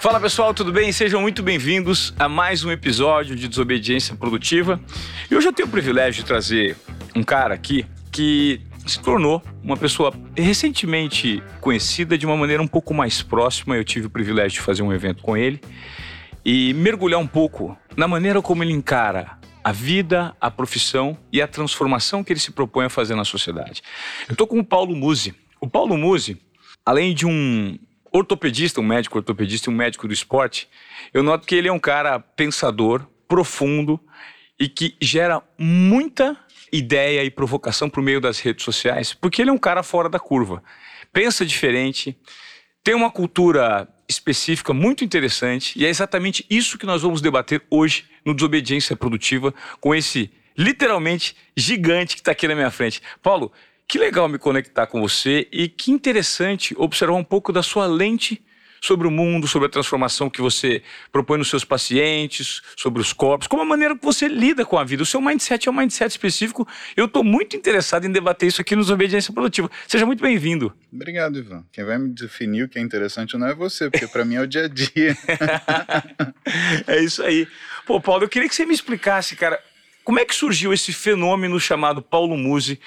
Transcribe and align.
Fala 0.00 0.18
pessoal, 0.18 0.54
tudo 0.54 0.72
bem? 0.72 0.90
Sejam 0.92 1.20
muito 1.20 1.42
bem-vindos 1.42 2.14
a 2.18 2.26
mais 2.26 2.64
um 2.64 2.70
episódio 2.70 3.36
de 3.36 3.46
Desobediência 3.46 4.16
Produtiva. 4.16 4.80
E 5.30 5.36
hoje 5.36 5.46
eu 5.46 5.52
tenho 5.52 5.68
o 5.68 5.70
privilégio 5.70 6.22
de 6.22 6.26
trazer 6.26 6.74
um 7.14 7.22
cara 7.22 7.52
aqui 7.52 7.84
que 8.10 8.62
se 8.86 8.98
tornou 8.98 9.42
uma 9.62 9.76
pessoa 9.76 10.10
recentemente 10.34 11.42
conhecida 11.60 12.16
de 12.16 12.24
uma 12.24 12.34
maneira 12.34 12.62
um 12.62 12.66
pouco 12.66 12.94
mais 12.94 13.22
próxima. 13.22 13.76
Eu 13.76 13.84
tive 13.84 14.06
o 14.06 14.10
privilégio 14.10 14.52
de 14.52 14.60
fazer 14.62 14.82
um 14.82 14.90
evento 14.90 15.22
com 15.22 15.36
ele 15.36 15.60
e 16.46 16.72
mergulhar 16.72 17.20
um 17.20 17.26
pouco 17.26 17.76
na 17.94 18.08
maneira 18.08 18.40
como 18.40 18.64
ele 18.64 18.72
encara 18.72 19.38
a 19.62 19.70
vida, 19.70 20.34
a 20.40 20.50
profissão 20.50 21.14
e 21.30 21.42
a 21.42 21.46
transformação 21.46 22.24
que 22.24 22.32
ele 22.32 22.40
se 22.40 22.52
propõe 22.52 22.86
a 22.86 22.88
fazer 22.88 23.14
na 23.14 23.24
sociedade. 23.26 23.82
Eu 24.26 24.32
estou 24.32 24.46
com 24.46 24.60
o 24.60 24.64
Paulo 24.64 24.96
Musi. 24.96 25.34
O 25.60 25.68
Paulo 25.68 25.98
Musi, 25.98 26.40
além 26.86 27.14
de 27.14 27.26
um 27.26 27.78
ortopedista, 28.12 28.80
um 28.80 28.84
médico 28.84 29.18
ortopedista 29.18 29.70
e 29.70 29.72
um 29.72 29.76
médico 29.76 30.06
do 30.06 30.14
esporte, 30.14 30.68
eu 31.12 31.22
noto 31.22 31.46
que 31.46 31.54
ele 31.54 31.68
é 31.68 31.72
um 31.72 31.78
cara 31.78 32.18
pensador, 32.18 33.06
profundo 33.28 34.00
e 34.58 34.68
que 34.68 34.96
gera 35.00 35.42
muita 35.58 36.36
ideia 36.72 37.24
e 37.24 37.30
provocação 37.30 37.88
por 37.88 38.02
meio 38.02 38.20
das 38.20 38.38
redes 38.38 38.64
sociais, 38.64 39.14
porque 39.14 39.42
ele 39.42 39.50
é 39.50 39.52
um 39.52 39.58
cara 39.58 39.82
fora 39.82 40.08
da 40.08 40.18
curva. 40.18 40.62
Pensa 41.12 41.44
diferente, 41.44 42.16
tem 42.82 42.94
uma 42.94 43.10
cultura 43.10 43.88
específica 44.08 44.72
muito 44.72 45.04
interessante 45.04 45.78
e 45.78 45.86
é 45.86 45.88
exatamente 45.88 46.44
isso 46.50 46.78
que 46.78 46.86
nós 46.86 47.02
vamos 47.02 47.20
debater 47.20 47.62
hoje 47.70 48.04
no 48.24 48.34
Desobediência 48.34 48.96
Produtiva 48.96 49.54
com 49.80 49.94
esse 49.94 50.30
literalmente 50.56 51.36
gigante 51.56 52.14
que 52.14 52.20
está 52.20 52.32
aqui 52.32 52.46
na 52.46 52.54
minha 52.54 52.70
frente. 52.70 53.00
Paulo, 53.22 53.52
que 53.90 53.98
legal 53.98 54.28
me 54.28 54.38
conectar 54.38 54.86
com 54.86 55.00
você 55.00 55.48
e 55.50 55.68
que 55.68 55.90
interessante 55.90 56.76
observar 56.78 57.14
um 57.14 57.24
pouco 57.24 57.52
da 57.52 57.60
sua 57.60 57.86
lente 57.86 58.40
sobre 58.80 59.08
o 59.08 59.10
mundo, 59.10 59.48
sobre 59.48 59.66
a 59.66 59.68
transformação 59.68 60.30
que 60.30 60.40
você 60.40 60.80
propõe 61.10 61.38
nos 61.38 61.50
seus 61.50 61.64
pacientes, 61.64 62.62
sobre 62.76 63.02
os 63.02 63.12
corpos, 63.12 63.48
como 63.48 63.62
a 63.62 63.64
maneira 63.64 63.98
que 63.98 64.04
você 64.04 64.28
lida 64.28 64.64
com 64.64 64.78
a 64.78 64.84
vida. 64.84 65.02
O 65.02 65.06
seu 65.06 65.20
mindset 65.20 65.68
é 65.68 65.72
um 65.72 65.74
mindset 65.74 66.08
específico. 66.08 66.66
Eu 66.96 67.06
estou 67.06 67.24
muito 67.24 67.56
interessado 67.56 68.06
em 68.06 68.12
debater 68.12 68.48
isso 68.48 68.60
aqui 68.60 68.76
nos 68.76 68.90
Obediência 68.90 69.34
Produtiva. 69.34 69.68
Seja 69.88 70.06
muito 70.06 70.22
bem-vindo. 70.22 70.72
Obrigado, 70.92 71.36
Ivan. 71.36 71.64
Quem 71.72 71.84
vai 71.84 71.98
me 71.98 72.10
definir 72.10 72.62
o 72.62 72.68
que 72.68 72.78
é 72.78 72.82
interessante 72.82 73.36
não 73.36 73.48
é 73.48 73.54
você, 73.56 73.90
porque 73.90 74.06
para 74.06 74.24
mim 74.24 74.36
é 74.36 74.40
o 74.40 74.46
dia 74.46 74.66
a 74.66 74.68
dia. 74.68 75.16
é 76.86 77.02
isso 77.02 77.24
aí. 77.24 77.48
Pô, 77.84 78.00
Paulo, 78.00 78.22
eu 78.22 78.28
queria 78.28 78.48
que 78.48 78.54
você 78.54 78.64
me 78.64 78.72
explicasse, 78.72 79.34
cara, 79.34 79.60
como 80.04 80.18
é 80.18 80.24
que 80.24 80.34
surgiu 80.34 80.72
esse 80.72 80.92
fenômeno 80.92 81.58
chamado 81.60 82.02
Paulo 82.02 82.36
Musi? 82.36 82.80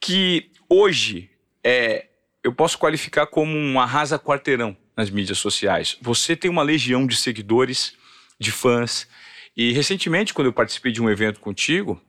que 0.00 0.50
hoje 0.68 1.30
é, 1.62 2.06
eu 2.42 2.52
posso 2.52 2.78
qualificar 2.78 3.26
como 3.26 3.54
um 3.54 3.78
arrasa 3.78 4.18
quarteirão 4.18 4.76
nas 4.96 5.10
mídias 5.10 5.38
sociais. 5.38 5.98
Você 6.00 6.34
tem 6.34 6.50
uma 6.50 6.62
legião 6.62 7.06
de 7.06 7.16
seguidores, 7.16 7.94
de 8.38 8.50
fãs, 8.50 9.06
e 9.54 9.72
recentemente, 9.72 10.32
quando 10.32 10.46
eu 10.46 10.52
participei 10.52 10.90
de 10.90 11.02
um 11.02 11.10
evento 11.10 11.38
contigo, 11.40 12.00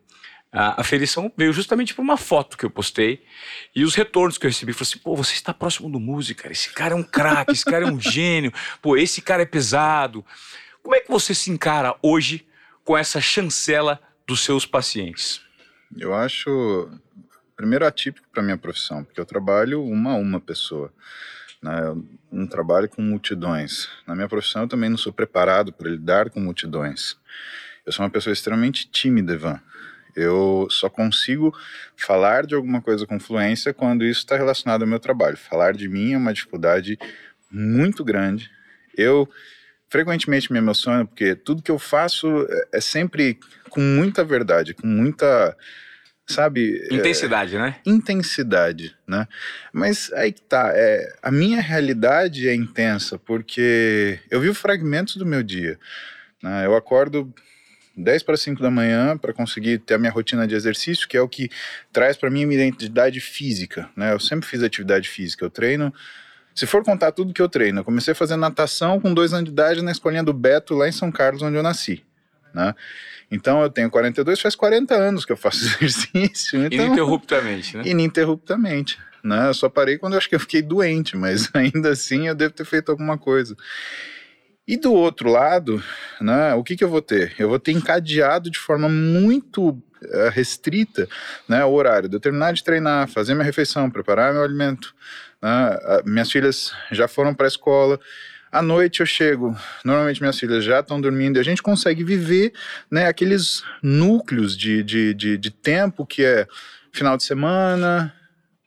a 0.53 0.79
aferição 0.79 1.31
veio 1.35 1.51
justamente 1.51 1.93
por 1.93 2.01
uma 2.01 2.17
foto 2.17 2.57
que 2.57 2.65
eu 2.65 2.69
postei 2.69 3.23
e 3.75 3.83
os 3.83 3.95
retornos 3.95 4.37
que 4.37 4.45
eu 4.45 4.49
recebi. 4.49 4.73
Falei 4.73 4.89
assim, 4.89 4.99
pô, 4.99 5.15
você 5.15 5.33
está 5.33 5.53
próximo 5.53 5.89
do 5.89 5.99
músico, 5.99 6.43
cara. 6.43 6.53
Esse 6.53 6.69
cara 6.71 6.93
é 6.93 6.95
um 6.95 7.03
craque, 7.03 7.51
esse 7.51 7.65
cara 7.65 7.85
é 7.85 7.91
um 7.91 7.99
gênio. 7.99 8.53
Pô, 8.81 8.95
esse 8.95 9.21
cara 9.21 9.43
é 9.43 9.45
pesado. 9.45 10.25
Como 10.83 10.95
é 10.95 10.99
que 10.99 11.09
você 11.09 11.33
se 11.33 11.49
encara 11.51 11.95
hoje 12.01 12.45
com 12.83 12.97
essa 12.97 13.19
chancela 13.19 14.01
dos 14.27 14.43
seus 14.43 14.65
pacientes? 14.65 15.41
Eu 15.97 16.13
acho 16.13 16.89
primeiro 17.55 17.85
atípico 17.85 18.27
para 18.31 18.41
minha 18.41 18.57
profissão, 18.57 19.03
porque 19.03 19.19
eu 19.19 19.25
trabalho 19.25 19.83
uma 19.83 20.13
a 20.13 20.15
uma 20.15 20.39
pessoa. 20.39 20.91
Né? 21.61 21.71
Não 22.31 22.47
trabalho 22.47 22.89
com 22.89 23.01
multidões. 23.01 23.87
Na 24.07 24.15
minha 24.15 24.27
profissão 24.27 24.63
eu 24.63 24.67
também 24.67 24.89
não 24.89 24.97
sou 24.97 25.13
preparado 25.13 25.71
para 25.71 25.89
lidar 25.89 26.31
com 26.31 26.39
multidões. 26.39 27.17
Eu 27.85 27.91
sou 27.91 28.03
uma 28.03 28.09
pessoa 28.09 28.33
extremamente 28.33 28.89
tímida, 28.89 29.33
Ivan. 29.33 29.59
Eu 30.15 30.67
só 30.69 30.89
consigo 30.89 31.55
falar 31.95 32.45
de 32.45 32.55
alguma 32.55 32.81
coisa 32.81 33.05
com 33.05 33.19
fluência 33.19 33.73
quando 33.73 34.03
isso 34.03 34.21
está 34.21 34.35
relacionado 34.35 34.81
ao 34.81 34.87
meu 34.87 34.99
trabalho. 34.99 35.37
Falar 35.37 35.73
de 35.73 35.87
mim 35.87 36.13
é 36.13 36.17
uma 36.17 36.33
dificuldade 36.33 36.97
muito 37.49 38.03
grande. 38.03 38.49
Eu 38.97 39.29
frequentemente 39.91 40.51
me 40.51 40.57
emociono 40.57 41.05
porque 41.05 41.35
tudo 41.35 41.61
que 41.61 41.69
eu 41.69 41.77
faço 41.77 42.47
é, 42.49 42.77
é 42.77 42.81
sempre 42.81 43.37
com 43.69 43.81
muita 43.81 44.23
verdade, 44.23 44.73
com 44.73 44.87
muita 44.87 45.55
sabe? 46.25 46.81
É, 46.89 46.95
intensidade, 46.95 47.57
é, 47.57 47.59
né? 47.59 47.75
Intensidade, 47.85 48.95
né? 49.05 49.27
Mas 49.73 50.11
aí 50.13 50.31
que 50.31 50.41
tá, 50.41 50.71
é, 50.73 51.13
a 51.21 51.29
minha 51.29 51.59
realidade 51.59 52.47
é 52.47 52.55
intensa, 52.55 53.19
porque 53.19 54.17
eu 54.29 54.39
vivo 54.39 54.55
fragmentos 54.55 55.17
do 55.17 55.25
meu 55.25 55.43
dia. 55.43 55.77
Né? 56.41 56.65
Eu 56.65 56.73
acordo 56.73 57.33
10 57.97 58.23
para 58.23 58.37
5 58.37 58.61
da 58.61 58.71
manhã 58.71 59.17
para 59.17 59.33
conseguir 59.33 59.79
ter 59.79 59.95
a 59.95 59.97
minha 59.97 60.11
rotina 60.11 60.47
de 60.47 60.55
exercício, 60.55 61.05
que 61.05 61.17
é 61.17 61.21
o 61.21 61.27
que 61.27 61.49
traz 61.91 62.15
para 62.15 62.29
mim 62.29 62.45
uma 62.45 62.53
identidade 62.53 63.19
física, 63.19 63.89
né? 63.95 64.13
Eu 64.13 64.19
sempre 64.21 64.47
fiz 64.47 64.63
atividade 64.63 65.09
física, 65.09 65.43
eu 65.43 65.49
treino 65.49 65.93
se 66.53 66.65
for 66.65 66.83
contar 66.83 67.11
tudo 67.11 67.33
que 67.33 67.41
eu 67.41 67.49
treino, 67.49 67.79
eu 67.79 67.83
comecei 67.83 68.11
a 68.11 68.15
fazer 68.15 68.35
natação 68.35 68.99
com 68.99 69.13
dois 69.13 69.33
anos 69.33 69.45
de 69.45 69.51
idade 69.51 69.81
na 69.81 69.91
escolinha 69.91 70.23
do 70.23 70.33
Beto, 70.33 70.75
lá 70.75 70.87
em 70.87 70.91
São 70.91 71.11
Carlos, 71.11 71.41
onde 71.41 71.55
eu 71.55 71.63
nasci. 71.63 72.03
Né? 72.53 72.75
Então 73.29 73.61
eu 73.61 73.69
tenho 73.69 73.89
42, 73.89 74.39
faz 74.39 74.55
40 74.55 74.93
anos 74.93 75.25
que 75.25 75.31
eu 75.31 75.37
faço 75.37 75.65
exercício. 75.81 76.65
Então, 76.65 76.85
ininterruptamente, 76.85 77.77
né? 77.77 77.83
Ininterruptamente. 77.85 78.99
Né? 79.23 79.47
Eu 79.47 79.53
só 79.53 79.69
parei 79.69 79.97
quando 79.97 80.13
eu 80.13 80.17
acho 80.17 80.27
que 80.27 80.35
eu 80.35 80.39
fiquei 80.39 80.61
doente, 80.61 81.15
mas 81.15 81.49
ainda 81.55 81.91
assim 81.91 82.27
eu 82.27 82.35
devo 82.35 82.53
ter 82.53 82.65
feito 82.65 82.91
alguma 82.91 83.17
coisa. 83.17 83.55
E 84.67 84.77
do 84.77 84.93
outro 84.93 85.29
lado, 85.29 85.83
né, 86.19 86.53
o 86.53 86.63
que, 86.63 86.75
que 86.75 86.83
eu 86.83 86.89
vou 86.89 87.01
ter? 87.01 87.33
Eu 87.37 87.49
vou 87.49 87.59
ter 87.59 87.71
encadeado 87.71 88.49
de 88.49 88.59
forma 88.59 88.87
muito 88.87 89.69
uh, 89.69 90.29
restrita 90.31 91.09
né, 91.47 91.65
o 91.65 91.71
horário 91.71 92.07
de 92.07 92.15
eu 92.15 92.19
terminar 92.19 92.53
de 92.53 92.63
treinar, 92.63 93.09
fazer 93.09 93.33
minha 93.33 93.43
refeição, 93.43 93.89
preparar 93.89 94.33
meu 94.33 94.43
alimento. 94.43 94.95
Né, 95.41 95.75
uh, 95.75 96.09
minhas 96.09 96.31
filhas 96.31 96.73
já 96.91 97.07
foram 97.07 97.33
para 97.33 97.47
a 97.47 97.49
escola, 97.49 97.99
à 98.51 98.61
noite 98.61 98.99
eu 98.99 99.05
chego, 99.05 99.57
normalmente 99.83 100.19
minhas 100.21 100.37
filhas 100.37 100.63
já 100.63 100.81
estão 100.81 100.99
dormindo, 100.99 101.37
e 101.37 101.39
a 101.39 101.43
gente 101.43 101.63
consegue 101.63 102.03
viver 102.03 102.51
né, 102.91 103.07
aqueles 103.07 103.63
núcleos 103.81 104.57
de, 104.57 104.83
de, 104.83 105.13
de, 105.13 105.37
de 105.37 105.51
tempo 105.51 106.05
que 106.05 106.23
é 106.23 106.45
final 106.91 107.15
de 107.15 107.23
semana, 107.23 108.13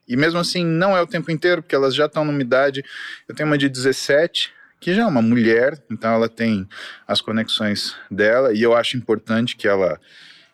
e 0.09 0.17
mesmo 0.17 0.39
assim 0.39 0.65
não 0.65 0.97
é 0.97 1.03
o 1.03 1.07
tempo 1.07 1.31
inteiro, 1.31 1.62
porque 1.62 1.75
elas 1.75 1.95
já 1.95 2.07
estão 2.07 2.25
numa 2.25 2.41
idade. 2.41 2.83
Eu 3.29 3.35
tenho 3.35 3.49
uma 3.49 3.59
de 3.59 3.69
17, 3.69 4.53
que 4.81 4.95
já 4.95 5.03
é 5.03 5.06
uma 5.06 5.23
mulher, 5.23 5.83
então 5.91 6.12
ela 6.12 6.29
tem 6.29 6.69
as 7.06 7.21
conexões 7.21 7.97
dela, 8.11 8.53
e 8.53 8.62
eu 8.62 8.75
acho 8.75 8.97
importante 8.97 9.56
que 9.56 9.69
ela, 9.69 10.01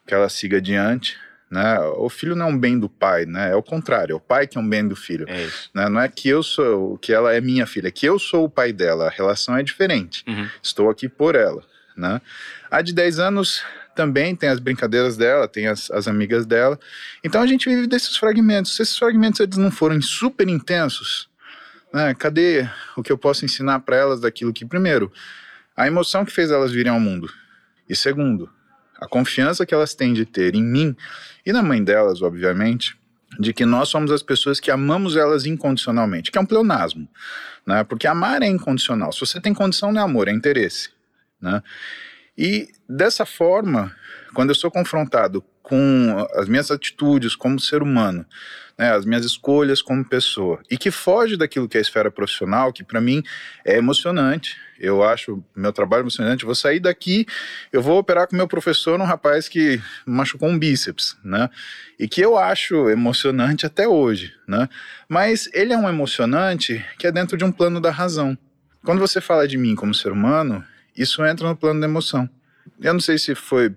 que 0.07 0.15
ela 0.15 0.29
siga 0.29 0.59
adiante. 0.59 1.17
Né? 1.51 1.81
O 1.97 2.09
filho 2.09 2.37
não 2.37 2.47
é 2.47 2.49
um 2.49 2.59
bem 2.59 2.79
do 2.79 2.89
pai, 2.89 3.27
né? 3.27 3.51
É 3.51 3.57
o 3.57 3.63
contrário, 3.63 4.13
é 4.13 4.17
o 4.17 4.21
pai 4.21 4.47
que 4.47 4.57
é 4.57 4.61
um 4.61 4.69
bem 4.69 4.87
do 4.87 4.95
filho. 4.95 5.27
É. 5.29 5.49
Né? 5.75 5.89
Não 5.89 6.01
é 6.01 6.09
que 6.09 6.29
eu 6.29 6.43
sou, 6.43 6.97
que 6.99 7.13
ela 7.13 7.35
é 7.35 7.41
minha 7.41 7.67
filha, 7.67 7.89
é 7.89 7.91
que 7.91 8.07
eu 8.07 8.19
sou 8.19 8.45
o 8.45 8.49
pai 8.49 8.73
dela. 8.73 9.09
A 9.09 9.11
relação 9.11 9.57
é 9.57 9.63
diferente. 9.63 10.23
Uhum. 10.29 10.49
Estou 10.63 10.89
aqui 10.89 11.09
por 11.09 11.35
ela, 11.35 11.65
né? 11.97 12.21
A 12.71 12.81
de 12.83 12.93
10 12.93 13.19
anos 13.19 13.65
também 13.97 14.37
tem 14.37 14.49
as 14.49 14.61
brincadeiras 14.61 15.17
dela, 15.17 15.49
tem 15.49 15.67
as, 15.67 15.91
as 15.91 16.07
amigas 16.07 16.47
dela. 16.47 16.79
Então 17.25 17.43
a 17.43 17.47
gente 17.47 17.69
vive 17.69 17.89
desses 17.89 18.17
fragmentos. 18.17 18.77
Se 18.77 18.83
esses 18.83 18.97
fragmentos 18.97 19.41
eles 19.41 19.57
não 19.57 19.73
forem 19.73 20.01
super 20.01 20.49
intensos, 20.49 21.29
né? 21.93 22.15
Cadê 22.15 22.69
o 22.97 23.03
que 23.03 23.11
eu 23.11 23.19
posso 23.19 23.45
ensinar 23.45 23.81
para 23.81 23.97
elas 23.97 24.21
daquilo 24.21 24.53
que 24.53 24.65
primeiro, 24.65 25.13
a 25.77 25.89
emoção 25.89 26.25
que 26.25 26.33
fez 26.33 26.53
elas 26.53 26.71
virem 26.71 26.93
ao 26.93 27.01
mundo. 27.01 27.29
E 27.89 27.97
segundo, 27.97 28.49
a 29.01 29.09
confiança 29.09 29.65
que 29.65 29.75
elas 29.75 29.95
têm 29.95 30.13
de 30.13 30.25
ter 30.25 30.55
em 30.55 30.63
mim 30.63 30.97
e 31.45 31.53
na 31.53 31.63
mãe 31.63 31.83
delas, 31.83 32.23
obviamente, 32.23 32.97
de 33.39 33.53
que 33.53 33.65
nós 33.65 33.89
somos 33.89 34.11
as 34.11 34.23
pessoas 34.23 34.61
que 34.61 34.71
amamos 34.71 35.17
elas 35.17 35.47
incondicionalmente, 35.47 36.31
que 36.31 36.39
é 36.39 36.41
um 36.41 36.47
pleonasmo, 36.47 37.09
né? 37.67 37.85
Porque 37.85 38.07
amar 38.07 38.43
é 38.43 38.47
incondicional. 38.47 39.13
Se 39.13 39.21
você 39.21 39.41
tem 39.41 39.55
condição, 39.55 39.93
não 39.93 40.01
é 40.01 40.05
amor, 40.05 40.29
é 40.29 40.33
interesse, 40.33 40.91
né? 41.41 41.63
E 42.37 42.69
dessa 42.89 43.25
forma, 43.25 43.95
quando 44.35 44.51
eu 44.51 44.55
sou 44.55 44.71
confrontado 44.71 45.45
com 45.63 46.27
as 46.35 46.49
minhas 46.49 46.71
atitudes 46.71 47.37
como 47.37 47.61
ser 47.61 47.83
humano, 47.83 48.27
né, 48.77 48.93
as 48.93 49.05
minhas 49.05 49.25
escolhas 49.25 49.83
como 49.83 50.05
pessoa, 50.05 50.61
e 50.71 50.79
que 50.79 50.91
foge 50.91 51.37
daquilo 51.37 51.69
que 51.69 51.77
é 51.77 51.81
a 51.81 51.83
esfera 51.83 52.11
profissional, 52.11 52.73
que 52.73 52.83
para 52.83 53.01
mim 53.01 53.23
é 53.65 53.77
emocionante. 53.77 54.57
Eu 54.81 55.03
acho 55.03 55.45
meu 55.55 55.73
trabalho 55.73 56.03
emocionante. 56.03 56.47
Vou 56.47 56.55
sair 56.55 56.81
daqui, 56.81 57.27
eu 57.71 57.83
vou 57.83 57.99
operar 57.99 58.27
com 58.27 58.35
meu 58.35 58.49
professor, 58.49 58.99
um 58.99 59.05
rapaz 59.05 59.47
que 59.47 59.81
machucou 60.07 60.49
um 60.49 60.59
bíceps, 60.59 61.17
né? 61.23 61.51
E 61.99 62.09
que 62.09 62.23
eu 62.23 62.39
acho 62.39 62.89
emocionante 62.89 63.67
até 63.67 63.87
hoje, 63.87 64.33
né? 64.49 64.69
Mas 65.07 65.51
ele 65.53 65.75
é 65.75 65.77
um 65.77 65.87
emocionante 65.87 66.83
que 66.99 67.07
é 67.07 67.13
dentro 67.13 67.37
de 67.37 67.45
um 67.45 67.53
plano 67.53 67.79
da 67.79 67.91
razão. 67.91 68.37
Quando 68.83 69.01
você 69.01 69.21
fala 69.21 69.47
de 69.47 69.59
mim 69.59 69.75
como 69.75 69.95
ser 69.95 70.11
humano, 70.11 70.65
isso 70.97 71.25
entra 71.27 71.47
no 71.47 71.55
plano 71.55 71.81
da 71.81 71.87
emoção. 71.87 72.29
Eu 72.81 72.95
não 72.95 73.01
sei 73.01 73.19
se 73.19 73.35
foi 73.35 73.75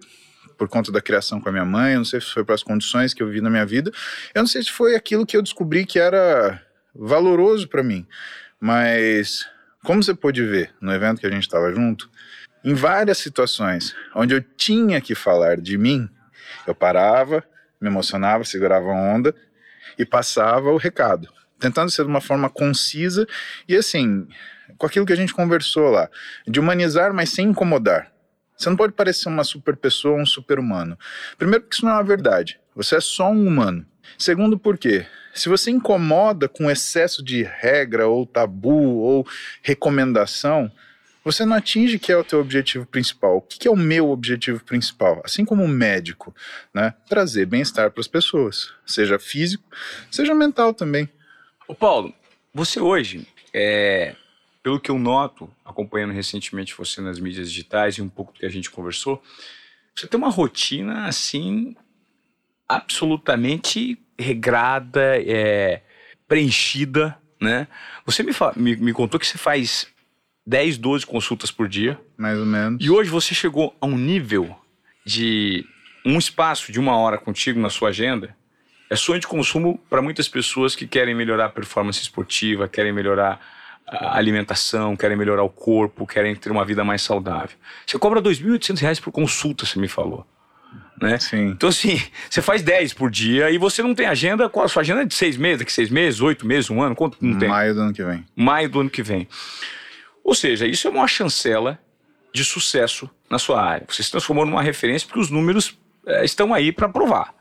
por 0.58 0.70
conta 0.70 0.92
da 0.92 1.02
criação 1.02 1.42
com 1.42 1.50
a 1.50 1.52
minha 1.52 1.66
mãe, 1.66 1.94
eu 1.94 1.98
não 1.98 2.06
sei 2.06 2.22
se 2.22 2.28
foi 2.28 2.46
para 2.46 2.56
as 2.56 2.64
condições 2.64 3.14
que 3.14 3.22
eu 3.22 3.28
vi 3.28 3.42
na 3.42 3.50
minha 3.50 3.66
vida, 3.66 3.92
eu 4.34 4.42
não 4.42 4.48
sei 4.48 4.64
se 4.64 4.72
foi 4.72 4.96
aquilo 4.96 5.26
que 5.26 5.36
eu 5.36 5.42
descobri 5.42 5.86
que 5.86 6.00
era 6.00 6.62
valoroso 6.96 7.68
para 7.68 7.84
mim, 7.84 8.08
mas 8.60 9.46
como 9.83 10.01
você 10.01 10.13
pôde 10.13 10.44
ver 10.45 10.74
no 10.81 10.94
evento 10.94 11.19
que 11.19 11.27
a 11.27 11.31
gente 11.31 11.44
estava 11.44 11.71
junto, 11.74 12.09
em 12.63 12.74
várias 12.74 13.18
situações 13.18 13.94
onde 14.15 14.33
eu 14.33 14.41
tinha 14.41 15.01
que 15.01 15.13
falar 15.13 15.59
de 15.59 15.77
mim, 15.77 16.09
eu 16.65 16.74
parava, 16.74 17.44
me 17.80 17.89
emocionava, 17.89 18.44
segurava 18.45 18.88
a 18.88 18.94
onda 18.94 19.35
e 19.97 20.06
passava 20.06 20.71
o 20.71 20.77
recado, 20.77 21.27
tentando 21.59 21.91
ser 21.91 22.03
de 22.03 22.09
uma 22.09 22.21
forma 22.21 22.50
concisa 22.50 23.27
e 23.68 23.75
assim, 23.75 24.27
com 24.77 24.88
aquilo 24.88 25.06
que 25.06 25.13
a 25.13 25.18
gente 25.18 25.33
conversou 25.33 25.89
lá, 25.89 26.09
de 26.47 26.59
humanizar, 26.59 27.13
mas 27.13 27.30
sem 27.30 27.50
incomodar. 27.50 28.12
Você 28.57 28.69
não 28.69 28.77
pode 28.77 28.94
parecer 28.94 29.27
uma 29.27 29.44
super 29.44 29.75
pessoa, 29.75 30.19
um 30.19 30.25
super 30.25 30.59
humano. 30.59 30.97
Primeiro, 31.38 31.63
porque 31.63 31.75
isso 31.75 31.85
não 31.85 31.91
é 31.91 31.95
uma 31.95 32.03
verdade. 32.03 32.59
Você 32.75 32.95
é 32.95 33.01
só 33.01 33.30
um 33.30 33.45
humano. 33.45 33.85
Segundo, 34.18 34.58
porque 34.58 35.06
se 35.34 35.50
você 35.50 35.72
incomoda 35.72 36.48
com 36.48 36.70
excesso 36.70 37.24
de 37.24 37.44
regra 37.44 38.08
ou 38.08 38.26
tabu 38.26 39.00
ou 39.00 39.28
recomendação, 39.62 40.72
você 41.24 41.46
não 41.46 41.56
atinge 41.56 41.98
que 41.98 42.12
é 42.12 42.18
o 42.18 42.24
teu 42.24 42.40
objetivo 42.40 42.86
principal. 42.86 43.38
O 43.38 43.42
que 43.42 43.68
é 43.68 43.72
o 43.72 43.76
meu 43.76 44.10
objetivo 44.10 44.64
principal? 44.64 45.22
Assim 45.24 45.46
como 45.46 45.68
médico, 45.68 46.36
né? 46.74 46.94
Trazer 47.08 47.46
bem-estar 47.46 47.90
para 47.92 48.02
as 48.02 48.08
pessoas, 48.08 48.74
seja 48.86 49.18
físico, 49.18 49.64
seja 50.12 50.36
mental 50.36 50.74
também. 50.74 51.10
Ô 51.68 51.74
Paulo, 51.74 52.14
você 52.54 52.80
hoje, 52.80 53.26
é, 53.54 54.16
pelo 54.62 54.80
que 54.80 54.92
eu 54.92 55.00
noto, 55.00 55.50
acompanhando 55.64 56.14
recentemente 56.14 56.76
você 56.78 57.02
nas 57.02 57.20
mídias 57.20 57.50
digitais 57.50 57.96
e 57.96 58.02
um 58.02 58.10
pouco 58.10 58.34
do 58.34 58.40
que 58.40 58.46
a 58.46 58.50
gente 58.50 58.70
conversou, 58.70 59.24
você 59.96 60.08
tem 60.08 60.18
uma 60.18 60.30
rotina 60.30 61.08
assim 61.08 61.76
absolutamente 62.68 63.98
regrada, 64.19 65.18
é, 65.21 65.81
preenchida, 66.27 67.18
né? 67.42 67.68
Você 68.06 68.24
me, 68.24 68.31
me, 68.56 68.75
me 68.75 68.94
contou 68.94 69.19
que 69.19 69.27
você 69.27 69.38
faz 69.38 69.88
10, 70.45 70.77
12 70.77 71.06
consultas 71.06 71.51
por 71.51 71.68
dia. 71.68 72.00
Mais 72.18 72.38
ou 72.38 72.45
menos. 72.45 72.83
E 72.83 72.89
hoje 72.89 73.10
você 73.10 73.33
chegou 73.33 73.75
a 73.80 73.86
um 73.86 73.98
nível 73.98 74.56
de 75.06 75.65
um 76.06 76.18
espaço 76.18 76.71
de 76.71 76.80
uma 76.80 76.98
hora 76.98 77.18
contigo 77.18 77.60
na 77.60 77.69
sua 77.69 77.89
agenda. 77.89 78.36
É 78.89 78.95
sonho 78.95 79.19
de 79.19 79.27
consumo 79.27 79.80
para 79.89 80.01
muitas 80.01 80.27
pessoas 80.27 80.75
que 80.75 80.86
querem 80.86 81.16
melhorar 81.16 81.45
a 81.45 81.50
performance 81.50 82.01
esportiva, 82.01 82.68
querem 82.68 82.94
melhorar 82.94 83.39
a 83.88 84.18
alimentação, 84.18 84.95
querem 84.95 85.18
melhorar 85.18 85.44
o 85.44 85.50
corpo, 85.50 86.06
querem 86.06 86.36
ter 86.36 86.51
uma 86.51 86.66
vida 86.66 86.83
mais 86.83 87.01
saudável. 87.01 87.57
Você 87.86 87.98
cobra 87.98 88.19
R$ 88.19 88.30
2.800 88.30 89.01
por 89.01 89.12
consulta, 89.12 89.66
você 89.66 89.80
me 89.80 89.88
falou. 89.88 90.25
Né? 91.01 91.18
Sim. 91.19 91.48
Então, 91.48 91.69
assim, 91.69 92.01
você 92.30 92.42
faz 92.42 92.62
10 92.62 92.94
por 92.94 93.10
dia 93.10 93.50
e 93.50 93.57
você 93.57 93.81
não 93.81 93.94
tem 93.94 94.06
agenda. 94.06 94.48
Qual 94.50 94.66
a 94.66 94.69
sua 94.69 94.81
agenda 94.81 95.01
é 95.01 95.06
de 95.06 95.13
seis 95.13 95.36
meses, 95.38 95.60
daqui 95.60 95.72
seis 95.72 95.90
meses, 95.90 96.22
oito 96.22 96.45
meses, 96.45 96.69
um 96.69 96.81
ano? 96.81 96.95
Quanto 96.95 97.18
não 97.19 97.38
tem? 97.38 97.50
Maio 97.50 97.74
do 97.74 97.81
ano 97.81 97.94
que 97.94 98.04
vem. 98.04 98.25
Maio 98.36 98.69
do 98.69 98.80
ano 98.80 98.90
que 98.90 99.04
vem. 99.04 99.28
Ou 100.24 100.34
seja, 100.34 100.66
isso 100.66 100.88
é 100.88 100.92
uma 100.92 101.07
chancela 101.07 101.80
de 102.34 102.44
sucesso 102.44 103.10
na 103.30 103.38
sua 103.38 103.62
área. 103.62 103.86
Você 103.90 104.01
se 104.01 104.12
transformou 104.12 104.45
numa 104.45 104.62
referência 104.62 105.07
porque 105.07 105.19
os 105.19 105.30
números 105.30 105.78
é, 106.06 106.24
estão 106.24 106.54
aí 106.54 106.72
para 106.72 106.88
provar. 106.88 107.34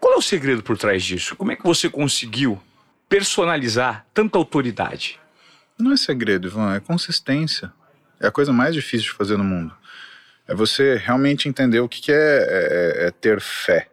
Qual 0.00 0.14
é 0.14 0.16
o 0.16 0.22
segredo 0.22 0.62
por 0.62 0.76
trás 0.76 1.04
disso? 1.04 1.36
Como 1.36 1.52
é 1.52 1.56
que 1.56 1.62
você 1.62 1.88
conseguiu 1.88 2.60
personalizar 3.08 4.04
tanta 4.12 4.38
autoridade? 4.38 5.20
Não 5.78 5.92
é 5.92 5.96
segredo, 5.96 6.48
Ivan, 6.48 6.74
é 6.74 6.80
consistência. 6.80 7.72
É 8.18 8.26
a 8.26 8.30
coisa 8.30 8.52
mais 8.52 8.74
difícil 8.74 9.10
de 9.10 9.16
fazer 9.16 9.36
no 9.36 9.44
mundo. 9.44 9.74
É 10.46 10.54
você 10.54 10.96
realmente 10.96 11.48
entender 11.48 11.80
o 11.80 11.88
que 11.88 12.10
é, 12.10 12.16
é, 12.16 13.06
é 13.06 13.10
ter 13.10 13.40
fé. 13.40 13.88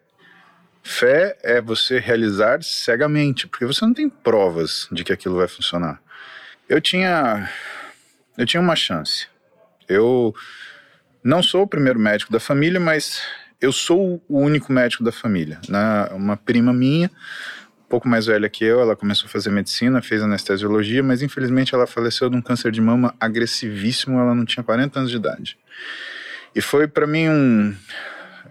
Fé 0.84 1.38
é 1.44 1.62
você 1.62 2.00
realizar 2.00 2.64
cegamente, 2.64 3.48
porque 3.48 3.66
você 3.66 3.86
não 3.86 3.94
tem 3.94 4.10
provas 4.10 4.88
de 4.92 5.04
que 5.04 5.14
aquilo 5.14 5.38
vai 5.38 5.48
funcionar. 5.48 6.02
Eu 6.68 6.82
tinha, 6.82 7.50
eu 8.38 8.46
tinha 8.46 8.62
uma 8.62 8.76
chance. 8.76 9.28
Eu 9.88 10.34
não 11.24 11.44
sou 11.44 11.64
o 11.64 11.68
primeiro 11.68 12.00
médico 12.00 12.32
da 12.32 12.40
família, 12.40 12.80
mas 12.80 13.22
eu 13.62 13.72
sou 13.72 14.22
o 14.28 14.40
único 14.40 14.72
médico 14.72 15.04
da 15.04 15.12
família. 15.12 15.60
Né? 15.68 16.10
Uma 16.14 16.38
prima 16.38 16.74
minha 16.74 17.12
pouco 17.90 18.08
mais 18.08 18.28
velha 18.28 18.48
que 18.48 18.64
eu, 18.64 18.80
ela 18.80 18.96
começou 18.96 19.26
a 19.26 19.30
fazer 19.30 19.50
medicina, 19.50 20.02
fez 20.02 20.22
anestesiologia, 20.22 21.02
mas 21.02 21.24
infelizmente 21.24 21.74
ela 21.74 21.88
faleceu 21.88 22.30
de 22.30 22.38
um 22.38 22.42
câncer 22.42 22.72
de 22.72 22.80
mama 22.80 23.16
agressivíssimo, 23.20 24.20
ela 24.20 24.36
não 24.36 24.46
tinha 24.46 24.64
40 24.64 25.00
anos 25.00 25.12
de 25.12 25.18
idade. 25.18 25.58
E 26.56 26.62
foi 26.62 26.88
para 26.88 27.06
mim 27.08 27.30
um, 27.30 27.76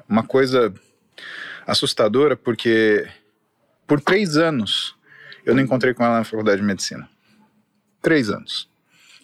uma 0.08 0.22
coisa 0.22 0.72
assustadora, 1.66 2.36
porque 2.36 3.06
por 3.86 4.00
três 4.00 4.36
anos 4.36 4.96
eu 5.44 5.54
não 5.54 5.62
encontrei 5.62 5.94
com 5.94 6.04
ela 6.04 6.18
na 6.18 6.24
faculdade 6.24 6.60
de 6.60 6.66
medicina. 6.66 7.08
Três 8.00 8.30
anos. 8.30 8.68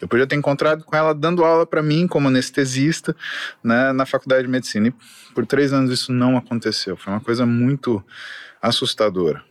Eu 0.01 0.09
podia 0.09 0.27
ter 0.27 0.37
encontrado 0.37 0.85
com 0.85 0.95
ela 0.95 1.15
dando 1.15 1.45
aula 1.45 1.67
para 1.67 1.83
mim 1.83 2.07
como 2.07 2.29
anestesista 2.29 3.17
né, 3.63 3.93
na 3.93 4.05
faculdade 4.05 4.43
de 4.43 4.49
medicina. 4.49 4.89
E 4.89 4.95
por 5.33 5.47
três 5.47 5.73
anos 5.73 5.91
isso 5.91 6.13
não 6.13 6.37
aconteceu. 6.37 6.97
Foi 6.97 7.13
uma 7.13 7.21
coisa 7.21 7.47
muito 7.47 8.05
assustadora. 8.61 9.43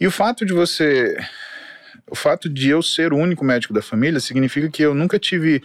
E 0.00 0.06
o 0.06 0.10
fato 0.10 0.44
de 0.44 0.52
você. 0.52 1.16
O 2.10 2.14
fato 2.14 2.48
de 2.48 2.70
eu 2.70 2.82
ser 2.82 3.12
o 3.12 3.16
único 3.16 3.44
médico 3.44 3.74
da 3.74 3.82
família 3.82 4.18
significa 4.18 4.70
que 4.70 4.82
eu 4.82 4.94
nunca 4.94 5.18
tive 5.18 5.62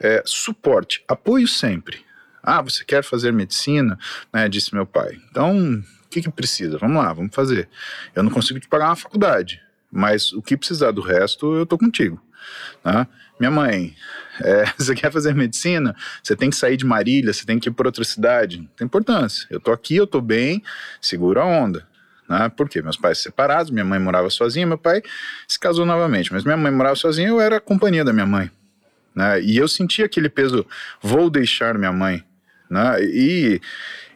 é, 0.00 0.22
suporte, 0.24 1.04
apoio 1.06 1.46
sempre. 1.46 2.04
Ah, 2.46 2.62
você 2.62 2.84
quer 2.84 3.02
fazer 3.02 3.32
medicina? 3.32 3.98
Né, 4.32 4.48
disse 4.48 4.74
meu 4.74 4.86
pai. 4.86 5.18
Então, 5.30 5.82
o 6.04 6.08
que, 6.08 6.22
que 6.22 6.30
precisa? 6.30 6.78
Vamos 6.78 7.02
lá, 7.02 7.12
vamos 7.12 7.34
fazer. 7.34 7.68
Eu 8.14 8.22
não 8.22 8.30
consigo 8.30 8.60
te 8.60 8.68
pagar 8.68 8.88
uma 8.88 8.96
faculdade, 8.96 9.60
mas 9.90 10.32
o 10.32 10.42
que 10.42 10.56
precisar 10.56 10.90
do 10.90 11.00
resto, 11.00 11.54
eu 11.54 11.66
tô 11.66 11.78
contigo. 11.78 12.22
Né? 12.84 13.06
Minha 13.40 13.50
mãe, 13.50 13.96
é, 14.42 14.64
você 14.76 14.94
quer 14.94 15.10
fazer 15.10 15.34
medicina? 15.34 15.96
Você 16.22 16.36
tem 16.36 16.50
que 16.50 16.56
sair 16.56 16.76
de 16.76 16.84
Marília, 16.84 17.32
você 17.32 17.44
tem 17.44 17.58
que 17.58 17.68
ir 17.68 17.72
para 17.72 17.88
outra 17.88 18.04
cidade. 18.04 18.68
Tem 18.76 18.84
importância. 18.84 19.46
Eu 19.50 19.58
tô 19.58 19.72
aqui, 19.72 19.96
eu 19.96 20.06
tô 20.06 20.20
bem, 20.20 20.62
segura 21.00 21.42
a 21.42 21.46
onda 21.46 21.86
né? 22.28 22.50
Porque 22.56 22.82
meus 22.82 22.96
pais 22.96 23.18
separados, 23.18 23.70
minha 23.70 23.84
mãe 23.84 23.98
morava 23.98 24.30
sozinha, 24.30 24.66
meu 24.66 24.78
pai 24.78 25.02
se 25.46 25.58
casou 25.58 25.84
novamente, 25.84 26.32
mas 26.32 26.44
minha 26.44 26.56
mãe 26.56 26.72
morava 26.72 26.96
sozinha, 26.96 27.28
eu 27.28 27.40
era 27.40 27.56
a 27.56 27.60
companhia 27.60 28.04
da 28.04 28.12
minha 28.12 28.26
mãe, 28.26 28.50
né? 29.14 29.40
E 29.42 29.56
eu 29.56 29.68
sentia 29.68 30.06
aquele 30.06 30.28
peso, 30.28 30.66
vou 31.02 31.30
deixar 31.30 31.78
minha 31.78 31.92
mãe, 31.92 32.24
né? 32.74 33.00
E 33.04 33.60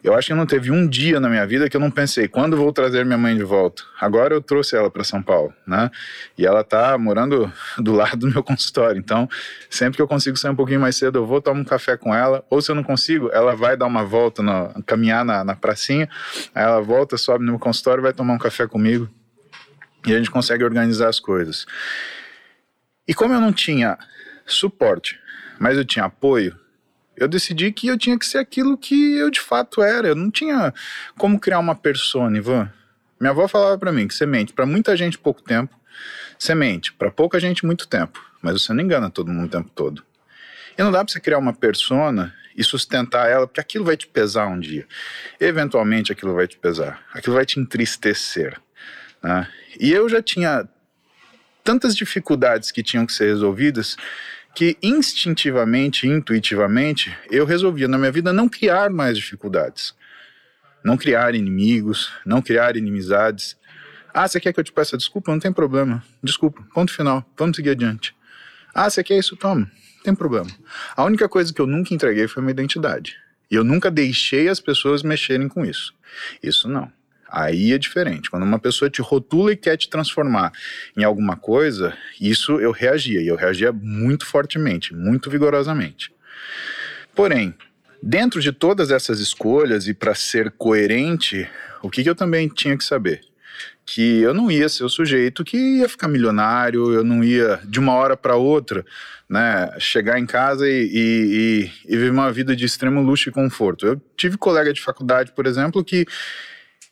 eu 0.03 0.13
acho 0.13 0.27
que 0.27 0.33
não 0.33 0.45
teve 0.45 0.69
um 0.69 0.85
dia 0.85 1.19
na 1.19 1.29
minha 1.29 1.47
vida 1.47 1.69
que 1.69 1.75
eu 1.75 1.79
não 1.79 1.89
pensei, 1.89 2.27
quando 2.27 2.57
vou 2.57 2.73
trazer 2.73 3.05
minha 3.05 3.17
mãe 3.17 3.35
de 3.35 3.43
volta? 3.43 3.83
Agora 3.99 4.33
eu 4.33 4.41
trouxe 4.41 4.75
ela 4.75 4.91
para 4.91 5.03
São 5.03 5.23
Paulo, 5.23 5.53
né? 5.65 5.89
E 6.37 6.45
ela 6.45 6.63
tá 6.63 6.97
morando 6.97 7.51
do 7.79 7.93
lado 7.93 8.17
do 8.17 8.27
meu 8.27 8.43
consultório. 8.43 8.99
Então, 8.99 9.29
sempre 9.69 9.95
que 9.95 10.01
eu 10.01 10.07
consigo 10.07 10.35
sair 10.35 10.51
um 10.51 10.55
pouquinho 10.55 10.81
mais 10.81 10.97
cedo, 10.97 11.19
eu 11.19 11.25
vou 11.25 11.41
tomar 11.41 11.61
um 11.61 11.63
café 11.63 11.95
com 11.95 12.13
ela. 12.13 12.45
Ou 12.49 12.61
se 12.61 12.69
eu 12.69 12.75
não 12.75 12.83
consigo, 12.83 13.29
ela 13.31 13.55
vai 13.55 13.77
dar 13.77 13.85
uma 13.85 14.03
volta, 14.03 14.43
no, 14.43 14.83
caminhar 14.83 15.23
na, 15.23 15.43
na 15.43 15.55
pracinha. 15.55 16.09
Aí 16.53 16.63
ela 16.63 16.81
volta, 16.81 17.17
sobe 17.17 17.45
no 17.45 17.51
meu 17.51 17.59
consultório, 17.59 18.03
vai 18.03 18.13
tomar 18.13 18.33
um 18.33 18.39
café 18.39 18.67
comigo. 18.67 19.09
E 20.05 20.13
a 20.13 20.17
gente 20.17 20.31
consegue 20.31 20.63
organizar 20.63 21.07
as 21.07 21.19
coisas. 21.19 21.65
E 23.07 23.13
como 23.13 23.33
eu 23.33 23.39
não 23.39 23.53
tinha 23.53 23.97
suporte, 24.45 25.17
mas 25.59 25.77
eu 25.77 25.85
tinha 25.85 26.05
apoio, 26.05 26.55
eu 27.19 27.27
decidi 27.27 27.71
que 27.71 27.87
eu 27.87 27.97
tinha 27.97 28.17
que 28.17 28.25
ser 28.25 28.37
aquilo 28.37 28.77
que 28.77 29.17
eu 29.17 29.29
de 29.29 29.39
fato 29.39 29.81
era. 29.81 30.07
Eu 30.07 30.15
não 30.15 30.31
tinha 30.31 30.73
como 31.17 31.39
criar 31.39 31.59
uma 31.59 31.75
persona, 31.75 32.37
Ivan. 32.37 32.71
Minha 33.19 33.31
avó 33.31 33.47
falava 33.47 33.77
para 33.77 33.91
mim 33.91 34.07
que 34.07 34.13
semente 34.13 34.53
para 34.53 34.65
muita 34.65 34.95
gente 34.95 35.17
pouco 35.17 35.41
tempo, 35.41 35.77
semente 36.37 36.93
para 36.93 37.11
pouca 37.11 37.39
gente 37.39 37.65
muito 37.65 37.87
tempo, 37.87 38.23
mas 38.41 38.61
você 38.61 38.73
não 38.73 38.81
engana 38.81 39.09
todo 39.09 39.29
mundo 39.29 39.47
o 39.47 39.49
tempo 39.49 39.69
todo. 39.75 40.03
E 40.77 40.81
não 40.81 40.91
dá 40.91 41.03
para 41.03 41.11
você 41.11 41.19
criar 41.19 41.37
uma 41.37 41.53
persona 41.53 42.33
e 42.55 42.63
sustentar 42.63 43.29
ela, 43.29 43.45
porque 43.45 43.59
aquilo 43.59 43.83
vai 43.83 43.97
te 43.97 44.07
pesar 44.07 44.47
um 44.47 44.59
dia. 44.59 44.87
Eventualmente 45.39 46.13
aquilo 46.13 46.33
vai 46.33 46.47
te 46.47 46.57
pesar, 46.57 47.03
aquilo 47.13 47.35
vai 47.35 47.45
te 47.45 47.59
entristecer. 47.59 48.57
Né? 49.21 49.47
E 49.77 49.91
eu 49.91 50.07
já 50.07 50.21
tinha 50.21 50.67
tantas 51.63 51.95
dificuldades 51.95 52.71
que 52.71 52.81
tinham 52.81 53.05
que 53.05 53.13
ser 53.13 53.25
resolvidas 53.25 53.97
que 54.59 54.77
instintivamente, 54.83 56.05
intuitivamente, 56.05 57.17
eu 57.31 57.45
resolvia 57.45 57.87
na 57.87 57.97
minha 57.97 58.11
vida 58.11 58.33
não 58.33 58.49
criar 58.49 58.89
mais 58.89 59.15
dificuldades, 59.15 59.95
não 60.83 60.97
criar 60.97 61.33
inimigos, 61.33 62.11
não 62.25 62.41
criar 62.41 62.75
inimizades. 62.75 63.55
Ah, 64.13 64.27
você 64.27 64.37
quer 64.37 64.51
que 64.51 64.59
eu 64.59 64.63
te 64.65 64.73
peça 64.73 64.97
desculpa? 64.97 65.31
Não 65.31 65.39
tem 65.39 65.53
problema. 65.53 66.03
Desculpa. 66.21 66.61
Ponto 66.73 66.91
final. 66.91 67.25
Vamos 67.37 67.55
seguir 67.55 67.69
adiante. 67.69 68.13
Ah, 68.75 68.89
você 68.89 69.01
quer 69.01 69.17
isso? 69.17 69.37
Toma. 69.37 69.61
Não 69.61 70.03
tem 70.03 70.13
problema. 70.13 70.49
A 70.93 71.05
única 71.05 71.29
coisa 71.29 71.53
que 71.53 71.61
eu 71.61 71.65
nunca 71.65 71.93
entreguei 71.93 72.27
foi 72.27 72.43
minha 72.43 72.51
identidade. 72.51 73.15
E 73.49 73.55
eu 73.55 73.63
nunca 73.63 73.89
deixei 73.89 74.49
as 74.49 74.59
pessoas 74.59 75.03
mexerem 75.03 75.47
com 75.47 75.65
isso. 75.65 75.93
Isso 76.43 76.67
não. 76.67 76.91
Aí 77.31 77.73
é 77.73 77.77
diferente. 77.77 78.29
Quando 78.29 78.43
uma 78.43 78.59
pessoa 78.59 78.89
te 78.89 79.01
rotula 79.01 79.51
e 79.53 79.57
quer 79.57 79.77
te 79.77 79.89
transformar 79.89 80.51
em 80.97 81.03
alguma 81.03 81.35
coisa, 81.35 81.93
isso 82.19 82.59
eu 82.59 82.71
reagia. 82.71 83.21
E 83.21 83.27
eu 83.27 83.35
reagia 83.35 83.71
muito 83.71 84.25
fortemente, 84.25 84.93
muito 84.93 85.29
vigorosamente. 85.29 86.11
Porém, 87.15 87.53
dentro 88.01 88.41
de 88.41 88.51
todas 88.51 88.91
essas 88.91 89.19
escolhas 89.19 89.87
e 89.87 89.93
para 89.93 90.15
ser 90.15 90.51
coerente, 90.51 91.47
o 91.81 91.89
que, 91.89 92.03
que 92.03 92.09
eu 92.09 92.15
também 92.15 92.47
tinha 92.47 92.77
que 92.77 92.83
saber? 92.83 93.21
que 93.91 94.21
eu 94.21 94.35
não 94.35 94.51
ia 94.51 94.69
ser 94.69 94.83
o 94.83 94.89
sujeito 94.89 95.43
que 95.43 95.57
ia 95.57 95.89
ficar 95.89 96.07
milionário, 96.07 96.93
eu 96.93 97.03
não 97.03 97.23
ia 97.23 97.59
de 97.63 97.79
uma 97.79 97.93
hora 97.93 98.15
para 98.15 98.35
outra, 98.35 98.85
né, 99.27 99.71
chegar 99.79 100.19
em 100.19 100.27
casa 100.27 100.69
e, 100.69 100.83
e, 100.83 101.71
e, 101.87 101.93
e, 101.93 101.97
viver 101.97 102.11
uma 102.11 102.31
vida 102.31 102.55
de 102.55 102.65
extremo 102.65 103.01
luxo 103.01 103.29
e 103.29 103.31
conforto. 103.31 103.87
Eu 103.87 104.01
tive 104.15 104.37
colega 104.37 104.71
de 104.71 104.79
faculdade, 104.79 105.31
por 105.31 105.47
exemplo, 105.47 105.83
que 105.83 106.05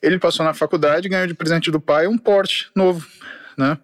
ele 0.02 0.20
passou 0.20 0.46
na 0.46 0.54
faculdade 0.54 1.10
ganhou 1.10 1.28
de 1.28 1.34
presente 1.34 1.72
do 1.72 1.80
pai 1.80 2.08
um 2.08 2.18
Porsche 2.18 2.68
novo, 2.76 3.08
né? 3.58 3.78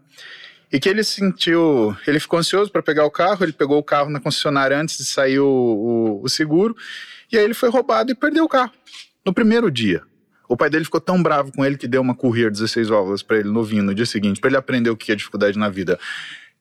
E 0.72 0.80
que 0.80 0.90
ele 0.90 1.04
sentiu, 1.04 1.96
ele 2.08 2.20
ficou 2.20 2.40
ansioso 2.40 2.72
para 2.72 2.82
pegar 2.82 3.06
o 3.06 3.12
carro, 3.12 3.44
ele 3.44 3.54
pegou 3.54 3.78
o 3.78 3.84
carro 3.84 4.10
na 4.10 4.20
concessionária 4.20 4.76
antes 4.76 4.98
de 4.98 5.06
sair 5.06 5.40
o, 5.40 5.46
o, 5.48 6.24
o 6.24 6.30
seguro, 6.30 6.76
e 7.32 7.38
aí 7.38 7.44
ele 7.44 7.54
foi 7.54 7.70
roubado 7.70 8.12
e 8.12 8.16
perdeu 8.16 8.44
o 8.44 8.50
carro 8.50 8.72
no 9.24 9.34
primeiro 9.34 9.70
dia. 9.70 10.02
O 10.50 10.58
pai 10.58 10.70
dele 10.70 10.86
ficou 10.86 11.00
tão 11.00 11.22
bravo 11.22 11.52
com 11.52 11.64
ele 11.64 11.78
que 11.78 11.88
deu 11.88 12.02
uma 12.02 12.16
Courier 12.16 12.52
16 12.52 12.90
válvulas 12.90 13.24
para 13.24 13.38
ele 13.38 13.50
novinho 13.50 13.84
no 13.84 13.94
dia 13.94 14.06
seguinte, 14.06 14.40
para 14.40 14.50
ele 14.50 14.58
aprender 14.58 14.90
o 14.90 14.98
que 14.98 15.12
é 15.12 15.16
dificuldade 15.16 15.58
na 15.58 15.70
vida. 15.70 16.00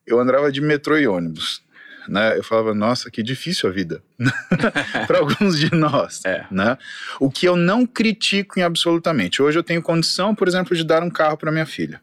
Eu 0.07 0.21
andava 0.21 0.53
de 0.53 0.61
metrô 0.61 0.97
e 0.99 1.07
ônibus. 1.07 1.63
Né? 2.09 2.37
Eu 2.37 2.45
falava, 2.45 2.75
nossa, 2.75 3.11
que 3.11 3.23
difícil 3.23 3.69
a 3.69 3.73
vida. 3.73 4.03
para 5.07 5.19
alguns 5.19 5.59
de 5.59 5.75
nós. 5.75 6.25
É. 6.25 6.45
Né? 6.51 6.77
O 7.21 7.31
que 7.31 7.47
eu 7.47 7.57
não 7.57 7.87
critico 7.87 8.59
em 8.59 8.63
absolutamente. 8.63 9.43
Hoje 9.43 9.59
eu 9.59 9.63
tenho 9.63 9.83
condição, 9.83 10.35
por 10.35 10.49
exemplo, 10.49 10.77
de 10.77 10.85
dar 10.85 11.03
um 11.03 11.11
carro 11.11 11.37
para 11.37 11.53
minha 11.53 11.67
filha. 11.67 12.01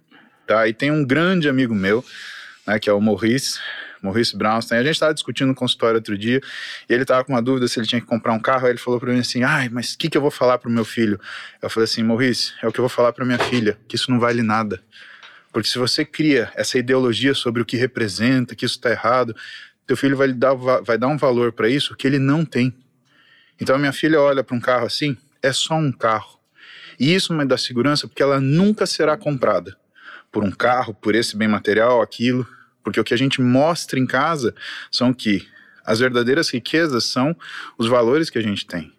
Tá? 0.48 0.68
E 0.68 0.74
tem 0.74 0.92
um 0.92 1.06
grande 1.06 1.48
amigo 1.48 1.76
meu, 1.76 2.04
né, 2.66 2.80
que 2.80 2.90
é 2.90 2.94
o 2.94 3.00
Maurice, 3.00 3.60
Maurice 4.02 4.36
Brownstein. 4.36 4.80
A 4.80 4.84
gente 4.84 4.94
estava 4.94 5.14
discutindo 5.14 5.50
no 5.50 5.56
consultório 5.56 5.96
outro 5.98 6.18
dia 6.18 6.42
e 6.90 6.94
ele 6.94 7.04
estava 7.04 7.24
com 7.24 7.34
uma 7.34 7.42
dúvida 7.42 7.68
se 7.68 7.80
ele 7.80 7.88
tinha 7.88 8.02
que 8.02 8.08
comprar 8.08 8.34
um 8.34 8.40
carro. 8.40 8.66
Aí 8.66 8.72
ele 8.72 8.80
falou 8.80 9.00
para 9.00 9.12
mim 9.12 9.20
assim: 9.20 9.44
ai, 9.44 9.70
mas 9.70 9.94
o 9.94 9.98
que, 9.98 10.10
que 10.10 10.18
eu 10.18 10.22
vou 10.22 10.32
falar 10.32 10.58
para 10.58 10.70
o 10.70 10.72
meu 10.72 10.86
filho? 10.86 11.20
Eu 11.62 11.70
falei 11.70 11.86
assim: 11.86 12.04
Maurice, 12.04 12.54
é 12.62 12.68
o 12.68 12.72
que 12.72 12.80
eu 12.80 12.84
vou 12.84 12.90
falar 12.90 13.14
para 13.14 13.26
minha 13.26 13.40
filha, 13.40 13.78
que 13.88 13.96
isso 13.96 14.10
não 14.10 14.20
vale 14.20 14.42
nada. 14.42 14.82
Porque 15.52 15.68
se 15.68 15.80
você 15.80 16.06
cria 16.06 16.52
essa 16.56 16.78
ideologia 16.78 17.34
sobre 17.34 17.62
o 17.62 17.66
que 17.66 17.76
representa, 17.76 18.56
que 18.56 18.66
isso 18.66 18.76
está 18.76 18.92
errado, 18.92 19.36
teu 19.90 19.98
filho 19.98 20.16
vai, 20.16 20.32
dar, 20.32 20.54
vai 20.54 21.00
dar 21.00 21.08
um 21.08 21.18
valor 21.18 21.52
para 21.52 21.68
isso 21.68 21.96
que 21.96 22.06
ele 22.06 22.20
não 22.20 22.46
tem. 22.46 22.72
Então 23.60 23.76
a 23.76 23.80
minha 23.80 23.92
filha 23.92 24.22
olha 24.22 24.44
para 24.44 24.56
um 24.56 24.60
carro 24.60 24.86
assim, 24.86 25.18
é 25.42 25.52
só 25.52 25.74
um 25.74 25.92
carro. 25.92 26.40
E 27.00 27.12
isso 27.12 27.34
me 27.34 27.44
dá 27.44 27.58
segurança 27.58 28.08
porque 28.08 28.22
ela 28.22 28.40
nunca 28.40 28.86
será 28.86 29.18
comprada 29.18 29.76
por 30.32 30.44
um 30.44 30.52
carro, 30.52 30.94
por 30.94 31.16
esse 31.16 31.36
bem 31.36 31.48
material, 31.48 32.04
aquilo. 32.04 32.48
Porque 32.84 33.00
o 33.00 33.04
que 33.04 33.16
a 33.16 33.18
gente 33.18 33.42
mostra 33.42 33.98
em 33.98 34.06
casa 34.06 34.54
são 34.92 35.12
que 35.12 35.48
as 35.84 36.00
verdadeiras 36.00 36.54
riquezas 36.54 37.06
são 37.06 37.36
os 37.76 37.88
valores 37.88 38.30
que 38.30 38.38
a 38.38 38.44
gente 38.44 38.68
tem. 38.68 38.94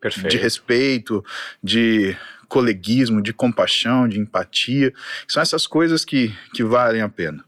Perfeito. 0.00 0.28
De 0.28 0.36
respeito, 0.36 1.24
de 1.60 2.16
coleguismo, 2.48 3.20
de 3.20 3.32
compaixão, 3.32 4.06
de 4.06 4.20
empatia. 4.20 4.94
São 5.26 5.42
essas 5.42 5.66
coisas 5.66 6.04
que, 6.04 6.32
que 6.54 6.62
valem 6.62 7.02
a 7.02 7.08
pena. 7.08 7.44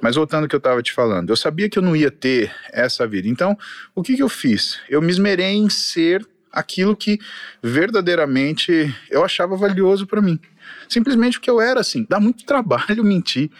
Mas 0.00 0.16
voltando 0.16 0.44
ao 0.44 0.48
que 0.48 0.54
eu 0.54 0.58
estava 0.58 0.82
te 0.82 0.92
falando, 0.92 1.30
eu 1.30 1.36
sabia 1.36 1.68
que 1.68 1.78
eu 1.78 1.82
não 1.82 1.96
ia 1.96 2.10
ter 2.10 2.54
essa 2.72 3.06
vida. 3.06 3.28
Então, 3.28 3.56
o 3.94 4.02
que, 4.02 4.16
que 4.16 4.22
eu 4.22 4.28
fiz? 4.28 4.78
Eu 4.88 5.00
me 5.00 5.10
esmerei 5.10 5.54
em 5.54 5.68
ser 5.70 6.26
aquilo 6.52 6.96
que 6.96 7.18
verdadeiramente 7.62 8.94
eu 9.10 9.22
achava 9.24 9.56
valioso 9.56 10.06
para 10.06 10.22
mim. 10.22 10.40
Simplesmente 10.88 11.38
porque 11.38 11.50
eu 11.50 11.60
era 11.60 11.80
assim. 11.80 12.06
Dá 12.08 12.18
muito 12.18 12.44
trabalho 12.44 13.02
mentir. 13.04 13.50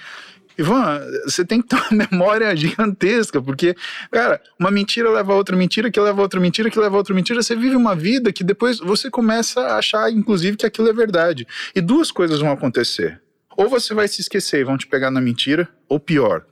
Ivan, 0.59 1.03
você 1.25 1.45
tem 1.45 1.61
que 1.61 1.69
ter 1.69 1.77
uma 1.77 2.07
memória 2.11 2.57
gigantesca, 2.57 3.43
porque, 3.43 3.77
cara, 4.11 4.41
uma 4.59 4.71
mentira 4.71 5.11
leva 5.11 5.35
a 5.35 5.37
outra 5.37 5.55
mentira, 5.55 5.91
que 5.91 6.01
leva 6.01 6.19
a 6.19 6.23
outra 6.23 6.41
mentira, 6.41 6.71
que 6.71 6.79
leva 6.79 6.95
a 6.95 6.99
outra 6.99 7.15
mentira. 7.15 7.43
Você 7.43 7.55
vive 7.55 7.77
uma 7.77 7.95
vida 7.95 8.33
que 8.33 8.43
depois 8.43 8.79
você 8.79 9.11
começa 9.11 9.61
a 9.61 9.77
achar, 9.77 10.11
inclusive, 10.11 10.57
que 10.57 10.65
aquilo 10.65 10.89
é 10.89 10.95
verdade. 10.95 11.47
E 11.75 11.81
duas 11.83 12.11
coisas 12.11 12.41
vão 12.41 12.51
acontecer. 12.51 13.21
Ou 13.57 13.69
você 13.69 13.95
vai 13.95 14.07
se 14.07 14.21
esquecer 14.21 14.61
e 14.61 14.65
vão 14.65 14.77
te 14.77 14.87
pegar 14.87 15.11
na 15.11 15.21
mentira, 15.21 15.69
ou 15.89 15.99
pior, 15.99 16.45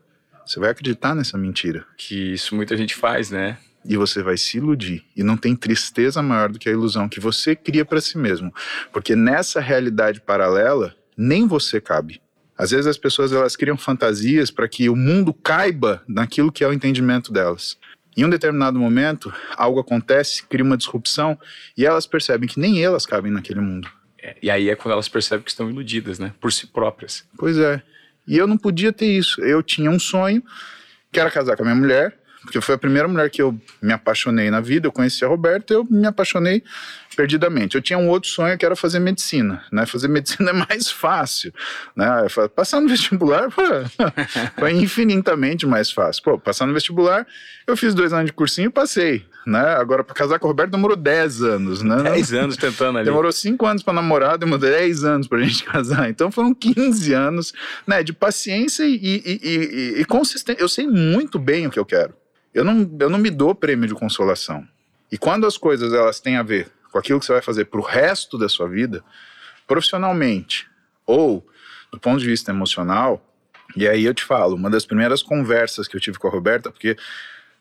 você 0.47 0.59
vai 0.59 0.71
acreditar 0.71 1.15
nessa 1.15 1.37
mentira. 1.37 1.85
Que 1.97 2.33
isso 2.35 2.55
muita 2.55 2.77
gente 2.77 2.95
faz, 2.95 3.31
né? 3.31 3.59
e 3.85 3.97
você 3.97 4.23
vai 4.23 4.37
se 4.37 4.57
iludir. 4.57 5.05
E 5.15 5.23
não 5.23 5.37
tem 5.37 5.55
tristeza 5.55 6.23
maior 6.23 6.51
do 6.51 6.59
que 6.59 6.69
a 6.69 6.73
ilusão 6.73 7.09
que 7.09 7.21
você 7.21 7.55
cria 7.55 7.85
para 7.85 8.01
si 8.01 8.17
mesmo. 8.17 8.53
Porque 8.93 9.15
nessa 9.15 9.61
realidade 9.61 10.21
paralela, 10.21 10.95
nem 11.17 11.47
você 11.47 11.81
cabe. 11.81 12.21
Às 12.57 12.71
vezes 12.71 12.87
as 12.87 12.97
pessoas 12.97 13.33
elas 13.33 13.57
criam 13.57 13.77
fantasias 13.77 14.51
para 14.51 14.69
que 14.69 14.89
o 14.89 14.97
mundo 14.97 15.35
caiba 15.35 16.03
naquilo 16.09 16.53
que 16.53 16.65
é 16.65 16.69
o 16.69 16.73
entendimento 16.73 17.33
delas. 17.33 17.77
Em 18.17 18.25
um 18.25 18.31
determinado 18.31 18.79
momento, 18.79 19.33
algo 19.57 19.81
acontece, 19.81 20.45
cria 20.45 20.65
uma 20.65 20.77
disrupção 20.77 21.37
e 21.77 21.85
elas 21.85 22.07
percebem 22.07 22.49
que 22.49 22.61
nem 22.61 22.83
elas 22.83 23.05
cabem 23.05 23.33
naquele 23.33 23.61
mundo. 23.61 23.91
É, 24.25 24.37
e 24.40 24.50
aí 24.50 24.71
é 24.71 24.75
quando 24.75 24.93
elas 24.93 25.09
percebem 25.09 25.45
que 25.45 25.50
estão 25.50 25.69
iludidas, 25.69 26.19
né? 26.19 26.33
Por 26.40 26.50
si 26.50 26.66
próprias. 26.66 27.25
Pois 27.37 27.59
é. 27.59 27.83
E 28.26 28.38
eu 28.38 28.47
não 28.47 28.57
podia 28.57 28.90
ter 28.90 29.07
isso. 29.07 29.43
Eu 29.43 29.62
tinha 29.62 29.90
um 29.90 29.99
sonho, 29.99 30.43
que 31.12 31.21
era 31.21 31.31
casar 31.31 31.57
com 31.57 31.62
a 31.62 31.66
minha 31.66 31.76
mulher, 31.76 32.16
porque 32.40 32.59
foi 32.59 32.75
a 32.75 32.78
primeira 32.78 33.07
mulher 33.07 33.28
que 33.28 33.43
eu 33.43 33.59
me 33.83 33.93
apaixonei 33.93 34.50
na 34.50 34.62
vida. 34.62 34.87
Eu 34.87 34.93
conheci 34.93 35.23
a 35.26 35.28
Roberta 35.28 35.75
eu 35.75 35.87
me 35.90 36.07
apaixonei 36.07 36.62
perdidamente. 37.14 37.76
Eu 37.76 37.83
tinha 37.83 37.99
um 37.99 38.09
outro 38.09 38.31
sonho 38.31 38.57
que 38.57 38.64
era 38.64 38.75
fazer 38.75 38.99
medicina, 38.99 39.62
né? 39.71 39.85
Fazer 39.85 40.09
medicina 40.09 40.50
é 40.50 40.52
mais 40.54 40.90
fácil, 40.90 41.52
né? 41.95 42.07
Passar 42.57 42.81
no 42.81 42.88
vestibular 42.88 43.49
foi 44.59 44.73
infinitamente 44.73 45.66
mais 45.66 45.90
fácil. 45.90 46.23
Pô, 46.23 46.38
passar 46.38 46.66
no 46.66 46.73
vestibular, 46.73 47.26
eu 47.66 47.76
fiz 47.76 47.93
dois 47.93 48.12
anos 48.14 48.26
de 48.26 48.33
cursinho 48.33 48.69
e 48.69 48.73
passei, 48.73 49.26
né? 49.47 49.61
Agora, 49.75 50.03
para 50.03 50.15
casar 50.15 50.39
com 50.39 50.47
o 50.47 50.51
Roberto 50.51 50.71
demorou 50.71 50.97
10 50.97 51.43
anos, 51.43 51.83
né? 51.83 52.03
10 52.03 52.33
anos 52.35 52.57
tentando 52.57 52.99
ali. 52.99 53.05
Demorou 53.05 53.31
5 53.31 53.67
anos 53.67 53.83
para 53.83 53.93
namorar, 53.93 54.39
demorou 54.39 54.61
10 54.61 55.05
anos 55.05 55.29
pra 55.29 55.41
gente 55.41 55.65
casar. 55.65 56.09
Então 56.09 56.31
foram 56.31 56.55
15 56.55 57.13
anos, 57.13 57.53
né? 57.87 58.03
De 58.03 58.13
paciência 58.13 58.85
e, 58.85 58.95
e, 58.97 59.41
e, 59.43 60.01
e 60.01 60.05
consistência. 60.05 60.61
Eu 60.61 60.69
sei 60.69 60.87
muito 60.87 61.39
bem 61.39 61.67
o 61.67 61.71
que 61.71 61.79
eu 61.79 61.85
quero. 61.85 62.15
Eu 62.53 62.65
não, 62.65 62.91
eu 63.01 63.11
não 63.11 63.19
me 63.19 63.31
dou 63.31 63.55
prêmio 63.55 63.89
de 63.89 63.95
consolação. 63.95 64.67
E 65.11 65.19
quando 65.19 65.47
as 65.47 65.59
coisas 65.59 65.93
elas 65.93 66.21
têm 66.21 66.37
a 66.37 66.43
ver 66.43 66.71
com 66.91 66.99
aquilo 66.99 67.19
que 67.19 67.27
você 67.27 67.33
vai 67.33 67.43
fazer 67.43 67.67
para 67.67 67.81
o 67.81 67.83
resto 67.83 68.39
da 68.39 68.49
sua 68.49 68.69
vida, 68.69 69.03
profissionalmente 69.67 70.69
ou 71.07 71.47
do 71.93 72.01
ponto 72.01 72.19
de 72.19 72.27
vista 72.27 72.51
emocional, 72.51 73.23
e 73.77 73.89
aí 73.89 74.05
eu 74.05 74.15
te 74.15 74.25
falo, 74.25 74.55
uma 74.55 74.71
das 74.71 74.85
primeiras 74.85 75.23
conversas 75.23 75.89
que 75.89 75.97
eu 75.97 76.01
tive 76.01 76.19
com 76.19 76.29
a 76.29 76.31
Roberta, 76.31 76.71
porque 76.71 76.97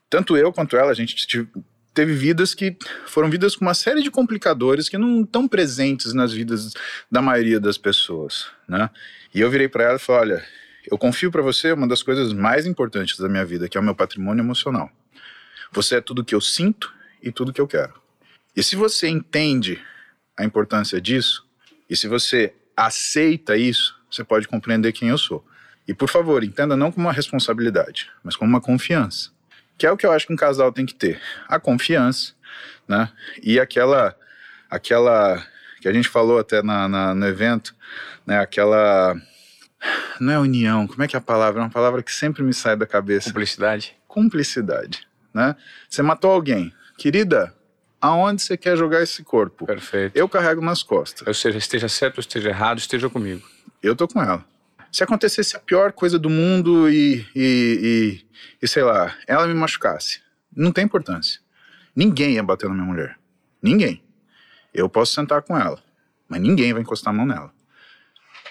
tanto 0.10 0.38
eu 0.38 0.54
quanto 0.54 0.78
ela, 0.78 0.92
a 0.92 0.94
gente 0.94 1.16
tive, 1.25 1.48
teve 1.94 2.14
vidas 2.14 2.54
que 2.54 2.76
foram 3.06 3.30
vidas 3.30 3.56
com 3.56 3.66
uma 3.66 3.74
série 3.74 4.02
de 4.02 4.10
complicadores 4.10 4.90
que 4.90 4.98
não 4.98 5.22
estão 5.22 5.48
presentes 5.48 6.14
nas 6.14 6.34
vidas 6.34 6.74
da 7.12 7.22
maioria 7.22 7.60
das 7.60 7.78
pessoas, 7.78 8.48
né? 8.68 8.90
E 9.34 9.40
eu 9.42 9.50
virei 9.50 9.68
para 9.68 9.84
ela 9.84 9.96
e 9.96 10.00
falei, 10.00 10.34
olha, 10.34 10.46
eu 10.90 10.98
confio 10.98 11.32
para 11.32 11.42
você 11.42 11.72
uma 11.72 11.88
das 11.88 12.04
coisas 12.04 12.34
mais 12.34 12.66
importantes 12.66 13.18
da 13.18 13.30
minha 13.30 13.46
vida, 13.46 13.70
que 13.70 13.78
é 13.78 13.82
o 13.82 13.84
meu 13.84 13.96
patrimônio 13.96 14.42
emocional. 14.42 14.92
Você 15.72 15.96
é 15.96 16.02
tudo 16.02 16.24
que 16.24 16.36
eu 16.36 16.42
sinto 16.42 16.94
e 17.22 17.32
tudo 17.32 17.54
que 17.54 17.62
eu 17.62 17.68
quero. 17.68 17.94
E 18.56 18.62
se 18.62 18.76
você 18.76 19.08
entende 19.08 19.82
a 20.38 20.44
importância 20.44 21.02
disso, 21.02 21.46
e 21.90 21.96
se 21.96 22.08
você 22.08 22.54
aceita 22.76 23.56
isso, 23.56 24.00
você 24.10 24.24
pode 24.24 24.48
compreender 24.48 24.92
quem 24.92 25.10
eu 25.10 25.18
sou. 25.18 25.46
E 25.88 25.94
por 25.94 26.10
favor, 26.10 26.44
entenda 26.44 26.78
não 26.78 26.92
como 26.92 27.08
uma 27.08 27.14
responsabilidade, 27.14 28.10
mas 28.24 28.36
como 28.36 28.50
uma 28.50 28.62
confiança. 28.62 29.33
Que 29.77 29.86
é 29.86 29.92
o 29.92 29.98
que 29.98 30.06
eu 30.06 30.12
acho 30.12 30.27
que 30.27 30.34
um 30.34 30.38
casal 30.38 30.72
tem 30.72 30.86
que 30.86 30.94
ter. 30.94 31.20
A 31.48 31.60
confiança, 31.60 32.34
né? 32.88 33.10
E 33.42 33.60
aquela 33.60 34.15
aquela 34.70 35.46
que 35.82 35.88
a 35.88 35.94
gente 35.94 36.08
falou 36.08 36.39
até 36.39 36.62
na, 36.62 36.88
na 36.88 37.13
no 37.13 37.27
evento, 37.27 37.75
né? 38.25 38.39
Aquela 38.39 39.15
não 40.20 40.34
é 40.34 40.39
união, 40.39 40.88
como 40.88 41.03
é 41.03 41.08
que 41.08 41.15
é 41.15 41.20
a 41.20 41.22
palavra? 41.22 41.62
É 41.62 41.63
uma 41.63 41.70
palavra 41.70 42.01
que 42.01 42.12
sempre 42.12 42.44
me 42.44 42.53
sai 42.53 42.75
da 42.75 42.86
cabeça. 42.86 43.30
Cumplicidade. 43.30 43.96
Cumplicidade, 44.08 45.08
né? 45.34 45.56
Você 45.89 46.01
matou 46.01 46.32
alguém. 46.32 46.74
Querida, 46.98 47.53
aonde 48.00 48.42
você 48.42 48.56
quer 48.56 48.77
jogar 48.77 49.01
esse 49.01 49.24
corpo? 49.24 49.65
Perfeito. 49.65 50.15
Eu 50.15 50.30
carrego 50.30 50.62
nas 50.62 50.84
costas. 50.84 51.27
Ou 51.27 51.34
seja, 51.34 51.58
esteja 51.58 51.89
certo 51.89 52.18
ou 52.18 52.22
esteja 52.22 52.50
errado, 52.50 52.77
esteja 52.77 53.10
comigo. 53.10 53.46
Eu 53.82 53.96
tô 53.96 54.08
com 54.08 54.22
ela. 54.22 54.46
Se 54.94 55.04
acontecesse 55.04 55.56
a 55.56 55.60
pior 55.60 55.92
coisa 55.92 56.20
do 56.20 56.30
mundo 56.30 56.88
e, 56.88 57.26
e, 57.36 58.22
e, 58.22 58.26
e 58.62 58.68
sei 58.68 58.84
lá, 58.84 59.18
ela 59.26 59.48
me 59.48 59.54
machucasse, 59.56 60.22
não 60.56 60.72
tem 60.72 60.86
importância. 60.86 61.42
Ninguém 61.96 62.36
ia 62.36 62.44
bater 62.44 62.70
na 62.70 62.76
minha 62.76 62.86
mulher. 62.86 63.18
Ninguém. 63.60 64.04
Eu 64.72 64.88
posso 64.88 65.12
sentar 65.12 65.42
com 65.42 65.58
ela, 65.58 65.82
mas 66.30 66.40
ninguém 66.40 66.74
vai 66.74 66.84
encostar 66.84 67.12
a 67.12 67.18
mão 67.18 67.26
nela. 67.26 67.52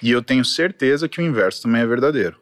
E 0.02 0.10
eu 0.10 0.20
tenho 0.20 0.44
certeza 0.44 1.08
que 1.08 1.20
o 1.20 1.24
inverso 1.24 1.62
também 1.62 1.80
é 1.80 1.86
verdadeiro. 1.86 2.36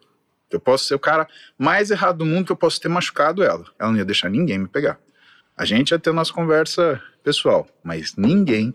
Eu 0.50 0.58
posso 0.58 0.86
ser 0.86 0.94
o 0.94 0.98
cara 0.98 1.28
mais 1.58 1.90
errado 1.90 2.16
do 2.16 2.26
mundo 2.26 2.46
que 2.46 2.52
eu 2.52 2.56
posso 2.56 2.80
ter 2.80 2.88
machucado 2.88 3.42
ela. 3.42 3.66
Ela 3.78 3.90
não 3.90 3.98
ia 3.98 4.04
deixar 4.04 4.30
ninguém 4.30 4.56
me 4.56 4.66
pegar. 4.66 4.98
A 5.54 5.66
gente 5.66 5.90
ia 5.90 5.98
ter 5.98 6.10
nossa 6.14 6.32
conversa 6.32 7.02
pessoal, 7.22 7.68
mas 7.84 8.16
ninguém 8.16 8.72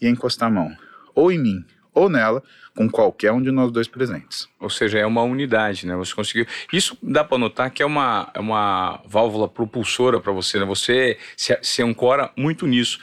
ia 0.00 0.08
encostar 0.08 0.46
a 0.46 0.52
mão, 0.52 0.76
ou 1.16 1.32
em 1.32 1.38
mim, 1.38 1.64
ou 1.94 2.08
nela, 2.08 2.42
com 2.74 2.88
qualquer 2.88 3.32
um 3.32 3.42
de 3.42 3.50
nós 3.50 3.70
dois 3.70 3.86
presentes. 3.86 4.48
Ou 4.58 4.70
seja, 4.70 4.98
é 4.98 5.06
uma 5.06 5.22
unidade, 5.22 5.86
né? 5.86 5.94
Você 5.96 6.14
conseguiu. 6.14 6.46
Isso 6.72 6.96
dá 7.02 7.22
para 7.22 7.38
notar 7.38 7.70
que 7.70 7.82
é 7.82 7.86
uma, 7.86 8.30
é 8.34 8.40
uma 8.40 9.00
válvula 9.06 9.48
propulsora 9.48 10.20
para 10.20 10.32
você, 10.32 10.58
né? 10.58 10.64
Você 10.64 11.18
se, 11.36 11.58
se 11.62 11.82
ancora 11.82 12.30
muito 12.36 12.66
nisso. 12.66 12.98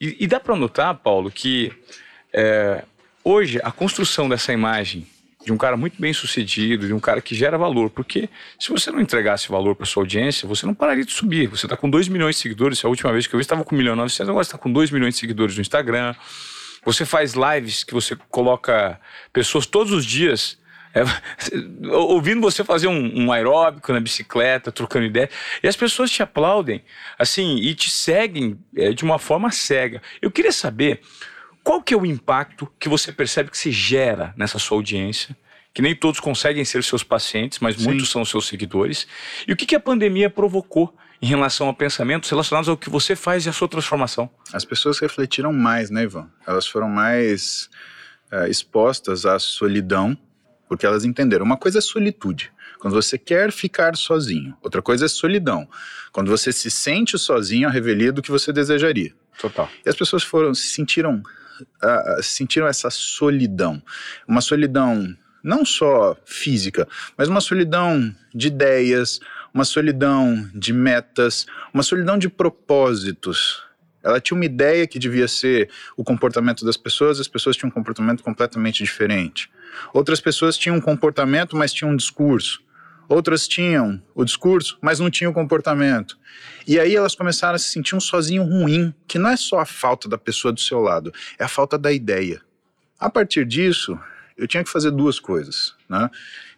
E, 0.00 0.16
e 0.20 0.26
dá 0.26 0.40
para 0.40 0.56
notar, 0.56 0.94
Paulo, 0.96 1.30
que 1.30 1.72
é, 2.32 2.84
Hoje, 3.24 3.60
a 3.62 3.70
construção 3.70 4.28
dessa 4.28 4.52
imagem 4.52 5.06
de 5.44 5.52
um 5.52 5.56
cara 5.56 5.76
muito 5.76 6.00
bem 6.00 6.12
sucedido, 6.12 6.88
de 6.88 6.92
um 6.92 6.98
cara 6.98 7.20
que 7.20 7.36
gera 7.36 7.56
valor. 7.56 7.88
Porque 7.88 8.28
se 8.58 8.70
você 8.70 8.90
não 8.90 9.00
entregasse 9.00 9.48
valor 9.48 9.76
para 9.76 9.86
sua 9.86 10.02
audiência, 10.02 10.46
você 10.48 10.66
não 10.66 10.74
pararia 10.74 11.04
de 11.04 11.12
subir. 11.12 11.46
Você 11.46 11.66
está 11.66 11.76
com 11.76 11.88
2 11.88 12.08
milhões 12.08 12.34
de 12.34 12.42
seguidores. 12.42 12.84
A 12.84 12.88
última 12.88 13.12
vez 13.12 13.28
que 13.28 13.34
eu 13.34 13.38
vi, 13.38 13.42
estava 13.42 13.64
com 13.64 13.76
1 13.76 13.78
milhão 13.78 13.94
e 13.94 13.96
900, 13.96 14.28
agora 14.28 14.42
está 14.42 14.58
com 14.58 14.72
2 14.72 14.90
milhões 14.90 15.14
de 15.14 15.20
seguidores 15.20 15.54
no 15.54 15.60
Instagram. 15.60 16.14
Você 16.84 17.04
faz 17.04 17.34
lives 17.34 17.84
que 17.84 17.94
você 17.94 18.16
coloca 18.28 19.00
pessoas 19.32 19.66
todos 19.66 19.92
os 19.92 20.04
dias. 20.04 20.58
É, 20.94 21.02
ouvindo 21.94 22.40
você 22.40 22.62
fazer 22.62 22.86
um, 22.86 23.24
um, 23.24 23.32
aeróbico 23.32 23.92
na 23.92 24.00
bicicleta, 24.00 24.70
trocando 24.70 25.06
ideia, 25.06 25.30
e 25.62 25.68
as 25.68 25.76
pessoas 25.76 26.10
te 26.10 26.22
aplaudem, 26.22 26.84
assim, 27.18 27.56
e 27.56 27.74
te 27.74 27.88
seguem 27.88 28.58
é, 28.76 28.92
de 28.92 29.02
uma 29.02 29.18
forma 29.18 29.50
cega. 29.50 30.02
Eu 30.20 30.30
queria 30.30 30.52
saber 30.52 31.00
qual 31.62 31.80
que 31.80 31.94
é 31.94 31.96
o 31.96 32.04
impacto 32.04 32.70
que 32.78 32.88
você 32.88 33.12
percebe 33.12 33.50
que 33.50 33.58
se 33.58 33.70
gera 33.70 34.34
nessa 34.36 34.58
sua 34.58 34.76
audiência? 34.76 35.36
Que 35.72 35.80
nem 35.80 35.94
todos 35.94 36.20
conseguem 36.20 36.64
ser 36.64 36.82
seus 36.82 37.02
pacientes, 37.02 37.60
mas 37.60 37.76
Sim. 37.76 37.84
muitos 37.84 38.10
são 38.10 38.24
seus 38.24 38.46
seguidores. 38.46 39.06
E 39.46 39.52
o 39.52 39.56
que, 39.56 39.64
que 39.64 39.76
a 39.76 39.80
pandemia 39.80 40.28
provocou 40.28 40.94
em 41.22 41.26
relação 41.26 41.68
a 41.68 41.74
pensamentos 41.74 42.28
relacionados 42.28 42.68
ao 42.68 42.76
que 42.76 42.90
você 42.90 43.14
faz 43.14 43.46
e 43.46 43.48
a 43.48 43.52
sua 43.52 43.68
transformação? 43.68 44.28
As 44.52 44.64
pessoas 44.64 44.98
refletiram 44.98 45.52
mais, 45.52 45.88
né, 45.88 46.02
Ivan? 46.02 46.28
Elas 46.44 46.66
foram 46.66 46.88
mais 46.88 47.70
é, 48.32 48.48
expostas 48.48 49.24
à 49.24 49.38
solidão, 49.38 50.18
porque 50.68 50.84
elas 50.84 51.04
entenderam. 51.04 51.44
Uma 51.44 51.56
coisa 51.56 51.78
é 51.78 51.80
solitude, 51.80 52.52
quando 52.80 52.94
você 52.94 53.16
quer 53.16 53.52
ficar 53.52 53.94
sozinho. 53.94 54.56
Outra 54.60 54.82
coisa 54.82 55.04
é 55.04 55.08
solidão, 55.08 55.68
quando 56.10 56.28
você 56.28 56.52
se 56.52 56.68
sente 56.68 57.16
sozinho 57.16 57.68
a 57.68 57.70
revelia 57.70 58.12
do 58.12 58.20
que 58.20 58.30
você 58.30 58.52
desejaria. 58.52 59.14
Total. 59.38 59.68
E 59.86 59.88
as 59.88 59.94
pessoas 59.94 60.24
foram 60.24 60.52
se 60.52 60.70
sentiram 60.70 61.22
uh, 61.62 62.22
sentiram 62.22 62.66
essa 62.66 62.90
solidão. 62.90 63.80
Uma 64.26 64.40
solidão 64.40 65.16
não 65.42 65.64
só 65.64 66.16
física, 66.24 66.86
mas 67.16 67.28
uma 67.28 67.40
solidão 67.40 68.14
de 68.34 68.46
ideias, 68.48 69.20
uma 69.52 69.64
solidão 69.64 70.48
de 70.54 70.72
metas, 70.72 71.46
uma 71.72 71.82
solidão 71.82 72.18
de 72.18 72.28
propósitos. 72.28 73.62
Ela 74.02 74.20
tinha 74.20 74.36
uma 74.36 74.44
ideia 74.44 74.86
que 74.86 74.98
devia 74.98 75.28
ser 75.28 75.70
o 75.96 76.02
comportamento 76.02 76.64
das 76.64 76.76
pessoas, 76.76 77.20
as 77.20 77.28
pessoas 77.28 77.56
tinham 77.56 77.68
um 77.68 77.72
comportamento 77.72 78.22
completamente 78.22 78.82
diferente. 78.82 79.50
Outras 79.92 80.20
pessoas 80.20 80.58
tinham 80.58 80.76
um 80.76 80.80
comportamento, 80.80 81.56
mas 81.56 81.72
tinham 81.72 81.92
um 81.92 81.96
discurso. 81.96 82.62
Outras 83.08 83.46
tinham 83.46 84.02
o 84.14 84.24
discurso, 84.24 84.78
mas 84.80 84.98
não 84.98 85.10
tinham 85.10 85.30
o 85.30 85.34
comportamento. 85.34 86.18
E 86.66 86.80
aí 86.80 86.96
elas 86.96 87.14
começaram 87.14 87.56
a 87.56 87.58
se 87.58 87.70
sentir 87.70 87.94
um 87.94 88.00
sozinho 88.00 88.42
ruim, 88.42 88.94
que 89.06 89.18
não 89.18 89.30
é 89.30 89.36
só 89.36 89.60
a 89.60 89.66
falta 89.66 90.08
da 90.08 90.16
pessoa 90.16 90.52
do 90.52 90.60
seu 90.60 90.80
lado, 90.80 91.12
é 91.38 91.44
a 91.44 91.48
falta 91.48 91.78
da 91.78 91.92
ideia. 91.92 92.40
A 92.98 93.10
partir 93.10 93.44
disso, 93.44 93.98
eu 94.36 94.48
tinha 94.48 94.64
que 94.64 94.70
fazer 94.70 94.90
duas 94.90 95.20
coisas. 95.20 95.74
Né? 95.88 96.08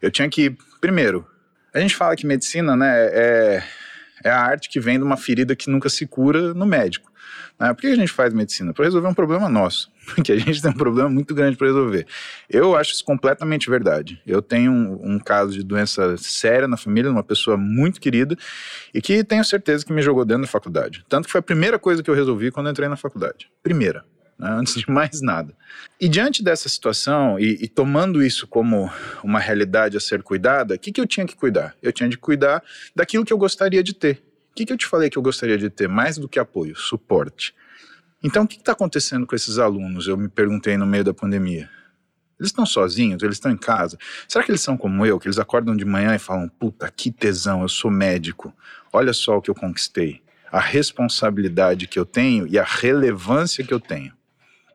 Eu 0.00 0.10
tinha 0.10 0.28
que, 0.28 0.56
primeiro, 0.80 1.26
a 1.74 1.80
gente 1.80 1.96
fala 1.96 2.14
que 2.14 2.26
medicina 2.26 2.76
né, 2.76 3.06
é, 3.08 3.62
é 4.24 4.30
a 4.30 4.40
arte 4.40 4.68
que 4.68 4.78
vem 4.78 4.96
de 4.96 5.04
uma 5.04 5.16
ferida 5.16 5.56
que 5.56 5.68
nunca 5.68 5.88
se 5.88 6.06
cura 6.06 6.54
no 6.54 6.64
médico. 6.64 7.12
Né? 7.58 7.72
Por 7.74 7.80
que 7.80 7.88
a 7.88 7.96
gente 7.96 8.12
faz 8.12 8.32
medicina? 8.32 8.72
Para 8.72 8.84
resolver 8.84 9.08
um 9.08 9.14
problema 9.14 9.48
nosso, 9.48 9.90
porque 10.14 10.32
a 10.32 10.38
gente 10.38 10.62
tem 10.62 10.70
um 10.70 10.74
problema 10.74 11.08
muito 11.08 11.34
grande 11.34 11.56
para 11.56 11.66
resolver. 11.66 12.06
Eu 12.48 12.76
acho 12.76 12.92
isso 12.92 13.04
completamente 13.04 13.68
verdade. 13.68 14.20
Eu 14.24 14.40
tenho 14.40 14.70
um, 14.70 15.14
um, 15.14 15.18
caso 15.18 15.52
de 15.52 15.64
doença 15.64 16.16
séria 16.16 16.68
na 16.68 16.76
família, 16.76 17.10
uma 17.10 17.24
pessoa 17.24 17.56
muito 17.56 18.00
querida, 18.00 18.36
e 18.92 19.00
que 19.00 19.24
tenho 19.24 19.44
certeza 19.44 19.84
que 19.84 19.92
me 19.92 20.00
jogou 20.00 20.24
dentro 20.24 20.42
da 20.42 20.48
faculdade. 20.48 21.04
Tanto 21.08 21.26
que 21.26 21.32
foi 21.32 21.40
a 21.40 21.42
primeira 21.42 21.78
coisa 21.78 22.02
que 22.02 22.10
eu 22.10 22.14
resolvi 22.14 22.52
quando 22.52 22.70
entrei 22.70 22.88
na 22.88 22.96
faculdade. 22.96 23.48
Primeira. 23.62 24.04
Né? 24.38 24.48
antes 24.50 24.74
de 24.74 24.90
mais 24.90 25.20
nada. 25.20 25.54
E 26.00 26.08
diante 26.08 26.42
dessa 26.42 26.68
situação, 26.68 27.38
e, 27.38 27.58
e, 27.62 27.68
tomando 27.68 28.22
isso 28.22 28.46
como 28.46 28.90
uma 29.22 29.38
realidade 29.38 29.96
a 29.96 30.00
ser 30.00 30.22
cuidada, 30.22 30.74
o 30.74 30.78
que, 30.78 30.90
que 30.90 31.00
eu 31.00 31.06
tinha 31.06 31.26
que 31.26 31.36
cuidar? 31.36 31.74
Eu 31.80 31.92
tinha 31.92 32.08
de 32.08 32.18
cuidar 32.18 32.62
daquilo 32.94 33.24
que 33.24 33.32
eu 33.32 33.38
gostaria 33.38 33.82
de 33.82 33.94
ter. 33.94 34.22
O 34.50 34.54
que, 34.54 34.66
que 34.66 34.72
eu 34.72 34.76
te 34.76 34.86
falei 34.86 35.08
que 35.08 35.18
eu 35.18 35.22
gostaria 35.22 35.58
de 35.58 35.70
ter 35.70 35.88
mais 35.88 36.18
do 36.18 36.28
que 36.28 36.38
apoio? 36.38 36.76
Suporte. 36.76 37.54
Então, 38.22 38.44
o 38.44 38.48
que 38.48 38.56
está 38.56 38.72
acontecendo 38.72 39.26
com 39.26 39.36
esses 39.36 39.58
alunos? 39.58 40.08
Eu 40.08 40.16
me 40.16 40.28
perguntei 40.28 40.76
no 40.76 40.86
meio 40.86 41.04
da 41.04 41.12
pandemia. 41.12 41.68
Eles 42.38 42.50
estão 42.50 42.66
sozinhos, 42.66 43.22
eles 43.22 43.36
estão 43.36 43.52
em 43.52 43.56
casa. 43.56 43.98
Será 44.26 44.44
que 44.44 44.50
eles 44.50 44.60
são 44.60 44.76
como 44.76 45.04
eu, 45.04 45.18
que 45.20 45.26
eles 45.26 45.38
acordam 45.38 45.76
de 45.76 45.84
manhã 45.84 46.14
e 46.14 46.18
falam: 46.18 46.48
puta, 46.48 46.90
que 46.90 47.10
tesão, 47.10 47.62
eu 47.62 47.68
sou 47.68 47.90
médico. 47.90 48.52
Olha 48.92 49.12
só 49.12 49.36
o 49.36 49.42
que 49.42 49.50
eu 49.50 49.54
conquistei. 49.54 50.22
A 50.50 50.60
responsabilidade 50.60 51.86
que 51.86 51.98
eu 51.98 52.06
tenho 52.06 52.46
e 52.46 52.58
a 52.58 52.64
relevância 52.64 53.64
que 53.64 53.74
eu 53.74 53.80
tenho. 53.80 54.12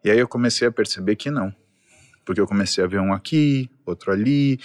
E 0.04 0.12
aí 0.12 0.20
eu 0.20 0.28
comecei 0.28 0.68
a 0.68 0.72
perceber 0.72 1.16
que 1.16 1.30
não 1.30 1.54
porque 2.30 2.40
eu 2.40 2.46
comecei 2.46 2.84
a 2.84 2.88
ver 2.88 3.00
um 3.00 3.12
aqui, 3.12 3.68
outro 3.84 4.12
ali. 4.12 4.60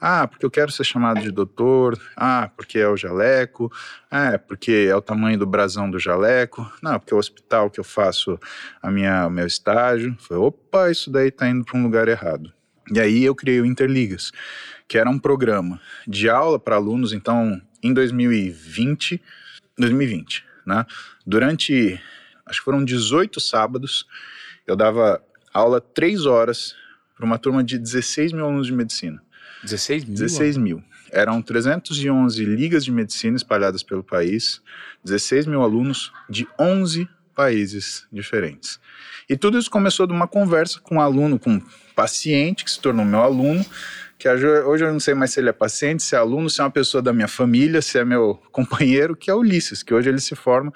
Ah, 0.00 0.26
porque 0.26 0.46
eu 0.46 0.50
quero 0.50 0.72
ser 0.72 0.84
chamado 0.84 1.20
de 1.20 1.30
doutor. 1.30 2.00
Ah, 2.16 2.50
porque 2.56 2.78
é 2.78 2.88
o 2.88 2.96
jaleco. 2.96 3.70
Ah, 4.10 4.38
porque 4.38 4.88
é 4.88 4.96
o 4.96 5.02
tamanho 5.02 5.38
do 5.38 5.46
brasão 5.46 5.90
do 5.90 5.98
jaleco. 5.98 6.66
Não, 6.82 6.98
porque 6.98 7.12
é 7.12 7.16
o 7.16 7.20
hospital 7.20 7.68
que 7.68 7.78
eu 7.78 7.84
faço 7.84 8.40
a 8.80 8.90
minha, 8.90 9.26
o 9.26 9.30
meu 9.30 9.46
estágio. 9.46 10.16
Falei, 10.18 10.42
opa, 10.42 10.90
isso 10.90 11.10
daí 11.10 11.30
tá 11.30 11.46
indo 11.46 11.62
para 11.62 11.78
um 11.78 11.82
lugar 11.82 12.08
errado. 12.08 12.50
E 12.90 12.98
aí 12.98 13.22
eu 13.22 13.34
criei 13.34 13.60
o 13.60 13.66
Interligas, 13.66 14.32
que 14.88 14.96
era 14.96 15.10
um 15.10 15.18
programa 15.18 15.78
de 16.08 16.30
aula 16.30 16.58
para 16.58 16.76
alunos, 16.76 17.12
então, 17.12 17.60
em 17.82 17.92
2020, 17.92 19.22
2020, 19.78 20.42
né? 20.66 20.86
Durante, 21.26 22.00
acho 22.46 22.60
que 22.60 22.64
foram 22.64 22.82
18 22.82 23.38
sábados, 23.40 24.06
eu 24.70 24.76
dava 24.76 25.20
aula 25.52 25.80
três 25.80 26.26
horas 26.26 26.76
para 27.16 27.26
uma 27.26 27.38
turma 27.38 27.64
de 27.64 27.76
16 27.76 28.32
mil 28.32 28.44
alunos 28.44 28.68
de 28.68 28.72
medicina. 28.72 29.20
16 29.64 30.04
mil? 30.04 30.14
16 30.14 30.56
mil. 30.56 30.84
Eram 31.10 31.42
311 31.42 32.44
ligas 32.44 32.84
de 32.84 32.92
medicina 32.92 33.36
espalhadas 33.36 33.82
pelo 33.82 34.04
país, 34.04 34.62
16 35.04 35.46
mil 35.46 35.60
alunos 35.60 36.12
de 36.28 36.46
11 36.56 37.08
países 37.34 38.06
diferentes. 38.12 38.78
E 39.28 39.36
tudo 39.36 39.58
isso 39.58 39.68
começou 39.68 40.06
de 40.06 40.12
uma 40.12 40.28
conversa 40.28 40.78
com 40.78 40.96
um 40.96 41.00
aluno, 41.00 41.36
com 41.36 41.54
um 41.54 41.62
paciente 41.96 42.64
que 42.64 42.70
se 42.70 42.80
tornou 42.80 43.04
meu 43.04 43.22
aluno, 43.22 43.66
que 44.16 44.28
hoje 44.28 44.84
eu 44.84 44.92
não 44.92 45.00
sei 45.00 45.14
mais 45.14 45.32
se 45.32 45.40
ele 45.40 45.48
é 45.48 45.52
paciente, 45.52 46.04
se 46.04 46.14
é 46.14 46.18
aluno, 46.18 46.48
se 46.48 46.60
é 46.60 46.64
uma 46.64 46.70
pessoa 46.70 47.02
da 47.02 47.12
minha 47.12 47.26
família, 47.26 47.82
se 47.82 47.98
é 47.98 48.04
meu 48.04 48.40
companheiro, 48.52 49.16
que 49.16 49.30
é 49.32 49.34
o 49.34 49.38
Ulisses, 49.38 49.82
que 49.82 49.92
hoje 49.92 50.08
ele 50.08 50.20
se 50.20 50.36
forma 50.36 50.72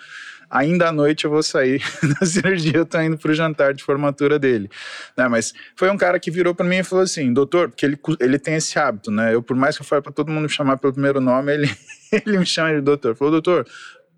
ainda 0.50 0.88
à 0.88 0.92
noite 0.92 1.24
eu 1.24 1.30
vou 1.30 1.42
sair 1.42 1.82
da 2.20 2.26
cirurgia, 2.26 2.76
eu 2.76 2.86
tô 2.86 3.00
indo 3.00 3.18
pro 3.18 3.34
jantar 3.34 3.74
de 3.74 3.82
formatura 3.82 4.38
dele. 4.38 4.70
Né? 5.16 5.28
Mas 5.28 5.52
foi 5.76 5.90
um 5.90 5.96
cara 5.96 6.18
que 6.18 6.30
virou 6.30 6.54
para 6.54 6.66
mim 6.66 6.76
e 6.76 6.84
falou 6.84 7.04
assim, 7.04 7.32
doutor, 7.32 7.68
porque 7.68 7.84
ele, 7.86 7.98
ele 8.20 8.38
tem 8.38 8.54
esse 8.54 8.78
hábito, 8.78 9.10
né? 9.10 9.34
Eu, 9.34 9.42
por 9.42 9.56
mais 9.56 9.76
que 9.76 9.82
eu 9.82 9.86
fale 9.86 10.02
para 10.02 10.12
todo 10.12 10.30
mundo 10.30 10.44
me 10.44 10.48
chamar 10.48 10.76
pelo 10.76 10.92
primeiro 10.92 11.20
nome, 11.20 11.52
ele, 11.52 11.70
ele 12.12 12.38
me 12.38 12.46
chama 12.46 12.74
de 12.74 12.80
doutor. 12.80 13.16
Falou, 13.16 13.32
doutor, 13.32 13.66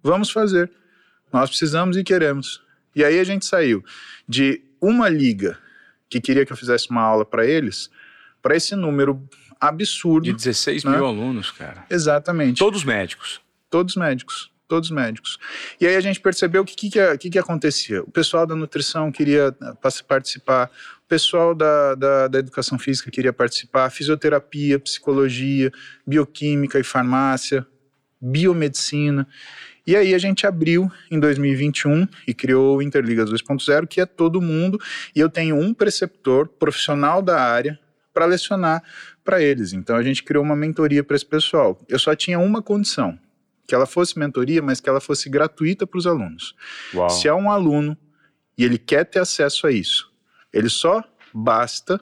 vamos 0.03 0.31
fazer. 0.31 0.71
Nós 1.33 1.51
precisamos 1.51 1.97
e 1.97 2.05
queremos. 2.05 2.63
E 2.95 3.05
aí 3.05 3.19
a 3.19 3.25
gente 3.25 3.45
saiu 3.45 3.85
de 4.29 4.63
uma 4.81 5.09
liga 5.09 5.59
que 6.09 6.21
queria 6.21 6.47
que 6.47 6.53
eu 6.53 6.57
fizesse 6.57 6.91
uma 6.91 7.03
aula 7.03 7.25
para 7.25 7.45
eles, 7.45 7.91
para 8.41 8.57
esse 8.57 8.75
número 8.77 9.23
absurdo. 9.61 10.25
De 10.25 10.33
16 10.33 10.85
né? 10.85 10.93
mil 10.93 11.07
alunos, 11.07 11.51
cara. 11.51 11.85
Exatamente. 11.91 12.59
Todos 12.59 12.85
médicos. 12.85 13.41
Todos 13.69 13.97
médicos 13.97 14.51
todos 14.69 14.91
médicos. 14.91 15.39
E 15.81 15.87
aí 15.87 15.97
a 15.97 16.01
gente 16.01 16.21
percebeu 16.21 16.63
o 16.63 16.65
que, 16.65 16.75
que, 16.75 17.17
que, 17.19 17.31
que 17.31 17.39
acontecia. 17.39 18.03
O 18.03 18.11
pessoal 18.11 18.47
da 18.47 18.55
nutrição 18.55 19.13
queria 19.13 19.55
eh, 19.61 20.03
participar, 20.07 20.71
o 21.05 21.09
pessoal 21.09 21.55
da, 21.55 21.95
da, 21.95 22.29
da, 22.29 22.39
educação 22.39 22.79
física 22.79 23.11
queria 23.11 23.33
participar, 23.33 23.91
fisioterapia, 23.91 24.79
psicologia, 24.79 25.73
bioquímica 26.07 26.79
e 26.79 26.83
farmácia, 26.83 27.67
biomedicina. 28.21 29.27
E 29.87 29.95
aí 29.95 30.15
a 30.15 30.19
gente 30.19 30.47
abriu 30.47 30.91
em 31.11 31.21
2021 31.21 32.09
e 32.27 32.35
criou 32.35 32.79
o 32.79 32.83
Interligas 32.83 33.31
2.0, 33.31 33.87
que 33.87 34.01
é 34.01 34.07
todo 34.07 34.43
mundo, 34.43 34.81
e 35.15 35.21
eu 35.21 35.29
tenho 35.29 35.57
um 35.57 35.73
preceptor 35.73 36.49
profissional 36.49 37.23
da 37.23 37.41
área 37.41 37.79
para 38.13 38.25
lecionar 38.25 38.83
para 39.25 39.41
eles. 39.43 39.73
Então 39.73 39.95
a 39.95 40.03
gente 40.03 40.25
criou 40.25 40.43
uma 40.43 40.57
mentoria 40.57 41.05
para 41.05 41.15
esse 41.15 41.27
pessoal. 41.27 41.81
Eu 41.89 41.99
só 41.99 42.17
tinha 42.17 42.39
uma 42.39 42.63
condição, 42.63 43.17
que 43.67 43.75
ela 43.75 43.87
fosse 43.87 44.19
mentoria, 44.19 44.63
mas 44.63 44.81
que 44.81 44.89
ela 44.89 45.01
fosse 45.01 45.29
gratuita 45.29 45.87
para 45.87 45.99
os 45.99 46.07
alunos. 46.07 46.55
Uau. 46.95 47.11
Se 47.11 47.29
há 47.29 47.35
um 47.35 47.51
aluno 47.51 47.97
e 48.57 48.65
ele 48.65 48.79
quer 48.79 49.05
ter 49.05 49.19
acesso 49.19 49.67
a 49.67 49.73
isso, 49.73 50.11
ele 50.53 50.69
só 50.69 51.03
basta 51.35 52.01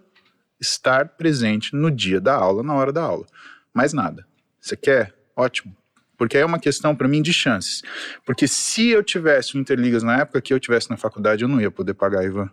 estar 0.61 1.09
presente 1.11 1.74
no 1.74 1.90
dia 1.90 2.20
da 2.20 2.35
aula, 2.35 2.62
na 2.62 2.74
hora 2.74 2.92
da 2.92 3.03
aula. 3.03 3.27
Mais 3.72 3.92
nada. 3.92 4.27
Você 4.61 4.77
quer? 4.77 5.14
Ótimo. 5.37 5.77
Porque 6.16 6.37
aí 6.37 6.42
é 6.42 6.46
uma 6.46 6.61
questão 6.61 6.94
para 6.94 7.09
mim 7.09 7.20
de 7.20 7.33
chances. 7.33 7.83
Porque 8.24 8.46
se 8.46 8.88
eu 8.88 9.03
tivesse 9.03 9.57
o 9.57 9.61
Interligas 9.61 10.03
na 10.03 10.20
época 10.20 10.40
que 10.40 10.55
eu 10.55 10.61
tivesse 10.61 10.88
na 10.88 10.96
faculdade, 10.96 11.42
eu 11.42 11.48
não 11.48 11.61
ia 11.61 11.70
poder 11.70 11.94
pagar, 11.94 12.24
Ivan. 12.24 12.48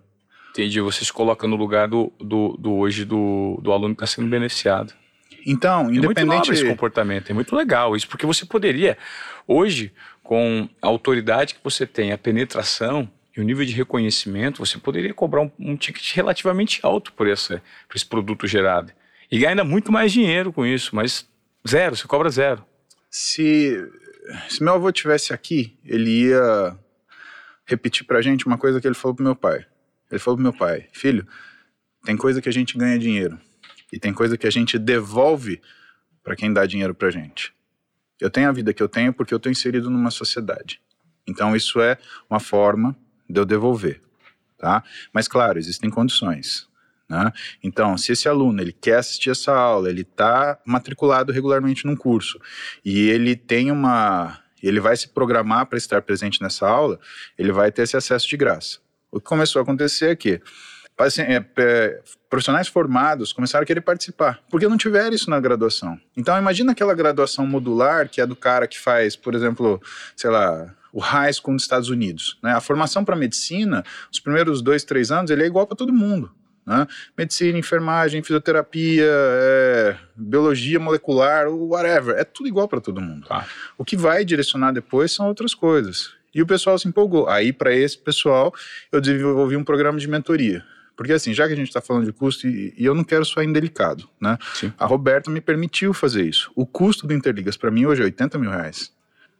Entendi. 0.49 0.81
Você 0.81 1.05
se 1.05 1.13
coloca 1.13 1.47
no 1.47 1.55
lugar 1.55 1.87
do, 1.87 2.11
do, 2.19 2.57
do 2.57 2.73
hoje 2.73 3.05
do, 3.05 3.59
do 3.61 3.71
aluno 3.71 3.95
que 3.95 4.03
está 4.03 4.15
sendo 4.15 4.29
beneficiado. 4.29 4.93
Então, 5.45 5.89
é 5.89 5.93
independente... 5.95 6.51
É 6.51 6.53
esse 6.53 6.67
comportamento, 6.67 7.29
é 7.29 7.33
muito 7.33 7.55
legal 7.55 7.95
isso, 7.95 8.07
porque 8.07 8.25
você 8.25 8.45
poderia, 8.45 8.97
hoje, 9.47 9.93
com 10.23 10.69
a 10.81 10.87
autoridade 10.87 11.55
que 11.55 11.63
você 11.63 11.85
tem, 11.85 12.11
a 12.11 12.17
penetração 12.17 13.09
e 13.35 13.41
o 13.41 13.43
nível 13.43 13.65
de 13.65 13.73
reconhecimento, 13.73 14.59
você 14.59 14.77
poderia 14.77 15.13
cobrar 15.13 15.41
um, 15.41 15.51
um 15.59 15.75
ticket 15.75 16.15
relativamente 16.15 16.79
alto 16.83 17.13
por, 17.13 17.27
essa, 17.27 17.61
por 17.87 17.95
esse 17.95 18.05
produto 18.05 18.47
gerado. 18.47 18.91
E 19.31 19.37
ganha 19.37 19.51
ainda 19.51 19.63
muito 19.63 19.91
mais 19.91 20.11
dinheiro 20.11 20.51
com 20.51 20.65
isso, 20.65 20.95
mas 20.95 21.27
zero, 21.67 21.95
você 21.95 22.07
cobra 22.07 22.29
zero. 22.29 22.65
Se, 23.09 23.77
se 24.49 24.61
meu 24.61 24.73
avô 24.73 24.91
tivesse 24.91 25.33
aqui, 25.33 25.77
ele 25.85 26.27
ia 26.27 26.77
repetir 27.65 28.05
pra 28.05 28.21
gente 28.21 28.45
uma 28.45 28.57
coisa 28.57 28.81
que 28.81 28.87
ele 28.87 28.95
falou 28.95 29.15
pro 29.15 29.23
meu 29.23 29.35
pai. 29.35 29.65
Ele 30.11 30.19
falou 30.19 30.35
pro 30.35 30.43
meu 30.43 30.53
pai, 30.53 30.87
filho, 30.91 31.25
tem 32.03 32.17
coisa 32.17 32.41
que 32.41 32.49
a 32.49 32.53
gente 32.53 32.77
ganha 32.77 32.99
dinheiro 32.99 33.39
e 33.91 33.99
tem 33.99 34.13
coisa 34.13 34.37
que 34.37 34.47
a 34.47 34.51
gente 34.51 34.77
devolve 34.79 35.61
para 36.23 36.35
quem 36.35 36.51
dá 36.53 36.65
dinheiro 36.65 36.93
pra 36.93 37.09
gente. 37.09 37.53
Eu 38.19 38.29
tenho 38.29 38.47
a 38.47 38.51
vida 38.51 38.73
que 38.73 38.81
eu 38.81 38.87
tenho 38.87 39.13
porque 39.13 39.33
eu 39.33 39.39
tô 39.39 39.49
inserido 39.49 39.89
numa 39.89 40.11
sociedade. 40.11 40.81
Então 41.27 41.55
isso 41.55 41.81
é 41.81 41.97
uma 42.29 42.39
forma 42.39 42.95
de 43.29 43.39
eu 43.39 43.45
devolver, 43.45 44.01
tá? 44.57 44.83
Mas 45.11 45.27
claro, 45.27 45.57
existem 45.57 45.89
condições. 45.89 46.69
Né? 47.11 47.29
Então, 47.61 47.97
se 47.97 48.13
esse 48.13 48.29
aluno 48.29 48.61
ele 48.61 48.71
quer 48.71 48.99
assistir 48.99 49.31
essa 49.31 49.53
aula, 49.53 49.89
ele 49.89 50.01
está 50.01 50.57
matriculado 50.65 51.33
regularmente 51.33 51.85
num 51.85 51.95
curso 51.95 52.39
e 52.85 53.09
ele 53.09 53.35
tem 53.35 53.69
uma, 53.69 54.39
ele 54.63 54.79
vai 54.79 54.95
se 54.95 55.09
programar 55.09 55.65
para 55.65 55.77
estar 55.77 56.01
presente 56.01 56.41
nessa 56.41 56.65
aula, 56.65 56.97
ele 57.37 57.51
vai 57.51 57.69
ter 57.69 57.81
esse 57.81 57.97
acesso 57.97 58.29
de 58.29 58.37
graça. 58.37 58.79
O 59.11 59.19
que 59.19 59.25
começou 59.25 59.59
a 59.59 59.63
acontecer 59.63 60.11
é 60.11 60.15
que 60.15 60.41
é, 61.07 61.45
é, 61.57 61.99
profissionais 62.29 62.67
formados 62.67 63.33
começaram 63.33 63.63
a 63.63 63.65
querer 63.65 63.81
participar, 63.81 64.39
porque 64.49 64.67
não 64.67 64.77
tiveram 64.77 65.13
isso 65.13 65.29
na 65.29 65.39
graduação. 65.39 65.99
Então, 66.15 66.37
imagina 66.37 66.71
aquela 66.71 66.93
graduação 66.93 67.45
modular 67.45 68.09
que 68.09 68.21
é 68.21 68.25
do 68.25 68.35
cara 68.35 68.67
que 68.67 68.79
faz, 68.79 69.15
por 69.15 69.35
exemplo, 69.35 69.81
sei 70.15 70.29
lá, 70.29 70.73
o 70.93 70.99
high 70.99 71.31
school 71.31 71.53
nos 71.53 71.63
Estados 71.63 71.89
Unidos. 71.89 72.37
Né? 72.43 72.51
A 72.51 72.61
formação 72.61 73.03
para 73.03 73.15
medicina, 73.15 73.83
os 74.11 74.19
primeiros 74.19 74.61
dois, 74.61 74.83
três 74.83 75.11
anos, 75.11 75.31
ele 75.31 75.43
é 75.43 75.45
igual 75.45 75.65
para 75.65 75.75
todo 75.77 75.93
mundo. 75.93 76.31
Né? 76.65 76.87
Medicina, 77.17 77.57
enfermagem, 77.57 78.21
fisioterapia, 78.21 79.05
é, 79.07 79.97
biologia 80.15 80.79
molecular, 80.79 81.49
whatever, 81.49 82.15
é 82.17 82.23
tudo 82.23 82.47
igual 82.47 82.67
para 82.67 82.81
todo 82.81 83.01
mundo. 83.01 83.27
Tá. 83.27 83.47
O 83.77 83.85
que 83.85 83.97
vai 83.97 84.23
direcionar 84.23 84.71
depois 84.71 85.11
são 85.11 85.27
outras 85.27 85.53
coisas. 85.55 86.11
E 86.33 86.41
o 86.41 86.47
pessoal 86.47 86.77
se 86.77 86.87
empolgou. 86.87 87.27
Aí, 87.27 87.51
para 87.51 87.73
esse 87.73 87.97
pessoal, 87.97 88.53
eu 88.91 89.01
desenvolvi 89.01 89.57
um 89.57 89.63
programa 89.63 89.99
de 89.99 90.07
mentoria. 90.07 90.63
Porque 91.01 91.13
assim, 91.13 91.33
já 91.33 91.47
que 91.47 91.53
a 91.53 91.55
gente 91.55 91.69
está 91.69 91.81
falando 91.81 92.05
de 92.05 92.13
custo, 92.13 92.47
e, 92.47 92.75
e, 92.77 92.85
eu 92.85 92.93
não 92.93 93.03
quero 93.03 93.25
soar 93.25 93.43
indelicado, 93.43 94.07
né? 94.19 94.37
Sim. 94.53 94.71
A 94.77 94.85
Roberta 94.85 95.31
me 95.31 95.41
permitiu 95.41 95.95
fazer 95.95 96.23
isso. 96.23 96.51
O 96.55 96.63
custo 96.63 97.07
do 97.07 97.13
Interligas 97.15 97.57
para 97.57 97.71
mim 97.71 97.87
hoje 97.87 98.03
é 98.03 98.05
80 98.05 98.37
mil 98.37 98.51
reais. 98.51 98.93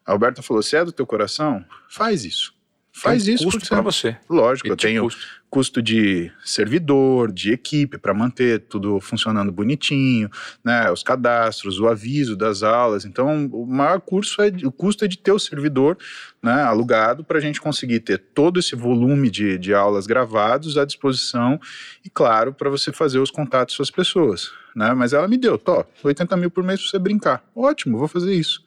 A 0.04 0.12
Roberta 0.12 0.42
falou: 0.42 0.64
se 0.64 0.76
é 0.76 0.84
do 0.84 0.92
teu 0.92 1.06
coração, 1.06 1.64
faz 1.88 2.26
isso. 2.26 2.52
Faz 2.94 3.24
Tem 3.24 3.36
isso. 3.36 3.46
custo 3.46 3.68
para 3.68 3.82
você. 3.82 4.18
Lógico, 4.30 4.68
E 4.68 4.72
eu 4.72 4.76
tenho 4.76 5.04
custo. 5.04 5.22
custo 5.50 5.82
de 5.82 6.30
servidor, 6.44 7.32
de 7.32 7.54
equipe 7.54 7.98
para 7.98 8.14
manter 8.14 8.60
tudo 8.60 9.00
funcionando 9.00 9.52
bonitinho, 9.52 10.30
né? 10.64 10.92
Os 10.92 11.02
cadastros, 11.02 11.80
o 11.80 11.88
aviso 11.88 12.36
das 12.36 12.64
aulas. 12.64 13.06
Então, 13.06 13.46
o 13.54 13.66
maior 13.66 14.02
curso 14.02 14.42
é 14.42 14.52
o 14.66 14.72
custo 14.72 15.06
é 15.06 15.08
de 15.08 15.18
ter 15.18 15.32
o 15.32 15.40
servidor, 15.40 15.98
né? 16.44 16.64
Alugado 16.64 17.24
para 17.24 17.38
a 17.38 17.42
gente 17.42 17.62
conseguir 17.62 18.02
ter 18.02 18.18
todo 18.18 18.60
esse 18.60 18.76
volume 18.76 19.30
de, 19.32 19.58
de 19.58 19.74
aulas 19.74 20.06
gravados 20.06 20.78
à 20.78 20.84
disposição 20.86 21.60
e, 22.04 22.10
claro, 22.10 22.54
para 22.54 22.70
você 22.70 22.92
fazer 22.92 23.20
os 23.20 23.32
contatos 23.32 23.78
com 23.78 23.84
as 23.84 23.90
pessoas, 23.92 24.52
né? 24.76 24.94
Mas 24.94 25.14
ela 25.14 25.30
me 25.30 25.38
deu, 25.38 25.58
tô, 25.58 25.86
80 26.04 26.36
mil 26.36 26.52
por 26.52 26.64
mês 26.64 26.82
para 26.82 26.90
você 26.90 27.00
brincar. 27.00 27.44
Ótimo, 27.56 27.98
vou 27.98 28.08
fazer 28.10 28.34
isso. 28.34 28.62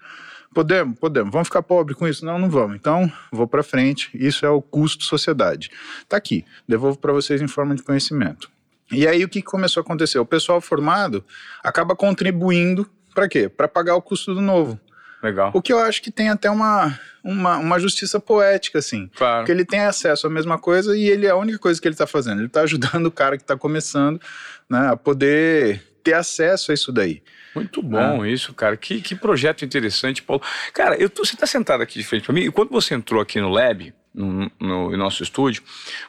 Podemos, 0.54 0.98
podemos. 0.98 1.32
Vamos 1.32 1.48
ficar 1.48 1.62
pobre 1.62 1.94
com 1.94 2.06
isso? 2.06 2.24
Não, 2.24 2.38
não 2.38 2.48
vamos. 2.48 2.76
Então, 2.76 3.12
vou 3.32 3.46
para 3.46 3.62
frente. 3.62 4.08
Isso 4.14 4.46
é 4.46 4.48
o 4.48 4.62
custo 4.62 5.04
sociedade. 5.04 5.70
Tá 6.08 6.16
aqui. 6.16 6.44
Devolvo 6.66 6.96
para 6.96 7.12
vocês 7.12 7.42
em 7.42 7.48
forma 7.48 7.74
de 7.74 7.82
conhecimento. 7.82 8.48
E 8.92 9.08
aí 9.08 9.24
o 9.24 9.28
que 9.28 9.42
começou 9.42 9.80
a 9.80 9.84
acontecer? 9.84 10.18
O 10.18 10.26
pessoal 10.26 10.60
formado 10.60 11.24
acaba 11.62 11.96
contribuindo 11.96 12.88
para 13.12 13.28
quê? 13.28 13.48
Para 13.48 13.66
pagar 13.66 13.96
o 13.96 14.02
custo 14.02 14.32
do 14.32 14.40
novo. 14.40 14.78
Legal. 15.22 15.50
O 15.54 15.62
que 15.62 15.72
eu 15.72 15.78
acho 15.78 16.02
que 16.02 16.10
tem 16.10 16.28
até 16.28 16.50
uma, 16.50 16.98
uma, 17.22 17.56
uma 17.56 17.78
justiça 17.80 18.20
poética, 18.20 18.78
assim. 18.78 19.10
Claro. 19.16 19.38
Porque 19.38 19.50
ele 19.50 19.64
tem 19.64 19.80
acesso 19.80 20.26
à 20.26 20.30
mesma 20.30 20.58
coisa 20.58 20.96
e 20.96 21.08
ele 21.08 21.26
é 21.26 21.30
a 21.30 21.36
única 21.36 21.58
coisa 21.58 21.80
que 21.80 21.88
ele 21.88 21.94
está 21.94 22.06
fazendo. 22.06 22.38
Ele 22.40 22.46
está 22.46 22.60
ajudando 22.62 23.06
o 23.06 23.10
cara 23.10 23.36
que 23.36 23.42
está 23.42 23.56
começando 23.56 24.20
né, 24.68 24.88
a 24.88 24.96
poder 24.96 25.82
ter 26.04 26.12
acesso 26.12 26.70
a 26.70 26.74
isso 26.74 26.92
daí. 26.92 27.22
Muito 27.54 27.82
bom 27.82 28.24
isso, 28.24 28.52
cara. 28.52 28.76
Que, 28.76 29.00
que 29.00 29.14
projeto 29.14 29.64
interessante, 29.64 30.22
Paulo. 30.22 30.42
Cara, 30.72 30.96
eu 30.96 31.08
tô, 31.08 31.24
você 31.24 31.34
está 31.34 31.46
sentado 31.46 31.82
aqui 31.82 31.98
de 31.98 32.04
frente 32.04 32.24
para 32.24 32.34
mim 32.34 32.42
e 32.42 32.50
quando 32.50 32.70
você 32.70 32.94
entrou 32.94 33.20
aqui 33.20 33.40
no 33.40 33.48
Lab, 33.48 33.92
no, 34.14 34.50
no, 34.60 34.90
no 34.90 34.96
nosso 34.96 35.22
estúdio, 35.22 35.62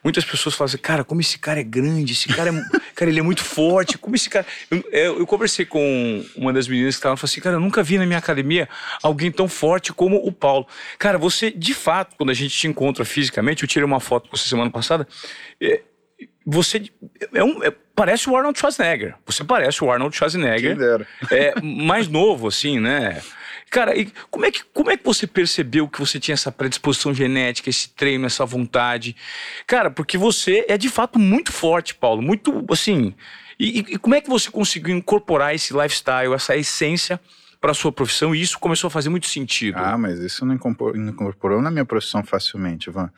muitas 0.04 0.24
pessoas 0.24 0.54
falam 0.54 0.68
assim, 0.68 0.78
cara, 0.78 1.04
como 1.04 1.22
esse 1.22 1.40
cara 1.40 1.60
é 1.60 1.64
grande, 1.64 2.14
esse 2.14 2.28
cara 2.28 2.52
é, 2.52 2.64
cara, 2.94 3.10
ele 3.10 3.20
é 3.20 3.24
muito 3.24 3.44
forte, 3.44 3.98
como 3.98 4.16
esse 4.16 4.30
cara... 4.30 4.46
Eu, 4.70 4.84
eu, 4.92 5.20
eu 5.20 5.28
conversei 5.28 5.66
com 5.66 6.24
uma 6.36 6.54
das 6.54 6.68
meninas 6.68 6.96
que 6.96 7.00
estavam 7.00 7.16
e 7.16 7.18
falou 7.18 7.30
assim, 7.30 7.42
cara, 7.42 7.56
eu 7.56 7.60
nunca 7.60 7.82
vi 7.82 7.98
na 7.98 8.06
minha 8.06 8.20
academia 8.20 8.70
alguém 9.02 9.32
tão 9.32 9.48
forte 9.48 9.92
como 9.92 10.18
o 10.18 10.32
Paulo. 10.32 10.68
Cara, 11.00 11.18
você, 11.18 11.50
de 11.50 11.74
fato, 11.74 12.16
quando 12.16 12.30
a 12.30 12.34
gente 12.34 12.56
te 12.56 12.68
encontra 12.68 13.04
fisicamente, 13.04 13.64
eu 13.64 13.68
tirei 13.68 13.86
uma 13.86 14.00
foto 14.00 14.30
com 14.30 14.38
você 14.38 14.48
semana 14.48 14.70
passada, 14.70 15.08
é, 15.60 15.82
você 16.46 16.90
é 17.34 17.44
um, 17.44 17.64
é, 17.64 17.72
parece 17.96 18.30
o 18.30 18.36
Arnold 18.36 18.60
Schwarzenegger. 18.60 19.16
Você 19.26 19.44
parece 19.44 19.84
o 19.84 19.92
Arnold 19.92 20.16
Schwarzenegger. 20.16 20.78
Quem 20.78 20.86
dera. 20.86 21.08
É, 21.32 21.60
mais 21.62 22.08
novo, 22.08 22.48
assim, 22.48 22.80
né? 22.80 23.22
Cara, 23.72 23.98
e 23.98 24.12
como 24.30 24.46
é, 24.46 24.52
que, 24.52 24.64
como 24.74 24.92
é 24.92 24.98
que 24.98 25.04
você 25.04 25.26
percebeu 25.26 25.88
que 25.88 26.00
você 26.00 26.20
tinha 26.20 26.34
essa 26.34 26.52
predisposição 26.52 27.14
genética, 27.14 27.70
esse 27.70 27.90
treino, 27.90 28.26
essa 28.26 28.46
vontade? 28.46 29.16
Cara, 29.66 29.90
porque 29.90 30.18
você 30.18 30.64
é 30.68 30.78
de 30.78 30.88
fato 30.88 31.18
muito 31.18 31.52
forte, 31.52 31.96
Paulo, 31.96 32.22
muito 32.22 32.64
assim. 32.70 33.14
E, 33.60 33.80
e 33.80 33.98
como 33.98 34.16
é 34.16 34.22
que 34.22 34.30
você 34.30 34.52
conseguiu 34.52 34.96
incorporar 34.96 35.56
esse 35.56 35.74
lifestyle, 35.74 36.34
essa 36.34 36.56
essência 36.56 37.20
para 37.60 37.74
sua 37.74 37.92
profissão? 37.92 38.36
E 38.36 38.42
isso 38.42 38.60
começou 38.60 38.88
a 38.88 38.92
fazer 38.92 39.10
muito 39.10 39.28
sentido. 39.28 39.78
Ah, 39.78 39.98
mas 39.98 40.20
isso 40.20 40.46
não 40.46 40.54
incorporou, 40.54 40.96
não 40.96 41.10
incorporou 41.10 41.62
na 41.62 41.72
minha 41.72 41.86
profissão 41.86 42.24
facilmente, 42.24 42.90
Ivan. 42.90 43.10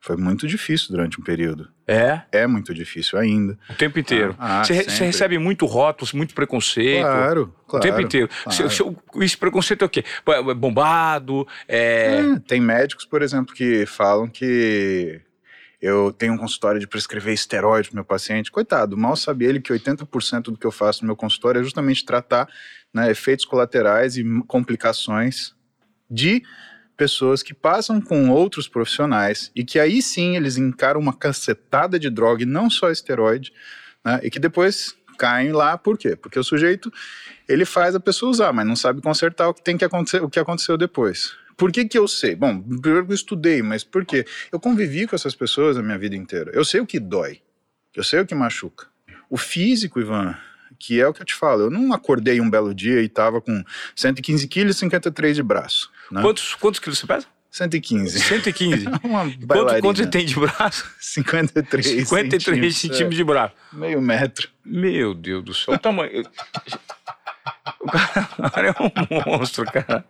Foi 0.00 0.16
muito 0.16 0.46
difícil 0.46 0.88
durante 0.90 1.20
um 1.20 1.24
período. 1.24 1.68
É, 1.86 2.22
É 2.30 2.46
muito 2.46 2.72
difícil 2.72 3.18
ainda. 3.18 3.58
o 3.68 3.74
tempo 3.74 3.98
inteiro. 3.98 4.34
Ah, 4.38 4.60
ah, 4.60 4.64
você, 4.64 4.74
sempre. 4.74 4.92
você 4.92 5.04
recebe 5.06 5.38
muito 5.38 5.66
rótulos, 5.66 6.12
muito 6.12 6.34
preconceito. 6.34 7.02
Claro, 7.02 7.54
O 7.64 7.70
claro. 7.70 7.82
tempo 7.84 8.00
inteiro. 8.00 8.28
claro. 8.44 8.96
Esse 9.20 9.36
preconceito 9.36 9.82
é 9.82 9.86
o 9.86 9.88
quê? 9.88 10.04
É 10.28 10.54
Bombado, 10.54 11.46
é. 11.66 12.20
É, 12.20 12.38
tem 12.46 12.60
médicos, 12.60 13.04
por 13.04 13.22
exemplo, 13.22 13.54
que 13.54 13.84
falam 13.86 14.28
que 14.28 15.20
eu 15.80 16.12
tenho 16.12 16.32
um 16.34 16.38
consultório 16.38 16.80
de 16.80 16.86
prescrever 16.86 17.32
esteroide 17.34 17.88
pro 17.88 17.96
meu 17.96 18.04
paciente. 18.04 18.50
Coitado, 18.52 18.96
mal 18.96 19.16
sabe 19.16 19.44
ele 19.46 19.60
que 19.60 19.72
80% 19.72 20.42
do 20.42 20.56
que 20.56 20.66
eu 20.66 20.72
faço 20.72 21.02
no 21.02 21.06
meu 21.06 21.16
consultório 21.16 21.60
é 21.60 21.64
justamente 21.64 22.04
tratar 22.04 22.48
né, 22.92 23.10
efeitos 23.10 23.44
colaterais 23.44 24.16
e 24.16 24.24
complicações 24.46 25.54
de 26.10 26.42
pessoas 26.98 27.44
que 27.44 27.54
passam 27.54 28.00
com 28.00 28.28
outros 28.28 28.66
profissionais 28.68 29.52
e 29.54 29.64
que 29.64 29.78
aí 29.78 30.02
sim 30.02 30.36
eles 30.36 30.58
encaram 30.58 31.00
uma 31.00 31.12
cacetada 31.12 31.96
de 31.98 32.10
droga 32.10 32.42
e 32.42 32.46
não 32.46 32.68
só 32.68 32.90
esteroide, 32.90 33.52
né, 34.04 34.20
e 34.24 34.28
que 34.28 34.40
depois 34.40 34.96
caem 35.16 35.52
lá, 35.52 35.78
por 35.78 35.96
quê? 35.96 36.16
Porque 36.16 36.38
o 36.38 36.44
sujeito 36.44 36.92
ele 37.48 37.64
faz 37.64 37.94
a 37.94 38.00
pessoa 38.00 38.30
usar, 38.30 38.52
mas 38.52 38.66
não 38.66 38.74
sabe 38.74 39.00
consertar 39.00 39.48
o 39.48 39.54
que 39.54 39.62
tem 39.62 39.78
que 39.78 39.84
acontecer, 39.84 40.22
o 40.22 40.28
que 40.28 40.40
aconteceu 40.40 40.76
depois. 40.76 41.36
Por 41.56 41.72
que, 41.72 41.84
que 41.84 41.98
eu 41.98 42.06
sei? 42.06 42.34
Bom, 42.34 42.64
eu 42.84 43.14
estudei, 43.14 43.62
mas 43.62 43.82
por 43.82 44.04
quê? 44.04 44.24
Eu 44.52 44.60
convivi 44.60 45.06
com 45.06 45.16
essas 45.16 45.34
pessoas 45.34 45.76
a 45.76 45.82
minha 45.82 45.98
vida 45.98 46.14
inteira. 46.14 46.52
Eu 46.52 46.64
sei 46.64 46.80
o 46.80 46.86
que 46.86 47.00
dói. 47.00 47.40
Eu 47.96 48.04
sei 48.04 48.20
o 48.20 48.26
que 48.26 48.34
machuca. 48.34 48.86
O 49.28 49.36
físico, 49.36 49.98
Ivan, 49.98 50.36
que 50.78 51.00
é 51.00 51.08
o 51.08 51.12
que 51.12 51.20
eu 51.20 51.26
te 51.26 51.34
falo, 51.34 51.62
eu 51.62 51.70
não 51.70 51.92
acordei 51.92 52.40
um 52.40 52.48
belo 52.48 52.72
dia 52.72 53.02
e 53.02 53.08
tava 53.08 53.40
com 53.40 53.64
115 53.96 54.46
quilos 54.46 54.76
e 54.76 54.78
53 54.78 55.34
de 55.34 55.42
braço. 55.42 55.90
Né? 56.10 56.22
Quantos, 56.22 56.54
quantos 56.54 56.80
quilos 56.80 56.98
você 56.98 57.06
pesa? 57.06 57.26
115. 57.50 58.20
115. 58.20 58.86
Uma 59.02 59.24
Quanto, 59.24 59.46
bailarina. 59.46 59.80
quanto 59.80 59.96
você 59.96 60.06
tem 60.06 60.26
de 60.26 60.34
braço? 60.38 60.86
53 61.00 61.86
53 62.08 62.76
centímetros 62.76 63.16
de 63.16 63.24
braço. 63.24 63.54
é, 63.72 63.76
meio 63.76 64.00
metro. 64.02 64.48
Meu 64.64 65.14
Deus 65.14 65.42
do 65.44 65.54
céu. 65.54 65.74
O 65.74 65.78
tamanho. 65.78 66.22
O 67.80 68.50
cara 68.50 68.68
é 68.68 68.74
um 68.82 69.30
monstro, 69.30 69.64
cara. 69.64 70.04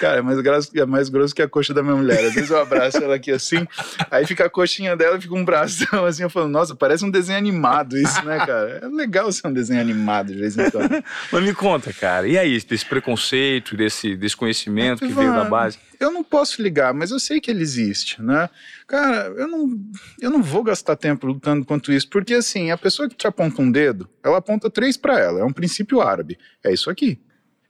Cara, 0.00 0.18
é 0.18 0.22
mais, 0.22 0.40
grosso, 0.40 0.70
é 0.74 0.86
mais 0.86 1.08
grosso 1.08 1.34
que 1.34 1.42
a 1.42 1.48
coxa 1.48 1.72
da 1.72 1.82
minha 1.82 1.96
mulher. 1.96 2.24
Às 2.24 2.34
vezes 2.34 2.50
eu 2.50 2.60
abraço 2.60 2.98
ela 2.98 3.14
aqui 3.14 3.30
assim, 3.30 3.66
aí 4.10 4.26
fica 4.26 4.46
a 4.46 4.50
coxinha 4.50 4.96
dela 4.96 5.16
e 5.16 5.20
fica 5.20 5.34
um 5.34 5.44
bração 5.44 6.04
assim, 6.04 6.22
eu 6.22 6.30
falo, 6.30 6.48
nossa, 6.48 6.74
parece 6.74 7.04
um 7.04 7.10
desenho 7.10 7.38
animado 7.38 7.96
isso, 7.96 8.24
né, 8.24 8.38
cara? 8.38 8.80
É 8.82 8.86
legal 8.86 9.30
ser 9.32 9.46
um 9.48 9.52
desenho 9.52 9.80
animado 9.80 10.32
de 10.32 10.38
vez 10.38 10.56
em 10.56 10.70
quando. 10.70 11.02
Mas 11.30 11.42
me 11.42 11.54
conta, 11.54 11.92
cara. 11.92 12.26
E 12.26 12.38
aí, 12.38 12.60
desse 12.60 12.84
preconceito, 12.84 13.76
desse 13.76 14.16
desconhecimento 14.16 15.06
que 15.06 15.12
veio 15.12 15.32
da 15.32 15.44
base? 15.44 15.78
Eu 15.98 16.10
não 16.10 16.24
posso 16.24 16.60
ligar, 16.60 16.92
mas 16.92 17.12
eu 17.12 17.20
sei 17.20 17.40
que 17.40 17.48
ele 17.48 17.62
existe, 17.62 18.20
né? 18.20 18.50
Cara, 18.88 19.32
eu 19.36 19.46
não, 19.46 19.80
eu 20.20 20.30
não 20.30 20.42
vou 20.42 20.64
gastar 20.64 20.96
tempo 20.96 21.28
lutando 21.28 21.64
quanto 21.64 21.92
isso, 21.92 22.08
porque 22.08 22.34
assim, 22.34 22.72
a 22.72 22.76
pessoa 22.76 23.08
que 23.08 23.14
te 23.14 23.24
aponta 23.26 23.62
um 23.62 23.70
dedo, 23.70 24.08
ela 24.20 24.38
aponta 24.38 24.68
três 24.68 24.96
pra 24.96 25.20
ela, 25.20 25.40
é 25.40 25.44
um 25.44 25.52
princípio 25.52 26.00
árabe. 26.00 26.36
É 26.64 26.72
isso 26.72 26.90
aqui. 26.90 27.20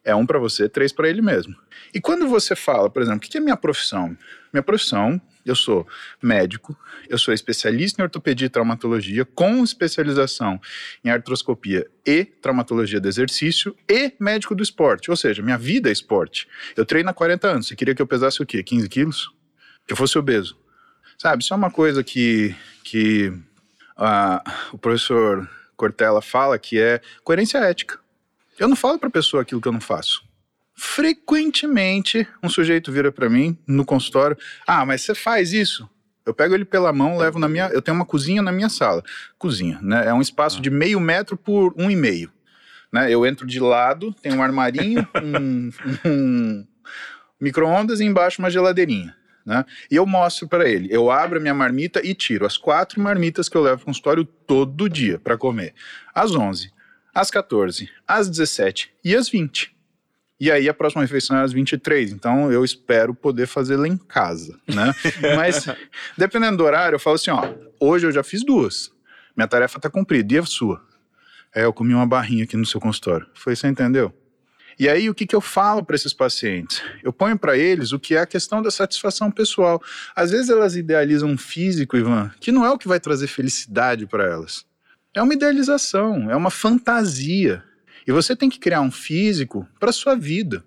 É 0.04 0.14
um 0.14 0.26
para 0.26 0.38
você, 0.38 0.68
três 0.68 0.92
para 0.92 1.08
ele 1.08 1.22
mesmo. 1.22 1.54
E 1.94 2.00
quando 2.00 2.26
você 2.26 2.56
fala, 2.56 2.90
por 2.90 3.02
exemplo, 3.02 3.18
o 3.18 3.30
que 3.30 3.38
é 3.38 3.40
minha 3.40 3.56
profissão? 3.56 4.16
Minha 4.52 4.62
profissão, 4.62 5.20
eu 5.46 5.54
sou 5.54 5.86
médico, 6.20 6.76
eu 7.08 7.16
sou 7.16 7.32
especialista 7.32 8.00
em 8.00 8.04
ortopedia 8.04 8.46
e 8.46 8.50
traumatologia, 8.50 9.24
com 9.24 9.62
especialização 9.62 10.60
em 11.04 11.10
artroscopia 11.10 11.88
e 12.04 12.24
traumatologia 12.24 13.00
do 13.00 13.08
exercício 13.08 13.76
e 13.88 14.12
médico 14.18 14.56
do 14.56 14.62
esporte. 14.62 15.08
Ou 15.08 15.16
seja, 15.16 15.40
minha 15.40 15.58
vida 15.58 15.88
é 15.88 15.92
esporte. 15.92 16.48
Eu 16.76 16.84
treino 16.84 17.08
há 17.08 17.14
40 17.14 17.48
anos. 17.48 17.68
Você 17.68 17.76
queria 17.76 17.94
que 17.94 18.02
eu 18.02 18.06
pesasse 18.06 18.42
o 18.42 18.46
quê? 18.46 18.62
15 18.62 18.88
quilos? 18.88 19.32
Que 19.86 19.92
eu 19.92 19.96
fosse 19.96 20.18
obeso. 20.18 20.58
Sabe, 21.16 21.44
isso 21.44 21.54
é 21.54 21.56
uma 21.56 21.70
coisa 21.70 22.02
que, 22.02 22.54
que 22.82 23.28
uh, 23.96 24.50
o 24.72 24.78
professor 24.78 25.48
Cortella 25.76 26.20
fala 26.20 26.58
que 26.58 26.80
é 26.80 27.00
coerência 27.22 27.58
ética. 27.58 28.01
Eu 28.62 28.68
não 28.68 28.76
falo 28.76 28.96
para 28.96 29.10
pessoa 29.10 29.42
aquilo 29.42 29.60
que 29.60 29.66
eu 29.66 29.72
não 29.72 29.80
faço. 29.80 30.22
Frequentemente, 30.76 32.28
um 32.40 32.48
sujeito 32.48 32.92
vira 32.92 33.10
para 33.10 33.28
mim 33.28 33.58
no 33.66 33.84
consultório: 33.84 34.38
Ah, 34.64 34.86
mas 34.86 35.02
você 35.02 35.16
faz 35.16 35.52
isso? 35.52 35.90
Eu 36.24 36.32
pego 36.32 36.54
ele 36.54 36.64
pela 36.64 36.92
mão, 36.92 37.18
levo 37.18 37.40
na 37.40 37.48
minha. 37.48 37.66
Eu 37.72 37.82
tenho 37.82 37.96
uma 37.96 38.06
cozinha 38.06 38.40
na 38.40 38.52
minha 38.52 38.68
sala. 38.68 39.02
Cozinha, 39.36 39.80
né? 39.82 40.06
É 40.06 40.14
um 40.14 40.20
espaço 40.20 40.62
de 40.62 40.70
meio 40.70 41.00
metro 41.00 41.36
por 41.36 41.74
um 41.76 41.90
e 41.90 41.96
meio. 41.96 42.30
Né? 42.92 43.10
Eu 43.10 43.26
entro 43.26 43.44
de 43.48 43.58
lado, 43.58 44.14
tem 44.22 44.32
um 44.32 44.40
armarinho, 44.40 45.08
um, 45.20 45.70
um 46.04 46.66
micro-ondas 47.40 47.98
e 47.98 48.04
embaixo 48.04 48.40
uma 48.40 48.48
geladeirinha. 48.48 49.16
Né? 49.44 49.64
E 49.90 49.96
eu 49.96 50.06
mostro 50.06 50.46
para 50.46 50.68
ele. 50.68 50.86
Eu 50.88 51.10
abro 51.10 51.38
a 51.38 51.42
minha 51.42 51.54
marmita 51.54 52.00
e 52.06 52.14
tiro 52.14 52.46
as 52.46 52.56
quatro 52.56 53.00
marmitas 53.00 53.48
que 53.48 53.56
eu 53.56 53.62
levo 53.62 53.78
para 53.78 53.82
o 53.82 53.86
consultório 53.86 54.24
todo 54.24 54.88
dia 54.88 55.18
para 55.18 55.36
comer. 55.36 55.74
Às 56.14 56.32
11, 56.32 56.70
às 57.14 57.30
14, 57.30 57.88
às 58.06 58.28
17 58.28 58.92
e 59.04 59.14
às 59.14 59.28
20. 59.28 59.74
E 60.40 60.50
aí 60.50 60.68
a 60.68 60.74
próxima 60.74 61.02
refeição 61.02 61.36
é 61.36 61.42
às 61.42 61.52
23, 61.52 62.12
então 62.12 62.50
eu 62.50 62.64
espero 62.64 63.14
poder 63.14 63.46
fazê-la 63.46 63.86
em 63.86 63.96
casa, 63.96 64.58
né? 64.66 64.92
Mas 65.36 65.66
dependendo 66.18 66.56
do 66.56 66.64
horário, 66.64 66.96
eu 66.96 67.00
falo 67.00 67.14
assim, 67.14 67.30
ó, 67.30 67.54
hoje 67.78 68.06
eu 68.06 68.12
já 68.12 68.24
fiz 68.24 68.44
duas. 68.44 68.90
Minha 69.36 69.46
tarefa 69.46 69.78
tá 69.78 69.88
cumprida, 69.88 70.34
e 70.34 70.38
a 70.38 70.44
sua? 70.44 70.82
É, 71.54 71.64
eu 71.64 71.72
comi 71.72 71.94
uma 71.94 72.06
barrinha 72.06 72.44
aqui 72.44 72.56
no 72.56 72.66
seu 72.66 72.80
consultório. 72.80 73.26
Foi, 73.34 73.54
você 73.54 73.68
entendeu? 73.68 74.12
E 74.78 74.88
aí, 74.88 75.08
o 75.08 75.14
que, 75.14 75.26
que 75.26 75.36
eu 75.36 75.40
falo 75.40 75.84
para 75.84 75.94
esses 75.94 76.12
pacientes? 76.12 76.82
Eu 77.04 77.12
ponho 77.12 77.38
para 77.38 77.56
eles 77.56 77.92
o 77.92 77.98
que 77.98 78.14
é 78.14 78.20
a 78.20 78.26
questão 78.26 78.62
da 78.62 78.70
satisfação 78.70 79.30
pessoal. 79.30 79.80
Às 80.16 80.30
vezes 80.30 80.48
elas 80.48 80.74
idealizam 80.74 81.28
um 81.28 81.38
físico, 81.38 81.96
Ivan, 81.96 82.32
que 82.40 82.50
não 82.50 82.64
é 82.64 82.70
o 82.70 82.78
que 82.78 82.88
vai 82.88 82.98
trazer 82.98 83.26
felicidade 83.26 84.06
para 84.06 84.24
elas. 84.24 84.64
É 85.14 85.20
uma 85.20 85.34
idealização, 85.34 86.30
é 86.30 86.36
uma 86.36 86.50
fantasia. 86.50 87.62
E 88.06 88.12
você 88.12 88.34
tem 88.34 88.48
que 88.48 88.58
criar 88.58 88.80
um 88.80 88.90
físico 88.90 89.68
para 89.78 89.92
sua 89.92 90.14
vida. 90.14 90.64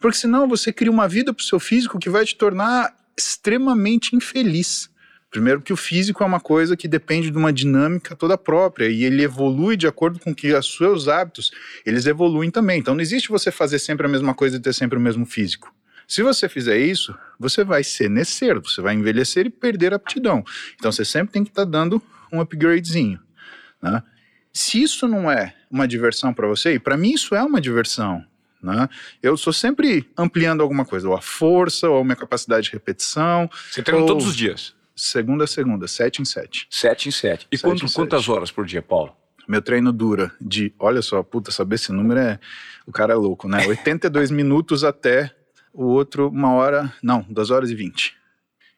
Porque 0.00 0.16
senão 0.16 0.48
você 0.48 0.72
cria 0.72 0.90
uma 0.90 1.06
vida 1.06 1.32
para 1.34 1.42
o 1.42 1.44
seu 1.44 1.60
físico 1.60 1.98
que 1.98 2.08
vai 2.08 2.24
te 2.24 2.34
tornar 2.34 2.94
extremamente 3.16 4.16
infeliz. 4.16 4.88
Primeiro 5.30 5.60
que 5.60 5.72
o 5.72 5.76
físico 5.76 6.22
é 6.22 6.26
uma 6.26 6.40
coisa 6.40 6.76
que 6.76 6.88
depende 6.88 7.30
de 7.30 7.36
uma 7.36 7.52
dinâmica 7.52 8.16
toda 8.16 8.38
própria 8.38 8.88
e 8.88 9.04
ele 9.04 9.22
evolui 9.22 9.76
de 9.76 9.86
acordo 9.86 10.18
com 10.18 10.34
que 10.34 10.54
os 10.54 10.76
seus 10.76 11.08
hábitos, 11.08 11.50
eles 11.84 12.06
evoluem 12.06 12.50
também. 12.50 12.78
Então 12.78 12.94
não 12.94 13.02
existe 13.02 13.28
você 13.28 13.50
fazer 13.50 13.78
sempre 13.78 14.06
a 14.06 14.08
mesma 14.08 14.32
coisa 14.32 14.56
e 14.56 14.60
ter 14.60 14.72
sempre 14.72 14.96
o 14.96 15.00
mesmo 15.00 15.26
físico. 15.26 15.74
Se 16.06 16.22
você 16.22 16.48
fizer 16.48 16.78
isso, 16.78 17.14
você 17.38 17.64
vai 17.64 17.82
senescer, 17.82 18.60
você 18.60 18.80
vai 18.80 18.94
envelhecer 18.94 19.46
e 19.46 19.50
perder 19.50 19.92
a 19.92 19.96
aptidão. 19.96 20.44
Então 20.76 20.92
você 20.92 21.04
sempre 21.04 21.32
tem 21.32 21.44
que 21.44 21.50
estar 21.50 21.64
tá 21.64 21.70
dando 21.70 22.00
um 22.32 22.40
upgradezinho. 22.40 23.23
Né? 23.84 24.02
Se 24.50 24.82
isso 24.82 25.06
não 25.06 25.30
é 25.30 25.54
uma 25.70 25.86
diversão 25.86 26.32
para 26.32 26.46
você, 26.46 26.74
e 26.74 26.78
para 26.78 26.96
mim 26.96 27.12
isso 27.12 27.34
é 27.34 27.42
uma 27.42 27.60
diversão, 27.60 28.24
né? 28.62 28.88
Eu 29.22 29.36
sou 29.36 29.52
sempre 29.52 30.08
ampliando 30.16 30.62
alguma 30.62 30.86
coisa, 30.86 31.06
ou 31.06 31.14
a 31.14 31.20
força, 31.20 31.88
ou 31.90 32.00
a 32.00 32.04
minha 32.04 32.16
capacidade 32.16 32.66
de 32.66 32.72
repetição. 32.72 33.50
Você 33.70 33.82
treina 33.82 34.02
ou... 34.02 34.08
todos 34.08 34.26
os 34.26 34.34
dias? 34.34 34.74
Segunda 34.96 35.44
a 35.44 35.46
segunda, 35.46 35.86
sete 35.86 36.22
em 36.22 36.24
sete. 36.24 36.66
Sete 36.70 37.08
em 37.08 37.12
sete. 37.12 37.46
E 37.52 37.58
sete 37.58 37.68
quanto, 37.68 37.84
em 37.84 37.92
quantas 37.92 38.20
sete. 38.20 38.30
horas 38.30 38.50
por 38.50 38.64
dia, 38.64 38.80
Paulo? 38.80 39.14
Meu 39.46 39.60
treino 39.60 39.92
dura 39.92 40.32
de, 40.40 40.72
olha 40.78 41.02
só, 41.02 41.22
puta, 41.22 41.50
saber 41.50 41.74
esse 41.74 41.92
número 41.92 42.20
é. 42.20 42.38
O 42.86 42.92
cara 42.92 43.12
é 43.12 43.16
louco, 43.16 43.46
né? 43.48 43.66
82 43.68 44.30
minutos 44.30 44.82
até 44.82 45.34
o 45.72 45.84
outro, 45.84 46.28
uma 46.28 46.52
hora. 46.52 46.90
Não, 47.02 47.26
duas 47.28 47.50
horas 47.50 47.70
e 47.70 47.74
vinte. 47.74 48.16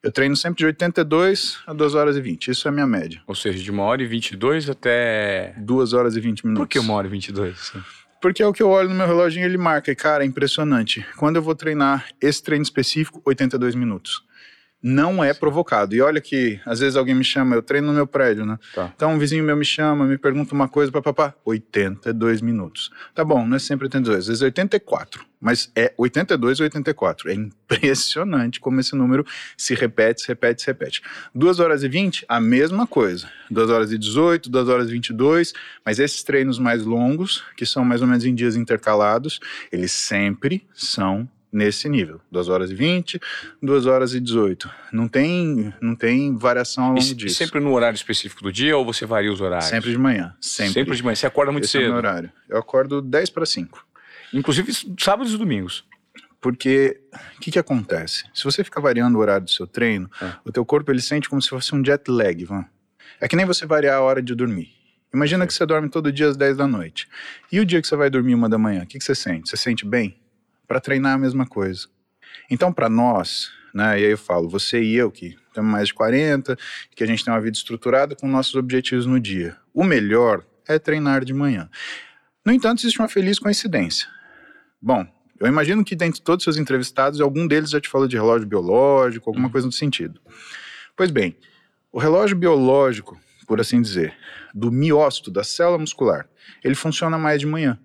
Eu 0.03 0.13
treino 0.13 0.37
sempre 0.37 0.59
de 0.59 0.67
82 0.67 1.59
a 1.67 1.73
2 1.73 1.95
horas 1.95 2.17
e 2.17 2.21
20. 2.21 2.49
Isso 2.51 2.69
é 2.69 2.71
a 2.71 2.73
minha 2.73 2.87
média. 2.87 3.23
Ou 3.27 3.35
seja, 3.35 3.63
de 3.63 3.73
1 3.73 3.79
hora 3.79 4.03
e 4.03 4.07
22 4.07 4.71
até. 4.71 5.55
2 5.59 5.93
horas 5.93 6.17
e 6.17 6.21
20 6.21 6.47
minutos. 6.47 6.65
Por 6.65 6.69
que 6.69 6.79
1 6.79 6.91
hora 6.91 7.07
e 7.07 7.11
22? 7.11 7.73
Porque 8.21 8.43
é 8.43 8.47
o 8.47 8.53
que 8.53 8.63
eu 8.63 8.69
olho 8.69 8.89
no 8.89 8.95
meu 8.95 9.07
relógio 9.07 9.41
e 9.41 9.45
ele 9.45 9.59
marca. 9.59 9.91
E, 9.91 9.97
cara, 9.97 10.25
é 10.25 10.27
impressionante. 10.27 11.05
Quando 11.17 11.37
eu 11.37 11.43
vou 11.43 11.55
treinar 11.55 12.07
esse 12.21 12.43
treino 12.43 12.63
específico, 12.63 13.21
82 13.25 13.75
minutos 13.75 14.26
não 14.87 15.25
é 15.25 15.35
provocado. 15.35 15.97
E 15.97 16.01
olha 16.01 16.21
que, 16.21 16.61
às 16.65 16.79
vezes 16.79 16.95
alguém 16.95 17.13
me 17.13 17.25
chama, 17.25 17.57
eu 17.57 17.63
treino 17.63 17.89
no 17.89 17.93
meu 17.93 18.07
prédio, 18.07 18.47
né? 18.47 18.57
Tá. 18.73 18.93
Então 18.95 19.13
um 19.13 19.19
vizinho 19.19 19.43
meu 19.43 19.57
me 19.57 19.65
chama, 19.65 20.05
me 20.05 20.17
pergunta 20.17 20.55
uma 20.55 20.69
coisa, 20.69 20.93
papapá, 20.93 21.35
82 21.45 22.41
minutos. 22.41 22.93
Tá 23.13 23.25
bom, 23.25 23.45
não 23.45 23.57
é 23.57 23.59
sempre 23.59 23.87
82, 23.87 24.21
às 24.21 24.27
vezes 24.29 24.43
é 24.43 24.45
84, 24.45 25.27
mas 25.41 25.73
é 25.75 25.93
82 25.99 26.61
ou 26.61 26.65
84. 26.65 27.29
É 27.29 27.35
impressionante 27.35 28.61
como 28.61 28.79
esse 28.79 28.95
número 28.95 29.27
se 29.57 29.75
repete, 29.75 30.23
se 30.23 30.29
repete, 30.29 30.63
se 30.63 30.69
repete. 30.69 31.03
2 31.35 31.59
horas 31.59 31.83
e 31.83 31.89
20, 31.89 32.25
a 32.29 32.41
mesma 32.41 32.87
coisa. 32.87 33.29
2 33.51 33.69
horas 33.69 33.91
e 33.91 33.99
18, 33.99 34.49
2 34.49 34.69
horas 34.69 34.89
e 34.89 34.93
22, 34.93 35.53
mas 35.85 35.99
esses 35.99 36.23
treinos 36.23 36.61
mais 36.61 36.85
longos, 36.85 37.43
que 37.57 37.67
são 37.67 37.85
mais 37.85 38.03
ou 38.03 38.07
menos 38.07 38.25
em 38.25 38.33
dias 38.33 38.55
intercalados, 38.55 39.41
eles 39.73 39.91
sempre 39.91 40.65
são 40.73 41.29
nesse 41.53 41.89
nível. 41.89 42.21
2 42.31 42.49
horas 42.49 42.71
e 42.71 42.75
20, 42.75 43.21
2 43.63 43.87
horas 43.87 44.15
e 44.15 44.21
18. 44.21 44.71
Não 44.93 45.09
tem, 45.09 45.73
não 45.81 45.95
tem 45.95 46.37
variação 46.37 46.85
ao 46.85 46.91
longo 46.91 47.03
e, 47.03 47.15
disso. 47.15 47.37
sempre 47.37 47.61
no 47.61 47.73
horário 47.73 47.97
específico 47.97 48.43
do 48.43 48.53
dia 48.53 48.77
ou 48.77 48.85
você 48.85 49.07
varia 49.07 49.33
os 49.33 49.41
horários? 49.41 49.69
Sempre 49.69 49.91
de 49.91 49.99
manhã. 49.99 50.35
Sempre. 50.41 50.73
Sempre 50.73 50.97
de 50.97 51.03
manhã. 51.03 51.15
Você 51.15 51.27
acorda 51.27 51.53
muito 51.53 51.65
Esse 51.65 51.73
cedo? 51.73 51.85
É 51.85 51.87
o 51.87 51.91
meu 51.91 51.99
horário. 51.99 52.33
Eu 52.49 52.59
acordo 52.59 53.01
10 53.01 53.31
para 53.31 53.47
5. 53.47 53.87
Inclusive 54.33 54.73
sábados 54.99 55.33
e 55.33 55.39
domingos. 55.39 55.85
Porque 56.41 57.01
o 57.37 57.41
que, 57.41 57.51
que 57.51 57.59
acontece? 57.59 58.25
Se 58.35 58.45
você 58.45 58.63
ficar 58.63 58.81
variando 58.81 59.17
o 59.17 59.19
horário 59.19 59.47
do 59.47 59.51
seu 59.51 59.67
treino, 59.67 60.11
é. 60.21 60.33
o 60.45 60.53
teu 60.53 60.65
corpo 60.65 60.93
ele 60.93 61.01
sente 61.01 61.29
como 61.29 61.41
se 61.41 61.49
fosse 61.49 61.75
um 61.75 61.85
jet 61.85 62.09
lag. 62.11 62.45
Vamos. 62.45 62.67
É 63.21 63.27
que 63.27 63.35
nem 63.35 63.47
você 63.47 63.67
variar 63.67 63.97
a 63.97 64.03
hora 64.03 64.23
de 64.23 64.35
dormir. 64.35 64.71
Imagina 65.13 65.47
que 65.47 65.55
você 65.55 65.65
dorme 65.65 65.89
todo 65.89 66.13
dia 66.13 66.29
às 66.29 66.37
10 66.37 66.59
da 66.59 66.67
noite. 66.67 67.09
E 67.51 67.59
o 67.59 67.65
dia 67.65 67.81
que 67.81 67.89
você 67.89 67.97
vai 67.97 68.11
dormir 68.11 68.35
uma 68.35 68.49
da 68.49 68.59
manhã, 68.59 68.83
o 68.83 68.87
que, 68.87 68.99
que 68.99 69.05
você 69.05 69.15
sente? 69.15 69.49
Você 69.49 69.57
sente 69.57 69.87
bem? 69.87 70.17
Para 70.67 70.81
treinar 70.81 71.15
a 71.15 71.19
mesma 71.19 71.47
coisa. 71.47 71.89
Então, 72.51 72.73
para 72.73 72.89
nós, 72.89 73.51
né, 73.75 74.01
e 74.01 74.05
aí 74.05 74.11
eu 74.11 74.19
falo, 74.19 74.49
você 74.49 74.83
e 74.83 74.95
eu, 74.95 75.11
que 75.11 75.37
temos 75.53 75.71
mais 75.71 75.89
de 75.89 75.95
40, 75.95 76.57
que 76.95 77.03
a 77.03 77.07
gente 77.07 77.25
tem 77.25 77.33
uma 77.33 77.41
vida 77.41 77.57
estruturada 77.57 78.15
com 78.15 78.29
nossos 78.29 78.55
objetivos 78.55 79.07
no 79.07 79.19
dia, 79.19 79.57
o 79.73 79.85
melhor 79.85 80.45
é 80.69 80.79
treinar 80.79 81.25
de 81.25 81.33
manhã. 81.33 81.69
No 82.45 82.53
entanto, 82.53 82.81
existe 82.81 82.99
uma 82.99 83.09
feliz 83.09 83.39
coincidência. 83.39 84.09
Bom, 84.81 85.07
eu 85.39 85.47
imagino 85.47 85.85
que 85.85 85.97
dentre 85.97 86.21
todos 86.21 86.43
os 86.43 86.45
seus 86.45 86.57
entrevistados, 86.57 87.21
algum 87.21 87.47
deles 87.47 87.71
já 87.71 87.81
te 87.81 87.89
falou 87.89 88.09
de 88.09 88.17
relógio 88.17 88.47
biológico, 88.47 89.29
alguma 89.29 89.47
uhum. 89.47 89.53
coisa 89.53 89.67
no 89.67 89.73
sentido. 89.73 90.21
Pois 90.97 91.11
bem, 91.11 91.37
o 91.93 91.99
relógio 91.99 92.37
biológico, 92.37 93.19
por 93.47 93.61
assim 93.61 93.81
dizer, 93.81 94.15
do 94.55 94.71
miócito, 94.73 95.31
da 95.31 95.45
célula 95.45 95.79
muscular, 95.79 96.29
ele 96.65 96.75
funciona 96.75 97.19
mais 97.19 97.41
de 97.41 97.47
manhã. 97.47 97.79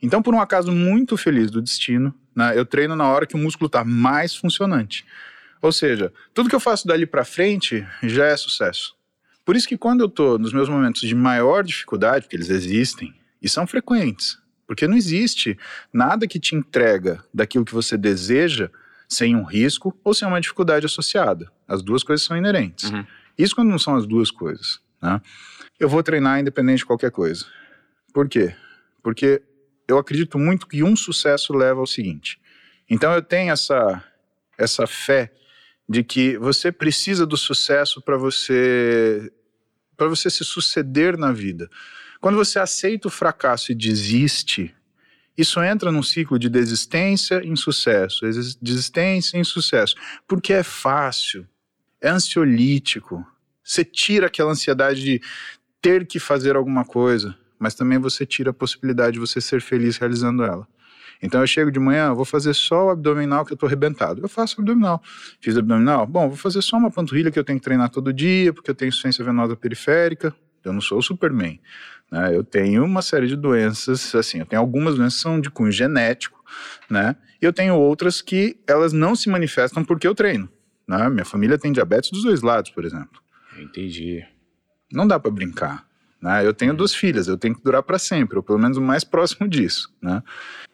Então, 0.00 0.22
por 0.22 0.34
um 0.34 0.40
acaso 0.40 0.72
muito 0.72 1.16
feliz 1.16 1.50
do 1.50 1.62
destino, 1.62 2.14
né, 2.34 2.58
eu 2.58 2.64
treino 2.64 2.96
na 2.96 3.08
hora 3.08 3.26
que 3.26 3.34
o 3.34 3.38
músculo 3.38 3.66
está 3.66 3.84
mais 3.84 4.34
funcionante. 4.34 5.04
Ou 5.62 5.72
seja, 5.72 6.12
tudo 6.32 6.48
que 6.48 6.54
eu 6.54 6.60
faço 6.60 6.86
dali 6.86 7.06
para 7.06 7.24
frente 7.24 7.86
já 8.02 8.26
é 8.26 8.36
sucesso. 8.36 8.94
Por 9.44 9.56
isso 9.56 9.68
que 9.68 9.76
quando 9.76 10.00
eu 10.00 10.06
estou 10.06 10.38
nos 10.38 10.52
meus 10.52 10.68
momentos 10.68 11.02
de 11.02 11.14
maior 11.14 11.62
dificuldade, 11.62 12.22
porque 12.22 12.36
eles 12.36 12.50
existem 12.50 13.14
e 13.40 13.48
são 13.48 13.66
frequentes, 13.66 14.38
porque 14.66 14.86
não 14.86 14.96
existe 14.96 15.58
nada 15.92 16.26
que 16.26 16.40
te 16.40 16.54
entrega 16.54 17.22
daquilo 17.32 17.64
que 17.64 17.74
você 17.74 17.96
deseja 17.96 18.70
sem 19.08 19.36
um 19.36 19.44
risco 19.44 19.98
ou 20.02 20.14
sem 20.14 20.26
uma 20.26 20.40
dificuldade 20.40 20.86
associada. 20.86 21.50
As 21.68 21.82
duas 21.82 22.02
coisas 22.02 22.26
são 22.26 22.36
inerentes. 22.36 22.90
Uhum. 22.90 23.04
Isso 23.36 23.54
quando 23.54 23.68
não 23.68 23.78
são 23.78 23.96
as 23.96 24.06
duas 24.06 24.30
coisas. 24.30 24.80
Né? 25.00 25.20
Eu 25.78 25.88
vou 25.88 26.02
treinar 26.02 26.40
independente 26.40 26.78
de 26.78 26.86
qualquer 26.86 27.10
coisa. 27.10 27.46
Por 28.12 28.28
quê? 28.28 28.54
Porque 29.02 29.42
eu 29.86 29.98
acredito 29.98 30.38
muito 30.38 30.66
que 30.66 30.82
um 30.82 30.96
sucesso 30.96 31.52
leva 31.52 31.80
ao 31.80 31.86
seguinte. 31.86 32.40
Então 32.88 33.12
eu 33.12 33.22
tenho 33.22 33.52
essa 33.52 34.02
essa 34.56 34.86
fé 34.86 35.32
de 35.88 36.02
que 36.02 36.38
você 36.38 36.70
precisa 36.70 37.26
do 37.26 37.36
sucesso 37.36 38.00
para 38.00 38.16
você 38.16 39.30
para 39.96 40.08
você 40.08 40.30
se 40.30 40.44
suceder 40.44 41.16
na 41.16 41.32
vida. 41.32 41.68
Quando 42.20 42.36
você 42.36 42.58
aceita 42.58 43.08
o 43.08 43.10
fracasso 43.10 43.70
e 43.70 43.74
desiste, 43.74 44.74
isso 45.36 45.62
entra 45.62 45.92
num 45.92 46.02
ciclo 46.02 46.38
de 46.38 46.48
desistência 46.48 47.44
em 47.44 47.54
sucesso, 47.54 48.24
desistência 48.60 49.36
em 49.36 49.44
sucesso, 49.44 49.94
porque 50.26 50.52
é 50.52 50.62
fácil, 50.62 51.46
é 52.00 52.08
ansiolítico. 52.08 53.24
Você 53.62 53.84
tira 53.84 54.26
aquela 54.26 54.52
ansiedade 54.52 55.02
de 55.02 55.20
ter 55.82 56.06
que 56.06 56.18
fazer 56.18 56.56
alguma 56.56 56.84
coisa 56.84 57.36
mas 57.58 57.74
também 57.74 57.98
você 57.98 58.26
tira 58.26 58.50
a 58.50 58.54
possibilidade 58.54 59.14
de 59.14 59.20
você 59.20 59.40
ser 59.40 59.60
feliz 59.60 59.96
realizando 59.96 60.42
ela. 60.44 60.66
Então 61.22 61.40
eu 61.40 61.46
chego 61.46 61.70
de 61.70 61.78
manhã, 61.78 62.12
vou 62.12 62.24
fazer 62.24 62.52
só 62.54 62.86
o 62.86 62.90
abdominal 62.90 63.44
que 63.44 63.52
eu 63.52 63.56
tô 63.56 63.66
arrebentado. 63.66 64.20
Eu 64.20 64.28
faço 64.28 64.60
abdominal. 64.60 65.02
Fiz 65.40 65.56
abdominal? 65.56 66.06
Bom, 66.06 66.28
vou 66.28 66.36
fazer 66.36 66.60
só 66.60 66.76
uma 66.76 66.90
panturrilha 66.90 67.30
que 67.30 67.38
eu 67.38 67.44
tenho 67.44 67.58
que 67.58 67.64
treinar 67.64 67.88
todo 67.88 68.12
dia, 68.12 68.52
porque 68.52 68.70
eu 68.70 68.74
tenho 68.74 68.88
insuficiência 68.88 69.24
venosa 69.24 69.56
periférica. 69.56 70.34
Eu 70.64 70.72
não 70.72 70.80
sou 70.80 70.98
o 70.98 71.02
Superman. 71.02 71.60
Né? 72.10 72.36
Eu 72.36 72.44
tenho 72.44 72.84
uma 72.84 73.02
série 73.02 73.26
de 73.26 73.36
doenças, 73.36 74.14
assim, 74.14 74.38
eu 74.38 74.46
tenho 74.46 74.60
algumas 74.60 74.96
doenças 74.96 75.16
que 75.16 75.22
são 75.22 75.40
de 75.40 75.50
cunho 75.50 75.72
genético, 75.72 76.42
né? 76.88 77.16
E 77.40 77.44
eu 77.44 77.52
tenho 77.52 77.74
outras 77.74 78.22
que 78.22 78.56
elas 78.66 78.92
não 78.92 79.14
se 79.14 79.28
manifestam 79.28 79.84
porque 79.84 80.06
eu 80.06 80.14
treino. 80.14 80.48
Né? 80.86 81.08
Minha 81.08 81.24
família 81.24 81.58
tem 81.58 81.72
diabetes 81.72 82.10
dos 82.10 82.22
dois 82.22 82.42
lados, 82.42 82.70
por 82.70 82.84
exemplo. 82.84 83.20
Entendi. 83.58 84.24
Não 84.92 85.06
dá 85.06 85.18
para 85.18 85.30
brincar. 85.30 85.86
Né? 86.24 86.46
Eu 86.46 86.54
tenho 86.54 86.70
uhum. 86.70 86.76
duas 86.78 86.94
filhas, 86.94 87.28
eu 87.28 87.36
tenho 87.36 87.54
que 87.54 87.62
durar 87.62 87.82
para 87.82 87.98
sempre, 87.98 88.38
ou 88.38 88.42
pelo 88.42 88.58
menos 88.58 88.78
o 88.78 88.80
mais 88.80 89.04
próximo 89.04 89.46
disso. 89.46 89.94
Né? 90.00 90.22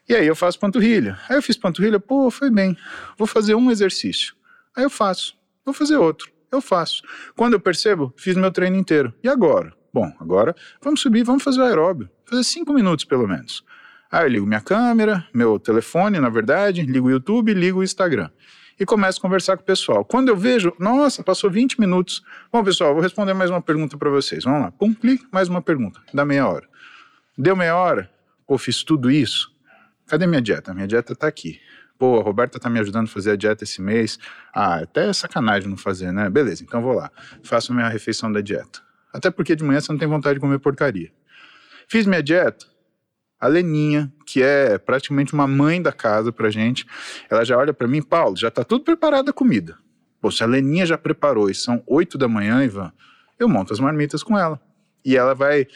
E 0.08 0.14
aí 0.14 0.24
eu 0.24 0.36
faço 0.36 0.56
panturrilha. 0.60 1.18
Aí 1.28 1.36
eu 1.36 1.42
fiz 1.42 1.56
panturrilha, 1.56 1.98
pô, 1.98 2.30
foi 2.30 2.52
bem. 2.52 2.76
Vou 3.18 3.26
fazer 3.26 3.56
um 3.56 3.68
exercício. 3.68 4.32
Aí 4.76 4.84
eu 4.84 4.90
faço. 4.90 5.36
Vou 5.64 5.74
fazer 5.74 5.96
outro. 5.96 6.30
Eu 6.52 6.60
faço. 6.60 7.02
Quando 7.36 7.54
eu 7.54 7.60
percebo, 7.60 8.14
fiz 8.16 8.36
meu 8.36 8.52
treino 8.52 8.76
inteiro. 8.76 9.12
E 9.24 9.28
agora? 9.28 9.74
Bom, 9.92 10.12
agora 10.20 10.54
vamos 10.80 11.00
subir, 11.00 11.24
vamos 11.24 11.42
fazer 11.42 11.60
o 11.60 11.64
aeróbio. 11.64 12.08
Fazer 12.24 12.44
cinco 12.44 12.72
minutos 12.72 13.04
pelo 13.04 13.26
menos. 13.26 13.64
Aí 14.08 14.26
eu 14.26 14.28
ligo 14.28 14.46
minha 14.46 14.60
câmera, 14.60 15.26
meu 15.34 15.58
telefone, 15.58 16.20
na 16.20 16.28
verdade, 16.28 16.82
ligo 16.82 17.08
o 17.08 17.10
YouTube, 17.10 17.52
ligo 17.52 17.80
o 17.80 17.84
Instagram. 17.84 18.30
E 18.80 18.86
começo 18.86 19.18
a 19.18 19.20
conversar 19.20 19.58
com 19.58 19.62
o 19.62 19.66
pessoal. 19.66 20.02
Quando 20.06 20.30
eu 20.30 20.36
vejo, 20.36 20.72
nossa, 20.78 21.22
passou 21.22 21.50
20 21.50 21.78
minutos. 21.78 22.22
Bom, 22.50 22.64
pessoal, 22.64 22.94
vou 22.94 23.02
responder 23.02 23.34
mais 23.34 23.50
uma 23.50 23.60
pergunta 23.60 23.98
para 23.98 24.08
vocês. 24.08 24.44
Vamos 24.44 24.62
lá. 24.62 24.70
Pum, 24.70 24.94
clique, 24.94 25.26
mais 25.30 25.50
uma 25.50 25.60
pergunta. 25.60 26.00
Dá 26.14 26.24
meia 26.24 26.48
hora. 26.48 26.66
Deu 27.36 27.54
meia 27.54 27.76
hora? 27.76 28.10
Pô, 28.46 28.56
fiz 28.56 28.82
tudo 28.82 29.10
isso? 29.10 29.54
Cadê 30.06 30.26
minha 30.26 30.40
dieta? 30.40 30.72
Minha 30.72 30.86
dieta 30.86 31.14
tá 31.14 31.26
aqui. 31.26 31.60
Pô, 31.98 32.18
a 32.18 32.22
Roberta 32.22 32.58
tá 32.58 32.70
me 32.70 32.80
ajudando 32.80 33.04
a 33.04 33.10
fazer 33.10 33.32
a 33.32 33.36
dieta 33.36 33.64
esse 33.64 33.82
mês. 33.82 34.18
Ah, 34.50 34.76
até 34.76 35.10
é 35.10 35.12
sacanagem 35.12 35.68
não 35.68 35.76
fazer, 35.76 36.10
né? 36.10 36.30
Beleza, 36.30 36.64
então 36.64 36.80
vou 36.80 36.94
lá. 36.94 37.10
Faço 37.42 37.74
minha 37.74 37.86
refeição 37.86 38.32
da 38.32 38.40
dieta. 38.40 38.80
Até 39.12 39.30
porque 39.30 39.54
de 39.54 39.62
manhã 39.62 39.78
você 39.82 39.92
não 39.92 39.98
tem 39.98 40.08
vontade 40.08 40.36
de 40.36 40.40
comer 40.40 40.58
porcaria. 40.58 41.12
Fiz 41.86 42.06
minha 42.06 42.22
dieta. 42.22 42.64
A 43.40 43.46
Leninha, 43.48 44.12
que 44.26 44.42
é 44.42 44.76
praticamente 44.79 45.33
uma 45.33 45.46
mãe 45.46 45.81
da 45.81 45.92
casa 45.92 46.31
pra 46.31 46.50
gente, 46.50 46.87
ela 47.31 47.44
já 47.44 47.57
olha 47.57 47.72
para 47.72 47.88
mim, 47.88 48.03
Paulo, 48.03 48.37
já 48.37 48.50
tá 48.50 48.62
tudo 48.62 48.85
preparado 48.85 49.31
a 49.31 49.33
comida. 49.33 49.79
Pô, 50.20 50.31
se 50.31 50.42
a 50.42 50.46
Leninha 50.46 50.85
já 50.85 50.98
preparou 50.98 51.48
e 51.48 51.55
são 51.55 51.83
oito 51.87 52.18
da 52.18 52.29
manhã, 52.29 52.62
Ivan, 52.62 52.92
eu 53.38 53.48
monto 53.48 53.72
as 53.72 53.81
marmitas 53.81 54.22
com 54.22 54.38
ela. 54.38 54.61
E 55.03 55.16
ela 55.16 55.35
vai 55.35 55.66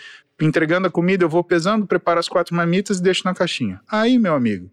entregando 0.41 0.87
a 0.87 0.91
comida, 0.91 1.25
eu 1.25 1.29
vou 1.29 1.43
pesando, 1.43 1.87
preparo 1.87 2.21
as 2.21 2.29
quatro 2.29 2.55
marmitas 2.55 2.99
e 2.99 3.03
deixo 3.03 3.23
na 3.25 3.35
caixinha. 3.35 3.81
Aí, 3.89 4.19
meu 4.19 4.35
amigo, 4.35 4.71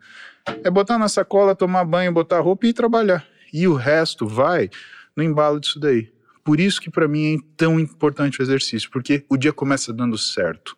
é 0.63 0.69
botar 0.69 0.97
na 0.97 1.08
sacola, 1.08 1.56
tomar 1.56 1.86
banho, 1.86 2.12
botar 2.12 2.41
roupa 2.41 2.65
e 2.65 2.69
ir 2.69 2.73
trabalhar. 2.73 3.25
E 3.54 3.67
o 3.67 3.75
resto 3.75 4.27
vai 4.27 4.69
no 5.15 5.23
embalo 5.23 5.60
disso 5.60 5.80
daí. 5.80 6.12
Por 6.43 6.60
isso 6.60 6.82
que 6.82 6.89
para 6.89 7.08
mim 7.08 7.36
é 7.36 7.38
tão 7.56 7.80
importante 7.80 8.39
o 8.39 8.43
exercício, 8.43 8.89
porque 8.89 9.23
o 9.30 9.38
dia 9.38 9.54
começa 9.54 9.93
dando 9.93 10.17
certo. 10.17 10.75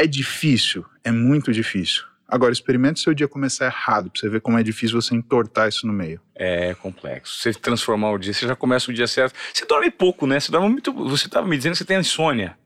É 0.00 0.06
difícil, 0.06 0.82
é 1.04 1.12
muito 1.12 1.52
difícil. 1.52 2.04
Agora, 2.26 2.54
experimente 2.54 3.00
seu 3.00 3.12
dia 3.12 3.28
começar 3.28 3.66
errado, 3.66 4.10
pra 4.10 4.18
você 4.18 4.30
ver 4.30 4.40
como 4.40 4.58
é 4.58 4.62
difícil 4.62 4.98
você 4.98 5.14
entortar 5.14 5.68
isso 5.68 5.86
no 5.86 5.92
meio. 5.92 6.18
É 6.34 6.72
complexo. 6.72 7.38
Você 7.38 7.52
transformar 7.52 8.10
o 8.12 8.16
dia, 8.16 8.32
você 8.32 8.46
já 8.46 8.56
começa 8.56 8.90
o 8.90 8.94
dia 8.94 9.06
certo. 9.06 9.34
Você 9.52 9.66
dorme 9.66 9.90
pouco, 9.90 10.26
né? 10.26 10.40
Você 10.40 10.50
dorme 10.50 10.70
muito. 10.70 10.90
Você 10.90 11.26
estava 11.26 11.46
me 11.46 11.54
dizendo 11.54 11.72
que 11.72 11.78
você 11.78 11.84
tem 11.84 12.00
insônia. 12.00 12.56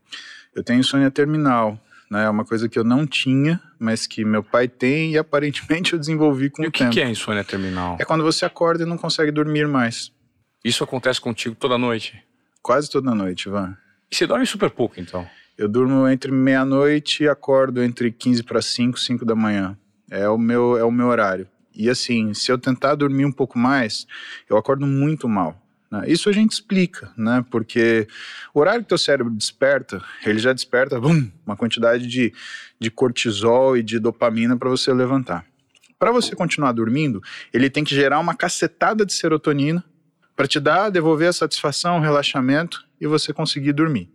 Eu 0.55 0.63
tenho 0.63 0.79
insônia 0.79 1.11
terminal, 1.11 1.77
né? 2.09 2.27
É 2.27 2.31
uma 2.31 2.45
coisa 2.45 2.69
que 2.69 2.79
eu 2.79 2.85
não 2.85 3.05
tinha, 3.05 3.61
mas 3.81 4.07
que 4.07 4.25
meu 4.25 4.45
pai 4.45 4.69
tem 4.69 5.15
e 5.15 5.19
aparentemente 5.19 5.95
eu 5.95 5.99
desenvolvi 5.99 6.51
com 6.51 6.63
e 6.63 6.67
o, 6.67 6.69
o 6.69 6.73
tempo. 6.73 6.91
O 6.91 6.93
que 6.93 7.01
é 7.01 7.11
insônia 7.11 7.43
terminal? 7.43 7.97
É 7.99 8.05
quando 8.05 8.23
você 8.23 8.45
acorda 8.45 8.85
e 8.85 8.87
não 8.87 8.97
consegue 8.97 9.33
dormir 9.33 9.67
mais. 9.67 10.13
Isso 10.65 10.85
acontece 10.85 11.21
contigo 11.21 11.57
toda 11.57 11.77
noite? 11.77 12.23
Quase 12.63 12.89
toda 12.89 13.13
noite, 13.13 13.49
Van. 13.49 13.77
E 14.09 14.15
você 14.15 14.25
dorme 14.25 14.47
super 14.47 14.71
pouco, 14.71 15.01
então? 15.01 15.29
Eu 15.57 15.69
durmo 15.69 16.09
entre 16.09 16.33
meia-noite 16.33 17.23
e 17.23 17.29
acordo 17.29 17.81
entre 17.81 18.11
15 18.11 18.43
para 18.43 18.61
5, 18.61 18.99
5 18.99 19.25
da 19.25 19.37
manhã. 19.37 19.79
É 20.11 20.29
o 20.29 20.37
meu 20.37 20.77
é 20.77 20.83
o 20.83 20.91
meu 20.91 21.07
horário. 21.07 21.47
E 21.73 21.89
assim, 21.89 22.35
se 22.35 22.51
eu 22.51 22.59
tentar 22.59 22.97
dormir 22.97 23.25
um 23.25 23.33
pouco 23.33 23.59
mais, 23.59 24.07
eu 24.51 24.57
acordo 24.57 24.85
muito 24.85 25.29
mal. 25.29 25.61
Né? 25.91 26.05
Isso 26.09 26.29
a 26.29 26.33
gente 26.33 26.53
explica, 26.53 27.13
né? 27.17 27.45
Porque 27.51 28.09
o 28.53 28.59
horário 28.61 28.83
que 28.83 28.89
teu 28.89 28.99
cérebro 28.99 29.33
desperta, 29.33 30.03
ele 30.27 30.41
já 30.41 30.53
desperta 30.53 31.01
bum, 31.01 31.31
uma 31.47 31.57
quantidade 31.57 32.07
de, 32.07 32.33
de 32.81 32.91
cortisol 32.91 33.77
e 33.77 33.83
de 33.83 34.01
dopamina 34.01 34.57
para 34.57 34.69
você 34.69 34.93
levantar. 34.93 35.47
Para 35.99 36.11
você 36.11 36.35
continuar 36.35 36.73
dormindo, 36.73 37.23
ele 37.53 37.71
tem 37.71 37.85
que 37.85 37.95
gerar 37.95 38.19
uma 38.19 38.35
cacetada 38.35 39.07
de 39.07 39.13
serotonina 39.13 39.85
para 40.35 40.49
te 40.49 40.59
dar, 40.59 40.91
devolver 40.91 41.29
a 41.29 41.33
satisfação, 41.33 41.99
o 41.99 42.01
relaxamento 42.01 42.85
e 43.01 43.07
você 43.07 43.33
conseguir 43.33 43.73
dormir. 43.73 44.11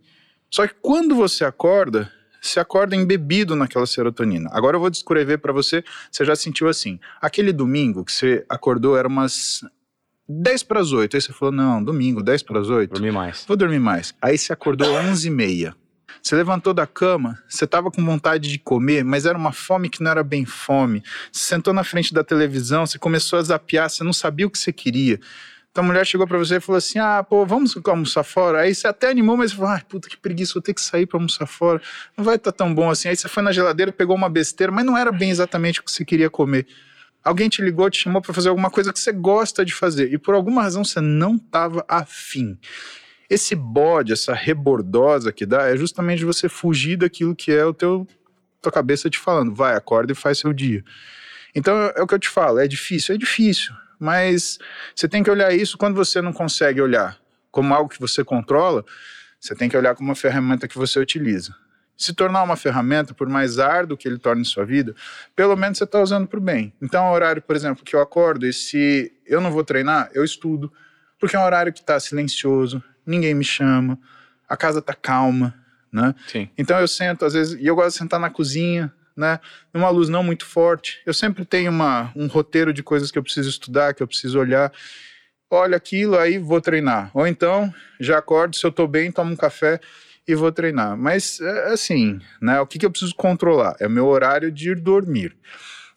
Só 0.50 0.66
que 0.66 0.74
quando 0.82 1.14
você 1.14 1.44
acorda, 1.44 2.10
você 2.40 2.58
acorda 2.58 2.96
embebido 2.96 3.54
naquela 3.54 3.86
serotonina. 3.86 4.50
Agora 4.52 4.76
eu 4.76 4.80
vou 4.80 4.90
descrever 4.90 5.38
para 5.38 5.52
você, 5.52 5.84
você 6.10 6.24
já 6.24 6.34
sentiu 6.34 6.68
assim. 6.68 6.98
Aquele 7.20 7.52
domingo 7.52 8.04
que 8.04 8.12
você 8.12 8.44
acordou 8.48 8.96
era 8.96 9.06
umas 9.06 9.60
10 10.28 10.62
para 10.62 10.80
as 10.80 10.92
8. 10.92 11.16
Aí 11.16 11.20
você 11.20 11.32
falou: 11.32 11.52
"Não, 11.52 11.82
domingo, 11.82 12.22
10 12.22 12.42
para 12.42 12.60
as 12.60 12.68
8". 12.68 12.92
Dormir 12.94 13.12
mais. 13.12 13.44
Vou 13.46 13.56
dormir 13.56 13.78
mais. 13.78 14.14
Aí 14.20 14.36
você 14.36 14.52
acordou 14.52 14.92
11 14.92 15.28
e 15.28 15.30
meia. 15.30 15.74
Você 16.22 16.36
levantou 16.36 16.74
da 16.74 16.86
cama, 16.86 17.42
você 17.48 17.64
estava 17.64 17.90
com 17.90 18.04
vontade 18.04 18.50
de 18.50 18.58
comer, 18.58 19.02
mas 19.04 19.24
era 19.24 19.38
uma 19.38 19.52
fome 19.52 19.88
que 19.88 20.02
não 20.02 20.10
era 20.10 20.22
bem 20.22 20.44
fome. 20.44 21.02
Você 21.32 21.44
sentou 21.44 21.72
na 21.72 21.82
frente 21.82 22.12
da 22.12 22.22
televisão, 22.22 22.84
você 22.84 22.98
começou 22.98 23.38
a 23.38 23.42
zapear, 23.42 23.88
você 23.88 24.04
não 24.04 24.12
sabia 24.12 24.46
o 24.46 24.50
que 24.50 24.58
você 24.58 24.72
queria. 24.72 25.18
Então 25.70 25.84
a 25.84 25.86
mulher 25.86 26.04
chegou 26.04 26.26
para 26.26 26.36
você 26.36 26.56
e 26.56 26.60
falou 26.60 26.78
assim: 26.78 26.98
ah, 26.98 27.22
pô, 27.22 27.46
vamos 27.46 27.76
almoçar 27.84 28.24
fora. 28.24 28.62
Aí 28.62 28.74
você 28.74 28.88
até 28.88 29.08
animou, 29.08 29.36
mas 29.36 29.52
falou: 29.52 29.70
ai, 29.70 29.82
puta 29.88 30.08
que 30.08 30.16
preguiça, 30.16 30.54
vou 30.54 30.62
ter 30.62 30.74
que 30.74 30.80
sair 30.80 31.06
para 31.06 31.16
almoçar 31.16 31.46
fora. 31.46 31.80
Não 32.16 32.24
vai 32.24 32.36
estar 32.36 32.50
tá 32.50 32.58
tão 32.58 32.74
bom 32.74 32.90
assim. 32.90 33.08
Aí 33.08 33.16
você 33.16 33.28
foi 33.28 33.42
na 33.42 33.52
geladeira, 33.52 33.92
pegou 33.92 34.16
uma 34.16 34.28
besteira, 34.28 34.72
mas 34.72 34.84
não 34.84 34.98
era 34.98 35.12
bem 35.12 35.30
exatamente 35.30 35.80
o 35.80 35.84
que 35.84 35.92
você 35.92 36.04
queria 36.04 36.28
comer. 36.28 36.66
Alguém 37.22 37.48
te 37.48 37.62
ligou, 37.62 37.88
te 37.88 38.02
chamou 38.02 38.20
para 38.20 38.34
fazer 38.34 38.48
alguma 38.48 38.70
coisa 38.70 38.92
que 38.92 38.98
você 38.98 39.12
gosta 39.12 39.64
de 39.64 39.74
fazer 39.74 40.12
e 40.12 40.18
por 40.18 40.34
alguma 40.34 40.62
razão 40.62 40.82
você 40.82 41.00
não 41.00 41.36
estava 41.36 41.84
afim. 41.86 42.58
Esse 43.28 43.54
bode, 43.54 44.12
essa 44.12 44.34
rebordosa 44.34 45.30
que 45.30 45.46
dá, 45.46 45.68
é 45.68 45.76
justamente 45.76 46.24
você 46.24 46.48
fugir 46.48 46.96
daquilo 46.96 47.36
que 47.36 47.52
é 47.52 47.64
o 47.64 47.74
teu 47.74 48.08
tua 48.62 48.72
cabeça 48.72 49.08
te 49.08 49.18
falando, 49.18 49.54
vai, 49.54 49.74
acorda 49.74 50.12
e 50.12 50.14
faz 50.14 50.38
seu 50.38 50.52
dia. 50.52 50.84
Então 51.54 51.74
é 51.96 52.02
o 52.02 52.06
que 52.06 52.14
eu 52.14 52.18
te 52.18 52.28
falo, 52.28 52.58
é 52.58 52.66
difícil, 52.66 53.14
é 53.14 53.18
difícil 53.18 53.72
mas 54.00 54.58
você 54.94 55.06
tem 55.06 55.22
que 55.22 55.30
olhar 55.30 55.54
isso 55.54 55.76
quando 55.76 55.94
você 55.94 56.22
não 56.22 56.32
consegue 56.32 56.80
olhar 56.80 57.20
como 57.50 57.74
algo 57.74 57.90
que 57.90 58.00
você 58.00 58.24
controla, 58.24 58.84
você 59.38 59.54
tem 59.54 59.68
que 59.68 59.76
olhar 59.76 59.94
como 59.94 60.08
uma 60.08 60.14
ferramenta 60.14 60.66
que 60.66 60.78
você 60.78 60.98
utiliza. 60.98 61.54
Se 61.96 62.14
tornar 62.14 62.42
uma 62.42 62.56
ferramenta, 62.56 63.12
por 63.12 63.28
mais 63.28 63.58
árduo 63.58 63.96
que 63.96 64.08
ele 64.08 64.18
torne 64.18 64.44
sua 64.44 64.64
vida, 64.64 64.94
pelo 65.36 65.54
menos 65.54 65.76
você 65.76 65.84
está 65.84 66.00
usando 66.00 66.26
para 66.26 66.38
o 66.38 66.42
bem. 66.42 66.72
Então, 66.80 67.04
é 67.04 67.10
um 67.10 67.12
horário, 67.12 67.42
por 67.42 67.54
exemplo, 67.54 67.84
que 67.84 67.94
eu 67.94 68.00
acordo 68.00 68.46
e 68.46 68.52
se 68.52 69.12
eu 69.26 69.40
não 69.40 69.50
vou 69.50 69.62
treinar, 69.62 70.10
eu 70.14 70.24
estudo, 70.24 70.72
porque 71.18 71.36
é 71.36 71.38
um 71.38 71.44
horário 71.44 71.72
que 71.72 71.80
está 71.80 72.00
silencioso, 72.00 72.82
ninguém 73.04 73.34
me 73.34 73.44
chama, 73.44 73.98
a 74.48 74.56
casa 74.56 74.78
está 74.78 74.94
calma, 74.94 75.54
né? 75.92 76.14
Sim. 76.26 76.48
Então 76.56 76.78
eu 76.78 76.88
sento, 76.88 77.24
às 77.24 77.34
vezes, 77.34 77.60
e 77.60 77.66
eu 77.66 77.74
gosto 77.74 77.92
de 77.92 77.98
sentar 77.98 78.18
na 78.18 78.30
cozinha, 78.30 78.90
né? 79.16 79.40
Numa 79.72 79.88
luz 79.90 80.08
não 80.08 80.22
muito 80.22 80.44
forte. 80.44 81.00
Eu 81.04 81.14
sempre 81.14 81.44
tenho 81.44 81.70
uma, 81.70 82.12
um 82.14 82.26
roteiro 82.26 82.72
de 82.72 82.82
coisas 82.82 83.10
que 83.10 83.18
eu 83.18 83.22
preciso 83.22 83.48
estudar, 83.48 83.94
que 83.94 84.02
eu 84.02 84.06
preciso 84.06 84.38
olhar. 84.38 84.72
Olha 85.50 85.76
aquilo, 85.76 86.16
aí 86.16 86.38
vou 86.38 86.60
treinar. 86.60 87.10
Ou 87.14 87.26
então, 87.26 87.72
já 87.98 88.18
acordo, 88.18 88.56
se 88.56 88.64
eu 88.64 88.70
tô 88.70 88.86
bem, 88.86 89.10
tomo 89.10 89.32
um 89.32 89.36
café 89.36 89.80
e 90.26 90.34
vou 90.34 90.52
treinar. 90.52 90.96
Mas, 90.96 91.40
é, 91.40 91.72
assim, 91.72 92.20
né? 92.40 92.60
O 92.60 92.66
que, 92.66 92.78
que 92.78 92.86
eu 92.86 92.90
preciso 92.90 93.14
controlar? 93.14 93.76
É 93.80 93.86
o 93.86 93.90
meu 93.90 94.06
horário 94.06 94.50
de 94.50 94.70
ir 94.70 94.80
dormir. 94.80 95.36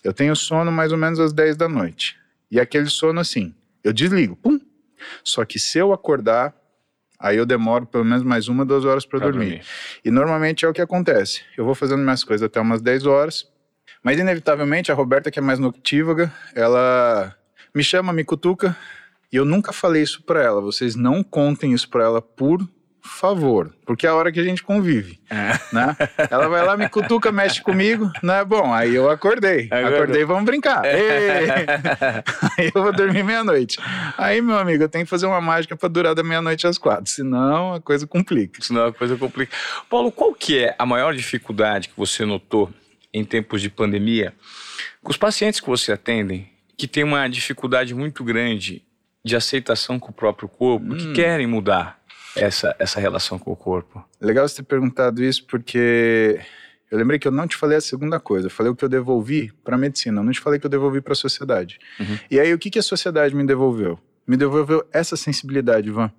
Eu 0.03 0.13
tenho 0.13 0.35
sono 0.35 0.71
mais 0.71 0.91
ou 0.91 0.97
menos 0.97 1.19
às 1.19 1.31
10 1.31 1.55
da 1.55 1.69
noite. 1.69 2.17
E 2.49 2.59
aquele 2.59 2.89
sono, 2.89 3.19
assim, 3.19 3.53
eu 3.83 3.93
desligo, 3.93 4.35
pum. 4.35 4.59
Só 5.23 5.45
que 5.45 5.59
se 5.59 5.77
eu 5.77 5.93
acordar, 5.93 6.53
Aí 7.23 7.37
eu 7.37 7.45
demoro 7.45 7.85
pelo 7.85 8.03
menos 8.03 8.21
mais 8.21 8.49
uma, 8.49 8.65
duas 8.65 8.83
horas 8.83 9.05
para 9.05 9.17
dormir. 9.17 9.45
dormir. 9.45 9.65
E 10.03 10.11
normalmente 10.11 10.65
é 10.65 10.67
o 10.67 10.73
que 10.73 10.81
acontece. 10.81 11.41
Eu 11.57 11.63
vou 11.63 11.73
fazendo 11.73 12.03
minhas 12.03 12.21
coisas 12.21 12.45
até 12.45 12.59
umas 12.59 12.81
10 12.81 13.05
horas, 13.05 13.49
mas 14.03 14.19
inevitavelmente 14.19 14.91
a 14.91 14.95
Roberta, 14.95 15.31
que 15.31 15.39
é 15.39 15.41
mais 15.41 15.57
noctívaga, 15.57 16.29
ela 16.53 17.33
me 17.73 17.81
chama, 17.81 18.11
me 18.11 18.25
cutuca, 18.25 18.75
e 19.31 19.37
eu 19.37 19.45
nunca 19.45 19.71
falei 19.71 20.03
isso 20.03 20.21
para 20.21 20.43
ela. 20.43 20.59
Vocês 20.59 20.97
não 20.97 21.23
contem 21.23 21.71
isso 21.71 21.89
para 21.89 22.03
ela, 22.03 22.21
por 22.21 22.67
favor, 23.03 23.75
porque 23.85 24.07
é 24.07 24.09
a 24.09 24.15
hora 24.15 24.31
que 24.31 24.39
a 24.39 24.43
gente 24.43 24.63
convive, 24.63 25.19
é. 25.29 25.59
né? 25.73 25.95
Ela 26.31 26.47
vai 26.47 26.65
lá, 26.65 26.77
me 26.77 26.87
cutuca, 26.87 27.33
mexe 27.33 27.61
comigo, 27.61 28.09
né? 28.23 28.45
Bom, 28.45 28.73
aí 28.73 28.95
eu 28.95 29.09
acordei, 29.09 29.67
acordei, 29.69 30.23
vamos 30.23 30.45
brincar. 30.45 30.85
É. 30.85 31.65
aí 32.57 32.71
eu 32.73 32.81
vou 32.81 32.93
dormir 32.93 33.23
meia-noite. 33.23 33.77
Aí, 34.17 34.41
meu 34.41 34.57
amigo, 34.57 34.83
eu 34.83 34.89
tenho 34.89 35.03
que 35.03 35.09
fazer 35.09 35.25
uma 35.25 35.41
mágica 35.41 35.75
para 35.75 35.89
durar 35.89 36.15
da 36.15 36.23
meia-noite 36.23 36.65
às 36.65 36.77
quatro, 36.77 37.11
senão 37.11 37.73
a 37.73 37.81
coisa 37.81 38.07
complica. 38.07 38.61
Senão 38.61 38.85
a 38.85 38.93
coisa 38.93 39.17
complica. 39.17 39.53
Paulo, 39.89 40.09
qual 40.09 40.33
que 40.33 40.59
é 40.59 40.75
a 40.79 40.85
maior 40.85 41.13
dificuldade 41.13 41.89
que 41.89 41.97
você 41.97 42.25
notou 42.25 42.71
em 43.13 43.25
tempos 43.25 43.61
de 43.61 43.69
pandemia, 43.69 44.33
com 45.03 45.11
os 45.11 45.17
pacientes 45.17 45.59
que 45.59 45.67
você 45.67 45.91
atendem, 45.91 46.49
que 46.77 46.87
tem 46.87 47.03
uma 47.03 47.27
dificuldade 47.27 47.93
muito 47.93 48.23
grande 48.23 48.81
de 49.23 49.35
aceitação 49.35 49.99
com 49.99 50.09
o 50.09 50.13
próprio 50.13 50.49
corpo, 50.49 50.93
hum. 50.93 50.97
que 50.97 51.13
querem 51.13 51.47
mudar 51.47 52.02
essa, 52.35 52.75
essa 52.79 52.99
relação 52.99 53.37
com 53.37 53.51
o 53.51 53.55
corpo. 53.55 54.03
Legal 54.19 54.47
você 54.47 54.57
ter 54.57 54.63
perguntado 54.63 55.23
isso, 55.23 55.45
porque 55.45 56.39
eu 56.89 56.97
lembrei 56.97 57.17
que 57.17 57.27
eu 57.27 57.31
não 57.31 57.47
te 57.47 57.57
falei 57.57 57.77
a 57.77 57.81
segunda 57.81 58.19
coisa. 58.19 58.47
Eu 58.47 58.51
falei 58.51 58.71
o 58.71 58.75
que 58.75 58.85
eu 58.85 58.89
devolvi 58.89 59.51
para 59.63 59.75
a 59.75 59.77
medicina, 59.79 60.19
eu 60.19 60.23
não 60.23 60.31
te 60.31 60.39
falei 60.39 60.59
que 60.59 60.65
eu 60.65 60.69
devolvi 60.69 61.01
para 61.01 61.13
a 61.13 61.15
sociedade. 61.15 61.79
Uhum. 61.99 62.19
E 62.29 62.39
aí, 62.39 62.53
o 62.53 62.59
que, 62.59 62.69
que 62.69 62.79
a 62.79 62.83
sociedade 62.83 63.35
me 63.35 63.45
devolveu? 63.45 63.99
Me 64.27 64.37
devolveu 64.37 64.87
essa 64.91 65.17
sensibilidade, 65.17 65.89
Ivan. 65.89 66.11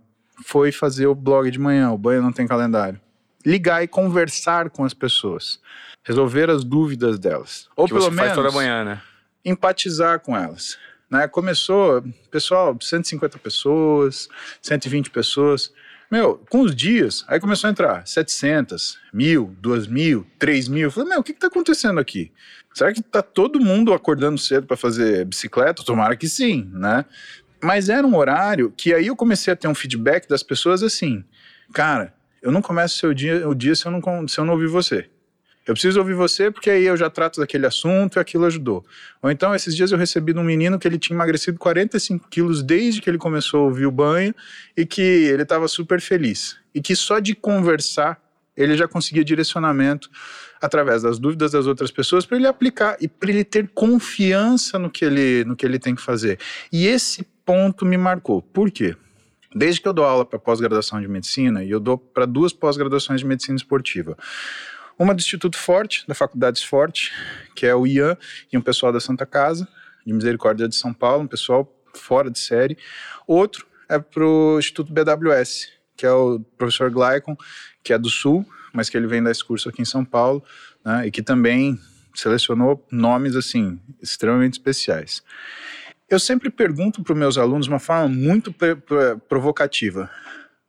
Foi 0.45 0.73
fazer 0.73 1.07
o 1.07 1.15
blog 1.15 1.51
de 1.51 1.59
manhã, 1.59 1.91
o 1.91 1.99
banho 1.99 2.21
não 2.21 2.33
tem 2.33 2.47
calendário. 2.47 3.01
Ligar 3.47 3.83
e 3.83 3.89
conversar 3.89 4.71
com 4.71 4.85
as 4.85 4.93
pessoas. 4.93 5.61
Resolver 6.03 6.51
as 6.51 6.65
dúvidas 6.65 7.19
delas. 7.19 7.69
Ou 7.77 7.87
que 7.87 7.95
pelo 7.95 8.11
menos. 8.11 8.33
Faz 8.33 8.35
toda 8.35 8.51
manhã, 8.51 8.85
né? 8.85 9.03
Empatizar 9.45 10.21
com 10.21 10.37
elas. 10.37 10.79
Né? 11.11 11.29
Começou, 11.29 12.03
pessoal, 12.31 12.77
150 12.81 13.39
pessoas, 13.39 14.29
120 14.61 15.11
pessoas. 15.11 15.73
Meu, 16.11 16.45
com 16.49 16.61
os 16.61 16.75
dias, 16.75 17.25
aí 17.27 17.41
começou 17.41 17.69
a 17.69 17.71
entrar 17.71 18.07
700, 18.07 18.99
mil, 19.13 19.55
duas 19.61 19.87
mil, 19.87 20.27
três 20.39 20.69
mil. 20.69 20.85
Eu 20.85 20.91
falei, 20.91 21.11
meu, 21.11 21.21
o 21.21 21.23
que 21.23 21.33
está 21.33 21.47
acontecendo 21.47 21.99
aqui? 21.99 22.31
Será 22.73 22.93
que 22.93 23.03
tá 23.03 23.23
todo 23.23 23.61
mundo 23.61 23.93
acordando 23.93 24.39
cedo 24.39 24.67
para 24.67 24.77
fazer 24.77 25.25
bicicleta? 25.25 25.85
Tomara 25.85 26.17
que 26.17 26.29
sim, 26.29 26.71
né? 26.73 27.05
Mas 27.63 27.89
era 27.89 28.07
um 28.07 28.17
horário 28.17 28.73
que 28.77 28.93
aí 28.93 29.07
eu 29.07 29.17
comecei 29.17 29.53
a 29.53 29.57
ter 29.57 29.69
um 29.69 29.75
feedback 29.75 30.29
das 30.29 30.43
pessoas 30.43 30.83
assim, 30.83 31.25
cara, 31.73 32.13
eu 32.43 32.53
não 32.53 32.61
começo 32.61 32.97
o 32.97 32.99
seu 32.99 33.15
dia, 33.15 33.49
o 33.49 33.55
dia 33.55 33.75
se 33.75 33.87
eu 33.87 33.93
não, 33.93 34.29
se 34.29 34.39
eu 34.39 34.45
não 34.45 34.53
ouvir 34.53 34.69
você. 34.69 35.09
Eu 35.67 35.73
preciso 35.75 35.99
ouvir 35.99 36.15
você 36.15 36.51
porque 36.51 36.69
aí 36.69 36.85
eu 36.85 36.97
já 36.97 37.09
trato 37.09 37.41
daquele 37.41 37.67
assunto 37.67 38.17
e 38.17 38.21
aquilo 38.21 38.45
ajudou. 38.45 38.85
Ou 39.23 39.31
então, 39.31 39.55
esses 39.55 39.75
dias 39.75 39.91
eu 39.93 39.99
recebi 39.99 40.33
de 40.33 40.39
um 40.39 40.45
menino 40.45 40.79
que 40.79 40.87
ele 40.87 40.99
tinha 40.99 41.17
emagrecido 41.17 41.59
45 41.59 42.29
quilos 42.29 42.63
desde 42.63 43.01
que 43.01 43.09
ele 43.09 43.19
começou 43.19 43.61
a 43.61 43.65
ouvir 43.65 43.87
o 43.87 43.91
banho 43.91 44.35
e 44.77 44.85
que 44.85 45.01
ele 45.01 45.43
estava 45.43 45.67
super 45.67 46.01
feliz. 46.01 46.57
E 46.75 46.83
que 46.83 46.95
só 46.95 47.19
de 47.19 47.35
conversar 47.35 48.23
ele 48.57 48.77
já 48.77 48.87
conseguia 48.87 49.25
direcionamento 49.25 50.09
através 50.61 51.03
das 51.03 51.19
dúvidas 51.19 51.53
das 51.53 51.67
outras 51.67 51.91
pessoas 51.91 52.25
para 52.25 52.37
ele 52.37 52.47
aplicar 52.47 52.97
e 53.01 53.09
para 53.09 53.31
ele 53.31 53.45
ter 53.45 53.69
confiança 53.75 54.79
no 54.79 54.91
que 54.91 55.05
ele, 55.05 55.45
no 55.45 55.57
que 55.57 55.67
ele 55.67 55.79
tem 55.79 55.95
que 55.95 56.03
fazer. 56.03 56.39
E 56.73 56.87
esse 56.87 57.27
ponto 57.45 57.85
me 57.85 57.97
marcou. 57.97 58.41
Por 58.41 58.71
quê? 58.71 58.97
Desde 59.55 59.81
que 59.81 59.87
eu 59.87 59.93
dou 59.93 60.05
aula 60.05 60.25
para 60.25 60.39
pós-graduação 60.39 61.01
de 61.01 61.07
medicina, 61.07 61.63
e 61.63 61.71
eu 61.71 61.79
dou 61.79 61.97
para 61.97 62.27
duas 62.27 62.53
pós-graduações 62.53 63.21
de 63.21 63.27
medicina 63.27 63.57
esportiva. 63.57 64.17
Uma 64.99 65.15
do 65.15 65.21
Instituto 65.21 65.59
Forte, 65.59 66.07
da 66.07 66.15
Faculdade 66.15 66.65
Forte, 66.65 67.13
que 67.55 67.67
é 67.67 67.75
o 67.75 67.87
IAN 67.87 68.17
e 68.53 68.57
um 68.57 68.61
pessoal 68.61 68.93
da 68.93 69.01
Santa 69.01 69.27
Casa, 69.27 69.67
de 70.07 70.13
Misericórdia 70.13 70.69
de 70.69 70.77
São 70.77 70.93
Paulo, 70.93 71.25
um 71.25 71.27
pessoal 71.27 71.71
fora 71.95 72.31
de 72.31 72.39
série. 72.39 72.79
Outro 73.27 73.67
é 73.89 73.99
para 73.99 74.25
o 74.25 74.59
Instituto 74.59 74.93
BWS, 74.93 75.69
que 75.97 76.07
é 76.07 76.13
o 76.13 76.41
professor 76.57 76.91
Glycon, 76.91 77.37
que 77.83 77.93
é 77.93 77.99
do 77.99 78.09
Sul, 78.09 78.47
mas 78.73 78.89
que 78.89 78.97
ele 78.97 79.07
vem 79.07 79.23
dar 79.23 79.31
esse 79.31 79.45
curso 79.45 79.69
aqui 79.69 79.83
em 79.83 79.87
São 79.87 80.05
Paulo, 80.05 80.43
né, 80.85 81.07
e 81.07 81.11
que 81.11 81.23
também 81.23 81.79
selecionou 82.15 82.87
nomes, 82.91 83.35
assim, 83.35 83.81
extremamente 84.01 84.55
especiais. 84.55 85.23
Eu 86.09 86.21
sempre 86.21 86.51
pergunto 86.51 87.03
para 87.03 87.13
os 87.13 87.19
meus 87.19 87.39
alunos 87.39 87.67
de 87.67 87.73
uma 87.73 87.81
forma 87.81 88.09
muito 88.09 88.55
provocativa, 89.29 90.09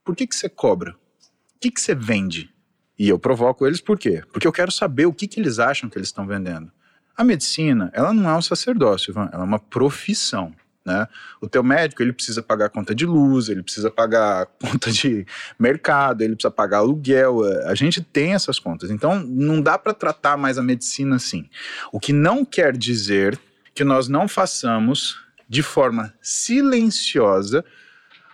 por 0.03 0.15
que, 0.15 0.25
que 0.25 0.35
você 0.35 0.49
cobra? 0.49 0.91
O 0.91 1.59
que, 1.59 1.71
que 1.71 1.81
você 1.81 1.93
vende? 1.93 2.54
E 2.97 3.09
eu 3.09 3.19
provoco 3.19 3.65
eles 3.67 3.81
por 3.81 3.99
quê? 3.99 4.23
Porque 4.31 4.47
eu 4.47 4.51
quero 4.51 4.71
saber 4.71 5.05
o 5.05 5.13
que, 5.13 5.27
que 5.27 5.39
eles 5.39 5.59
acham 5.59 5.89
que 5.89 5.97
eles 5.97 6.07
estão 6.07 6.25
vendendo. 6.25 6.71
A 7.15 7.23
medicina, 7.23 7.89
ela 7.93 8.13
não 8.13 8.29
é 8.29 8.35
um 8.35 8.41
sacerdócio, 8.41 9.11
Ivan, 9.11 9.29
ela 9.31 9.43
é 9.43 9.45
uma 9.45 9.59
profissão. 9.59 10.53
Né? 10.85 11.07
O 11.41 11.49
teu 11.49 11.63
médico 11.63 12.03
ele 12.03 12.13
precisa 12.13 12.43
pagar 12.43 12.69
conta 12.69 12.93
de 12.93 13.05
luz, 13.05 13.49
ele 13.49 13.63
precisa 13.63 13.89
pagar 13.89 14.45
conta 14.61 14.91
de 14.91 15.25
mercado, 15.57 16.21
ele 16.21 16.35
precisa 16.35 16.51
pagar 16.51 16.77
aluguel. 16.77 17.41
A 17.65 17.73
gente 17.73 18.01
tem 18.01 18.33
essas 18.33 18.59
contas, 18.59 18.91
então 18.91 19.19
não 19.19 19.61
dá 19.61 19.77
para 19.77 19.93
tratar 19.93 20.37
mais 20.37 20.57
a 20.57 20.63
medicina 20.63 21.15
assim. 21.15 21.49
O 21.91 21.99
que 21.99 22.13
não 22.13 22.45
quer 22.45 22.77
dizer 22.77 23.39
que 23.73 23.83
nós 23.83 24.07
não 24.07 24.27
façamos 24.27 25.19
de 25.49 25.63
forma 25.63 26.13
silenciosa 26.21 27.65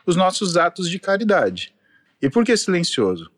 os 0.05 0.15
nossos 0.15 0.57
atos 0.57 0.89
de 0.89 0.99
caridade. 0.99 1.73
E 2.21 2.29
por 2.29 2.43
que 2.43 2.55
silencioso? 2.57 3.30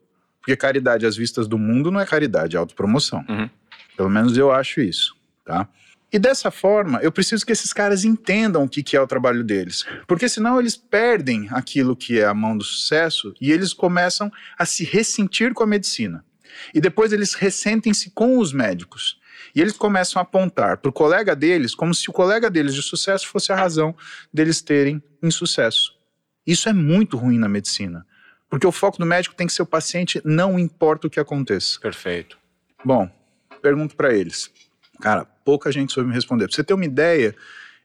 Porque 0.43 0.57
caridade 0.57 1.05
às 1.05 1.15
vistas 1.15 1.47
do 1.47 1.57
mundo 1.57 1.89
não 1.89 2.01
é 2.01 2.05
caridade, 2.05 2.57
é 2.57 2.59
autopromoção. 2.59 3.23
Uhum. 3.29 3.49
Pelo 3.95 4.09
menos 4.09 4.37
eu 4.37 4.51
acho 4.51 4.81
isso, 4.81 5.15
tá? 5.45 5.69
E 6.11 6.19
dessa 6.19 6.51
forma, 6.51 6.99
eu 6.99 7.13
preciso 7.13 7.45
que 7.45 7.53
esses 7.53 7.71
caras 7.71 8.03
entendam 8.03 8.63
o 8.63 8.69
que, 8.69 8.83
que 8.83 8.97
é 8.97 9.01
o 9.01 9.07
trabalho 9.07 9.41
deles. 9.41 9.85
Porque 10.05 10.27
senão 10.27 10.59
eles 10.59 10.75
perdem 10.75 11.47
aquilo 11.49 11.95
que 11.95 12.19
é 12.19 12.25
a 12.25 12.33
mão 12.33 12.57
do 12.57 12.63
sucesso 12.63 13.33
e 13.39 13.53
eles 13.53 13.73
começam 13.73 14.29
a 14.59 14.65
se 14.65 14.83
ressentir 14.83 15.53
com 15.53 15.63
a 15.63 15.67
medicina. 15.67 16.25
E 16.73 16.81
depois 16.81 17.13
eles 17.13 17.33
ressentem-se 17.33 18.11
com 18.11 18.37
os 18.37 18.51
médicos. 18.51 19.17
E 19.55 19.61
eles 19.61 19.73
começam 19.73 20.19
a 20.19 20.23
apontar 20.23 20.77
para 20.77 20.89
o 20.89 20.93
colega 20.93 21.35
deles 21.35 21.73
como 21.73 21.95
se 21.95 22.09
o 22.09 22.13
colega 22.13 22.49
deles 22.49 22.75
de 22.75 22.81
sucesso 22.81 23.27
fosse 23.27 23.51
a 23.53 23.55
razão 23.55 23.95
deles 24.31 24.61
terem 24.61 25.01
insucesso. 25.21 25.93
Isso 26.45 26.67
é 26.67 26.73
muito 26.73 27.17
ruim 27.17 27.39
na 27.39 27.47
medicina. 27.47 28.05
Porque 28.53 28.67
o 28.67 28.71
foco 28.71 28.99
do 28.99 29.05
médico 29.07 29.33
tem 29.33 29.47
que 29.47 29.53
ser 29.53 29.63
o 29.63 29.65
paciente, 29.65 30.21
não 30.23 30.59
importa 30.59 31.07
o 31.07 31.09
que 31.09 31.19
aconteça. 31.19 31.79
Perfeito. 31.79 32.37
Bom, 32.85 33.09
pergunto 33.63 33.95
para 33.95 34.13
eles. 34.13 34.51
Cara, 35.01 35.25
pouca 35.25 35.71
gente 35.71 35.91
soube 35.91 36.09
me 36.09 36.13
responder. 36.13 36.45
Pra 36.45 36.55
você 36.55 36.63
ter 36.63 36.75
uma 36.75 36.85
ideia, 36.85 37.35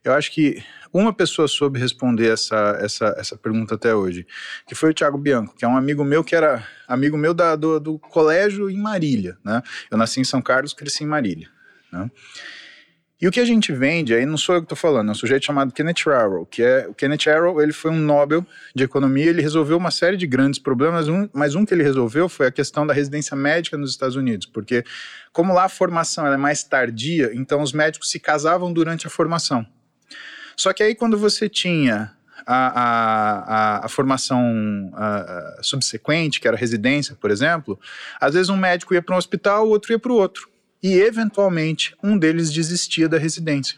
eu 0.03 0.13
acho 0.13 0.31
que 0.31 0.63
uma 0.93 1.11
pessoa 1.11 1.47
soube 1.47 1.79
responder 1.79 2.31
essa, 2.31 2.77
essa, 2.79 3.15
essa 3.17 3.35
pergunta 3.35 3.73
até 3.73 3.95
hoje, 3.95 4.27
que 4.67 4.75
foi 4.75 4.91
o 4.91 4.93
Thiago 4.93 5.17
Bianco, 5.17 5.55
que 5.57 5.65
é 5.65 5.67
um 5.67 5.75
amigo 5.75 6.03
meu 6.03 6.23
que 6.23 6.35
era 6.35 6.63
amigo 6.87 7.17
meu 7.17 7.33
da, 7.33 7.55
do, 7.55 7.79
do 7.79 7.97
colégio 7.97 8.69
em 8.69 8.77
Marília, 8.77 9.39
né? 9.43 9.63
Eu 9.89 9.97
nasci 9.97 10.19
em 10.19 10.23
São 10.23 10.39
Carlos, 10.39 10.75
cresci 10.75 11.03
em 11.03 11.07
Marília, 11.07 11.49
né? 11.91 12.11
E 13.21 13.27
o 13.27 13.31
que 13.31 13.39
a 13.41 13.45
gente 13.45 13.73
vende, 13.73 14.13
aí 14.13 14.25
não 14.25 14.37
sou 14.37 14.55
eu 14.55 14.61
que 14.61 14.65
estou 14.65 14.77
falando, 14.77 15.09
é 15.09 15.11
um 15.11 15.15
sujeito 15.15 15.45
chamado 15.45 15.73
Kenneth 15.73 16.07
Arrow, 16.07 16.45
que 16.45 16.63
é 16.63 16.87
o 16.87 16.93
Kenneth 16.93 17.27
Arrow, 17.27 17.61
ele 17.61 17.73
foi 17.73 17.91
um 17.91 17.97
Nobel 17.97 18.45
de 18.73 18.85
economia, 18.85 19.25
ele 19.25 19.41
resolveu 19.41 19.75
uma 19.75 19.91
série 19.91 20.15
de 20.15 20.25
grandes 20.25 20.57
problemas, 20.57 21.09
um, 21.09 21.27
mas 21.33 21.53
um 21.53 21.65
que 21.65 21.73
ele 21.73 21.83
resolveu 21.83 22.29
foi 22.29 22.47
a 22.47 22.51
questão 22.51 22.87
da 22.87 22.93
residência 22.93 23.35
médica 23.35 23.77
nos 23.77 23.91
Estados 23.91 24.15
Unidos, 24.15 24.45
porque 24.45 24.85
como 25.33 25.53
lá 25.53 25.65
a 25.65 25.69
formação 25.69 26.25
é 26.27 26.37
mais 26.37 26.63
tardia, 26.63 27.31
então 27.33 27.61
os 27.61 27.73
médicos 27.73 28.09
se 28.09 28.21
casavam 28.21 28.71
durante 28.71 29.05
a 29.05 29.09
formação. 29.09 29.67
Só 30.55 30.71
que 30.71 30.81
aí 30.81 30.95
quando 30.95 31.17
você 31.17 31.49
tinha 31.49 32.13
a, 32.47 33.81
a, 33.81 33.85
a, 33.85 33.89
formação 33.89 34.91
a, 34.93 35.59
subsequente, 35.61 36.39
que 36.39 36.47
era 36.47 36.55
residência, 36.55 37.17
por 37.19 37.31
exemplo, 37.31 37.77
às 38.19 38.33
vezes 38.33 38.47
um 38.47 38.57
médico 38.57 38.93
ia 38.93 39.01
para 39.01 39.13
um 39.13 39.17
hospital, 39.17 39.67
o 39.67 39.71
outro 39.71 39.91
ia 39.91 39.99
para 39.99 40.11
o 40.11 40.15
outro 40.15 40.48
e, 40.81 40.93
eventualmente, 40.99 41.95
um 42.03 42.17
deles 42.17 42.51
desistia 42.51 43.09
da 43.09 43.17
residência. 43.17 43.77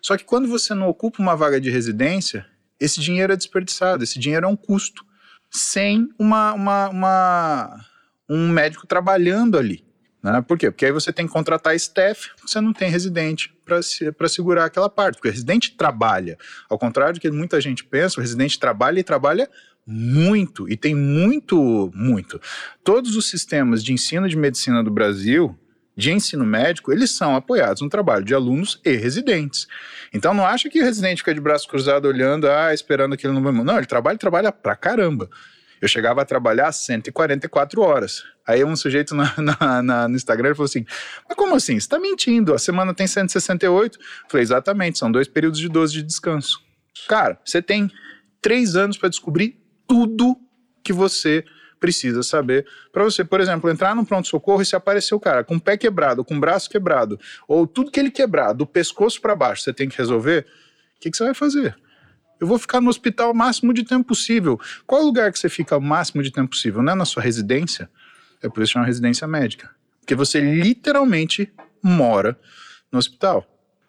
Só 0.00 0.16
que 0.16 0.24
quando 0.24 0.48
você 0.48 0.74
não 0.74 0.88
ocupa 0.88 1.22
uma 1.22 1.36
vaga 1.36 1.60
de 1.60 1.70
residência, 1.70 2.46
esse 2.78 3.00
dinheiro 3.00 3.32
é 3.32 3.36
desperdiçado, 3.36 4.04
esse 4.04 4.18
dinheiro 4.18 4.46
é 4.46 4.48
um 4.48 4.56
custo, 4.56 5.04
sem 5.50 6.08
uma, 6.18 6.52
uma, 6.52 6.88
uma 6.88 7.80
um 8.28 8.48
médico 8.48 8.86
trabalhando 8.86 9.58
ali. 9.58 9.84
Né? 10.22 10.42
Por 10.42 10.58
quê? 10.58 10.70
Porque 10.70 10.86
aí 10.86 10.92
você 10.92 11.12
tem 11.12 11.26
que 11.26 11.32
contratar 11.32 11.74
staff, 11.76 12.30
você 12.44 12.60
não 12.60 12.72
tem 12.72 12.90
residente 12.90 13.54
para 13.64 14.28
segurar 14.28 14.64
aquela 14.64 14.88
parte, 14.88 15.16
porque 15.16 15.28
o 15.28 15.32
residente 15.32 15.76
trabalha. 15.76 16.36
Ao 16.68 16.78
contrário 16.78 17.14
do 17.14 17.20
que 17.20 17.30
muita 17.30 17.60
gente 17.60 17.84
pensa, 17.84 18.18
o 18.18 18.22
residente 18.22 18.58
trabalha 18.58 18.98
e 19.00 19.04
trabalha 19.04 19.48
muito, 19.86 20.68
e 20.68 20.76
tem 20.76 20.96
muito, 20.96 21.92
muito. 21.94 22.40
Todos 22.82 23.14
os 23.14 23.28
sistemas 23.30 23.84
de 23.84 23.92
ensino 23.92 24.28
de 24.28 24.36
medicina 24.36 24.82
do 24.82 24.90
Brasil, 24.90 25.56
de 25.96 26.12
ensino 26.12 26.44
médico, 26.44 26.92
eles 26.92 27.10
são 27.10 27.34
apoiados 27.34 27.80
no 27.80 27.88
trabalho 27.88 28.24
de 28.24 28.34
alunos 28.34 28.78
e 28.84 28.92
residentes. 28.92 29.66
Então 30.12 30.34
não 30.34 30.44
acha 30.44 30.68
que 30.68 30.80
o 30.80 30.84
residente 30.84 31.18
fica 31.18 31.32
de 31.32 31.40
braço 31.40 31.66
cruzado 31.66 32.06
olhando, 32.06 32.48
ah, 32.48 32.74
esperando 32.74 33.16
que 33.16 33.26
ele 33.26 33.34
não 33.34 33.42
vai. 33.42 33.52
Não, 33.52 33.78
ele 33.78 33.86
trabalha, 33.86 34.18
trabalha 34.18 34.52
pra 34.52 34.76
caramba. 34.76 35.30
Eu 35.80 35.88
chegava 35.88 36.22
a 36.22 36.24
trabalhar 36.24 36.70
144 36.72 37.80
horas. 37.80 38.24
Aí 38.46 38.64
um 38.64 38.76
sujeito 38.76 39.14
na, 39.14 39.34
na, 39.38 39.82
na, 39.82 40.08
no 40.08 40.16
Instagram 40.16 40.54
falou 40.54 40.66
assim: 40.66 40.84
Mas 41.28 41.36
como 41.36 41.54
assim? 41.54 41.74
Você 41.74 41.78
está 41.78 41.98
mentindo? 41.98 42.54
A 42.54 42.58
semana 42.58 42.92
tem 42.94 43.06
168? 43.06 43.98
Eu 43.98 44.04
falei: 44.28 44.42
Exatamente, 44.42 44.98
são 44.98 45.10
dois 45.10 45.28
períodos 45.28 45.58
de 45.58 45.68
12 45.68 45.94
de 45.94 46.02
descanso. 46.02 46.60
Cara, 47.08 47.38
você 47.44 47.62
tem 47.62 47.90
três 48.40 48.76
anos 48.76 48.98
para 48.98 49.08
descobrir 49.08 49.58
tudo 49.86 50.36
que 50.82 50.92
você 50.92 51.44
precisa 51.78 52.22
saber 52.22 52.66
para 52.92 53.04
você, 53.04 53.24
por 53.24 53.40
exemplo, 53.40 53.70
entrar 53.70 53.94
no 53.94 54.04
pronto-socorro 54.04 54.62
e 54.62 54.66
se 54.66 54.74
aparecer 54.74 55.14
o 55.14 55.20
cara 55.20 55.44
com 55.44 55.56
o 55.56 55.60
pé 55.60 55.76
quebrado, 55.76 56.24
com 56.24 56.36
o 56.36 56.40
braço 56.40 56.70
quebrado, 56.70 57.18
ou 57.46 57.66
tudo 57.66 57.90
que 57.90 58.00
ele 58.00 58.10
quebrar, 58.10 58.52
do 58.52 58.66
pescoço 58.66 59.20
para 59.20 59.36
baixo, 59.36 59.62
você 59.62 59.72
tem 59.72 59.88
que 59.88 59.96
resolver, 59.96 60.46
o 60.96 61.00
que, 61.00 61.10
que 61.10 61.16
você 61.16 61.24
vai 61.24 61.34
fazer? 61.34 61.76
Eu 62.40 62.46
vou 62.46 62.58
ficar 62.58 62.80
no 62.80 62.90
hospital 62.90 63.30
o 63.30 63.34
máximo 63.34 63.72
de 63.72 63.82
tempo 63.82 64.04
possível. 64.04 64.60
Qual 64.86 65.00
é 65.00 65.04
o 65.04 65.06
lugar 65.06 65.32
que 65.32 65.38
você 65.38 65.48
fica 65.48 65.76
o 65.76 65.80
máximo 65.80 66.22
de 66.22 66.30
tempo 66.30 66.50
possível? 66.50 66.82
Não 66.82 66.92
é 66.92 66.96
na 66.96 67.04
sua 67.04 67.22
residência? 67.22 67.88
É 68.42 68.48
por 68.48 68.62
isso 68.62 68.72
que 68.72 68.78
uma 68.78 68.84
residência 68.84 69.26
médica. 69.26 69.70
Porque 70.00 70.14
você 70.14 70.38
literalmente 70.40 71.50
mora 71.82 72.38
no 72.92 72.98
hospital. 72.98 73.46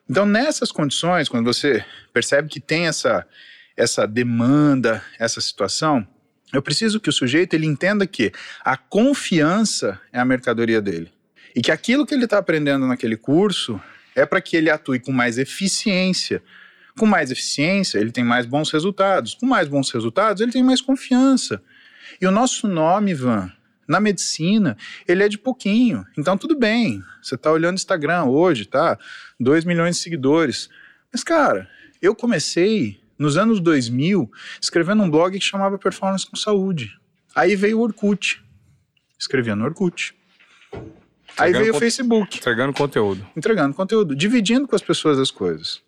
Então, 0.09 0.25
nessas 0.25 0.71
condições, 0.71 1.27
quando 1.27 1.45
você 1.45 1.83
percebe 2.13 2.47
que 2.47 2.61
tem 2.61 2.87
essa, 2.87 3.27
essa 3.75 4.07
demanda, 4.07 5.03
essa 5.19 5.41
situação, 5.41 6.07
eu 6.53 6.61
preciso 6.61 6.99
que 6.99 7.09
o 7.09 7.13
sujeito 7.13 7.53
ele 7.53 7.65
entenda 7.65 8.07
que 8.07 8.31
a 8.63 8.77
confiança 8.77 9.99
é 10.13 10.19
a 10.19 10.25
mercadoria 10.25 10.81
dele. 10.81 11.11
E 11.55 11.61
que 11.61 11.71
aquilo 11.71 12.05
que 12.05 12.13
ele 12.13 12.25
está 12.25 12.37
aprendendo 12.37 12.87
naquele 12.87 13.17
curso 13.17 13.81
é 14.15 14.25
para 14.25 14.41
que 14.41 14.55
ele 14.55 14.69
atue 14.69 14.99
com 14.99 15.11
mais 15.11 15.37
eficiência. 15.37 16.41
Com 16.97 17.05
mais 17.05 17.31
eficiência, 17.31 17.99
ele 17.99 18.11
tem 18.11 18.23
mais 18.23 18.45
bons 18.45 18.71
resultados. 18.71 19.35
Com 19.35 19.45
mais 19.45 19.67
bons 19.67 19.91
resultados, 19.91 20.41
ele 20.41 20.51
tem 20.51 20.63
mais 20.63 20.81
confiança. 20.81 21.61
E 22.21 22.25
o 22.25 22.31
nosso 22.31 22.67
nome, 22.67 23.11
Ivan, 23.11 23.51
na 23.87 23.99
medicina, 23.99 24.77
ele 25.07 25.23
é 25.23 25.29
de 25.29 25.37
pouquinho. 25.37 26.05
Então, 26.17 26.37
tudo 26.37 26.57
bem. 26.57 27.03
Você 27.21 27.35
está 27.35 27.51
olhando 27.51 27.75
Instagram 27.75 28.25
hoje, 28.25 28.65
tá? 28.65 28.97
2 29.39 29.65
milhões 29.65 29.97
de 29.97 30.01
seguidores. 30.01 30.69
Mas, 31.11 31.23
cara, 31.23 31.69
eu 32.01 32.15
comecei 32.15 32.99
nos 33.17 33.37
anos 33.37 33.59
2000 33.59 34.31
escrevendo 34.61 35.03
um 35.03 35.09
blog 35.09 35.37
que 35.37 35.45
chamava 35.45 35.77
Performance 35.77 36.25
com 36.25 36.35
Saúde. 36.35 36.97
Aí 37.35 37.55
veio 37.55 37.79
o 37.79 37.81
Orkut. 37.81 38.43
Escrevia 39.17 39.55
no 39.55 39.65
Orkut. 39.65 40.15
Aí 41.37 41.51
veio 41.53 41.75
o 41.75 41.79
Facebook. 41.79 42.37
Entregando 42.37 42.73
conteúdo. 42.73 43.25
Entregando 43.35 43.75
conteúdo. 43.75 44.15
Dividindo 44.15 44.67
com 44.67 44.75
as 44.75 44.81
pessoas 44.81 45.19
as 45.19 45.31
coisas. 45.31 45.81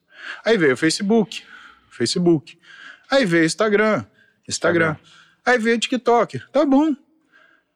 Aí 0.45 0.57
veio 0.57 0.73
o 0.73 0.77
Facebook. 0.77 1.43
Facebook. 1.89 2.57
Aí 3.09 3.25
veio 3.25 3.43
o 3.43 3.45
Instagram. 3.45 4.05
Instagram. 4.47 4.91
Instagram. 4.91 4.95
Aí 5.45 5.57
veio 5.57 5.75
o 5.75 5.80
TikTok. 5.80 6.39
Tá 6.51 6.65
bom. 6.65 6.95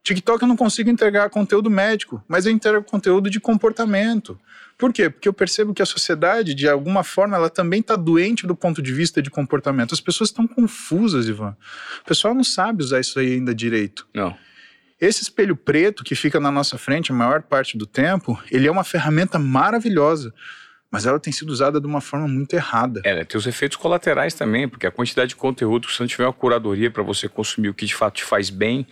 TikTok 0.03 0.41
eu 0.41 0.47
não 0.47 0.57
consigo 0.57 0.89
entregar 0.89 1.29
conteúdo 1.29 1.69
médico, 1.69 2.23
mas 2.27 2.45
eu 2.45 2.51
entrego 2.51 2.83
conteúdo 2.83 3.29
de 3.29 3.39
comportamento. 3.39 4.39
Por 4.84 4.91
quê? 4.91 5.09
Porque 5.09 5.29
eu 5.29 5.34
percebo 5.34 5.73
que 5.73 5.81
a 5.81 5.86
sociedade, 5.86 6.53
de 6.53 6.67
alguma 6.67 7.05
forma, 7.05 7.38
ela 7.38 7.49
também 7.49 7.79
está 7.79 7.95
doente 7.95 8.45
do 8.45 8.53
ponto 8.53 8.81
de 8.81 8.91
vista 8.91 9.21
de 9.21 9.29
comportamento. 9.29 9.93
As 9.93 10.01
pessoas 10.01 10.29
estão 10.29 10.45
confusas, 10.45 11.25
Ivan. 11.25 11.55
O 12.01 12.05
pessoal 12.05 12.36
não 12.36 12.43
sabe 12.43 12.84
usar 12.84 12.99
isso 12.99 13.17
aí 13.17 13.36
ainda 13.36 13.55
direito. 13.55 14.05
Não. 14.13 14.36
Esse 14.99 15.21
espelho 15.21 15.55
preto 15.55 16.03
que 16.03 16.15
fica 16.15 16.38
na 16.38 16.51
nossa 16.51 16.77
frente 16.77 17.13
a 17.13 17.15
maior 17.15 17.43
parte 17.43 17.77
do 17.77 17.86
tempo, 17.86 18.38
ele 18.51 18.67
é 18.67 18.71
uma 18.71 18.84
ferramenta 18.84 19.39
maravilhosa 19.39 20.34
mas 20.93 21.07
ela 21.07 21.19
tem 21.19 21.34
sido 21.34 21.49
usada 21.49 21.81
de 21.81 21.88
uma 21.88 21.99
forma 21.99 22.27
muito 22.27 22.53
errada. 22.53 23.01
É, 23.03 23.23
tem 23.23 23.36
os 23.36 23.47
efeitos 23.47 23.77
colaterais 23.77 24.36
também, 24.36 24.69
porque 24.69 24.86
a 24.86 24.91
quantidade 24.91 25.29
de 25.29 25.36
conteúdo, 25.36 25.89
se 25.89 25.99
não 25.99 26.05
tiver 26.05 26.23
uma 26.23 26.31
curadoria 26.31 26.91
para 26.91 27.01
você 27.01 27.27
consumir 27.27 27.69
o 27.69 27.73
que 27.73 27.88
de 27.88 27.95
fato 27.95 28.17
te 28.17 28.23
faz 28.23 28.51
bem, 28.51 28.86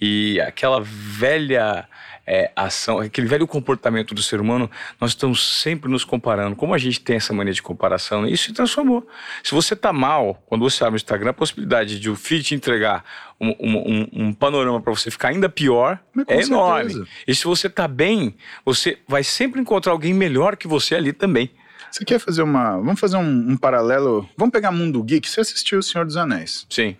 e 0.00 0.40
aquela 0.40 0.80
velha 0.82 1.88
é, 2.26 2.50
ação, 2.56 2.98
aquele 2.98 3.26
velho 3.26 3.46
comportamento 3.46 4.14
do 4.14 4.22
ser 4.22 4.40
humano, 4.40 4.70
nós 5.00 5.10
estamos 5.10 5.60
sempre 5.60 5.90
nos 5.90 6.04
comparando. 6.04 6.56
Como 6.56 6.74
a 6.74 6.78
gente 6.78 7.00
tem 7.00 7.16
essa 7.16 7.32
mania 7.32 7.52
de 7.52 7.62
comparação, 7.62 8.26
isso 8.26 8.44
se 8.44 8.52
transformou. 8.52 9.06
Se 9.42 9.54
você 9.54 9.74
está 9.74 9.92
mal, 9.92 10.42
quando 10.46 10.62
você 10.62 10.82
abre 10.84 10.96
o 10.96 10.96
Instagram, 10.96 11.30
a 11.30 11.34
possibilidade 11.34 12.00
de 12.00 12.10
o 12.10 12.16
feed 12.16 12.44
te 12.44 12.54
entregar 12.54 13.04
um, 13.40 13.50
um, 13.60 14.08
um 14.12 14.32
panorama 14.32 14.80
para 14.80 14.94
você 14.94 15.10
ficar 15.10 15.28
ainda 15.28 15.48
pior 15.48 15.98
é 16.28 16.40
enorme. 16.40 17.04
E 17.26 17.34
se 17.34 17.44
você 17.44 17.66
está 17.66 17.86
bem, 17.86 18.34
você 18.64 18.98
vai 19.06 19.22
sempre 19.22 19.60
encontrar 19.60 19.92
alguém 19.92 20.14
melhor 20.14 20.56
que 20.56 20.66
você 20.66 20.94
ali 20.94 21.12
também. 21.12 21.50
Você 21.90 22.04
quer 22.04 22.18
fazer 22.18 22.42
uma. 22.42 22.76
Vamos 22.78 22.98
fazer 22.98 23.16
um, 23.16 23.50
um 23.52 23.56
paralelo. 23.56 24.28
Vamos 24.36 24.52
pegar 24.52 24.72
Mundo 24.72 25.00
Geek. 25.02 25.28
Você 25.28 25.40
assistiu 25.40 25.78
O 25.78 25.82
Senhor 25.82 26.04
dos 26.04 26.16
Anéis? 26.16 26.66
Sim 26.68 26.96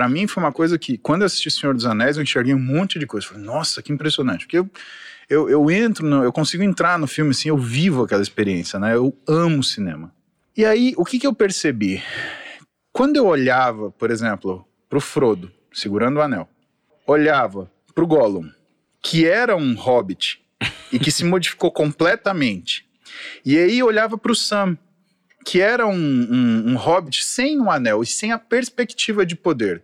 para 0.00 0.08
mim 0.08 0.26
foi 0.26 0.42
uma 0.42 0.50
coisa 0.50 0.78
que, 0.78 0.96
quando 0.96 1.20
eu 1.20 1.26
assisti 1.26 1.50
Senhor 1.50 1.74
dos 1.74 1.84
Anéis, 1.84 2.16
eu 2.16 2.22
enxerguei 2.22 2.54
um 2.54 2.58
monte 2.58 2.98
de 2.98 3.06
coisa. 3.06 3.26
Falei, 3.26 3.44
nossa, 3.44 3.82
que 3.82 3.92
impressionante. 3.92 4.46
Porque 4.46 4.56
eu, 4.56 4.70
eu, 5.28 5.50
eu 5.50 5.70
entro, 5.70 6.06
no, 6.06 6.24
eu 6.24 6.32
consigo 6.32 6.62
entrar 6.62 6.98
no 6.98 7.06
filme 7.06 7.32
assim, 7.32 7.50
eu 7.50 7.58
vivo 7.58 8.04
aquela 8.04 8.22
experiência, 8.22 8.78
né? 8.78 8.94
Eu 8.94 9.14
amo 9.28 9.62
cinema. 9.62 10.10
E 10.56 10.64
aí, 10.64 10.94
o 10.96 11.04
que, 11.04 11.18
que 11.18 11.26
eu 11.26 11.34
percebi? 11.34 12.02
Quando 12.90 13.16
eu 13.16 13.26
olhava, 13.26 13.90
por 13.90 14.10
exemplo, 14.10 14.66
pro 14.88 15.02
Frodo, 15.02 15.52
segurando 15.70 16.16
o 16.16 16.22
anel, 16.22 16.48
olhava 17.06 17.70
pro 17.94 18.06
Gollum, 18.06 18.50
que 19.02 19.26
era 19.26 19.54
um 19.54 19.74
hobbit 19.74 20.42
e 20.90 20.98
que 20.98 21.10
se 21.10 21.26
modificou 21.28 21.70
completamente, 21.70 22.86
e 23.44 23.58
aí 23.58 23.82
olhava 23.82 24.16
pro 24.16 24.34
Sam, 24.34 24.78
que 25.44 25.60
era 25.60 25.86
um, 25.86 25.92
um, 25.94 26.72
um 26.72 26.76
hobbit 26.76 27.24
sem 27.24 27.60
um 27.60 27.70
anel 27.70 28.02
e 28.02 28.06
sem 28.06 28.32
a 28.32 28.38
perspectiva 28.38 29.24
de 29.24 29.34
poder. 29.34 29.78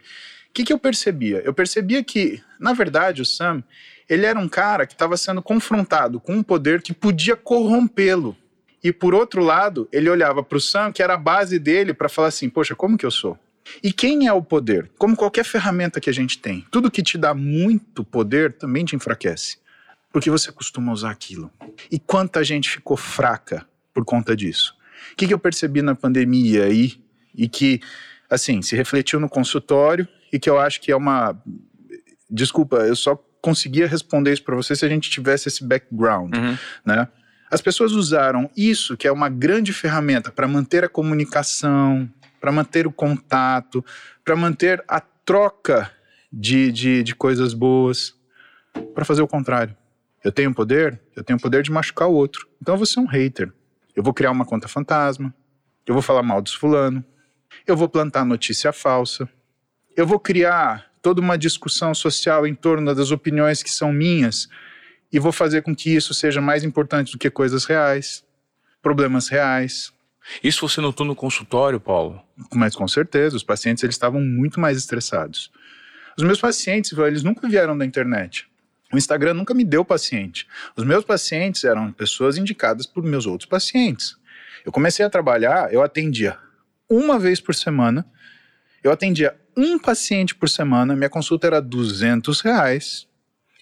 O 0.51 0.53
que, 0.53 0.65
que 0.65 0.73
eu 0.73 0.79
percebia? 0.79 1.43
Eu 1.45 1.53
percebia 1.53 2.03
que, 2.03 2.43
na 2.59 2.73
verdade, 2.73 3.23
o 3.23 3.27
Sam 3.27 3.63
ele 4.09 4.25
era 4.25 4.39
um 4.39 4.49
cara 4.49 4.87
que 4.87 4.93
estava 4.93 5.17
sendo 5.17 5.43
confrontado 5.43 6.21
com 6.21 6.35
um 6.35 6.43
poder 6.43 6.81
que 6.81 6.95
podia 6.95 7.37
corrompê-lo. 7.37 8.37
E 8.83 8.93
por 8.93 9.15
outro 9.15 9.43
lado, 9.43 9.89
ele 9.91 10.09
olhava 10.09 10.43
para 10.43 10.59
o 10.59 10.61
Sam, 10.61 10.93
que 10.93 11.03
era 11.03 11.15
a 11.15 11.19
base 11.19 11.59
dele, 11.59 11.93
para 11.93 12.09
falar 12.09 12.29
assim: 12.29 12.49
poxa, 12.49 12.75
como 12.75 12.97
que 12.97 13.05
eu 13.05 13.11
sou? 13.11 13.37
E 13.83 13.93
quem 13.93 14.29
é 14.29 14.33
o 14.33 14.43
poder? 14.43 14.89
Como 14.97 15.17
qualquer 15.17 15.45
ferramenta 15.45 16.01
que 16.01 16.09
a 16.09 16.13
gente 16.13 16.39
tem, 16.39 16.65
tudo 16.71 16.91
que 16.91 17.03
te 17.03 17.19
dá 17.19 17.35
muito 17.35 18.05
poder 18.05 18.53
também 18.53 18.85
te 18.85 18.95
enfraquece. 18.95 19.59
Porque 20.13 20.31
você 20.31 20.53
costuma 20.53 20.93
usar 20.93 21.11
aquilo. 21.11 21.51
E 21.91 21.99
quanta 21.99 22.45
gente 22.45 22.71
ficou 22.71 22.97
fraca 22.97 23.67
por 23.93 24.05
conta 24.05 24.37
disso. 24.37 24.76
O 25.17 25.19
que, 25.19 25.27
que 25.27 25.33
eu 25.33 25.39
percebi 25.39 25.81
na 25.81 25.95
pandemia 25.95 26.65
aí 26.65 27.01
e 27.35 27.49
que, 27.49 27.81
assim, 28.29 28.61
se 28.61 28.77
refletiu 28.77 29.19
no 29.19 29.31
consultório 29.31 30.07
e 30.31 30.39
que 30.39 30.51
eu 30.51 30.59
acho 30.59 30.79
que 30.79 30.93
é 30.93 30.97
uma. 30.97 31.35
Desculpa, 32.29 32.77
eu 32.77 32.95
só 32.95 33.17
conseguia 33.41 33.87
responder 33.87 34.35
isso 34.35 34.45
para 34.45 34.55
você 34.55 34.77
se 34.77 34.85
a 34.85 34.89
gente 34.91 35.09
tivesse 35.09 35.49
esse 35.49 35.65
background, 35.65 36.35
uhum. 36.37 36.59
né? 36.85 37.09
As 37.51 37.63
pessoas 37.63 37.93
usaram 37.93 38.51
isso, 38.55 38.95
que 38.95 39.09
é 39.09 39.13
uma 39.13 39.31
grande 39.31 39.73
ferramenta 39.73 40.31
para 40.31 40.47
manter 40.47 40.85
a 40.85 40.89
comunicação, 40.89 42.11
para 42.39 42.53
manter 42.53 42.87
o 42.87 42.93
contato, 42.93 43.83
para 44.23 44.37
manter 44.37 44.85
a 44.87 45.01
troca 45.01 45.91
de, 46.31 46.71
de, 46.71 47.03
de 47.03 47.15
coisas 47.15 47.55
boas, 47.55 48.15
para 48.95 49.05
fazer 49.05 49.23
o 49.23 49.29
contrário. 49.29 49.75
Eu 50.23 50.33
tenho 50.33 50.53
poder, 50.53 51.01
eu 51.15 51.25
tenho 51.25 51.39
o 51.39 51.43
poder 51.43 51.63
de 51.63 51.71
machucar 51.71 52.09
o 52.09 52.13
outro. 52.13 52.47
Então 52.61 52.75
eu 52.75 52.79
vou 52.79 52.87
ser 52.87 53.01
um 53.01 53.07
hater. 53.07 53.51
Eu 53.97 54.03
vou 54.03 54.13
criar 54.13 54.31
uma 54.31 54.45
conta 54.45 54.69
fantasma, 54.69 55.35
eu 55.87 55.95
vou 55.95 56.03
falar 56.03 56.23
mal 56.23 56.43
dos 56.43 56.53
fulano, 56.53 57.03
eu 57.67 57.77
vou 57.77 57.89
plantar 57.89 58.25
notícia 58.25 58.73
falsa, 58.73 59.29
eu 59.97 60.07
vou 60.07 60.21
criar 60.21 60.93
toda 61.01 61.21
uma 61.21 61.39
discussão 61.39 61.95
social 61.95 62.47
em 62.47 62.55
torno 62.55 62.95
das 62.95 63.11
opiniões 63.11 63.63
que 63.63 63.71
são 63.71 63.93
minhas 63.93 64.49
e 65.13 65.19
vou 65.19 65.33
fazer 65.33 65.63
com 65.63 65.75
que 65.75 65.95
isso 65.95 66.13
seja 66.13 66.41
mais 66.41 66.63
importante 66.63 67.13
do 67.13 67.19
que 67.19 67.31
coisas 67.31 67.65
reais, 67.65 68.25
problemas 68.83 69.29
reais. 69.29 69.93
Isso 70.43 70.69
você 70.69 70.81
notou 70.81 71.07
no 71.07 71.15
consultório, 71.15 71.81
Paulo? 71.81 72.21
Mas 72.53 72.75
com 72.75 72.87
certeza, 72.87 73.37
os 73.37 73.45
pacientes 73.45 73.83
eles 73.83 73.95
estavam 73.95 74.21
muito 74.21 74.61
mais 74.61 74.77
estressados. 74.77 75.51
Os 76.19 76.25
meus 76.25 76.41
pacientes, 76.41 76.93
eles 76.93 77.23
nunca 77.23 77.49
vieram 77.49 77.79
da 77.79 77.87
internet. 77.87 78.49
O 78.93 78.97
Instagram 78.97 79.35
nunca 79.35 79.53
me 79.53 79.65
deu 79.65 79.85
paciente. 79.85 80.47
Os 80.77 80.85
meus 80.85 81.05
pacientes 81.05 81.65
eram 81.65 81.93
pessoas 81.93 82.37
indicadas 82.37 82.87
por 82.87 83.03
meus 83.03 83.27
outros 83.27 83.49
pacientes. 83.49 84.17
Eu 84.65 84.73
comecei 84.73 85.05
a 85.05 85.11
trabalhar, 85.11 85.73
eu 85.73 85.83
atendia 85.83 86.39
uma 86.89 87.19
vez 87.19 87.41
por 87.41 87.55
semana, 87.55 88.07
eu 88.83 88.93
atendia 88.93 89.37
um 89.57 89.79
paciente 89.79 90.35
por 90.35 90.49
semana, 90.49 90.95
minha 90.95 91.11
consulta 91.11 91.47
era 91.47 91.61
200 91.61 92.41
reais 92.41 93.09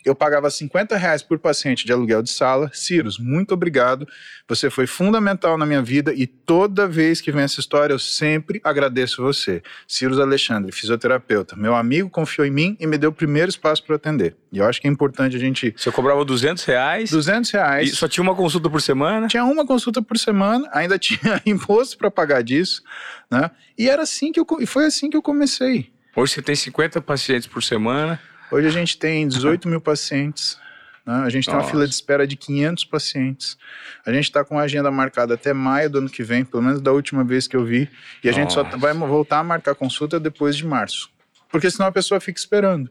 eu 0.04 0.14
pagava 0.14 0.50
50 0.50 0.96
reais 0.96 1.22
por 1.22 1.38
paciente 1.38 1.86
de 1.86 1.92
aluguel 1.92 2.22
de 2.22 2.30
sala. 2.30 2.70
Ciros, 2.72 3.18
muito 3.18 3.54
obrigado. 3.54 4.06
Você 4.46 4.68
foi 4.68 4.86
fundamental 4.86 5.56
na 5.56 5.64
minha 5.64 5.80
vida 5.80 6.12
e 6.12 6.26
toda 6.26 6.86
vez 6.86 7.20
que 7.20 7.32
vem 7.32 7.42
essa 7.42 7.60
história 7.60 7.94
eu 7.94 7.98
sempre 7.98 8.60
agradeço 8.62 9.22
você. 9.22 9.62
Ciros 9.88 10.20
Alexandre, 10.20 10.70
fisioterapeuta. 10.72 11.56
Meu 11.56 11.74
amigo 11.74 12.10
confiou 12.10 12.46
em 12.46 12.50
mim 12.50 12.76
e 12.78 12.86
me 12.86 12.98
deu 12.98 13.10
o 13.10 13.12
primeiro 13.12 13.48
espaço 13.48 13.82
para 13.82 13.96
atender. 13.96 14.36
E 14.52 14.58
eu 14.58 14.66
acho 14.66 14.80
que 14.80 14.86
é 14.86 14.90
importante 14.90 15.36
a 15.36 15.38
gente. 15.38 15.74
Você 15.76 15.90
cobrava 15.90 16.24
200 16.24 16.62
reais? 16.64 17.10
200 17.10 17.50
reais. 17.50 17.92
E 17.92 17.96
só 17.96 18.06
tinha 18.06 18.22
uma 18.22 18.34
consulta 18.34 18.68
por 18.68 18.82
semana? 18.82 19.26
Tinha 19.26 19.44
uma 19.44 19.66
consulta 19.66 20.02
por 20.02 20.18
semana, 20.18 20.68
ainda 20.72 20.98
tinha 21.00 21.40
imposto 21.46 21.96
para 21.96 22.10
pagar 22.10 22.42
disso, 22.42 22.82
né? 23.30 23.50
E 23.76 23.88
era 23.88 24.02
assim 24.02 24.30
que 24.30 24.38
eu, 24.38 24.46
e 24.60 24.66
foi 24.66 24.86
assim 24.86 25.08
que 25.08 25.16
eu 25.16 25.22
comecei. 25.22 25.90
Hoje 26.14 26.34
você 26.34 26.42
tem 26.42 26.54
50 26.54 27.00
pacientes 27.00 27.48
por 27.48 27.62
semana. 27.62 28.20
Hoje 28.54 28.68
a 28.68 28.70
gente 28.70 28.96
tem 28.96 29.26
18 29.26 29.66
mil 29.66 29.80
pacientes. 29.80 30.56
Né? 31.04 31.12
A 31.12 31.28
gente 31.28 31.46
tem 31.46 31.54
Nossa. 31.54 31.66
uma 31.66 31.70
fila 31.72 31.88
de 31.88 31.92
espera 31.92 32.24
de 32.24 32.36
500 32.36 32.84
pacientes. 32.84 33.58
A 34.06 34.12
gente 34.12 34.26
está 34.26 34.44
com 34.44 34.56
a 34.56 34.62
agenda 34.62 34.92
marcada 34.92 35.34
até 35.34 35.52
maio 35.52 35.90
do 35.90 35.98
ano 35.98 36.08
que 36.08 36.22
vem, 36.22 36.44
pelo 36.44 36.62
menos 36.62 36.80
da 36.80 36.92
última 36.92 37.24
vez 37.24 37.48
que 37.48 37.56
eu 37.56 37.64
vi. 37.64 37.90
E 38.22 38.28
a 38.28 38.30
Nossa. 38.30 38.40
gente 38.40 38.52
só 38.52 38.62
vai 38.62 38.94
voltar 38.94 39.40
a 39.40 39.42
marcar 39.42 39.74
consulta 39.74 40.20
depois 40.20 40.56
de 40.56 40.64
março. 40.64 41.10
Porque 41.50 41.68
senão 41.68 41.88
a 41.88 41.92
pessoa 41.92 42.20
fica 42.20 42.38
esperando. 42.38 42.88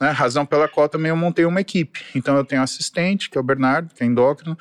Né? 0.00 0.10
Razão 0.10 0.44
pela 0.44 0.66
qual 0.66 0.88
também 0.88 1.10
eu 1.10 1.16
montei 1.16 1.44
uma 1.44 1.60
equipe. 1.60 2.04
Então 2.12 2.36
eu 2.36 2.44
tenho 2.44 2.60
um 2.60 2.64
assistente, 2.64 3.30
que 3.30 3.38
é 3.38 3.40
o 3.40 3.44
Bernardo, 3.44 3.94
que 3.94 4.02
é 4.02 4.06
endócrino. 4.08 4.58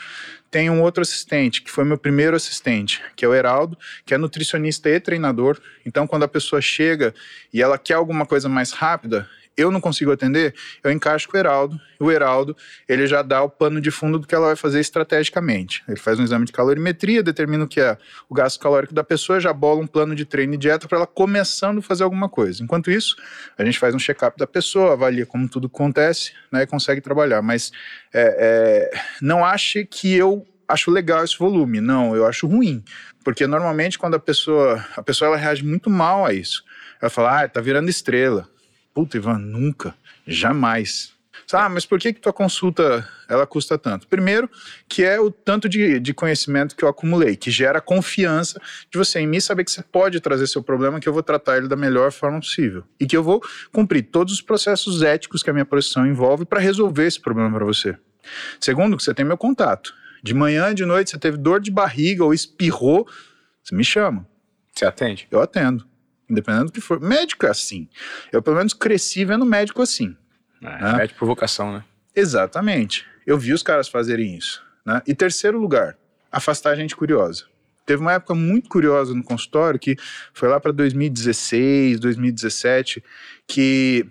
Tenho 0.52 0.72
um 0.74 0.84
outro 0.84 1.02
assistente, 1.02 1.64
que 1.64 1.72
foi 1.72 1.84
meu 1.84 1.98
primeiro 1.98 2.36
assistente, 2.36 3.02
que 3.16 3.26
é 3.26 3.28
o 3.28 3.34
Heraldo, 3.34 3.76
que 4.06 4.14
é 4.14 4.20
nutricionista 4.20 4.88
e 4.88 5.00
treinador. 5.00 5.60
Então 5.84 6.06
quando 6.06 6.24
a 6.24 6.28
pessoa 6.28 6.62
chega 6.62 7.12
e 7.52 7.60
ela 7.60 7.76
quer 7.80 7.96
alguma 7.96 8.24
coisa 8.24 8.48
mais 8.48 8.72
rápida, 8.72 9.28
eu 9.56 9.72
não 9.72 9.80
consigo 9.80 10.12
atender, 10.12 10.54
eu 10.84 10.92
encaixo 10.92 11.28
com 11.28 11.38
o 11.38 11.40
Heraldo. 11.40 11.80
O 12.00 12.12
Heraldo, 12.12 12.56
ele 12.88 13.08
já 13.08 13.22
dá 13.22 13.42
o 13.44 13.50
pano 13.50 13.80
de 13.80 13.92
fundo 13.92 14.20
do 14.20 14.28
que 14.28 14.34
ela 14.34 14.48
vai 14.48 14.56
fazer 14.56 14.80
estrategicamente. 14.80 15.84
Ele 15.88 15.98
faz 15.98 16.20
um 16.20 16.24
exame 16.24 16.46
de 16.46 16.52
calorimetria, 16.52 17.22
determina 17.22 17.64
o 17.64 17.68
que 17.68 17.80
é 17.80 17.98
o 18.30 18.34
gasto 18.34 18.60
calórico 18.60 18.94
da 18.94 19.04
pessoa, 19.04 19.40
já 19.40 19.54
bola 19.54 19.82
um 19.82 19.88
plano 19.88 20.16
de 20.16 20.26
treino 20.26 20.56
e 20.56 20.58
dieta 20.58 20.88
para 20.88 20.98
ela 20.98 21.08
começando 21.08 21.80
a 21.80 21.82
fazer 21.82 22.04
alguma 22.04 22.28
coisa. 22.28 22.64
Enquanto 22.64 22.90
isso, 22.90 23.16
a 23.58 23.64
gente 23.64 23.80
faz 23.80 23.94
um 23.94 24.00
check-up 24.00 24.38
da 24.38 24.48
pessoa, 24.48 24.94
avalia 24.94 25.26
como 25.26 25.48
tudo 25.48 25.68
acontece, 25.68 26.34
né, 26.52 26.64
e 26.64 26.68
consegue 26.68 27.02
trabalhar. 27.02 27.42
Mas 27.42 27.72
é, 28.14 28.92
é, 28.94 29.00
não 29.22 29.46
ache 29.46 29.86
que 29.86 30.14
eu 30.14 30.46
acho 30.68 30.92
legal 30.92 31.24
esse 31.24 31.38
volume. 31.38 31.80
Não, 31.80 32.16
eu 32.16 32.26
acho 32.26 32.48
ruim. 32.48 32.84
Porque 33.24 33.48
normalmente 33.48 33.98
quando 33.98 34.16
a 34.16 34.20
pessoa, 34.20 34.84
a 34.96 35.04
pessoa 35.04 35.30
ela 35.30 35.38
reage 35.38 35.64
muito 35.64 35.90
mal 35.90 36.26
a 36.26 36.34
isso. 36.34 36.64
Ela 37.02 37.10
fala, 37.10 37.44
ah, 37.44 37.48
tá 37.48 37.62
virando 37.62 37.90
estrela. 37.90 38.50
Puta, 38.94 39.18
Ivan, 39.18 39.40
nunca, 39.40 39.96
jamais. 40.28 41.14
Ah, 41.52 41.68
mas 41.70 41.86
por 41.86 42.00
que, 42.00 42.14
que 42.14 42.20
tua 42.20 42.34
consulta 42.34 43.08
ela 43.28 43.46
custa 43.46 43.78
tanto? 43.78 44.08
Primeiro, 44.08 44.50
que 44.88 45.04
é 45.04 45.20
o 45.20 45.30
tanto 45.30 45.68
de, 45.68 46.00
de 46.00 46.14
conhecimento 46.14 46.76
que 46.76 46.84
eu 46.84 46.90
acumulei, 46.90 47.36
que 47.36 47.52
gera 47.52 47.82
confiança 47.82 48.60
de 48.90 48.98
você 48.98 49.20
em 49.20 49.28
mim 49.28 49.40
saber 49.40 49.64
que 49.64 49.72
você 49.72 49.84
pode 49.84 50.20
trazer 50.20 50.48
seu 50.48 50.64
problema, 50.64 51.00
que 51.00 51.10
eu 51.10 51.14
vou 51.14 51.24
tratar 51.24 51.58
ele 51.58 51.68
da 51.68 51.76
melhor 51.76 52.12
forma 52.12 52.40
possível. 52.40 52.84
E 53.00 53.06
que 53.06 53.16
eu 53.16 53.24
vou 53.24 53.42
cumprir 53.72 54.04
todos 54.04 54.34
os 54.34 54.42
processos 54.42 55.02
éticos 55.02 55.44
que 55.44 55.50
a 55.50 55.54
minha 55.54 55.66
profissão 55.66 56.08
envolve 56.08 56.46
para 56.46 56.60
resolver 56.60 57.06
esse 57.06 57.20
problema 57.20 57.52
para 57.52 57.66
você. 57.66 57.98
Segundo, 58.60 58.96
que 58.96 59.04
você 59.04 59.14
tem 59.14 59.26
meu 59.26 59.38
contato. 59.38 59.94
De 60.24 60.34
manhã, 60.34 60.74
de 60.74 60.86
noite, 60.86 61.12
você 61.12 61.20
teve 61.20 61.38
dor 61.38 61.60
de 61.60 61.70
barriga 61.70 62.24
ou 62.24 62.34
espirrou, 62.34 63.08
você 63.62 63.76
me 63.76 63.84
chama. 63.84 64.26
Você 64.74 64.86
atende? 64.86 65.28
Eu 65.30 65.42
atendo 65.42 65.86
independente 66.30 66.66
do 66.66 66.72
que 66.72 66.82
for. 66.82 67.00
Médico 67.00 67.46
é 67.46 67.50
assim. 67.50 67.88
Eu, 68.32 68.42
pelo 68.42 68.58
menos, 68.58 68.74
cresci 68.74 69.26
vendo 69.26 69.46
médico 69.46 69.82
assim. 69.82 70.16
É, 70.62 70.82
né? 70.82 70.98
Médico 70.98 71.20
por 71.20 71.26
vocação, 71.26 71.74
né? 71.74 71.84
Exatamente. 72.16 73.06
Eu 73.26 73.38
vi 73.38 73.54
os 73.54 73.64
caras 73.64 73.88
fazerem 73.88 74.36
isso. 74.36 74.64
Né? 74.86 75.02
E 75.08 75.16
terceiro 75.16 75.60
lugar, 75.60 75.98
afastar 76.32 76.72
a 76.72 76.76
gente 76.76 76.96
curiosa. 76.96 77.46
Teve 77.86 78.02
uma 78.02 78.14
época 78.14 78.34
muito 78.34 78.70
curiosa 78.70 79.14
no 79.14 79.24
consultório, 79.24 79.80
que 79.80 79.98
foi 80.34 80.48
lá 80.48 80.60
para 80.60 80.72
2016, 80.72 82.00
2017, 82.00 83.04
que 83.46 84.06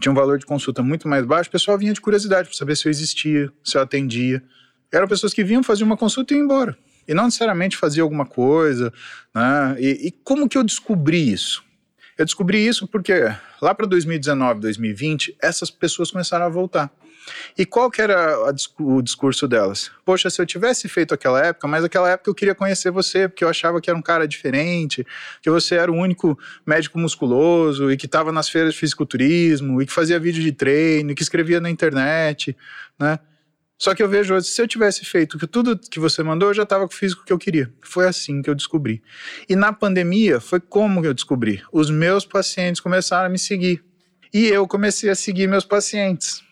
tinha 0.00 0.12
um 0.12 0.14
valor 0.14 0.38
de 0.38 0.46
consulta 0.46 0.82
muito 0.82 1.08
mais 1.08 1.24
baixo, 1.24 1.48
o 1.48 1.52
pessoal 1.52 1.78
vinha 1.78 1.92
de 1.92 2.00
curiosidade 2.00 2.48
para 2.48 2.56
saber 2.56 2.76
se 2.76 2.86
eu 2.86 2.90
existia, 2.90 3.50
se 3.62 3.76
eu 3.76 3.82
atendia. 3.82 4.42
Eram 4.92 5.06
pessoas 5.06 5.34
que 5.34 5.44
vinham, 5.44 5.62
faziam 5.62 5.86
uma 5.86 5.96
consulta 5.96 6.32
e 6.32 6.36
iam 6.36 6.44
embora. 6.44 6.76
E 7.08 7.14
não 7.14 7.24
necessariamente 7.24 7.76
faziam 7.76 8.04
alguma 8.04 8.26
coisa. 8.26 8.92
Né? 9.34 9.76
E, 9.80 10.08
e 10.08 10.10
como 10.22 10.48
que 10.48 10.58
eu 10.58 10.62
descobri 10.62 11.32
isso? 11.32 11.64
Eu 12.18 12.24
descobri 12.24 12.66
isso 12.66 12.86
porque 12.86 13.32
lá 13.62 13.74
para 13.74 13.86
2019, 13.86 14.60
2020, 14.60 15.36
essas 15.40 15.70
pessoas 15.70 16.10
começaram 16.10 16.44
a 16.44 16.48
voltar. 16.48 16.92
E 17.56 17.64
qual 17.64 17.90
que 17.90 18.00
era 18.00 18.36
o 18.78 19.02
discurso 19.02 19.46
delas? 19.46 19.90
Poxa, 20.04 20.30
se 20.30 20.40
eu 20.40 20.46
tivesse 20.46 20.88
feito 20.88 21.14
aquela 21.14 21.44
época, 21.44 21.68
mas 21.68 21.84
aquela 21.84 22.10
época 22.10 22.30
eu 22.30 22.34
queria 22.34 22.54
conhecer 22.54 22.90
você, 22.90 23.28
porque 23.28 23.44
eu 23.44 23.48
achava 23.48 23.80
que 23.80 23.90
era 23.90 23.98
um 23.98 24.02
cara 24.02 24.26
diferente, 24.26 25.06
que 25.42 25.50
você 25.50 25.76
era 25.76 25.90
o 25.92 25.94
único 25.94 26.38
médico 26.66 26.98
musculoso 26.98 27.90
e 27.90 27.96
que 27.96 28.06
estava 28.06 28.32
nas 28.32 28.48
feiras 28.48 28.74
de 28.74 28.80
fisiculturismo 28.80 29.80
e 29.82 29.86
que 29.86 29.92
fazia 29.92 30.18
vídeo 30.18 30.42
de 30.42 30.52
treino 30.52 31.10
e 31.10 31.14
que 31.14 31.22
escrevia 31.22 31.60
na 31.60 31.70
internet, 31.70 32.56
né? 32.98 33.18
Só 33.78 33.94
que 33.94 34.02
eu 34.02 34.08
vejo 34.08 34.34
hoje, 34.34 34.48
se 34.48 34.60
eu 34.60 34.66
tivesse 34.66 35.04
feito 35.04 35.38
tudo 35.46 35.78
que 35.78 36.00
você 36.00 36.22
mandou, 36.22 36.48
eu 36.48 36.54
já 36.54 36.64
estava 36.64 36.86
com 36.88 36.92
o 36.92 36.96
físico 36.96 37.24
que 37.24 37.32
eu 37.32 37.38
queria. 37.38 37.72
Foi 37.80 38.08
assim 38.08 38.42
que 38.42 38.50
eu 38.50 38.54
descobri. 38.54 39.00
E 39.48 39.54
na 39.54 39.72
pandemia, 39.72 40.40
foi 40.40 40.58
como 40.58 41.00
que 41.00 41.06
eu 41.06 41.14
descobri? 41.14 41.62
Os 41.72 41.88
meus 41.88 42.26
pacientes 42.26 42.80
começaram 42.80 43.26
a 43.26 43.28
me 43.28 43.38
seguir. 43.38 43.84
E 44.34 44.46
eu 44.46 44.66
comecei 44.66 45.08
a 45.08 45.14
seguir 45.14 45.46
meus 45.46 45.64
pacientes. 45.64 46.42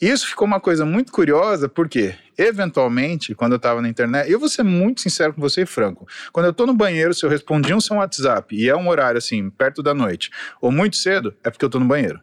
E 0.00 0.08
isso 0.08 0.28
ficou 0.28 0.46
uma 0.46 0.60
coisa 0.60 0.84
muito 0.84 1.10
curiosa, 1.10 1.68
porque, 1.68 2.14
eventualmente, 2.36 3.34
quando 3.34 3.52
eu 3.52 3.56
estava 3.56 3.80
na 3.80 3.88
internet, 3.88 4.30
eu 4.30 4.38
vou 4.38 4.48
ser 4.48 4.62
muito 4.62 5.00
sincero 5.00 5.32
com 5.32 5.40
você 5.40 5.62
e 5.62 5.66
franco. 5.66 6.06
Quando 6.32 6.46
eu 6.46 6.50
estou 6.50 6.66
no 6.66 6.74
banheiro, 6.74 7.14
se 7.14 7.24
eu 7.24 7.30
respondi 7.30 7.72
um 7.74 7.80
seu 7.80 7.96
WhatsApp 7.96 8.54
e 8.54 8.68
é 8.68 8.76
um 8.76 8.88
horário 8.88 9.18
assim, 9.18 9.50
perto 9.50 9.82
da 9.82 9.94
noite, 9.94 10.30
ou 10.60 10.70
muito 10.70 10.96
cedo, 10.96 11.34
é 11.42 11.50
porque 11.50 11.64
eu 11.64 11.68
estou 11.68 11.80
no 11.80 11.86
banheiro. 11.86 12.20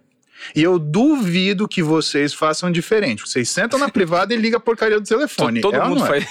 E 0.55 0.61
eu 0.61 0.77
duvido 0.79 1.67
que 1.67 1.81
vocês 1.81 2.33
façam 2.33 2.71
diferente. 2.71 3.27
Vocês 3.27 3.49
sentam 3.49 3.79
na 3.79 3.89
privada 3.89 4.33
e 4.33 4.37
ligam 4.37 4.57
a 4.57 4.61
porcaria 4.61 4.99
do 4.99 5.07
telefone. 5.07 5.61
Todo, 5.61 5.75
é 5.75 5.87
mundo 5.87 6.03
é? 6.03 6.07
faz. 6.07 6.27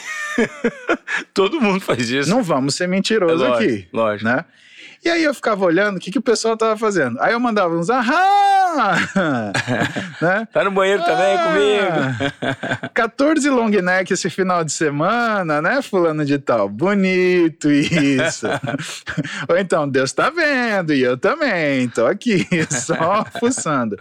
todo 1.33 1.61
mundo 1.61 1.81
faz 1.81 2.09
isso. 2.11 2.31
Não 2.31 2.43
vamos 2.43 2.75
ser 2.75 2.87
mentirosos 2.87 3.43
é 3.43 3.49
lógico, 3.49 3.73
aqui. 3.73 3.89
Lógico. 3.93 4.29
Né? 4.29 4.45
E 5.05 5.11
aí 5.11 5.25
eu 5.25 5.35
ficava 5.35 5.65
olhando 5.65 5.97
o 5.97 6.01
que, 6.01 6.13
que 6.13 6.19
o 6.19 6.23
pessoal 6.23 6.57
tava 6.57 6.77
fazendo. 6.77 7.21
Aí 7.21 7.33
eu 7.33 7.41
mandava 7.41 7.75
uns 7.75 7.91
ahá! 7.91 8.63
né? 10.23 10.49
Tá 10.53 10.63
no 10.63 10.71
banheiro 10.71 11.03
ah, 11.03 11.05
também 11.05 11.39
comigo. 11.39 12.91
14 12.95 13.51
long 13.51 13.69
neck 13.69 14.13
esse 14.13 14.31
final 14.31 14.63
de 14.63 14.73
semana, 14.73 15.61
né, 15.61 15.83
fulano 15.83 16.25
de 16.25 16.39
tal? 16.39 16.69
Bonito 16.69 17.71
isso. 17.71 18.47
Ou 19.49 19.59
então, 19.59 19.89
Deus 19.89 20.13
tá 20.13 20.31
vendo, 20.31 20.95
e 20.95 21.03
eu 21.03 21.19
também, 21.19 21.89
tô 21.89 22.07
aqui, 22.07 22.47
só 22.71 23.25
fuçando. 23.41 23.99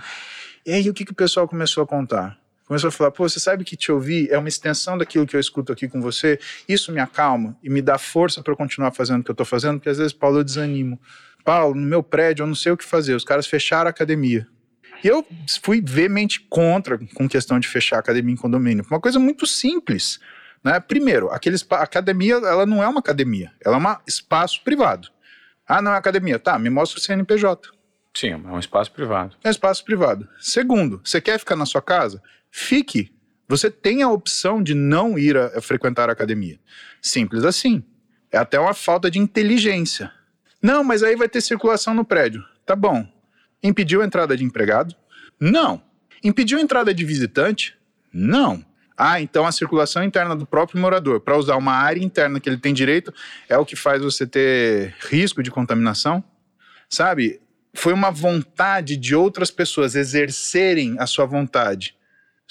E 0.65 0.71
aí 0.71 0.89
o 0.89 0.93
que, 0.93 1.03
que 1.03 1.11
o 1.11 1.15
pessoal 1.15 1.47
começou 1.47 1.83
a 1.83 1.87
contar? 1.87 2.37
Começou 2.72 2.88
a 2.88 2.91
falar: 2.91 3.11
pô, 3.11 3.28
você 3.28 3.38
sabe 3.38 3.65
que 3.65 3.76
te 3.76 3.91
ouvir 3.91 4.32
é 4.32 4.38
uma 4.38 4.47
extensão 4.47 4.97
daquilo 4.97 5.28
que 5.28 5.36
eu 5.36 5.39
escuto 5.39 5.74
aqui 5.74 5.89
com 5.89 6.01
você, 6.01 6.39
isso 6.69 6.89
me 6.91 7.01
acalma 7.01 7.57
e 7.61 7.69
me 7.69 7.82
dá 7.82 7.97
força 7.97 8.41
para 8.41 8.55
continuar 8.55 8.91
fazendo 8.91 9.19
o 9.19 9.24
que 9.26 9.30
eu 9.30 9.34
estou 9.34 9.45
fazendo, 9.45 9.78
porque 9.78 9.89
às 9.89 9.97
vezes, 9.97 10.13
Paulo, 10.13 10.39
eu 10.39 10.43
desanimo. 10.43 10.97
Paulo, 11.43 11.76
no 11.76 11.86
meu 11.86 12.01
prédio 12.01 12.43
eu 12.43 12.47
não 12.47 12.55
sei 12.55 12.72
o 12.72 12.78
que 12.78 12.86
fazer, 12.86 13.13
os 13.13 13.26
caras 13.26 13.45
fecharam 13.45 13.88
a 13.88 13.89
academia. 13.89 14.47
E 15.03 15.07
eu 15.07 15.26
fui 15.61 15.82
veemente 15.84 16.39
contra 16.49 16.97
com 17.13 17.28
questão 17.28 17.59
de 17.59 17.67
fechar 17.67 17.97
a 17.97 17.99
academia 17.99 18.34
em 18.34 18.38
condomínio. 18.38 18.86
Uma 18.89 19.01
coisa 19.01 19.19
muito 19.19 19.45
simples. 19.45 20.19
Né? 20.63 20.80
Primeiro, 20.80 21.30
aquele 21.30 21.57
a 21.72 21.76
academia 21.78 22.36
ela 22.36 22.65
não 22.65 22.82
é 22.82 22.88
uma 22.88 22.99
academia, 22.99 23.51
ela 23.65 23.78
é 23.78 23.80
um 23.80 23.95
espaço 24.07 24.63
privado. 24.63 25.09
Ah, 25.67 25.82
não 25.82 25.91
é 25.91 25.97
academia. 25.97 26.39
Tá, 26.39 26.57
me 26.57 26.69
mostra 26.69 26.99
o 26.99 27.01
CNPJ. 27.01 27.69
Sim, 28.13 28.32
é 28.32 28.36
um 28.36 28.59
espaço 28.59 28.91
privado. 28.91 29.36
É 29.43 29.47
um 29.47 29.51
espaço 29.51 29.84
privado. 29.84 30.28
Segundo, 30.39 31.01
você 31.03 31.19
quer 31.19 31.39
ficar 31.39 31.55
na 31.55 31.65
sua 31.65 31.82
casa? 31.82 32.22
Fique. 32.51 33.11
Você 33.47 33.71
tem 33.71 34.03
a 34.03 34.09
opção 34.09 34.61
de 34.61 34.73
não 34.73 35.17
ir 35.17 35.35
a, 35.37 35.57
a 35.57 35.61
frequentar 35.61 36.09
a 36.09 36.13
academia. 36.13 36.59
Simples 37.01 37.43
assim. 37.43 37.83
É 38.31 38.37
até 38.37 38.59
uma 38.59 38.73
falta 38.73 39.09
de 39.09 39.19
inteligência. 39.19 40.11
Não, 40.61 40.83
mas 40.83 41.01
aí 41.03 41.15
vai 41.15 41.27
ter 41.27 41.41
circulação 41.41 41.93
no 41.93 42.05
prédio. 42.05 42.43
Tá 42.65 42.75
bom. 42.75 43.05
Impediu 43.63 44.01
a 44.01 44.05
entrada 44.05 44.37
de 44.37 44.43
empregado? 44.43 44.95
Não. 45.39 45.81
Impediu 46.23 46.59
a 46.59 46.61
entrada 46.61 46.93
de 46.93 47.03
visitante? 47.03 47.75
Não. 48.13 48.63
Ah, 48.95 49.19
então 49.19 49.45
a 49.45 49.51
circulação 49.51 50.03
interna 50.03 50.35
do 50.35 50.45
próprio 50.45 50.79
morador, 50.79 51.19
para 51.19 51.35
usar 51.35 51.57
uma 51.57 51.73
área 51.73 52.03
interna 52.03 52.39
que 52.39 52.47
ele 52.47 52.57
tem 52.57 52.73
direito, 52.73 53.11
é 53.49 53.57
o 53.57 53.65
que 53.65 53.75
faz 53.75 54.01
você 54.01 54.27
ter 54.27 54.95
risco 54.99 55.41
de 55.41 55.49
contaminação? 55.49 56.23
Sabe? 56.87 57.41
Foi 57.73 57.93
uma 57.93 58.11
vontade 58.11 58.95
de 58.95 59.15
outras 59.15 59.49
pessoas 59.49 59.95
exercerem 59.95 60.95
a 60.99 61.07
sua 61.07 61.25
vontade 61.25 61.95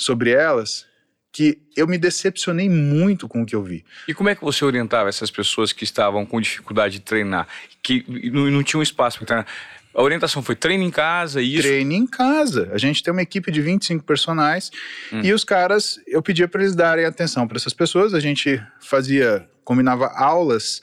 sobre 0.01 0.31
elas 0.31 0.87
que 1.33 1.59
eu 1.77 1.87
me 1.87 1.97
decepcionei 1.97 2.69
muito 2.69 3.29
com 3.29 3.43
o 3.43 3.47
que 3.47 3.55
eu 3.55 3.63
vi. 3.63 3.85
E 4.09 4.15
como 4.15 4.29
é 4.29 4.35
que 4.35 4.43
você 4.43 4.65
orientava 4.65 5.09
essas 5.09 5.31
pessoas 5.31 5.73
que 5.73 5.85
estavam 5.85 6.27
com 6.27 6.41
dificuldade 6.41 6.95
de 6.95 7.01
treinar, 7.01 7.47
que 7.83 8.05
não, 8.33 8.51
não 8.51 8.63
tinham 8.65 8.83
espaço 8.83 9.19
para 9.19 9.27
treinar? 9.27 9.47
A 9.95 10.03
orientação 10.03 10.43
foi 10.43 10.57
treino 10.57 10.83
em 10.83 10.91
casa 10.91 11.43
e 11.43 11.55
isso? 11.55 11.63
Treino 11.69 11.93
em 11.93 12.07
casa. 12.07 12.71
A 12.73 12.79
gente 12.79 13.03
tem 13.03 13.13
uma 13.13 13.23
equipe 13.23 13.51
de 13.53 13.61
25 13.61 14.05
personagens 14.05 14.71
hum. 15.13 15.21
e 15.23 15.33
os 15.33 15.45
caras, 15.45 16.01
eu 16.07 16.23
pedia 16.23 16.49
para 16.49 16.63
eles 16.63 16.75
darem 16.75 17.05
atenção 17.05 17.47
para 17.47 17.57
essas 17.57 17.75
pessoas. 17.75 18.15
A 18.15 18.21
gente 18.21 18.61
fazia, 18.81 19.49
combinava 19.65 20.07
aulas, 20.15 20.81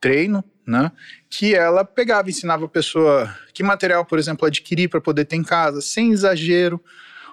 treino, 0.00 0.44
né? 0.66 0.90
Que 1.30 1.54
ela 1.54 1.84
pegava, 1.84 2.28
ensinava 2.28 2.64
a 2.64 2.68
pessoa 2.68 3.34
que 3.54 3.62
material, 3.62 4.04
por 4.04 4.18
exemplo, 4.18 4.46
adquirir 4.46 4.88
para 4.88 5.00
poder 5.00 5.26
ter 5.26 5.36
em 5.36 5.44
casa, 5.44 5.80
sem 5.80 6.10
exagero 6.10 6.82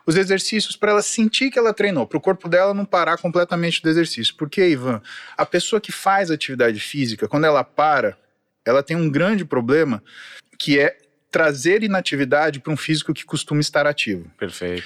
os 0.05 0.15
exercícios 0.15 0.75
para 0.75 0.91
ela 0.91 1.01
sentir 1.01 1.49
que 1.49 1.57
ela 1.57 1.73
treinou, 1.73 2.05
para 2.05 2.17
o 2.17 2.21
corpo 2.21 2.49
dela 2.49 2.73
não 2.73 2.85
parar 2.85 3.17
completamente 3.17 3.81
do 3.81 3.89
exercício. 3.89 4.35
Porque, 4.35 4.67
Ivan, 4.67 5.01
a 5.37 5.45
pessoa 5.45 5.79
que 5.79 5.91
faz 5.91 6.29
atividade 6.29 6.79
física, 6.79 7.27
quando 7.27 7.45
ela 7.45 7.63
para, 7.63 8.17
ela 8.65 8.83
tem 8.83 8.97
um 8.97 9.09
grande 9.09 9.45
problema 9.45 10.03
que 10.59 10.79
é 10.79 10.97
trazer 11.31 11.83
inatividade 11.83 12.59
para 12.59 12.71
um 12.71 12.77
físico 12.77 13.13
que 13.13 13.25
costuma 13.25 13.59
estar 13.59 13.87
ativo. 13.87 14.29
Perfeito. 14.37 14.83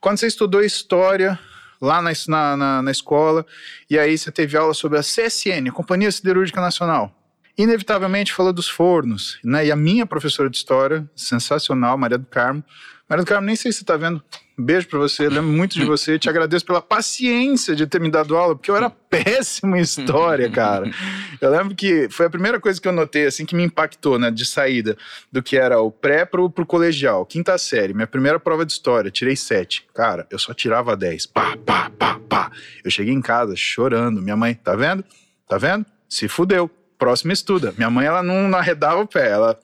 Quando 0.00 0.18
você 0.18 0.26
estudou 0.26 0.62
história 0.62 1.38
lá 1.80 2.00
na, 2.00 2.12
na, 2.56 2.82
na 2.82 2.90
escola, 2.90 3.44
e 3.90 3.98
aí 3.98 4.16
você 4.16 4.30
teve 4.30 4.56
aula 4.56 4.72
sobre 4.72 4.98
a 4.98 5.02
CSN, 5.02 5.70
Companhia 5.72 6.10
Siderúrgica 6.10 6.60
Nacional, 6.60 7.14
inevitavelmente 7.58 8.32
falou 8.32 8.52
dos 8.52 8.68
fornos, 8.68 9.38
né? 9.44 9.66
E 9.66 9.72
a 9.72 9.76
minha 9.76 10.06
professora 10.06 10.48
de 10.48 10.56
história, 10.56 11.08
sensacional, 11.14 11.98
Maria 11.98 12.18
do 12.18 12.26
Carmo, 12.26 12.64
Mário 13.12 13.26
do 13.26 13.28
Carmo, 13.28 13.46
nem 13.46 13.54
sei 13.54 13.70
se 13.70 13.80
você 13.80 13.84
tá 13.84 13.94
vendo. 13.94 14.22
Beijo 14.56 14.88
pra 14.88 14.98
você, 14.98 15.28
lembro 15.28 15.52
muito 15.52 15.74
de 15.74 15.84
você. 15.84 16.18
Te 16.18 16.30
agradeço 16.30 16.64
pela 16.64 16.80
paciência 16.80 17.76
de 17.76 17.86
ter 17.86 18.00
me 18.00 18.10
dado 18.10 18.34
aula, 18.38 18.56
porque 18.56 18.70
eu 18.70 18.76
era 18.76 18.88
péssimo 19.10 19.76
em 19.76 19.80
história, 19.80 20.50
cara. 20.50 20.90
Eu 21.38 21.50
lembro 21.50 21.74
que 21.74 22.08
foi 22.10 22.24
a 22.24 22.30
primeira 22.30 22.58
coisa 22.58 22.80
que 22.80 22.88
eu 22.88 22.92
notei, 22.92 23.26
assim, 23.26 23.44
que 23.44 23.54
me 23.54 23.64
impactou, 23.64 24.18
né, 24.18 24.30
de 24.30 24.46
saída, 24.46 24.96
do 25.30 25.42
que 25.42 25.58
era 25.58 25.78
o 25.78 25.90
pré 25.90 26.24
pro, 26.24 26.48
pro 26.48 26.64
colegial, 26.64 27.26
quinta 27.26 27.58
série, 27.58 27.92
minha 27.92 28.06
primeira 28.06 28.40
prova 28.40 28.64
de 28.64 28.72
história, 28.72 29.10
tirei 29.10 29.36
sete. 29.36 29.86
Cara, 29.92 30.26
eu 30.30 30.38
só 30.38 30.54
tirava 30.54 30.96
dez. 30.96 31.26
Pá, 31.26 31.54
pá, 31.66 31.90
pá, 31.90 32.18
pá. 32.26 32.50
Eu 32.82 32.90
cheguei 32.90 33.12
em 33.12 33.20
casa 33.20 33.54
chorando. 33.54 34.22
Minha 34.22 34.36
mãe, 34.38 34.54
tá 34.54 34.74
vendo? 34.74 35.04
Tá 35.46 35.58
vendo? 35.58 35.84
Se 36.08 36.28
fudeu. 36.28 36.70
Próximo 36.98 37.32
estuda. 37.32 37.74
Minha 37.76 37.90
mãe, 37.90 38.06
ela 38.06 38.22
não 38.22 38.56
arredava 38.56 39.02
o 39.02 39.06
pé. 39.06 39.28
Ela, 39.28 39.58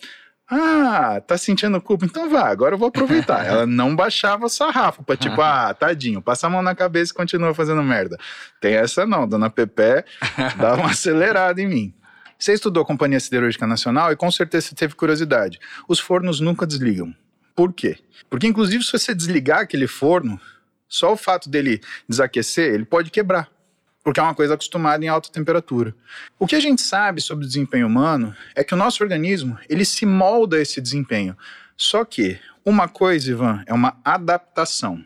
ah, 0.50 1.20
tá 1.26 1.36
sentindo 1.36 1.80
culpa? 1.80 2.06
Então 2.06 2.30
vá, 2.30 2.48
agora 2.48 2.74
eu 2.74 2.78
vou 2.78 2.88
aproveitar. 2.88 3.44
Ela 3.46 3.66
não 3.66 3.94
baixava 3.94 4.46
o 4.46 4.48
sarrafo 4.48 5.02
pra 5.02 5.16
tipo, 5.16 5.40
ah, 5.42 5.74
tadinho, 5.74 6.22
passa 6.22 6.46
a 6.46 6.50
mão 6.50 6.62
na 6.62 6.74
cabeça 6.74 7.12
e 7.12 7.14
continua 7.14 7.52
fazendo 7.52 7.82
merda. 7.82 8.16
Tem 8.60 8.74
essa 8.74 9.06
não, 9.06 9.28
dona 9.28 9.50
Pepe 9.50 10.04
dá 10.58 10.74
uma 10.74 10.90
acelerada 10.90 11.60
em 11.60 11.68
mim. 11.68 11.94
Você 12.38 12.52
estudou 12.52 12.84
Companhia 12.84 13.20
Siderúrgica 13.20 13.66
Nacional 13.66 14.12
e 14.12 14.16
com 14.16 14.30
certeza 14.30 14.68
você 14.68 14.74
teve 14.74 14.94
curiosidade. 14.94 15.58
Os 15.88 15.98
fornos 15.98 16.40
nunca 16.40 16.66
desligam. 16.66 17.14
Por 17.54 17.72
quê? 17.72 17.98
Porque, 18.30 18.46
inclusive, 18.46 18.84
se 18.84 18.92
você 18.92 19.12
desligar 19.12 19.60
aquele 19.60 19.88
forno, 19.88 20.40
só 20.88 21.12
o 21.12 21.16
fato 21.16 21.50
dele 21.50 21.80
desaquecer, 22.08 22.72
ele 22.72 22.84
pode 22.84 23.10
quebrar 23.10 23.48
porque 24.08 24.20
é 24.20 24.22
uma 24.22 24.34
coisa 24.34 24.54
acostumada 24.54 25.04
em 25.04 25.08
alta 25.08 25.28
temperatura. 25.30 25.94
O 26.38 26.46
que 26.46 26.56
a 26.56 26.60
gente 26.60 26.80
sabe 26.80 27.20
sobre 27.20 27.44
o 27.44 27.46
desempenho 27.46 27.86
humano 27.86 28.34
é 28.54 28.64
que 28.64 28.72
o 28.72 28.76
nosso 28.76 29.02
organismo 29.02 29.58
ele 29.68 29.84
se 29.84 30.06
molda 30.06 30.56
a 30.56 30.62
esse 30.62 30.80
desempenho. 30.80 31.36
Só 31.76 32.06
que 32.06 32.40
uma 32.64 32.88
coisa, 32.88 33.30
Ivan, 33.30 33.62
é 33.66 33.74
uma 33.74 34.00
adaptação. 34.02 35.04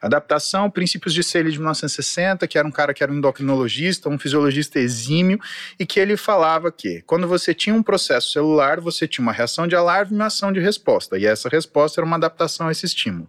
Adaptação, 0.00 0.70
princípios 0.70 1.12
de 1.12 1.24
Seeley 1.24 1.50
de 1.50 1.58
1960, 1.58 2.46
que 2.46 2.56
era 2.56 2.68
um 2.68 2.70
cara 2.70 2.94
que 2.94 3.02
era 3.02 3.10
um 3.10 3.16
endocrinologista, 3.16 4.08
um 4.08 4.20
fisiologista 4.20 4.78
exímio, 4.78 5.40
e 5.76 5.84
que 5.84 5.98
ele 5.98 6.16
falava 6.16 6.70
que 6.70 7.02
quando 7.02 7.26
você 7.26 7.52
tinha 7.52 7.74
um 7.74 7.82
processo 7.82 8.30
celular, 8.30 8.80
você 8.80 9.08
tinha 9.08 9.24
uma 9.24 9.32
reação 9.32 9.66
de 9.66 9.74
alarme 9.74 10.12
e 10.12 10.14
uma 10.14 10.26
ação 10.26 10.52
de 10.52 10.60
resposta, 10.60 11.18
e 11.18 11.26
essa 11.26 11.48
resposta 11.48 12.00
era 12.00 12.06
uma 12.06 12.14
adaptação 12.14 12.68
a 12.68 12.70
esse 12.70 12.86
estímulo. 12.86 13.28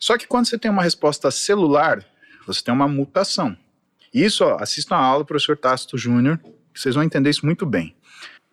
Só 0.00 0.18
que 0.18 0.26
quando 0.26 0.46
você 0.46 0.58
tem 0.58 0.68
uma 0.68 0.82
resposta 0.82 1.30
celular, 1.30 2.04
você 2.44 2.60
tem 2.60 2.74
uma 2.74 2.88
mutação. 2.88 3.56
Isso, 4.14 4.44
ó, 4.44 4.58
assistam 4.60 4.94
a 4.94 5.00
aula 5.00 5.24
do 5.24 5.26
professor 5.26 5.56
Tácito 5.56 5.98
Júnior, 5.98 6.40
vocês 6.72 6.94
vão 6.94 7.02
entender 7.02 7.30
isso 7.30 7.44
muito 7.44 7.66
bem. 7.66 7.96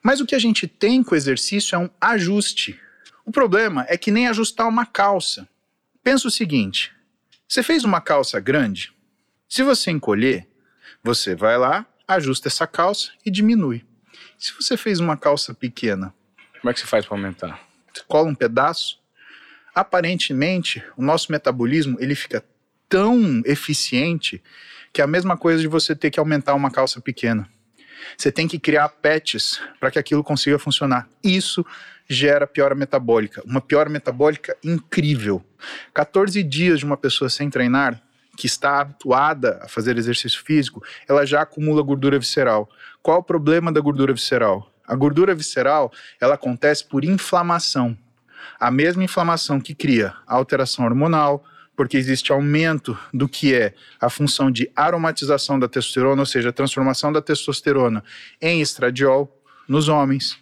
Mas 0.01 0.19
o 0.19 0.25
que 0.25 0.33
a 0.33 0.39
gente 0.39 0.67
tem 0.67 1.03
com 1.03 1.13
o 1.13 1.17
exercício 1.17 1.75
é 1.75 1.77
um 1.77 1.89
ajuste. 2.01 2.79
O 3.23 3.31
problema 3.31 3.85
é 3.87 3.95
que 3.95 4.09
nem 4.09 4.27
ajustar 4.27 4.67
uma 4.67 4.87
calça. 4.87 5.47
Pensa 6.03 6.27
o 6.27 6.31
seguinte: 6.31 6.91
você 7.47 7.61
fez 7.61 7.83
uma 7.83 8.01
calça 8.01 8.39
grande? 8.39 8.91
Se 9.47 9.61
você 9.61 9.91
encolher, 9.91 10.47
você 11.03 11.35
vai 11.35 11.57
lá, 11.59 11.85
ajusta 12.07 12.47
essa 12.47 12.65
calça 12.65 13.11
e 13.23 13.29
diminui. 13.29 13.85
Se 14.39 14.53
você 14.53 14.75
fez 14.75 14.99
uma 14.99 15.15
calça 15.15 15.53
pequena, 15.53 16.11
como 16.59 16.71
é 16.71 16.73
que 16.73 16.79
você 16.79 16.87
faz 16.87 17.05
para 17.05 17.15
aumentar? 17.15 17.61
Você 17.93 18.03
cola 18.07 18.27
um 18.27 18.35
pedaço. 18.35 18.99
Aparentemente, 19.75 20.83
o 20.97 21.03
nosso 21.03 21.31
metabolismo 21.31 21.97
ele 21.99 22.15
fica 22.15 22.43
tão 22.89 23.41
eficiente 23.45 24.41
que 24.93 25.01
é 25.01 25.03
a 25.03 25.07
mesma 25.07 25.37
coisa 25.37 25.61
de 25.61 25.67
você 25.67 25.95
ter 25.95 26.11
que 26.11 26.19
aumentar 26.19 26.53
uma 26.53 26.71
calça 26.71 26.99
pequena. 26.99 27.47
Você 28.17 28.31
tem 28.31 28.47
que 28.47 28.59
criar 28.59 28.89
patches 28.89 29.61
para 29.79 29.91
que 29.91 29.99
aquilo 29.99 30.23
consiga 30.23 30.57
funcionar. 30.59 31.07
Isso 31.23 31.65
gera 32.09 32.45
piora 32.45 32.75
metabólica, 32.75 33.41
uma 33.45 33.61
piora 33.61 33.89
metabólica 33.89 34.55
incrível. 34.63 35.43
14 35.93 36.43
dias 36.43 36.79
de 36.79 36.85
uma 36.85 36.97
pessoa 36.97 37.29
sem 37.29 37.49
treinar, 37.49 38.01
que 38.37 38.47
está 38.47 38.81
habituada 38.81 39.59
a 39.61 39.67
fazer 39.67 39.97
exercício 39.97 40.43
físico, 40.43 40.83
ela 41.07 41.25
já 41.25 41.41
acumula 41.41 41.81
gordura 41.81 42.17
visceral. 42.17 42.69
Qual 43.01 43.19
o 43.19 43.23
problema 43.23 43.71
da 43.71 43.79
gordura 43.79 44.13
visceral? 44.13 44.71
A 44.87 44.95
gordura 44.95 45.35
visceral, 45.35 45.91
ela 46.19 46.35
acontece 46.35 46.85
por 46.85 47.05
inflamação. 47.05 47.97
A 48.59 48.71
mesma 48.71 49.03
inflamação 49.03 49.59
que 49.59 49.75
cria 49.75 50.13
alteração 50.25 50.85
hormonal, 50.85 51.43
porque 51.81 51.97
existe 51.97 52.31
aumento 52.31 52.95
do 53.11 53.27
que 53.27 53.55
é 53.55 53.73
a 53.99 54.07
função 54.07 54.51
de 54.51 54.69
aromatização 54.75 55.57
da 55.57 55.67
testosterona, 55.67 56.21
ou 56.21 56.27
seja, 56.27 56.49
a 56.49 56.53
transformação 56.53 57.11
da 57.11 57.23
testosterona 57.23 58.03
em 58.39 58.61
estradiol 58.61 59.35
nos 59.67 59.89
homens. 59.89 60.37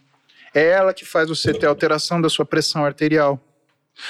É 0.54 0.68
ela 0.68 0.94
que 0.94 1.06
faz 1.06 1.30
você 1.30 1.54
ter 1.54 1.66
alteração 1.66 2.20
da 2.20 2.28
sua 2.28 2.46
pressão 2.46 2.84
arterial. 2.84 3.42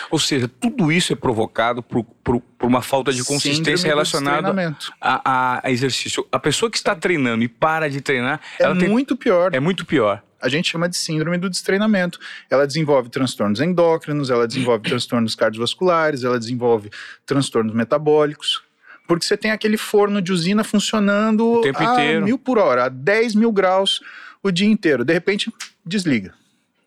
Ou 0.09 0.19
seja, 0.19 0.47
tudo 0.47 0.91
isso 0.91 1.13
é 1.13 1.15
provocado 1.15 1.81
por, 1.81 2.03
por, 2.23 2.39
por 2.39 2.67
uma 2.67 2.81
falta 2.81 3.11
de 3.11 3.23
consistência 3.23 3.77
Síndrome 3.77 3.89
relacionada 3.89 4.77
a, 5.01 5.61
a, 5.63 5.71
exercício. 5.71 6.25
A 6.31 6.39
pessoa 6.39 6.69
que 6.69 6.77
está 6.77 6.95
treinando 6.95 7.43
e 7.43 7.47
para 7.47 7.89
de 7.89 8.01
treinar. 8.01 8.39
É 8.59 8.71
muito 8.73 9.15
tem... 9.15 9.17
pior. 9.17 9.53
É 9.53 9.59
muito 9.59 9.85
pior 9.85 10.23
a 10.41 10.47
gente 10.47 10.69
chama 10.69 10.87
de 10.87 10.95
síndrome 10.95 11.37
do 11.37 11.49
destreinamento. 11.49 12.19
Ela 12.49 12.65
desenvolve 12.65 13.09
transtornos 13.09 13.59
endócrinos, 13.59 14.29
ela 14.29 14.47
desenvolve 14.47 14.83
transtornos 14.83 15.35
cardiovasculares, 15.35 16.23
ela 16.23 16.39
desenvolve 16.39 16.89
transtornos 17.25 17.73
metabólicos. 17.73 18.63
Porque 19.07 19.25
você 19.25 19.35
tem 19.35 19.51
aquele 19.51 19.75
forno 19.75 20.21
de 20.21 20.31
usina 20.31 20.63
funcionando 20.63 21.61
a 21.65 21.83
inteiro. 21.83 22.25
mil 22.25 22.37
por 22.37 22.57
hora, 22.57 22.85
a 22.85 22.89
10 22.89 23.35
mil 23.35 23.51
graus 23.51 24.01
o 24.41 24.51
dia 24.51 24.67
inteiro. 24.67 25.03
De 25.03 25.11
repente, 25.11 25.51
desliga. 25.85 26.33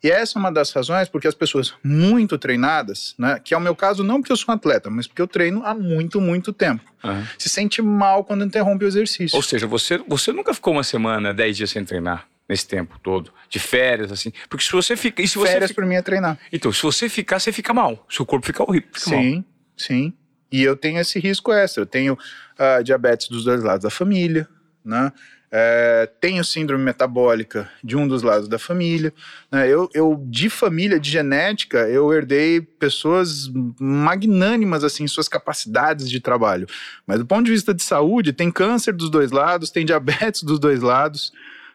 E 0.02 0.10
essa 0.10 0.36
é 0.36 0.40
uma 0.40 0.50
das 0.50 0.72
razões 0.72 1.08
porque 1.08 1.28
as 1.28 1.34
pessoas 1.34 1.74
muito 1.82 2.36
treinadas, 2.36 3.14
né, 3.16 3.40
que 3.42 3.54
é 3.54 3.56
o 3.56 3.60
meu 3.60 3.76
caso 3.76 4.02
não 4.02 4.20
porque 4.20 4.32
eu 4.32 4.36
sou 4.36 4.52
um 4.52 4.56
atleta, 4.56 4.90
mas 4.90 5.06
porque 5.06 5.22
eu 5.22 5.28
treino 5.28 5.64
há 5.64 5.74
muito, 5.74 6.20
muito 6.20 6.52
tempo, 6.52 6.82
uhum. 7.04 7.24
se 7.38 7.48
sente 7.48 7.80
mal 7.80 8.24
quando 8.24 8.44
interrompe 8.44 8.84
o 8.84 8.88
exercício. 8.88 9.36
Ou 9.36 9.42
seja, 9.42 9.66
você, 9.66 9.98
você 9.98 10.32
nunca 10.32 10.52
ficou 10.52 10.72
uma 10.72 10.82
semana, 10.82 11.32
10 11.32 11.56
dias 11.56 11.70
sem 11.70 11.84
treinar? 11.84 12.26
nesse 12.48 12.66
tempo 12.66 12.98
todo, 13.02 13.32
de 13.48 13.58
férias, 13.58 14.12
assim. 14.12 14.30
Porque 14.48 14.64
se 14.64 14.72
você 14.72 14.94
fica. 14.94 15.22
E 15.22 15.28
se 15.28 15.38
férias 15.40 15.70
fica, 15.70 15.80
para 15.80 15.86
mim 15.86 15.94
é 15.94 16.02
treinar. 16.02 16.38
Então, 16.52 16.70
se 16.72 16.82
você 16.82 17.08
ficar, 17.08 17.38
você 17.38 17.50
fica 17.50 17.72
mal. 17.72 18.04
Seu 18.10 18.26
corpo 18.26 18.44
fica 18.44 18.62
horrível. 18.62 18.88
Fica 18.92 19.10
sim, 19.10 19.34
mal. 19.36 19.44
sim. 19.76 20.12
E 20.50 20.62
eu 20.62 20.76
tenho 20.76 21.00
esse 21.00 21.18
risco 21.18 21.50
extra. 21.50 21.82
Eu 21.82 21.86
tenho 21.86 22.12
uh, 22.14 22.82
diabetes 22.84 23.28
dos 23.28 23.44
dois 23.44 23.62
lados 23.62 23.84
da 23.84 23.90
família, 23.90 24.46
né? 24.84 25.10
É, 25.54 26.08
tenho 26.18 26.42
síndrome 26.42 26.82
metabólica 26.82 27.70
de 27.84 27.94
um 27.94 28.08
dos 28.08 28.22
lados 28.22 28.48
da 28.48 28.58
família. 28.58 29.12
Né? 29.50 29.68
Eu, 29.68 29.86
eu, 29.92 30.24
de 30.26 30.48
família, 30.48 30.98
de 30.98 31.10
genética, 31.10 31.80
eu 31.90 32.10
herdei 32.10 32.62
pessoas 32.62 33.50
magnânimas, 33.78 34.82
assim, 34.82 35.06
suas 35.06 35.28
capacidades 35.28 36.08
de 36.08 36.20
trabalho. 36.20 36.66
Mas 37.06 37.18
do 37.18 37.26
ponto 37.26 37.44
de 37.44 37.50
vista 37.50 37.74
de 37.74 37.82
saúde, 37.82 38.32
tem 38.32 38.50
câncer 38.50 38.94
dos 38.94 39.10
dois 39.10 39.30
lados, 39.30 39.70
tem 39.70 39.84
diabetes 39.84 40.42
dos 40.42 40.58
dois 40.58 40.80
lados. 40.80 41.32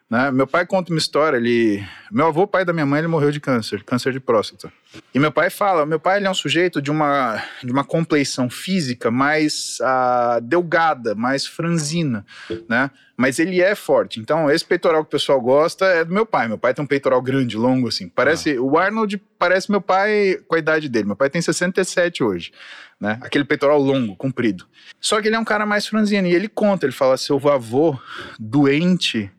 Né? 0.09 0.31
Meu 0.31 0.47
pai 0.47 0.65
conta 0.65 0.91
uma 0.91 0.97
história, 0.97 1.35
ele... 1.35 1.85
Meu 2.09 2.27
avô, 2.27 2.47
pai 2.47 2.63
da 2.63 2.71
minha 2.71 2.85
mãe, 2.85 2.99
ele 2.99 3.09
morreu 3.09 3.29
de 3.29 3.41
câncer, 3.41 3.83
câncer 3.83 4.13
de 4.13 4.21
próstata. 4.21 4.71
E 5.13 5.19
meu 5.19 5.33
pai 5.33 5.49
fala, 5.49 5.85
meu 5.85 5.99
pai 5.99 6.17
ele 6.17 6.27
é 6.27 6.29
um 6.29 6.33
sujeito 6.33 6.81
de 6.81 6.89
uma, 6.89 7.43
de 7.61 7.69
uma 7.69 7.83
compleição 7.83 8.49
física 8.49 9.11
mais 9.11 9.77
uh, 9.81 10.39
delgada, 10.39 11.13
mais 11.13 11.45
franzina, 11.45 12.25
né? 12.69 12.89
Mas 13.17 13.37
ele 13.37 13.61
é 13.61 13.75
forte. 13.75 14.19
Então, 14.21 14.49
esse 14.49 14.63
peitoral 14.63 15.03
que 15.03 15.09
o 15.09 15.11
pessoal 15.11 15.41
gosta 15.41 15.85
é 15.85 16.05
do 16.05 16.13
meu 16.13 16.25
pai. 16.25 16.47
Meu 16.47 16.57
pai 16.57 16.73
tem 16.73 16.85
um 16.85 16.87
peitoral 16.87 17.21
grande, 17.21 17.57
longo, 17.57 17.89
assim. 17.89 18.07
Parece... 18.07 18.55
Ah. 18.55 18.61
O 18.61 18.77
Arnold 18.77 19.21
parece 19.37 19.69
meu 19.69 19.81
pai 19.81 20.39
com 20.47 20.55
a 20.55 20.59
idade 20.59 20.87
dele. 20.87 21.07
Meu 21.07 21.15
pai 21.15 21.29
tem 21.29 21.41
67 21.41 22.23
hoje, 22.23 22.51
né? 23.01 23.17
Aquele 23.21 23.43
peitoral 23.43 23.81
longo, 23.81 24.15
comprido. 24.15 24.65
Só 25.01 25.19
que 25.19 25.27
ele 25.27 25.35
é 25.35 25.39
um 25.39 25.43
cara 25.43 25.65
mais 25.65 25.87
franzino. 25.87 26.27
E 26.27 26.33
ele 26.33 26.47
conta, 26.47 26.85
ele 26.85 26.93
fala, 26.93 27.17
seu 27.17 27.35
avô, 27.49 27.99
doente 28.39 29.31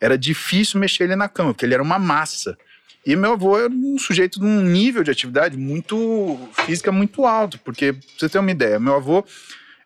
era 0.00 0.16
difícil 0.16 0.80
mexer 0.80 1.04
ele 1.04 1.16
na 1.16 1.28
cama, 1.28 1.52
porque 1.52 1.64
ele 1.64 1.74
era 1.74 1.82
uma 1.82 1.98
massa. 1.98 2.56
E 3.04 3.14
meu 3.14 3.34
avô 3.34 3.58
era 3.58 3.72
um 3.72 3.98
sujeito 3.98 4.40
de 4.40 4.44
um 4.44 4.62
nível 4.62 5.04
de 5.04 5.10
atividade 5.10 5.56
muito 5.56 6.38
física 6.52 6.90
muito 6.90 7.24
alto, 7.24 7.58
porque 7.60 7.92
pra 7.92 8.02
você 8.18 8.28
ter 8.28 8.38
uma 8.38 8.50
ideia, 8.50 8.80
meu 8.80 8.96
avô 8.96 9.24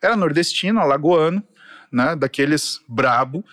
era 0.00 0.16
nordestino, 0.16 0.80
alagoano, 0.80 1.42
né, 1.92 2.16
daqueles 2.16 2.80
brabo. 2.88 3.44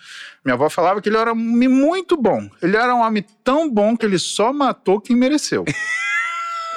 Minha 0.44 0.54
avó 0.54 0.70
falava 0.70 1.02
que 1.02 1.08
ele 1.08 1.18
era 1.18 1.32
um 1.32 1.52
homem 1.52 1.68
muito 1.68 2.16
bom. 2.16 2.48
Ele 2.62 2.76
era 2.76 2.94
um 2.94 3.00
homem 3.00 3.24
tão 3.44 3.68
bom 3.68 3.96
que 3.96 4.06
ele 4.06 4.18
só 4.18 4.52
matou 4.52 5.00
quem 5.00 5.14
mereceu. 5.14 5.64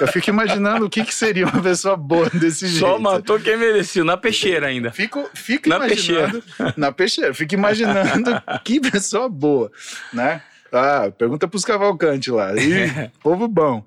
Eu 0.02 0.08
fico 0.08 0.30
imaginando 0.30 0.86
o 0.86 0.90
que, 0.90 1.04
que 1.04 1.14
seria 1.14 1.46
uma 1.46 1.62
pessoa 1.62 1.96
boa 1.96 2.28
desse 2.30 2.66
jeito. 2.66 2.80
Só 2.80 2.98
matou 2.98 3.38
quem 3.38 3.56
merecia, 3.56 4.02
na 4.02 4.16
peixeira 4.16 4.66
ainda. 4.66 4.90
Fico, 4.90 5.30
fico 5.32 5.68
na 5.68 5.76
imaginando. 5.76 6.42
Peixeira. 6.42 6.74
Na 6.76 6.92
peixeira. 6.92 7.34
Fico 7.34 7.54
imaginando 7.54 8.42
que 8.64 8.80
pessoa 8.80 9.28
boa, 9.28 9.70
né? 10.12 10.42
Ah, 10.72 11.12
pergunta 11.16 11.46
pros 11.46 11.64
Cavalcante 11.64 12.30
lá. 12.30 12.52
E, 12.54 13.10
povo 13.22 13.46
bom. 13.46 13.84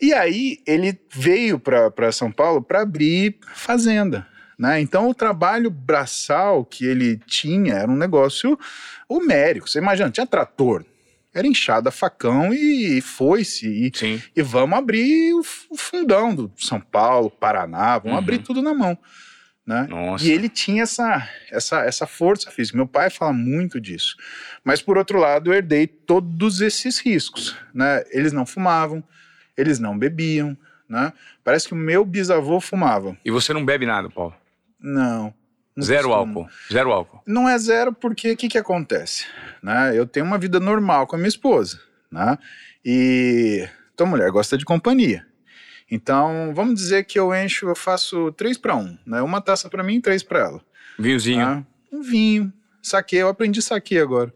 E 0.00 0.14
aí 0.14 0.60
ele 0.66 0.98
veio 1.12 1.58
para 1.58 2.10
São 2.10 2.32
Paulo 2.32 2.62
para 2.62 2.80
abrir 2.80 3.36
fazenda. 3.54 4.26
Né? 4.58 4.80
Então 4.80 5.08
o 5.08 5.14
trabalho 5.14 5.70
braçal 5.70 6.64
que 6.64 6.86
ele 6.86 7.18
tinha 7.26 7.74
era 7.74 7.90
um 7.90 7.96
negócio 7.96 8.58
homérico. 9.08 9.68
Você 9.68 9.78
imagina, 9.78 10.10
tinha 10.10 10.26
trator, 10.26 10.84
Era 11.32 11.46
enxada, 11.46 11.90
facão 11.90 12.52
e 12.52 13.00
foi-se. 13.00 13.66
E, 13.68 13.92
Sim. 13.96 14.22
e 14.34 14.42
vamos 14.42 14.76
abrir 14.78 15.32
o, 15.34 15.42
fundão 15.76 16.34
do 16.34 16.52
São 16.56 16.80
Paulo, 16.80 17.30
Paraná, 17.30 17.98
vamos 17.98 18.12
Uhum. 18.12 18.18
abrir 18.18 18.38
tudo 18.38 18.60
na 18.60 18.74
mão. 18.74 18.98
Né? 19.64 19.86
Nossa. 19.88 20.24
E 20.24 20.32
ele 20.32 20.48
tinha 20.48 20.82
essa, 20.82 21.28
essa, 21.50 21.80
essa 21.84 22.06
força 22.06 22.50
física. 22.50 22.76
Meu 22.76 22.88
pai 22.88 23.08
fala 23.10 23.32
muito 23.32 23.80
disso. 23.80 24.16
Mas, 24.64 24.82
por 24.82 24.98
outro 24.98 25.18
lado, 25.20 25.50
eu 25.50 25.54
herdei 25.54 25.86
todos 25.86 26.60
esses 26.60 26.98
riscos. 26.98 27.54
Né? 27.72 28.02
Eles 28.10 28.32
não 28.32 28.44
fumavam, 28.44 29.04
eles 29.56 29.78
não 29.78 29.96
bebiam. 29.96 30.56
Né? 30.88 31.12
Parece 31.44 31.68
que 31.68 31.74
o 31.74 31.76
meu 31.76 32.04
bisavô 32.04 32.60
fumava. 32.60 33.16
E 33.24 33.30
você 33.30 33.52
não 33.52 33.64
bebe 33.64 33.86
nada, 33.86 34.10
Paulo? 34.10 34.34
Não. 34.80 35.32
Zero 35.82 36.08
costumo. 36.08 36.40
álcool. 36.40 36.52
Zero 36.72 36.92
álcool. 36.92 37.22
Não 37.26 37.48
é 37.48 37.58
zero 37.58 37.92
porque 37.92 38.32
o 38.32 38.36
que, 38.36 38.48
que 38.48 38.58
acontece? 38.58 39.26
Né? 39.62 39.96
Eu 39.96 40.06
tenho 40.06 40.26
uma 40.26 40.38
vida 40.38 40.60
normal 40.60 41.06
com 41.06 41.16
a 41.16 41.18
minha 41.18 41.28
esposa. 41.28 41.80
Né? 42.10 42.38
E 42.84 43.68
tua 43.96 44.06
mulher 44.06 44.30
gosta 44.30 44.56
de 44.56 44.64
companhia. 44.64 45.26
Então, 45.90 46.52
vamos 46.54 46.74
dizer 46.74 47.04
que 47.04 47.18
eu 47.18 47.34
encho, 47.34 47.68
eu 47.68 47.74
faço 47.74 48.30
três 48.32 48.56
para 48.56 48.76
um. 48.76 48.96
Né? 49.04 49.20
Uma 49.22 49.40
taça 49.40 49.68
para 49.68 49.82
mim 49.82 49.96
e 49.96 50.00
três 50.00 50.22
para 50.22 50.38
ela. 50.38 50.60
Vinhozinho. 50.98 51.44
Tá? 51.44 51.66
Um 51.92 52.02
vinho. 52.02 52.52
Saque, 52.82 53.16
eu 53.16 53.28
aprendi 53.28 53.60
saque 53.60 53.98
agora. 53.98 54.32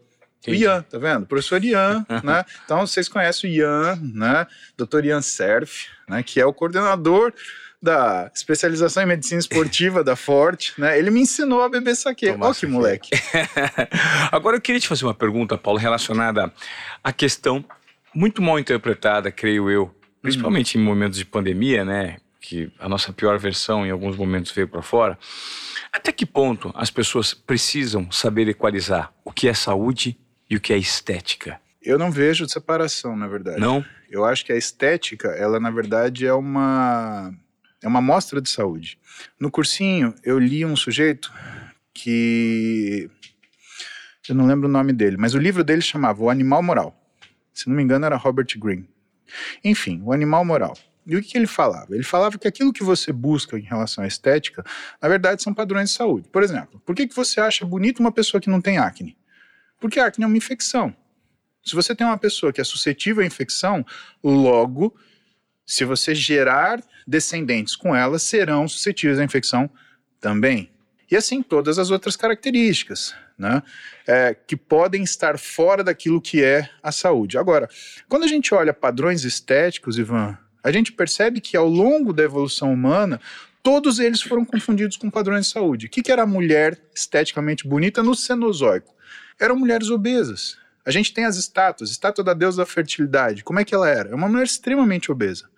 O 0.47 0.51
Entendi. 0.51 0.63
Ian, 0.63 0.81
tá 0.83 0.97
vendo? 0.97 1.25
Professor 1.25 1.63
Ian, 1.63 2.05
né? 2.23 2.45
Então 2.63 2.85
vocês 2.85 3.07
conhecem 3.07 3.49
o 3.49 3.53
Ian, 3.53 3.99
né? 4.13 4.47
Dr. 4.77 5.05
Ian 5.05 5.21
Serf, 5.21 5.87
né? 6.07 6.21
Que 6.23 6.39
é 6.39 6.45
o 6.45 6.53
coordenador 6.53 7.33
da 7.81 8.31
especialização 8.33 9.03
em 9.03 9.05
medicina 9.05 9.39
esportiva 9.39 10.03
da 10.03 10.15
Forte, 10.15 10.73
né? 10.77 10.97
Ele 10.97 11.11
me 11.11 11.21
ensinou 11.21 11.61
a 11.61 11.69
beber 11.69 11.95
saque. 11.95 12.31
Tomar 12.31 12.47
Ó 12.47 12.49
que 12.49 12.61
saquê. 12.61 12.71
moleque. 12.71 13.09
Agora 14.31 14.57
eu 14.57 14.61
queria 14.61 14.81
te 14.81 14.87
fazer 14.87 15.05
uma 15.05 15.13
pergunta, 15.13 15.57
Paulo, 15.57 15.79
relacionada 15.79 16.51
à 17.03 17.13
questão 17.13 17.63
muito 18.13 18.41
mal 18.41 18.57
interpretada, 18.57 19.31
creio 19.31 19.69
eu, 19.69 19.93
principalmente 20.21 20.77
em 20.77 20.81
momentos 20.81 21.17
de 21.17 21.25
pandemia, 21.25 21.85
né? 21.85 22.17
Que 22.41 22.71
a 22.79 22.87
nossa 22.89 23.11
pior 23.13 23.37
versão 23.37 23.85
em 23.85 23.91
alguns 23.91 24.15
momentos 24.15 24.51
veio 24.51 24.67
para 24.67 24.81
fora. 24.81 25.17
Até 25.91 26.11
que 26.11 26.25
ponto 26.25 26.71
as 26.75 26.89
pessoas 26.89 27.33
precisam 27.33 28.11
saber 28.11 28.47
equalizar 28.47 29.13
o 29.23 29.31
que 29.31 29.47
é 29.47 29.53
saúde 29.53 30.17
e 30.55 30.57
o 30.57 30.61
que 30.61 30.71
é 30.71 30.77
estética? 30.77 31.59
Eu 31.81 31.99
não 31.99 32.09
vejo 32.09 32.47
separação, 32.47 33.15
na 33.15 33.27
verdade. 33.27 33.59
Não? 33.59 33.85
Eu 34.09 34.23
acho 34.23 34.45
que 34.45 34.53
a 34.53 34.55
estética, 34.55 35.27
ela 35.29 35.59
na 35.59 35.69
verdade 35.69 36.25
é 36.25 36.33
uma 36.33 37.33
é 37.83 37.87
uma 37.87 38.01
mostra 38.01 38.41
de 38.41 38.49
saúde. 38.49 38.97
No 39.37 39.51
cursinho 39.51 40.15
eu 40.23 40.39
li 40.39 40.65
um 40.65 40.75
sujeito 40.75 41.31
que 41.93 43.09
eu 44.27 44.33
não 44.33 44.47
lembro 44.47 44.67
o 44.67 44.71
nome 44.71 44.93
dele, 44.93 45.17
mas 45.17 45.35
o 45.35 45.37
livro 45.37 45.63
dele 45.63 45.81
chamava 45.81 46.23
O 46.23 46.29
Animal 46.29 46.63
Moral. 46.63 46.95
Se 47.53 47.67
não 47.67 47.75
me 47.75 47.83
engano 47.83 48.05
era 48.05 48.15
Robert 48.15 48.47
Greene. 48.57 48.89
Enfim, 49.63 50.01
O 50.03 50.13
Animal 50.13 50.45
Moral. 50.45 50.75
E 51.05 51.15
o 51.15 51.21
que, 51.21 51.31
que 51.31 51.37
ele 51.37 51.47
falava? 51.47 51.93
Ele 51.93 52.03
falava 52.03 52.37
que 52.39 52.47
aquilo 52.47 52.73
que 52.73 52.83
você 52.83 53.11
busca 53.11 53.59
em 53.59 53.61
relação 53.61 54.03
à 54.03 54.07
estética, 54.07 54.65
na 54.99 55.07
verdade, 55.07 55.43
são 55.43 55.53
padrões 55.53 55.89
de 55.89 55.95
saúde. 55.95 56.27
Por 56.29 56.41
exemplo, 56.41 56.81
por 56.83 56.95
que, 56.95 57.07
que 57.07 57.15
você 57.15 57.39
acha 57.39 57.63
bonito 57.63 57.99
uma 57.99 58.11
pessoa 58.11 58.41
que 58.41 58.49
não 58.49 58.59
tem 58.59 58.79
acne? 58.79 59.15
Porque 59.79 59.99
a 59.99 60.07
acne 60.07 60.23
é 60.23 60.27
uma 60.27 60.37
infecção. 60.37 60.95
Se 61.63 61.75
você 61.75 61.95
tem 61.95 62.05
uma 62.05 62.17
pessoa 62.17 62.53
que 62.53 62.61
é 62.61 62.63
suscetível 62.63 63.23
à 63.23 63.25
infecção, 63.25 63.85
logo, 64.23 64.95
se 65.65 65.83
você 65.83 66.13
gerar 66.13 66.83
descendentes 67.07 67.75
com 67.75 67.95
ela, 67.95 68.19
serão 68.19 68.67
suscetíveis 68.67 69.19
à 69.19 69.23
infecção 69.23 69.69
também. 70.19 70.69
E 71.09 71.15
assim 71.15 71.41
todas 71.41 71.77
as 71.77 71.91
outras 71.91 72.15
características, 72.15 73.15
né? 73.37 73.61
É, 74.07 74.33
que 74.33 74.55
podem 74.55 75.03
estar 75.03 75.37
fora 75.37 75.83
daquilo 75.83 76.21
que 76.21 76.43
é 76.43 76.69
a 76.81 76.91
saúde. 76.91 77.37
Agora, 77.37 77.69
quando 78.07 78.23
a 78.23 78.27
gente 78.27 78.53
olha 78.53 78.73
padrões 78.73 79.23
estéticos, 79.23 79.97
Ivan, 79.97 80.37
a 80.63 80.71
gente 80.71 80.91
percebe 80.91 81.41
que 81.41 81.55
ao 81.55 81.67
longo 81.67 82.11
da 82.11 82.23
evolução 82.23 82.73
humana, 82.73 83.21
todos 83.61 83.99
eles 83.99 84.21
foram 84.21 84.45
confundidos 84.45 84.97
com 84.97 85.09
padrões 85.09 85.45
de 85.47 85.51
saúde. 85.51 85.85
O 85.85 85.89
que, 85.89 86.01
que 86.01 86.11
era 86.11 86.23
a 86.23 86.27
mulher 86.27 86.79
esteticamente 86.93 87.67
bonita 87.67 88.01
no 88.01 88.15
Cenozoico? 88.15 88.94
Eram 89.39 89.55
mulheres 89.55 89.89
obesas. 89.89 90.57
A 90.85 90.91
gente 90.91 91.13
tem 91.13 91.25
as 91.25 91.35
estátuas, 91.35 91.89
estátua 91.89 92.23
da 92.23 92.33
deusa 92.33 92.57
da 92.57 92.65
fertilidade. 92.65 93.43
Como 93.43 93.59
é 93.59 93.65
que 93.65 93.73
ela 93.73 93.89
era? 93.89 94.09
É 94.09 94.15
uma 94.15 94.29
mulher 94.29 94.43
extremamente 94.43 95.11
obesa. 95.11 95.49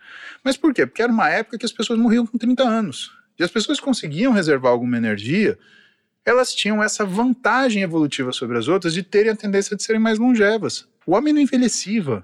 Mas 0.44 0.56
por 0.56 0.74
quê? 0.74 0.86
Porque 0.86 1.02
era 1.02 1.12
uma 1.12 1.30
época 1.30 1.58
que 1.58 1.66
as 1.66 1.72
pessoas 1.72 2.00
morriam 2.00 2.26
com 2.26 2.38
30 2.38 2.64
anos. 2.64 3.12
E 3.38 3.44
as 3.44 3.52
pessoas 3.52 3.80
conseguiam 3.80 4.32
reservar 4.32 4.72
alguma 4.72 4.98
energia, 4.98 5.58
elas 6.26 6.54
tinham 6.54 6.84
essa 6.84 7.06
vantagem 7.06 7.84
evolutiva 7.84 8.32
sobre 8.32 8.58
as 8.58 8.68
outras 8.68 8.94
de 8.94 9.04
terem 9.04 9.32
a 9.32 9.36
tendência 9.36 9.76
de 9.76 9.84
serem 9.84 10.02
mais 10.02 10.18
longevas. 10.18 10.88
O 11.06 11.14
homem 11.14 11.34
não 11.34 11.42
envelhecia. 11.42 12.24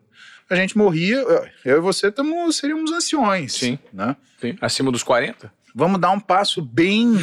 A 0.50 0.56
gente 0.56 0.78
morria, 0.78 1.24
eu 1.64 1.78
e 1.78 1.80
você 1.80 2.12
tamo, 2.12 2.52
seríamos 2.52 2.92
anciões. 2.92 3.54
Sim. 3.54 3.80
Né? 3.94 4.16
Sim. 4.42 4.58
Acima 4.60 4.92
dos 4.92 5.04
40? 5.04 5.52
Vamos 5.74 6.02
dar 6.02 6.12
um 6.12 6.20
passo 6.20 6.62
bem 6.62 7.14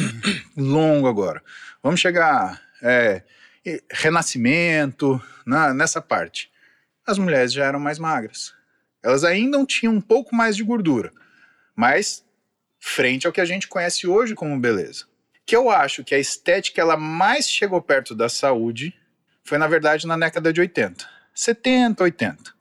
longo 0.57 1.07
agora. 1.07 1.41
Vamos 1.83 1.99
chegar 1.99 2.61
é, 2.81 3.23
renascimento, 3.91 5.21
na- 5.45 5.73
nessa 5.73 6.01
parte. 6.01 6.51
As 7.05 7.17
mulheres 7.17 7.51
já 7.53 7.65
eram 7.65 7.79
mais 7.79 7.99
magras. 7.99 8.53
Elas 9.03 9.23
ainda 9.23 9.63
tinham 9.65 9.93
um 9.93 10.01
pouco 10.01 10.35
mais 10.35 10.55
de 10.55 10.63
gordura, 10.63 11.11
mas 11.75 12.23
frente 12.79 13.25
ao 13.25 13.33
que 13.33 13.41
a 13.41 13.45
gente 13.45 13.67
conhece 13.67 14.07
hoje 14.07 14.35
como 14.35 14.59
beleza. 14.59 15.05
Que 15.45 15.55
eu 15.55 15.69
acho 15.69 16.03
que 16.03 16.13
a 16.13 16.19
estética 16.19 16.81
ela 16.81 16.95
mais 16.95 17.49
chegou 17.49 17.81
perto 17.81 18.13
da 18.15 18.29
saúde 18.29 18.93
foi 19.43 19.57
na 19.57 19.67
verdade 19.67 20.05
na 20.05 20.17
década 20.17 20.53
de 20.53 20.61
80, 20.61 21.07
70, 21.33 22.03
80, 22.03 22.53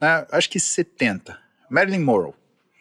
né? 0.00 0.26
Acho 0.32 0.48
que 0.48 0.58
70. 0.58 1.38
Marilyn 1.70 2.00
Monroe. 2.00 2.34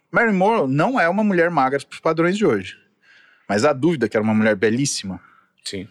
Marilyn 0.10 0.38
Monroe 0.38 0.68
não 0.70 1.00
é 1.00 1.08
uma 1.10 1.24
mulher 1.24 1.50
magra 1.50 1.80
para 1.80 1.94
os 1.94 2.00
padrões 2.00 2.38
de 2.38 2.46
hoje. 2.46 2.78
Mas 3.48 3.66
há 3.66 3.74
dúvida 3.74 4.08
que 4.08 4.16
era 4.16 4.24
uma 4.24 4.34
mulher 4.34 4.56
belíssima. 4.56 5.22
Sim. 5.64 5.88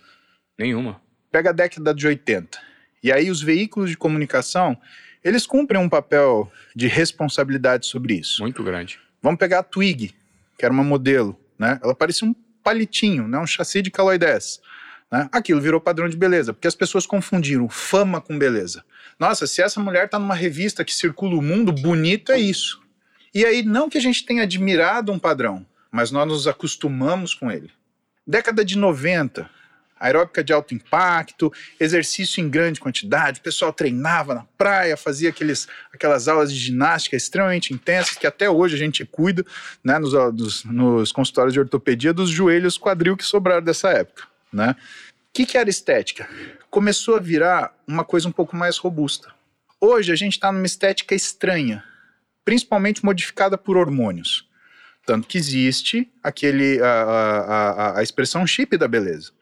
Nenhuma. 0.59 1.01
Pega 1.31 1.51
a 1.51 1.53
década 1.53 1.95
de 1.95 2.07
80. 2.07 2.59
E 3.03 3.13
aí 3.13 3.31
os 3.31 3.41
veículos 3.41 3.91
de 3.91 3.97
comunicação, 3.97 4.77
eles 5.23 5.47
cumprem 5.47 5.81
um 5.81 5.89
papel 5.89 6.51
de 6.75 6.87
responsabilidade 6.87 7.87
sobre 7.87 8.15
isso. 8.15 8.43
Muito 8.43 8.63
grande. 8.63 8.99
Vamos 9.23 9.39
pegar 9.39 9.61
a 9.61 9.63
Twig, 9.63 10.15
que 10.59 10.65
era 10.65 10.73
uma 10.73 10.85
modelo, 10.85 11.39
né? 11.59 11.79
Ela 11.83 11.95
parecia 11.95 12.27
um 12.27 12.35
palitinho, 12.63 13.29
né? 13.29 13.39
Um 13.39 13.47
chassi 13.47 13.81
de 13.83 13.91
caloidez. 13.91 14.61
Né? 15.11 15.29
Aquilo 15.33 15.61
virou 15.61 15.81
padrão 15.81 16.09
de 16.09 16.17
beleza, 16.17 16.53
porque 16.53 16.69
as 16.69 16.75
pessoas 16.75 17.07
confundiram 17.07 17.69
fama 17.69 18.21
com 18.21 18.39
beleza. 18.39 18.85
Nossa, 19.19 19.47
se 19.47 19.61
essa 19.61 19.81
mulher 19.81 20.09
tá 20.09 20.19
numa 20.19 20.35
revista 20.35 20.85
que 20.85 20.95
circula 20.95 21.35
o 21.35 21.43
mundo, 21.43 21.73
bonito 21.73 22.33
é 22.33 22.39
isso. 22.39 22.81
E 23.35 23.45
aí, 23.45 23.63
não 23.63 23.89
que 23.89 23.99
a 23.99 24.01
gente 24.01 24.25
tenha 24.25 24.43
admirado 24.43 25.13
um 25.13 25.19
padrão, 25.19 25.67
mas 25.91 26.11
nós 26.11 26.27
nos 26.27 26.47
acostumamos 26.47 27.35
com 27.35 27.51
ele. 27.51 27.71
Década 28.27 28.65
de 28.65 28.79
90, 28.79 29.49
aeróbica 30.01 30.43
de 30.43 30.53
alto 30.53 30.75
impacto, 30.75 31.53
exercício 31.79 32.41
em 32.43 32.49
grande 32.49 32.81
quantidade, 32.81 33.39
o 33.39 33.43
pessoal 33.43 33.71
treinava 33.71 34.35
na 34.35 34.45
praia, 34.57 34.97
fazia 34.97 35.29
aqueles, 35.29 35.69
aquelas 35.93 36.27
aulas 36.27 36.51
de 36.51 36.59
ginástica 36.59 37.17
extremamente 37.17 37.75
intensas, 37.75 38.17
que 38.17 38.27
até 38.27 38.49
hoje 38.49 38.75
a 38.75 38.79
gente 38.79 39.05
cuida, 39.05 39.45
né, 39.85 39.99
nos, 39.99 40.65
nos, 40.65 41.13
consultórios 41.13 41.53
de 41.53 41.61
ortopedia, 41.61 42.15
dos 42.15 42.31
joelhos 42.31 42.79
quadril 42.79 43.17
que 43.17 43.25
sobraram 43.25 43.63
dessa 43.63 43.91
época. 43.91 44.25
Né? 44.51 44.75
O 45.29 45.33
que, 45.35 45.45
que 45.45 45.59
era 45.59 45.69
estética? 45.69 46.27
Começou 46.71 47.17
a 47.17 47.21
virar 47.21 47.75
uma 47.87 48.05
coisa 48.05 48.27
um 48.27 48.33
pouco 48.33 48.57
mais 48.57 48.79
robusta. 48.79 49.33
Hoje 49.79 50.11
a 50.11 50.17
gente 50.17 50.33
está 50.33 50.51
numa 50.51 50.67
estética 50.67 51.15
estranha, 51.15 51.85
principalmente 52.45 53.05
modificada 53.05 53.59
por 53.59 53.77
hormônios. 53.77 54.49
Tanto 55.07 55.27
que 55.27 55.39
existe 55.39 56.11
aquele, 56.23 56.81
a, 56.81 56.87
a, 56.87 57.71
a, 57.71 57.99
a 57.99 58.03
expressão 58.03 58.47
chip 58.47 58.77
da 58.77 58.87
beleza. 58.87 59.33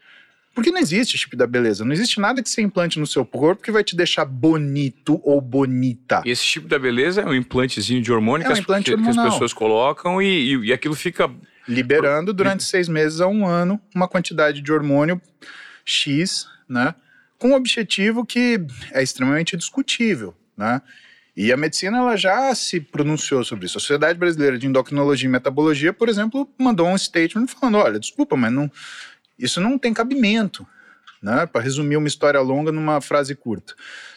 Porque 0.59 0.73
não 0.73 0.81
existe 0.81 1.17
chip 1.17 1.37
da 1.37 1.47
beleza. 1.47 1.85
Não 1.85 1.93
existe 1.93 2.19
nada 2.19 2.43
que 2.43 2.51
você 2.51 2.61
implante 2.61 2.99
no 2.99 3.07
seu 3.07 3.25
corpo 3.25 3.63
que 3.63 3.71
vai 3.71 3.85
te 3.85 3.95
deixar 3.95 4.25
bonito 4.25 5.21
ou 5.23 5.41
bonita. 5.41 6.21
E 6.27 6.31
esse 6.31 6.45
tipo 6.45 6.67
da 6.67 6.81
beleza 6.81 7.21
é 7.21 7.25
um 7.27 7.33
implantezinho 7.35 8.03
de 8.03 8.13
hormônio 8.13 8.43
É 8.43 8.47
que, 8.47 8.51
um 8.51 8.53
as, 8.55 8.59
implante 8.59 8.91
que- 8.91 9.01
que 9.01 9.09
as 9.09 9.17
pessoas 9.17 9.53
colocam 9.53 10.21
e, 10.21 10.27
e, 10.27 10.67
e 10.67 10.73
aquilo 10.73 10.97
fica. 10.97 11.31
Liberando 11.69 12.33
durante 12.33 12.65
seis 12.65 12.89
meses 12.89 13.21
a 13.21 13.29
um 13.29 13.47
ano 13.47 13.81
uma 13.95 14.09
quantidade 14.09 14.61
de 14.61 14.73
hormônio 14.73 15.21
X, 15.85 16.47
né? 16.69 16.95
Com 17.39 17.51
um 17.51 17.55
objetivo 17.55 18.27
que 18.27 18.59
é 18.93 19.01
extremamente 19.03 19.57
discutível, 19.57 20.35
né? 20.57 20.83
E 21.37 21.53
a 21.53 21.57
medicina 21.57 21.99
ela 21.99 22.17
já 22.17 22.53
se 22.53 22.81
pronunciou 22.81 23.45
sobre 23.45 23.67
isso. 23.67 23.79
A 23.79 23.81
Sociedade 23.81 24.19
Brasileira 24.19 24.59
de 24.59 24.67
Endocrinologia 24.67 25.29
e 25.29 25.31
Metabologia, 25.31 25.93
por 25.93 26.09
exemplo, 26.09 26.49
mandou 26.59 26.89
um 26.89 26.99
statement 26.99 27.47
falando: 27.47 27.79
olha, 27.79 28.01
desculpa, 28.01 28.37
mas 28.37 28.53
não, 28.53 28.69
isso 29.39 29.61
não 29.61 29.79
tem 29.79 29.93
cabimento. 29.95 30.67
Né, 31.21 31.47
para 31.47 31.61
resumir 31.61 31.97
uma 31.97 32.07
história 32.07 32.41
longa 32.41 32.71
numa 32.71 33.01
frase 33.01 33.35
curta. 33.35 33.75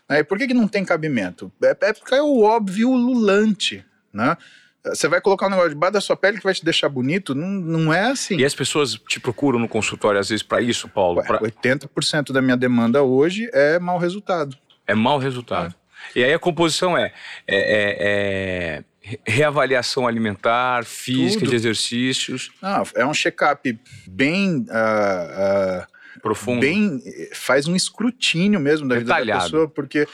Né, 0.08 0.20
e 0.20 0.24
por 0.24 0.38
que, 0.38 0.46
que 0.46 0.54
não 0.54 0.68
tem 0.68 0.86
cabimento? 0.86 1.52
É, 1.64 1.76
é 1.82 1.94
porque 1.94 2.14
é 2.14 2.22
o 2.22 2.42
óbvio 2.44 2.94
lulante. 2.94 3.84
Né? 4.14 4.38
Você 4.86 5.08
vai 5.08 5.20
colocar 5.20 5.48
um 5.48 5.50
negócio 5.50 5.70
debaixo 5.72 5.94
da 5.94 6.02
sua 6.02 6.16
pele 6.16 6.38
que 6.38 6.44
vai 6.44 6.54
te 6.54 6.64
deixar 6.64 6.90
bonito? 6.90 7.34
Não, 7.34 7.48
não 7.48 7.92
é 7.94 8.12
assim. 8.12 8.38
E 8.38 8.46
as 8.46 8.54
pessoas 8.54 8.94
te 9.08 9.20
procuram 9.20 9.58
no 9.58 9.68
consultório 9.68 10.20
às 10.20 10.30
vezes 10.30 10.44
para 10.44 10.62
isso, 10.62 10.88
Paulo. 10.88 11.20
Ué, 11.20 11.26
pra- 11.26 11.40
80% 11.40 12.32
da 12.32 12.40
minha 12.40 12.56
demanda 12.56 13.02
hoje 13.02 13.50
é 13.52 13.80
mau 13.80 13.98
resultado. 13.98 14.56
É 14.86 14.94
mau 14.94 15.18
resultado. 15.18 15.74
E 16.16 16.24
aí 16.24 16.34
a 16.34 16.40
composição 16.40 16.96
é, 16.96 17.14
é, 17.48 17.58
é, 17.58 18.78
é 18.78 18.84
reavaliação 19.26 20.08
alimentar, 20.08 20.86
física, 20.86 21.40
Tudo. 21.40 21.50
de 21.50 21.56
exercícios. 21.56 22.52
É 22.96 23.06
um 23.06 23.14
check-up 23.14 23.80
bem 24.08 24.58
uh, 24.60 25.82
uh, 25.82 26.22
profundo. 26.22 26.62
Bem, 26.62 27.02
faz 27.34 27.68
um 27.68 27.76
escrutínio 27.76 28.60
mesmo 28.60 28.88
da 28.88 28.96
Detalhado. 28.96 29.26
vida 29.26 29.38
da 29.38 29.44
pessoa, 29.44 29.68
porque 29.68 30.08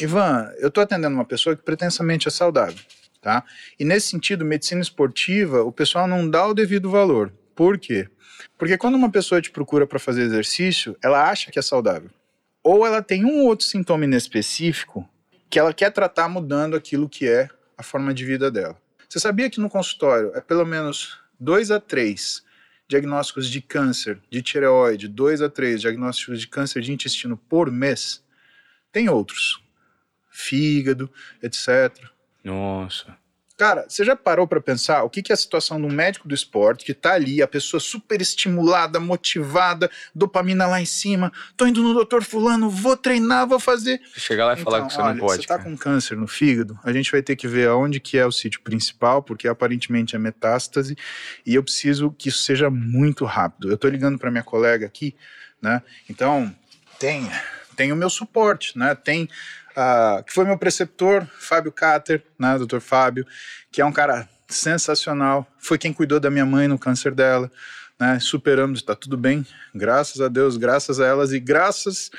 Ivan, 0.00 0.52
eu 0.58 0.68
estou 0.68 0.82
atendendo 0.82 1.14
uma 1.14 1.24
pessoa 1.24 1.56
que 1.56 1.62
pretensamente 1.62 2.28
é 2.28 2.30
saudável, 2.30 2.78
tá? 3.22 3.44
E 3.78 3.84
nesse 3.84 4.08
sentido, 4.08 4.44
medicina 4.44 4.80
esportiva, 4.80 5.62
o 5.62 5.72
pessoal 5.72 6.06
não 6.06 6.28
dá 6.28 6.46
o 6.46 6.54
devido 6.54 6.90
valor. 6.90 7.32
Por 7.54 7.78
quê? 7.78 8.08
Porque 8.58 8.76
quando 8.76 8.94
uma 8.94 9.10
pessoa 9.10 9.40
te 9.40 9.50
procura 9.50 9.86
para 9.86 9.98
fazer 9.98 10.22
exercício, 10.22 10.96
ela 11.02 11.30
acha 11.30 11.50
que 11.50 11.58
é 11.58 11.62
saudável. 11.62 12.10
Ou 12.62 12.86
ela 12.86 13.00
tem 13.00 13.24
um 13.24 13.44
outro 13.44 13.64
sintoma 13.64 14.04
inespecífico 14.04 15.08
que 15.48 15.58
ela 15.58 15.72
quer 15.72 15.90
tratar 15.90 16.28
mudando 16.28 16.74
aquilo 16.74 17.08
que 17.08 17.26
é 17.28 17.48
a 17.76 17.82
forma 17.82 18.12
de 18.14 18.24
vida 18.24 18.50
dela. 18.50 18.80
Você 19.08 19.20
sabia 19.20 19.50
que 19.50 19.60
no 19.60 19.68
consultório 19.68 20.32
é 20.34 20.40
pelo 20.40 20.64
menos 20.64 21.18
dois 21.38 21.70
a 21.70 21.78
três 21.78 22.44
diagnósticos 22.88 23.48
de 23.48 23.60
câncer 23.60 24.20
de 24.30 24.42
tireoide, 24.42 25.08
dois 25.08 25.42
a 25.42 25.48
três 25.48 25.80
diagnósticos 25.80 26.40
de 26.40 26.48
câncer 26.48 26.82
de 26.82 26.92
intestino 26.92 27.36
por 27.36 27.70
mês? 27.70 28.24
Tem 28.92 29.08
outros. 29.08 29.62
Fígado, 30.30 31.10
etc. 31.42 32.10
Nossa. 32.44 33.16
Cara, 33.56 33.86
você 33.88 34.04
já 34.04 34.14
parou 34.14 34.46
para 34.46 34.60
pensar 34.60 35.02
o 35.02 35.08
que, 35.08 35.22
que 35.22 35.32
é 35.32 35.34
a 35.34 35.36
situação 35.36 35.80
de 35.80 35.86
um 35.86 35.92
médico 35.92 36.28
do 36.28 36.34
esporte 36.34 36.84
que 36.84 36.92
tá 36.92 37.14
ali, 37.14 37.40
a 37.40 37.48
pessoa 37.48 37.80
super 37.80 38.20
estimulada, 38.20 39.00
motivada, 39.00 39.90
dopamina 40.14 40.66
lá 40.66 40.78
em 40.78 40.84
cima, 40.84 41.32
tô 41.56 41.66
indo 41.66 41.82
no 41.82 41.94
doutor 41.94 42.22
fulano, 42.22 42.68
vou 42.68 42.98
treinar, 42.98 43.46
vou 43.46 43.58
fazer. 43.58 43.98
Chegar 44.14 44.44
lá 44.44 44.52
e 44.52 44.60
então, 44.60 44.70
falar 44.70 44.86
que 44.86 44.92
você 44.92 45.00
olha, 45.00 45.14
não 45.14 45.20
pode. 45.20 45.42
Você 45.42 45.48
tá 45.48 45.56
cara. 45.56 45.70
com 45.70 45.76
câncer 45.76 46.18
no 46.18 46.26
fígado, 46.26 46.78
a 46.84 46.92
gente 46.92 47.10
vai 47.10 47.22
ter 47.22 47.34
que 47.34 47.48
ver 47.48 47.68
aonde 47.68 47.98
que 47.98 48.18
é 48.18 48.26
o 48.26 48.32
sítio 48.32 48.60
principal, 48.60 49.22
porque 49.22 49.48
aparentemente 49.48 50.14
é 50.14 50.18
metástase, 50.18 50.94
e 51.44 51.54
eu 51.54 51.62
preciso 51.62 52.10
que 52.10 52.28
isso 52.28 52.42
seja 52.42 52.68
muito 52.68 53.24
rápido. 53.24 53.70
Eu 53.70 53.78
tô 53.78 53.88
ligando 53.88 54.18
para 54.18 54.30
minha 54.30 54.44
colega 54.44 54.84
aqui, 54.84 55.16
né? 55.62 55.82
Então, 56.10 56.54
tem, 56.98 57.30
tem 57.76 57.92
o 57.92 57.96
meu 57.96 58.10
suporte, 58.10 58.76
né? 58.78 58.94
Tem 58.94 59.28
uh, 59.76 60.22
que 60.24 60.32
foi 60.32 60.44
meu 60.44 60.58
preceptor, 60.58 61.26
Fábio 61.38 61.70
Cater, 61.70 62.22
né, 62.38 62.56
doutor 62.58 62.80
Fábio, 62.80 63.26
que 63.70 63.80
é 63.80 63.84
um 63.84 63.92
cara 63.92 64.28
sensacional, 64.48 65.46
foi 65.58 65.76
quem 65.76 65.92
cuidou 65.92 66.18
da 66.18 66.30
minha 66.30 66.46
mãe 66.46 66.66
no 66.66 66.78
câncer 66.78 67.12
dela, 67.12 67.50
né, 67.98 68.18
superamos, 68.20 68.80
está 68.80 68.94
tudo 68.94 69.16
bem, 69.16 69.46
graças 69.74 70.20
a 70.20 70.28
Deus, 70.28 70.56
graças 70.56 71.00
a 71.00 71.06
elas 71.06 71.32
e 71.32 71.40
graças 71.40 72.10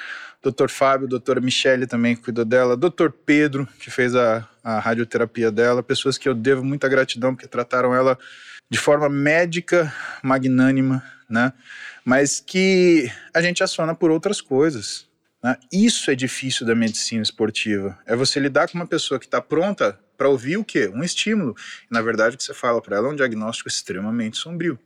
doutor 0.41 0.69
Fábio, 0.69 1.07
doutora 1.07 1.41
Michele 1.41 1.87
também 1.87 2.15
cuidou 2.15 2.45
dela, 2.45 2.77
doutor 2.77 3.11
Pedro, 3.11 3.67
que 3.79 3.89
fez 3.89 4.15
a, 4.15 4.47
a 4.63 4.79
radioterapia 4.79 5.51
dela, 5.51 5.81
pessoas 5.81 6.17
que 6.17 6.29
eu 6.29 6.35
devo 6.35 6.63
muita 6.63 6.87
gratidão 6.87 7.33
porque 7.33 7.47
trataram 7.47 7.93
ela 7.93 8.17
de 8.69 8.77
forma 8.77 9.09
médica, 9.09 9.93
magnânima, 10.21 11.03
né? 11.29 11.53
Mas 12.03 12.39
que 12.39 13.11
a 13.33 13.41
gente 13.41 13.63
aciona 13.63 13.93
por 13.95 14.11
outras 14.11 14.39
coisas? 14.39 15.06
Isso 15.71 16.09
é 16.09 16.15
difícil 16.15 16.65
da 16.65 16.75
medicina 16.75 17.21
esportiva. 17.21 17.97
É 18.05 18.15
você 18.15 18.39
lidar 18.39 18.69
com 18.69 18.77
uma 18.77 18.87
pessoa 18.87 19.19
que 19.19 19.25
está 19.25 19.41
pronta 19.41 19.99
para 20.17 20.27
ouvir 20.27 20.57
o 20.57 20.65
quê? 20.65 20.89
Um 20.93 21.03
estímulo. 21.03 21.55
Na 21.89 22.01
verdade, 22.01 22.35
o 22.35 22.37
que 22.37 22.43
você 22.43 22.53
fala 22.53 22.81
para 22.81 22.97
ela 22.97 23.07
é 23.07 23.11
um 23.11 23.15
diagnóstico 23.15 23.69
extremamente 23.69 24.37
sombrio. 24.37 24.79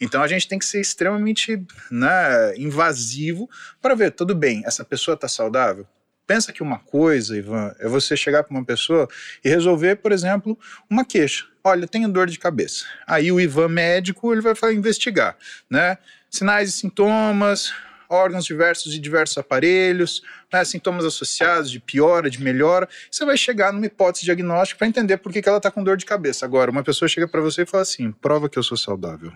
Então 0.00 0.22
a 0.22 0.28
gente 0.28 0.46
tem 0.46 0.58
que 0.58 0.64
ser 0.64 0.80
extremamente 0.80 1.60
né, 1.90 2.56
invasivo 2.56 3.50
para 3.82 3.94
ver, 3.94 4.12
tudo 4.12 4.34
bem, 4.34 4.62
essa 4.64 4.84
pessoa 4.84 5.16
está 5.16 5.26
saudável? 5.26 5.86
Pensa 6.24 6.52
que 6.52 6.62
uma 6.62 6.78
coisa, 6.78 7.36
Ivan, 7.36 7.74
é 7.80 7.88
você 7.88 8.16
chegar 8.16 8.44
para 8.44 8.54
uma 8.54 8.64
pessoa 8.64 9.08
e 9.42 9.48
resolver, 9.48 9.96
por 9.96 10.12
exemplo, 10.12 10.58
uma 10.88 11.04
queixa. 11.04 11.46
Olha, 11.64 11.84
eu 11.84 11.88
tenho 11.88 12.08
dor 12.08 12.26
de 12.26 12.38
cabeça. 12.38 12.84
Aí 13.06 13.32
o 13.32 13.40
Ivan 13.40 13.68
médico 13.68 14.30
ele 14.32 14.42
vai 14.42 14.74
investigar, 14.74 15.36
né? 15.70 15.96
Sinais 16.30 16.68
e 16.68 16.72
sintomas, 16.72 17.72
órgãos 18.08 18.44
diversos 18.44 18.94
e 18.94 18.98
diversos 18.98 19.36
aparelhos, 19.38 20.22
né, 20.52 20.64
sintomas 20.64 21.04
associados 21.04 21.70
de 21.70 21.78
piora, 21.78 22.30
de 22.30 22.42
melhora. 22.42 22.88
Você 23.10 23.24
vai 23.24 23.36
chegar 23.36 23.72
numa 23.72 23.86
hipótese 23.86 24.24
diagnóstica 24.24 24.78
para 24.78 24.88
entender 24.88 25.18
por 25.18 25.32
que, 25.32 25.42
que 25.42 25.48
ela 25.48 25.58
está 25.58 25.70
com 25.70 25.84
dor 25.84 25.96
de 25.96 26.06
cabeça. 26.06 26.44
Agora, 26.44 26.70
uma 26.70 26.82
pessoa 26.82 27.08
chega 27.08 27.28
para 27.28 27.40
você 27.40 27.62
e 27.62 27.66
fala 27.66 27.82
assim: 27.82 28.10
prova 28.12 28.48
que 28.48 28.58
eu 28.58 28.62
sou 28.62 28.76
saudável. 28.76 29.32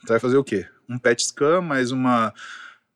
Você 0.00 0.08
vai 0.08 0.20
fazer 0.20 0.36
o 0.36 0.44
quê? 0.44 0.66
Um 0.88 0.98
PET 0.98 1.24
scan, 1.24 1.60
mais 1.60 1.92
uma 1.92 2.34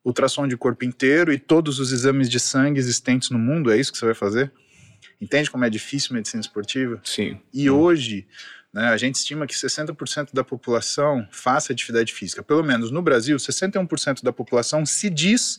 ultrassom 0.05 0.47
de 0.47 0.57
corpo 0.57 0.85
inteiro 0.85 1.33
e 1.33 1.39
todos 1.39 1.81
os 1.81 1.93
exames 1.93 2.29
de 2.29 2.39
sangue 2.39 2.79
existentes 2.79 3.31
no 3.31 3.39
mundo? 3.39 3.71
É 3.71 3.79
isso 3.79 3.93
que 3.93 3.99
você 3.99 4.07
vai 4.07 4.15
fazer? 4.15 4.53
Entende 5.21 5.51
como 5.51 5.65
é 5.65 5.71
difícil 5.71 6.15
medicina 6.15 6.41
esportiva? 6.41 7.01
Sim. 7.03 7.41
E 7.53 7.71
hoje, 7.71 8.27
né? 8.77 8.89
A 8.89 8.97
gente 8.99 9.15
estima 9.15 9.47
que 9.47 9.55
60% 9.55 10.35
da 10.35 10.45
população 10.45 11.27
faça 11.31 11.73
atividade 11.73 12.13
física. 12.13 12.43
Pelo 12.43 12.63
menos 12.63 12.91
no 12.91 13.01
Brasil, 13.01 13.35
61% 13.39 14.23
da 14.23 14.35
população 14.35 14.85
se 14.85 15.09
diz 15.09 15.59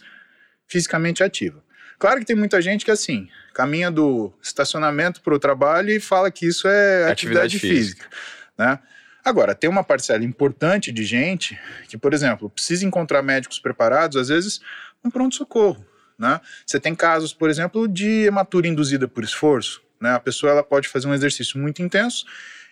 fisicamente 0.67 1.23
ativa. 1.23 1.63
Claro 1.97 2.19
que 2.19 2.27
tem 2.27 2.35
muita 2.35 2.61
gente 2.61 2.85
que, 2.85 2.91
assim, 2.91 3.27
caminha 3.55 3.89
do 3.89 4.31
estacionamento 4.39 5.19
para 5.21 5.33
o 5.33 5.39
trabalho 5.39 5.89
e 5.89 5.99
fala 5.99 6.29
que 6.29 6.45
isso 6.45 6.67
é 6.67 7.09
atividade, 7.09 7.55
atividade 7.55 7.59
física. 7.59 8.03
física 8.03 8.09
né? 8.55 8.79
Agora, 9.25 9.55
tem 9.55 9.67
uma 9.67 9.83
parcela 9.83 10.23
importante 10.23 10.91
de 10.91 11.03
gente 11.03 11.59
que, 11.89 11.97
por 11.97 12.13
exemplo, 12.13 12.51
precisa 12.51 12.85
encontrar 12.85 13.23
médicos 13.23 13.57
preparados, 13.57 14.15
às 14.15 14.27
vezes, 14.27 14.61
no 15.03 15.09
pronto-socorro. 15.09 15.83
Né? 16.19 16.39
Você 16.63 16.79
tem 16.79 16.93
casos, 16.93 17.33
por 17.33 17.49
exemplo, 17.49 17.87
de 17.87 18.25
hematura 18.25 18.67
induzida 18.67 19.07
por 19.07 19.23
esforço. 19.23 19.81
Né? 19.99 20.11
A 20.11 20.19
pessoa 20.19 20.51
ela 20.51 20.63
pode 20.63 20.87
fazer 20.87 21.07
um 21.07 21.15
exercício 21.15 21.59
muito 21.59 21.81
intenso 21.81 22.27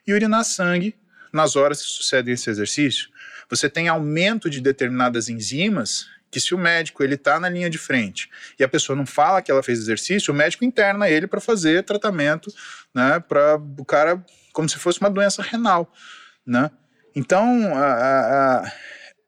e 0.06 0.14
urinar 0.14 0.44
sangue 0.44 0.96
nas 1.32 1.56
horas 1.56 1.82
que 1.82 1.90
sucedem 1.90 2.34
esse 2.34 2.50
exercício. 2.50 3.10
Você 3.50 3.70
tem 3.70 3.88
aumento 3.88 4.50
de 4.50 4.62
determinadas 4.62 5.30
enzimas 5.30 6.08
que 6.32 6.40
se 6.40 6.54
o 6.54 6.58
médico 6.58 7.04
ele 7.04 7.16
está 7.16 7.40
na 7.40 7.48
linha 7.48 7.70
de 7.70 7.78
frente 7.78 8.30
e 8.60 8.64
a 8.64 8.68
pessoa 8.68 8.96
não 8.96 9.06
fala 9.06 9.42
que 9.42 9.50
ela 9.50 9.64
fez 9.64 9.80
exercício, 9.80 10.34
o 10.34 10.36
médico 10.36 10.66
interna 10.66 11.10
ele 11.10 11.28
para 11.28 11.40
fazer 11.40 11.84
tratamento, 11.84 12.52
né, 12.94 13.20
para 13.20 13.56
o 13.56 13.86
cara 13.86 14.24
como 14.52 14.68
se 14.68 14.78
fosse 14.78 15.00
uma 15.00 15.10
doença 15.10 15.42
renal, 15.42 15.92
né? 16.46 16.72
Então, 17.16 17.76
a, 17.76 17.86
a, 17.86 18.58
a, 18.58 18.72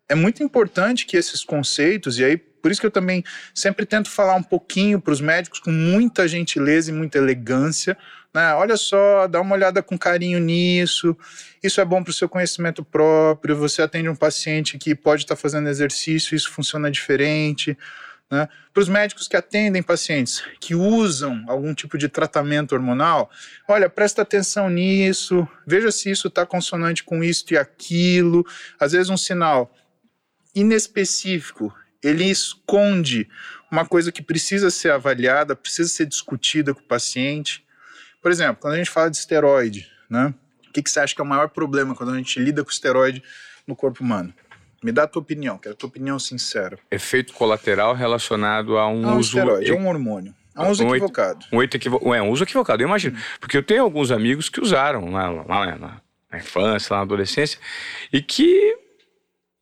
é 0.09 0.15
muito 0.15 0.43
importante 0.43 1.05
que 1.05 1.15
esses 1.15 1.43
conceitos 1.43 2.19
e 2.19 2.25
aí 2.25 2.37
por 2.61 2.71
isso 2.71 2.81
que 2.81 2.87
eu 2.87 2.91
também 2.91 3.23
sempre 3.53 3.85
tento 3.85 4.09
falar 4.09 4.35
um 4.35 4.43
pouquinho 4.43 4.99
para 4.99 5.13
os 5.13 5.21
médicos 5.21 5.59
com 5.59 5.71
muita 5.71 6.27
gentileza 6.27 6.91
e 6.91 6.93
muita 6.93 7.17
elegância, 7.17 7.97
né? 8.33 8.53
Olha 8.53 8.77
só, 8.77 9.25
dá 9.27 9.41
uma 9.41 9.55
olhada 9.55 9.81
com 9.81 9.97
carinho 9.97 10.39
nisso. 10.39 11.17
Isso 11.63 11.81
é 11.81 11.85
bom 11.85 12.03
para 12.03 12.11
o 12.11 12.13
seu 12.13 12.29
conhecimento 12.29 12.83
próprio. 12.83 13.55
Você 13.55 13.81
atende 13.81 14.09
um 14.09 14.15
paciente 14.15 14.77
que 14.77 14.93
pode 14.93 15.23
estar 15.23 15.35
tá 15.35 15.41
fazendo 15.41 15.69
exercício, 15.69 16.35
isso 16.35 16.51
funciona 16.51 16.91
diferente. 16.91 17.77
Né? 18.29 18.47
Para 18.73 18.81
os 18.81 18.89
médicos 18.89 19.27
que 19.27 19.37
atendem 19.37 19.81
pacientes 19.81 20.43
que 20.59 20.75
usam 20.75 21.43
algum 21.47 21.73
tipo 21.73 21.97
de 21.97 22.09
tratamento 22.09 22.73
hormonal, 22.73 23.29
olha, 23.67 23.89
presta 23.89 24.21
atenção 24.21 24.69
nisso, 24.69 25.47
veja 25.65 25.91
se 25.91 26.11
isso 26.11 26.27
está 26.27 26.45
consonante 26.45 27.03
com 27.03 27.23
isso 27.23 27.45
e 27.51 27.57
aquilo. 27.57 28.45
Às 28.79 28.91
vezes, 28.91 29.09
um 29.09 29.17
sinal 29.17 29.73
inespecífico 30.53 31.73
ele 32.03 32.25
esconde 32.25 33.27
uma 33.71 33.85
coisa 33.85 34.11
que 34.11 34.21
precisa 34.21 34.69
ser 34.69 34.91
avaliada, 34.91 35.55
precisa 35.55 35.89
ser 35.89 36.05
discutida 36.05 36.73
com 36.73 36.79
o 36.79 36.83
paciente. 36.83 37.65
Por 38.21 38.31
exemplo, 38.31 38.57
quando 38.61 38.73
a 38.75 38.77
gente 38.77 38.89
fala 38.89 39.09
de 39.09 39.17
esteroide, 39.17 39.89
né? 40.09 40.33
O 40.67 40.71
que, 40.71 40.83
que 40.83 40.89
você 40.89 40.99
acha 40.99 41.15
que 41.15 41.21
é 41.21 41.23
o 41.23 41.27
maior 41.27 41.49
problema 41.49 41.95
quando 41.95 42.13
a 42.13 42.17
gente 42.17 42.39
lida 42.39 42.63
com 42.63 42.69
esteroide 42.69 43.23
no 43.65 43.75
corpo 43.75 44.03
humano? 44.03 44.33
Me 44.83 44.91
dá 44.91 45.03
a 45.03 45.07
tua 45.07 45.21
opinião, 45.21 45.57
quero 45.57 45.73
a 45.73 45.77
tua 45.77 45.89
opinião 45.89 46.19
sincera. 46.19 46.77
Efeito 46.91 47.33
colateral 47.33 47.95
relacionado 47.95 48.77
a 48.77 48.87
um 48.87 49.07
a 49.07 49.13
um 49.13 49.17
uso. 49.17 49.37
Esteroide, 49.37 49.71
é 49.71 49.73
um 49.73 49.87
hormônio. 49.87 50.35
É 50.55 50.61
um 50.61 50.69
uso 50.69 50.83
um 50.83 50.89
equivocado. 50.89 51.45
Um, 51.51 51.63
equivo... 51.63 52.15
é, 52.15 52.21
um 52.21 52.29
uso 52.29 52.43
equivocado, 52.43 52.81
eu 52.81 52.87
imagino. 52.87 53.17
Hum. 53.17 53.21
Porque 53.39 53.57
eu 53.57 53.63
tenho 53.63 53.83
alguns 53.83 54.11
amigos 54.11 54.49
que 54.49 54.61
usaram 54.61 55.09
lá, 55.11 55.29
lá 55.29 55.77
na, 55.77 56.01
na 56.31 56.37
infância, 56.37 56.93
lá 56.93 56.97
na 56.97 57.03
adolescência, 57.03 57.59
e 58.11 58.21
que 58.21 58.77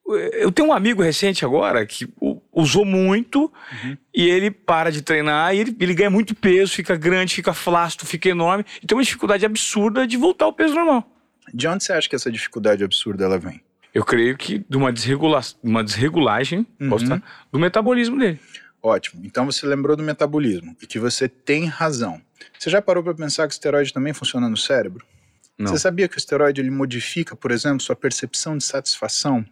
eu 0.07 0.51
tenho 0.51 0.69
um 0.69 0.73
amigo 0.73 1.01
recente 1.01 1.43
agora 1.43 1.85
que 1.85 2.07
usou 2.51 2.85
muito 2.85 3.51
uhum. 3.83 3.97
e 4.13 4.29
ele 4.29 4.51
para 4.51 4.91
de 4.91 5.01
treinar 5.01 5.55
e 5.55 5.59
ele, 5.59 5.75
ele, 5.79 5.93
ganha 5.95 6.11
muito 6.11 6.35
peso, 6.35 6.73
fica 6.73 6.95
grande, 6.95 7.33
fica 7.33 7.53
flácido, 7.53 8.05
fica 8.05 8.29
enorme 8.29 8.63
e 8.81 8.85
tem 8.85 8.95
uma 8.95 9.03
dificuldade 9.03 9.45
absurda 9.45 10.05
de 10.05 10.15
voltar 10.15 10.45
ao 10.45 10.53
peso 10.53 10.75
normal. 10.75 11.09
De 11.51 11.67
onde 11.67 11.83
você 11.83 11.93
acha 11.93 12.07
que 12.07 12.15
essa 12.15 12.31
dificuldade 12.31 12.83
absurda 12.83 13.25
ela 13.25 13.39
vem? 13.39 13.61
Eu 13.93 14.03
creio 14.03 14.37
que 14.37 14.63
de 14.69 14.77
uma, 14.77 14.93
desregula 14.93 15.41
uma 15.63 15.83
desregulagem 15.83 16.67
uhum. 16.79 17.21
do 17.51 17.57
metabolismo 17.57 18.19
dele. 18.19 18.39
Ótimo. 18.83 19.23
Então 19.25 19.45
você 19.45 19.65
lembrou 19.65 19.97
do 19.97 20.03
metabolismo 20.03 20.75
e 20.81 20.85
que 20.85 20.99
você 20.99 21.27
tem 21.27 21.65
razão. 21.65 22.21
Você 22.59 22.69
já 22.69 22.79
parou 22.79 23.03
para 23.03 23.15
pensar 23.15 23.47
que 23.47 23.53
o 23.53 23.55
esteroide 23.55 23.91
também 23.91 24.13
funciona 24.13 24.47
no 24.47 24.57
cérebro? 24.57 25.03
Não. 25.57 25.67
Você 25.67 25.79
sabia 25.79 26.07
que 26.07 26.15
o 26.15 26.19
esteroide 26.19 26.61
ele 26.61 26.69
modifica, 26.69 27.35
por 27.35 27.49
exemplo, 27.49 27.79
sua 27.79 27.95
percepção 27.95 28.57
de 28.57 28.63
satisfação 28.63 29.45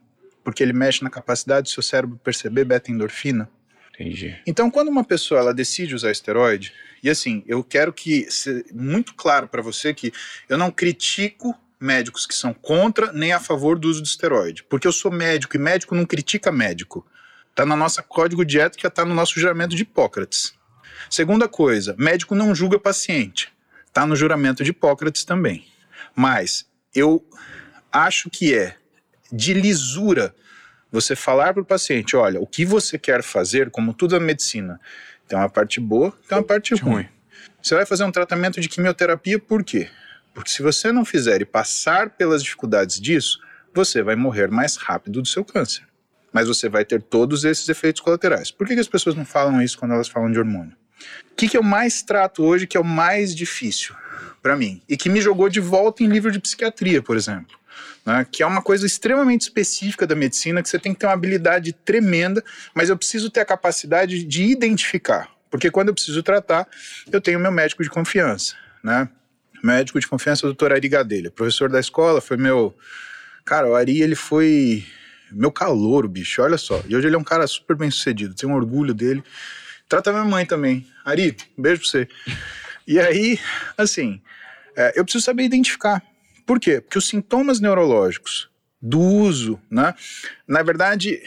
porque 0.43 0.61
ele 0.61 0.73
mexe 0.73 1.03
na 1.03 1.09
capacidade 1.09 1.69
do 1.69 1.69
seu 1.69 1.83
cérebro 1.83 2.19
perceber 2.23 2.65
beta-endorfina. 2.65 3.49
Entendi. 3.93 4.35
Então, 4.47 4.71
quando 4.71 4.87
uma 4.87 5.03
pessoa 5.03 5.39
ela 5.39 5.53
decide 5.53 5.93
usar 5.93 6.11
esteroide, 6.11 6.73
e 7.01 7.09
assim, 7.09 7.43
eu 7.47 7.63
quero 7.63 7.93
que 7.93 8.29
seja 8.29 8.63
muito 8.73 9.13
claro 9.13 9.47
para 9.47 9.61
você 9.61 9.93
que 9.93 10.11
eu 10.49 10.57
não 10.57 10.71
critico 10.71 11.55
médicos 11.79 12.25
que 12.25 12.33
são 12.33 12.53
contra 12.53 13.11
nem 13.11 13.33
a 13.33 13.39
favor 13.39 13.77
do 13.77 13.89
uso 13.89 14.01
de 14.01 14.07
esteroide, 14.07 14.63
porque 14.63 14.87
eu 14.87 14.91
sou 14.91 15.11
médico 15.11 15.55
e 15.55 15.59
médico 15.59 15.93
não 15.93 16.05
critica 16.05 16.51
médico. 16.51 17.05
Tá 17.53 17.65
no 17.65 17.75
nosso 17.75 18.01
código 18.03 18.43
de 18.43 18.59
ética, 18.59 18.89
tá 18.89 19.05
no 19.05 19.13
nosso 19.13 19.39
juramento 19.39 19.75
de 19.75 19.83
Hipócrates. 19.83 20.55
Segunda 21.09 21.47
coisa, 21.47 21.95
médico 21.99 22.33
não 22.33 22.55
julga 22.55 22.79
paciente. 22.79 23.53
Tá 23.91 24.07
no 24.07 24.15
juramento 24.15 24.63
de 24.63 24.71
Hipócrates 24.71 25.23
também. 25.23 25.67
Mas 26.15 26.65
eu 26.95 27.23
acho 27.91 28.29
que 28.29 28.55
é 28.55 28.77
de 29.31 29.53
lisura 29.53 30.33
você 30.93 31.15
falar 31.15 31.53
para 31.53 31.63
o 31.63 31.65
paciente, 31.65 32.15
olha, 32.15 32.39
o 32.39 32.45
que 32.45 32.63
você 32.63 32.99
quer 32.99 33.23
fazer, 33.23 33.71
como 33.71 33.95
tudo 33.95 34.15
a 34.15 34.19
medicina, 34.19 34.79
tem 35.27 35.35
uma 35.35 35.49
parte 35.49 35.79
boa, 35.79 36.13
tem 36.29 36.37
uma 36.37 36.43
parte 36.43 36.75
ruim. 36.75 36.93
ruim. 36.93 37.09
Você 37.59 37.73
vai 37.73 37.83
fazer 37.83 38.03
um 38.03 38.11
tratamento 38.11 38.61
de 38.61 38.69
quimioterapia 38.69 39.39
por 39.39 39.63
quê? 39.63 39.89
Porque 40.35 40.51
se 40.51 40.61
você 40.61 40.91
não 40.91 41.03
fizer 41.03 41.41
e 41.41 41.45
passar 41.45 42.11
pelas 42.11 42.43
dificuldades 42.43 43.01
disso, 43.01 43.39
você 43.73 44.03
vai 44.03 44.15
morrer 44.15 44.51
mais 44.51 44.75
rápido 44.75 45.19
do 45.19 45.27
seu 45.27 45.43
câncer. 45.43 45.83
Mas 46.31 46.47
você 46.47 46.69
vai 46.69 46.85
ter 46.85 47.01
todos 47.01 47.43
esses 47.43 47.67
efeitos 47.67 47.99
colaterais. 47.99 48.51
Por 48.51 48.67
que, 48.67 48.75
que 48.75 48.79
as 48.79 48.87
pessoas 48.87 49.15
não 49.15 49.25
falam 49.25 49.61
isso 49.63 49.79
quando 49.79 49.93
elas 49.95 50.07
falam 50.07 50.31
de 50.31 50.37
hormônio? 50.37 50.75
O 51.31 51.35
que, 51.35 51.49
que 51.49 51.57
eu 51.57 51.63
mais 51.63 52.03
trato 52.03 52.43
hoje 52.43 52.67
que 52.67 52.77
é 52.77 52.79
o 52.79 52.85
mais 52.85 53.35
difícil 53.35 53.95
para 54.43 54.55
mim? 54.55 54.79
E 54.87 54.95
que 54.95 55.09
me 55.09 55.21
jogou 55.21 55.49
de 55.49 55.59
volta 55.59 56.03
em 56.03 56.07
livro 56.07 56.31
de 56.31 56.39
psiquiatria, 56.39 57.01
por 57.01 57.17
exemplo 57.17 57.62
né, 58.05 58.25
que 58.29 58.43
é 58.43 58.45
uma 58.45 58.61
coisa 58.61 58.85
extremamente 58.85 59.41
específica 59.41 60.05
da 60.05 60.15
medicina, 60.15 60.61
que 60.61 60.69
você 60.69 60.79
tem 60.79 60.93
que 60.93 60.99
ter 60.99 61.05
uma 61.05 61.13
habilidade 61.13 61.73
tremenda, 61.73 62.43
mas 62.73 62.89
eu 62.89 62.97
preciso 62.97 63.29
ter 63.29 63.39
a 63.39 63.45
capacidade 63.45 64.23
de 64.23 64.43
identificar. 64.43 65.29
Porque 65.49 65.69
quando 65.69 65.89
eu 65.89 65.93
preciso 65.93 66.21
tratar, 66.23 66.67
eu 67.11 67.21
tenho 67.21 67.39
meu 67.39 67.51
médico 67.51 67.83
de 67.83 67.89
confiança, 67.89 68.55
né? 68.83 69.07
Médico 69.63 69.99
de 69.99 70.07
confiança 70.07 70.45
o 70.45 70.49
doutor 70.49 70.73
Ari 70.73 70.89
Gadelha, 70.89 71.31
professor 71.31 71.69
da 71.69 71.79
escola, 71.79 72.19
foi 72.19 72.37
meu... 72.37 72.75
Cara, 73.45 73.67
o 73.67 73.75
Ari, 73.75 74.01
ele 74.01 74.15
foi 74.15 74.85
meu 75.31 75.51
calor, 75.51 76.07
bicho, 76.07 76.41
olha 76.41 76.57
só. 76.57 76.81
E 76.87 76.95
hoje 76.95 77.07
ele 77.07 77.15
é 77.15 77.19
um 77.19 77.23
cara 77.23 77.45
super 77.47 77.75
bem 77.75 77.91
sucedido, 77.91 78.33
tenho 78.33 78.51
um 78.51 78.55
orgulho 78.55 78.93
dele. 78.93 79.23
Trata 79.87 80.11
minha 80.11 80.23
mãe 80.23 80.45
também. 80.45 80.87
Ari, 81.05 81.35
beijo 81.57 81.81
pra 81.81 81.89
você. 81.89 82.07
E 82.87 82.99
aí, 82.99 83.39
assim, 83.77 84.21
é, 84.75 84.93
eu 84.95 85.03
preciso 85.03 85.23
saber 85.23 85.43
identificar. 85.43 86.01
Por 86.45 86.59
quê? 86.59 86.81
Porque 86.81 86.97
os 86.97 87.07
sintomas 87.07 87.59
neurológicos 87.59 88.49
do 88.81 88.99
uso, 88.99 89.59
né? 89.71 89.93
Na 90.47 90.61
verdade, 90.61 91.23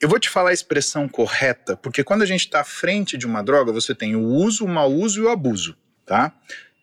eu 0.00 0.08
vou 0.08 0.18
te 0.18 0.28
falar 0.28 0.50
a 0.50 0.54
expressão 0.54 1.08
correta, 1.08 1.76
porque 1.76 2.02
quando 2.02 2.22
a 2.22 2.26
gente 2.26 2.40
está 2.40 2.60
à 2.60 2.64
frente 2.64 3.16
de 3.16 3.26
uma 3.26 3.42
droga, 3.42 3.72
você 3.72 3.94
tem 3.94 4.16
o 4.16 4.24
uso, 4.24 4.64
o 4.64 4.68
mau 4.68 4.92
uso 4.92 5.20
e 5.20 5.22
o 5.22 5.28
abuso, 5.28 5.76
tá? 6.04 6.32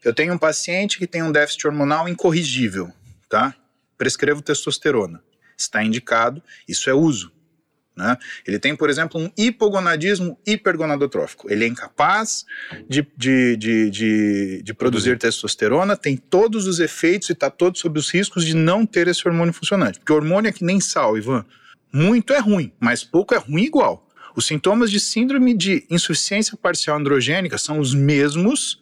Eu 0.03 0.13
tenho 0.13 0.34
um 0.34 0.38
paciente 0.38 0.97
que 0.97 1.07
tem 1.07 1.21
um 1.21 1.31
déficit 1.31 1.67
hormonal 1.67 2.07
incorrigível, 2.07 2.91
tá? 3.29 3.55
Prescrevo 3.97 4.41
testosterona. 4.41 5.23
Está 5.57 5.84
indicado, 5.84 6.41
isso 6.67 6.89
é 6.89 6.93
uso. 6.93 7.31
Né? 7.95 8.17
Ele 8.47 8.57
tem, 8.57 8.75
por 8.75 8.89
exemplo, 8.89 9.21
um 9.21 9.29
hipogonadismo 9.37 10.37
hipergonadotrófico. 10.45 11.51
Ele 11.51 11.63
é 11.63 11.67
incapaz 11.67 12.45
de, 12.89 13.07
de, 13.15 13.55
de, 13.55 13.89
de, 13.89 14.61
de 14.63 14.73
produzir 14.73 15.17
testosterona, 15.17 15.95
tem 15.95 16.17
todos 16.17 16.65
os 16.65 16.79
efeitos 16.79 17.29
e 17.29 17.33
está 17.33 17.49
todo 17.49 17.77
sob 17.77 17.99
os 17.99 18.09
riscos 18.09 18.45
de 18.45 18.55
não 18.55 18.85
ter 18.85 19.07
esse 19.07 19.27
hormônio 19.27 19.53
funcionante. 19.53 19.99
Porque 19.99 20.11
hormônio 20.11 20.49
é 20.49 20.51
que 20.51 20.65
nem 20.65 20.79
sal, 20.79 21.17
Ivan. 21.17 21.45
Muito 21.91 22.33
é 22.33 22.39
ruim, 22.39 22.73
mas 22.79 23.03
pouco 23.03 23.35
é 23.35 23.37
ruim 23.37 23.63
igual. 23.63 24.09
Os 24.35 24.47
sintomas 24.47 24.89
de 24.89 24.99
síndrome 24.99 25.53
de 25.53 25.85
insuficiência 25.91 26.57
parcial 26.57 26.97
androgênica 26.97 27.59
são 27.59 27.77
os 27.77 27.93
mesmos 27.93 28.81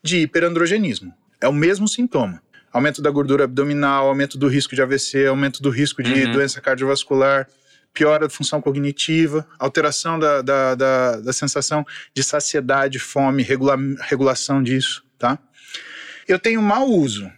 de 0.00 0.18
hiperandrogenismo. 0.18 1.12
É 1.40 1.48
o 1.48 1.52
mesmo 1.52 1.88
sintoma 1.88 2.40
aumento 2.72 3.02
da 3.02 3.10
gordura 3.10 3.44
abdominal, 3.44 4.08
aumento 4.08 4.38
do 4.38 4.48
risco 4.48 4.74
de 4.74 4.80
AVC, 4.80 5.26
aumento 5.26 5.62
do 5.62 5.68
risco 5.68 6.02
de 6.02 6.24
uhum. 6.24 6.32
doença 6.32 6.60
cardiovascular, 6.60 7.46
piora 7.92 8.26
da 8.26 8.30
função 8.30 8.60
cognitiva, 8.60 9.46
alteração 9.58 10.18
da, 10.18 10.42
da, 10.42 10.74
da, 10.74 11.20
da 11.20 11.32
sensação 11.32 11.84
de 12.14 12.22
saciedade, 12.22 12.98
fome, 12.98 13.42
regula, 13.42 13.76
regulação 14.00 14.62
disso, 14.62 15.04
tá? 15.18 15.38
Eu 16.26 16.38
tenho 16.38 16.62
mau 16.62 16.88
uso. 16.88 17.30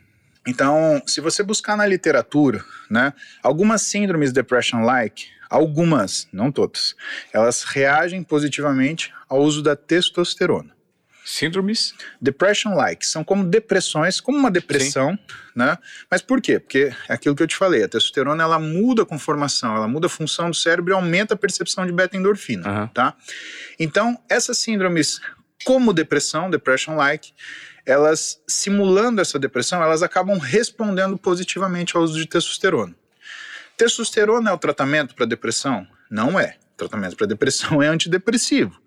Então, 0.47 1.03
se 1.07 1.21
você 1.21 1.43
buscar 1.43 1.77
na 1.77 1.87
literatura, 1.87 2.63
né, 2.91 3.15
algumas 3.43 3.83
síndromes 3.83 4.33
depression-like, 4.33 5.27
algumas, 5.49 6.29
não 6.33 6.53
todas, 6.53 6.95
elas 7.33 7.63
reagem 7.63 8.23
positivamente 8.23 9.13
ao 9.29 9.41
uso 9.41 9.63
da 9.63 9.75
testosterona. 9.75 10.74
Síndromes? 11.25 11.95
Depression-like. 12.21 13.07
São 13.07 13.25
como 13.25 13.45
depressões, 13.45 14.21
como 14.21 14.37
uma 14.37 14.51
depressão, 14.51 15.13
Sim. 15.13 15.19
né? 15.57 15.79
Mas 16.11 16.21
por 16.21 16.41
quê? 16.41 16.61
Porque 16.61 16.93
é 17.09 17.15
aquilo 17.15 17.35
que 17.35 17.43
eu 17.43 17.47
te 17.47 17.57
falei, 17.57 17.83
a 17.83 17.89
testosterona 17.89 18.43
ela 18.43 18.59
muda 18.59 19.03
a 19.03 19.07
conformação, 19.07 19.75
ela 19.75 19.89
muda 19.89 20.07
a 20.07 20.11
função 20.11 20.51
do 20.51 20.57
cérebro 20.57 20.93
e 20.93 20.95
aumenta 20.95 21.35
a 21.35 21.37
percepção 21.37 21.87
de 21.87 21.93
beta-endorfina, 21.93 22.69
uhum. 22.69 22.89
tá? 22.89 23.15
Então, 23.81 24.19
essas 24.29 24.59
síndromes 24.59 25.21
como 25.65 25.95
depressão, 25.95 26.51
depression-like, 26.51 27.33
elas, 27.87 28.41
simulando 28.47 29.21
essa 29.21 29.39
depressão, 29.39 29.83
elas 29.83 30.03
acabam 30.03 30.39
respondendo 30.39 31.17
positivamente 31.17 31.97
ao 31.97 32.03
uso 32.03 32.19
de 32.19 32.27
testosterona. 32.27 32.95
Testosterona 33.77 34.51
é 34.51 34.53
o 34.53 34.59
tratamento 34.59 35.15
para 35.15 35.27
depressão? 35.27 35.87
Não 36.11 36.39
é. 36.39 36.57
O 36.75 36.77
tratamento 36.77 37.17
para 37.17 37.27
depressão 37.27 37.81
é 37.83 37.89
antidepressivo. 37.89 38.81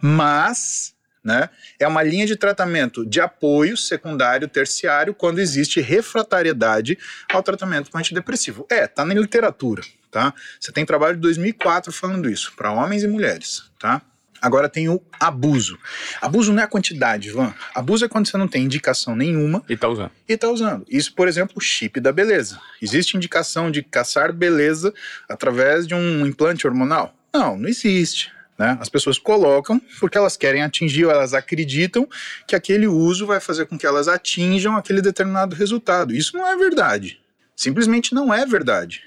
Mas 0.00 0.93
né? 1.24 1.48
É 1.80 1.88
uma 1.88 2.02
linha 2.02 2.26
de 2.26 2.36
tratamento 2.36 3.06
de 3.06 3.20
apoio 3.20 3.76
secundário, 3.76 4.46
terciário, 4.46 5.14
quando 5.14 5.38
existe 5.38 5.80
refratariedade 5.80 6.98
ao 7.32 7.42
tratamento 7.42 7.90
com 7.90 7.96
antidepressivo. 7.96 8.66
É, 8.70 8.86
tá 8.86 9.04
na 9.04 9.14
literatura, 9.14 9.82
tá? 10.10 10.34
Você 10.60 10.70
tem 10.70 10.84
trabalho 10.84 11.14
de 11.14 11.22
2004 11.22 11.90
falando 11.92 12.28
isso, 12.28 12.52
para 12.54 12.70
homens 12.70 13.02
e 13.02 13.08
mulheres, 13.08 13.64
tá? 13.78 14.02
Agora 14.44 14.68
tem 14.68 14.90
o 14.90 15.00
abuso. 15.18 15.78
Abuso 16.20 16.52
não 16.52 16.60
é 16.60 16.64
a 16.64 16.68
quantidade, 16.68 17.30
Ivan. 17.30 17.54
Abuso 17.74 18.04
é 18.04 18.08
quando 18.08 18.28
você 18.28 18.36
não 18.36 18.46
tem 18.46 18.64
indicação 18.64 19.16
nenhuma. 19.16 19.64
E 19.66 19.74
tá 19.74 19.88
usando. 19.88 20.10
E 20.28 20.36
tá 20.36 20.50
usando. 20.50 20.84
Isso, 20.86 21.14
por 21.14 21.26
exemplo, 21.26 21.54
o 21.56 21.60
chip 21.62 21.98
da 21.98 22.12
beleza. 22.12 22.60
Existe 22.82 23.16
indicação 23.16 23.70
de 23.70 23.82
caçar 23.82 24.34
beleza 24.34 24.92
através 25.26 25.86
de 25.86 25.94
um 25.94 26.26
implante 26.26 26.66
hormonal? 26.66 27.16
Não, 27.32 27.56
não 27.56 27.70
existe. 27.70 28.30
Né? 28.58 28.78
As 28.80 28.88
pessoas 28.88 29.18
colocam 29.18 29.80
porque 29.98 30.16
elas 30.16 30.36
querem 30.36 30.62
atingir 30.62 31.04
ou 31.04 31.10
elas 31.10 31.34
acreditam 31.34 32.08
que 32.46 32.54
aquele 32.54 32.86
uso 32.86 33.26
vai 33.26 33.40
fazer 33.40 33.66
com 33.66 33.76
que 33.76 33.86
elas 33.86 34.06
atinjam 34.06 34.76
aquele 34.76 35.02
determinado 35.02 35.56
resultado. 35.56 36.14
Isso 36.14 36.36
não 36.36 36.46
é 36.46 36.56
verdade. 36.56 37.20
Simplesmente 37.56 38.14
não 38.14 38.32
é 38.32 38.46
verdade. 38.46 39.02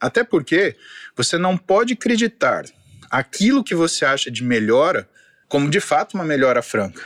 Até 0.00 0.24
porque 0.24 0.76
você 1.16 1.36
não 1.38 1.56
pode 1.56 1.94
acreditar 1.94 2.64
aquilo 3.10 3.62
que 3.62 3.74
você 3.74 4.04
acha 4.04 4.30
de 4.30 4.42
melhora 4.42 5.08
como 5.48 5.68
de 5.68 5.80
fato 5.80 6.14
uma 6.14 6.24
melhora 6.24 6.62
franca. 6.62 7.02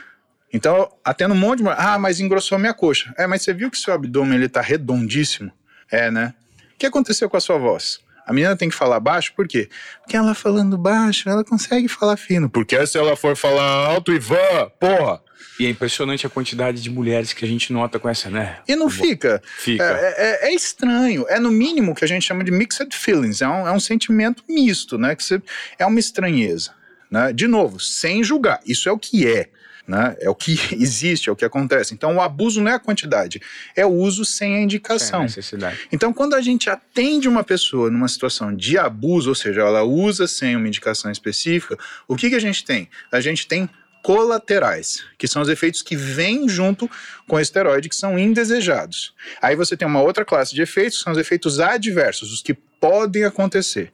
Então, 0.53 0.90
até 1.05 1.26
no 1.26 1.34
monte 1.34 1.62
de. 1.62 1.68
Ah, 1.68 1.99
mas 1.99 2.20
engrossou 2.20 2.59
minha 2.59 2.72
coxa. 2.72 3.12
É, 3.18 3.26
mas 3.26 3.42
você 3.42 3.53
viu 3.53 3.70
que 3.70 3.76
seu 3.76 3.92
abdômen 3.92 4.36
ele 4.36 4.49
tá 4.49 4.61
redondíssimo? 4.61 5.53
É, 5.90 6.11
né? 6.11 6.32
O 6.74 6.78
que 6.78 6.86
aconteceu 6.86 7.28
com 7.28 7.36
a 7.36 7.40
sua 7.40 7.59
voz? 7.59 8.01
A 8.27 8.33
menina 8.33 8.57
tem 8.57 8.68
que 8.68 8.74
falar 8.74 8.99
baixo, 8.99 9.33
por 9.37 9.47
quê? 9.47 9.68
Porque 10.03 10.16
ela 10.16 10.35
falando 10.35 10.77
baixo, 10.77 11.29
ela 11.29 11.45
consegue 11.45 11.87
falar 11.87 12.16
fino. 12.16 12.51
Porque 12.51 12.85
se 12.85 12.99
ela 12.99 13.14
for 13.14 13.37
falar 13.37 13.62
alto, 13.62 14.12
Ivan, 14.12 14.70
porra. 14.81 15.22
E 15.59 15.64
é 15.64 15.70
impressionante 15.70 16.27
a 16.27 16.31
quantidade 16.31 16.83
de 16.83 16.91
mulheres 16.91 17.33
que 17.33 17.45
a 17.45 17.49
gente 17.49 17.72
nota 17.72 17.99
com 17.99 18.09
essa, 18.09 18.29
né? 18.29 18.59
E 18.68 18.77
não 18.77 18.91
fica. 18.91 19.40
Fica. 19.59 19.85
É, 19.85 20.15
é, 20.19 20.48
é, 20.48 20.55
estranho. 20.55 21.24
É 21.28 21.39
no 21.39 21.51
mínimo 21.51 21.94
que 21.94 22.05
a 22.05 22.09
gente 22.09 22.27
chama 22.27 22.44
de 22.44 22.51
mixed 22.51 22.94
feelings. 22.94 23.40
É 23.40 23.48
um, 23.48 23.66
é 23.66 23.73
um 23.73 23.81
sentimento 23.81 24.43
misto, 24.48 24.98
né? 24.98 25.15
Que 25.15 25.24
você, 25.24 25.40
é 25.78 25.86
uma 25.86 25.98
estranheza. 25.98 26.73
Né? 27.11 27.32
De 27.32 27.47
novo, 27.47 27.81
sem 27.81 28.23
julgar. 28.23 28.61
Isso 28.66 28.89
é 28.89 28.93
o 28.93 28.98
que 28.98 29.27
é. 29.27 29.48
Né? 29.87 30.17
É 30.21 30.29
o 30.29 30.35
que 30.35 30.59
existe, 30.75 31.29
é 31.29 31.33
o 31.33 31.37
que 31.37 31.45
acontece. 31.45 31.95
Então, 31.95 32.17
o 32.17 32.21
abuso 32.21 32.61
não 32.61 32.71
é 32.71 32.75
a 32.75 32.79
quantidade, 32.79 33.41
é 33.75 33.87
o 33.87 33.91
uso 33.91 34.25
sem 34.25 34.57
a 34.57 34.61
indicação. 34.61 35.09
Sem 35.09 35.21
a 35.21 35.23
necessidade. 35.23 35.89
Então, 35.93 36.13
quando 36.13 36.35
a 36.35 36.41
gente 36.41 36.69
atende 36.69 37.29
uma 37.29 37.45
pessoa 37.45 37.91
numa 37.91 38.09
situação 38.09 38.55
de 38.55 38.77
abuso, 38.77 39.29
ou 39.29 39.35
seja, 39.35 39.61
ela 39.61 39.83
usa 39.83 40.27
sem 40.27 40.57
uma 40.57 40.67
indicação 40.67 41.11
específica, 41.11 41.79
o 42.09 42.17
que, 42.17 42.31
que 42.31 42.37
a 42.37 42.41
gente 42.41 42.65
tem? 42.65 42.89
A 43.13 43.21
gente 43.21 43.47
tem 43.47 43.69
colaterais, 44.07 45.05
que 45.19 45.27
são 45.27 45.43
os 45.43 45.49
efeitos 45.49 45.83
que 45.83 45.97
vêm 45.97 46.49
junto 46.49 46.89
com 47.27 47.35
o 47.35 47.41
esteroide, 47.41 47.89
que 47.89 47.97
são 47.97 48.17
indesejados. 48.17 49.13
Aí 49.43 49.57
você 49.57 49.77
tem 49.77 49.87
uma 49.87 50.01
outra 50.01 50.25
classe 50.25 50.55
de 50.55 50.63
efeitos, 50.63 50.99
que 50.99 51.03
são 51.03 51.13
os 51.13 51.19
efeitos 51.19 51.59
adversos, 51.59 52.33
os 52.33 52.41
que 52.41 52.55
podem 52.55 53.25
acontecer. 53.25 53.91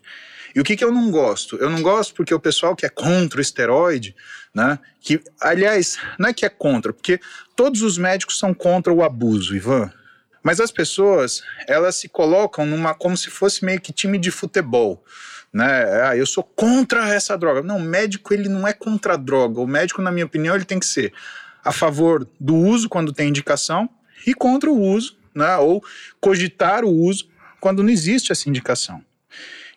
E 0.55 0.61
o 0.61 0.65
que, 0.65 0.77
que 0.77 0.85
eu 0.85 0.93
não 0.93 1.11
gosto? 1.11 1.57
Eu 1.57 1.71
não 1.71 1.81
gosto 1.81 2.15
porque 2.15 2.35
o 2.35 2.39
pessoal 2.39 2.77
que 2.77 2.85
é 2.85 2.91
contra 2.91 3.39
o 3.39 3.41
esteroide 3.41 4.15
né? 4.55 4.79
Que, 5.01 5.21
aliás, 5.41 5.99
não 6.19 6.29
é 6.29 6.33
que 6.33 6.45
é 6.45 6.49
contra, 6.49 6.93
porque 6.93 7.21
todos 7.57 7.83
os 7.83 7.97
médicos 7.97 8.39
são 8.39 8.53
contra 8.53 8.93
o 8.93 9.03
abuso, 9.03 9.57
Ivan. 9.57 9.91
Mas 10.43 10.61
as 10.61 10.71
pessoas, 10.71 11.43
elas 11.69 11.97
se 11.97 12.09
colocam 12.09 12.67
numa 12.67 12.95
como 12.95 13.17
se 13.17 13.31
fosse 13.31 13.65
meio 13.65 13.81
que 13.81 13.93
time 13.93 14.19
de 14.19 14.31
futebol. 14.31 15.03
né? 15.53 16.09
Ah, 16.09 16.17
eu 16.17 16.27
sou 16.27 16.43
contra 16.43 17.09
essa 17.09 17.37
droga. 17.37 17.63
Não, 17.63 17.77
o 17.77 17.83
médico 17.83 18.35
ele 18.35 18.49
não 18.49 18.67
é 18.67 18.73
contra 18.73 19.15
a 19.15 19.17
droga. 19.17 19.61
O 19.61 19.67
médico, 19.67 20.03
na 20.03 20.11
minha 20.11 20.27
opinião, 20.27 20.55
ele 20.55 20.65
tem 20.65 20.81
que 20.81 20.87
ser 20.87 21.13
a 21.65 21.71
favor 21.71 22.27
do 22.41 22.57
uso 22.57 22.89
quando 22.89 23.13
tem 23.13 23.29
indicação 23.29 23.89
e 24.27 24.35
contra 24.35 24.71
o 24.71 24.81
uso, 24.81 25.17
né? 25.35 25.57
Ou 25.59 25.83
cogitar 26.21 26.85
o 26.85 26.91
uso 26.91 27.29
quando 27.61 27.83
não 27.83 27.91
existe 27.91 28.33
essa 28.33 28.49
indicação. 28.49 29.05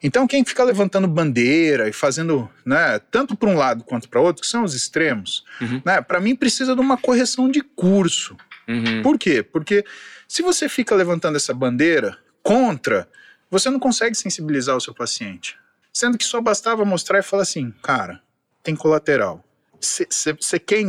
Então, 0.04 0.28
quem 0.28 0.44
fica 0.44 0.64
levantando 0.64 1.08
bandeira 1.08 1.88
e 1.90 1.94
fazendo, 1.94 2.50
né, 2.66 3.00
tanto 3.12 3.36
para 3.36 3.50
um 3.50 3.56
lado 3.56 3.84
quanto 3.84 4.10
para 4.10 4.22
outro, 4.22 4.42
que 4.42 4.48
são 4.48 4.64
os 4.64 4.74
extremos, 4.74 5.44
uhum. 5.62 5.82
né, 5.86 6.02
para 6.02 6.20
mim 6.20 6.36
precisa 6.36 6.76
de 6.76 6.82
uma 6.82 6.98
correção 6.98 7.50
de 7.50 7.62
curso. 7.62 8.36
Uhum. 8.68 9.02
Por 9.02 9.18
quê? 9.18 9.42
Porque 9.42 9.86
se 10.28 10.42
você 10.42 10.68
fica 10.68 10.94
levantando 10.96 11.36
essa 11.38 11.54
bandeira 11.54 12.18
contra, 12.44 13.08
você 13.50 13.70
não 13.70 13.80
consegue 13.80 14.16
sensibilizar 14.16 14.76
o 14.76 14.82
seu 14.82 14.94
paciente. 14.94 15.58
Sendo 15.94 16.18
que 16.18 16.26
só 16.26 16.42
bastava 16.42 16.84
mostrar 16.84 17.20
e 17.20 17.24
falar 17.24 17.44
assim, 17.44 17.74
cara, 17.82 18.22
tem 18.62 18.76
colateral. 18.76 19.44
Você 19.80 20.60
quer, 20.60 20.84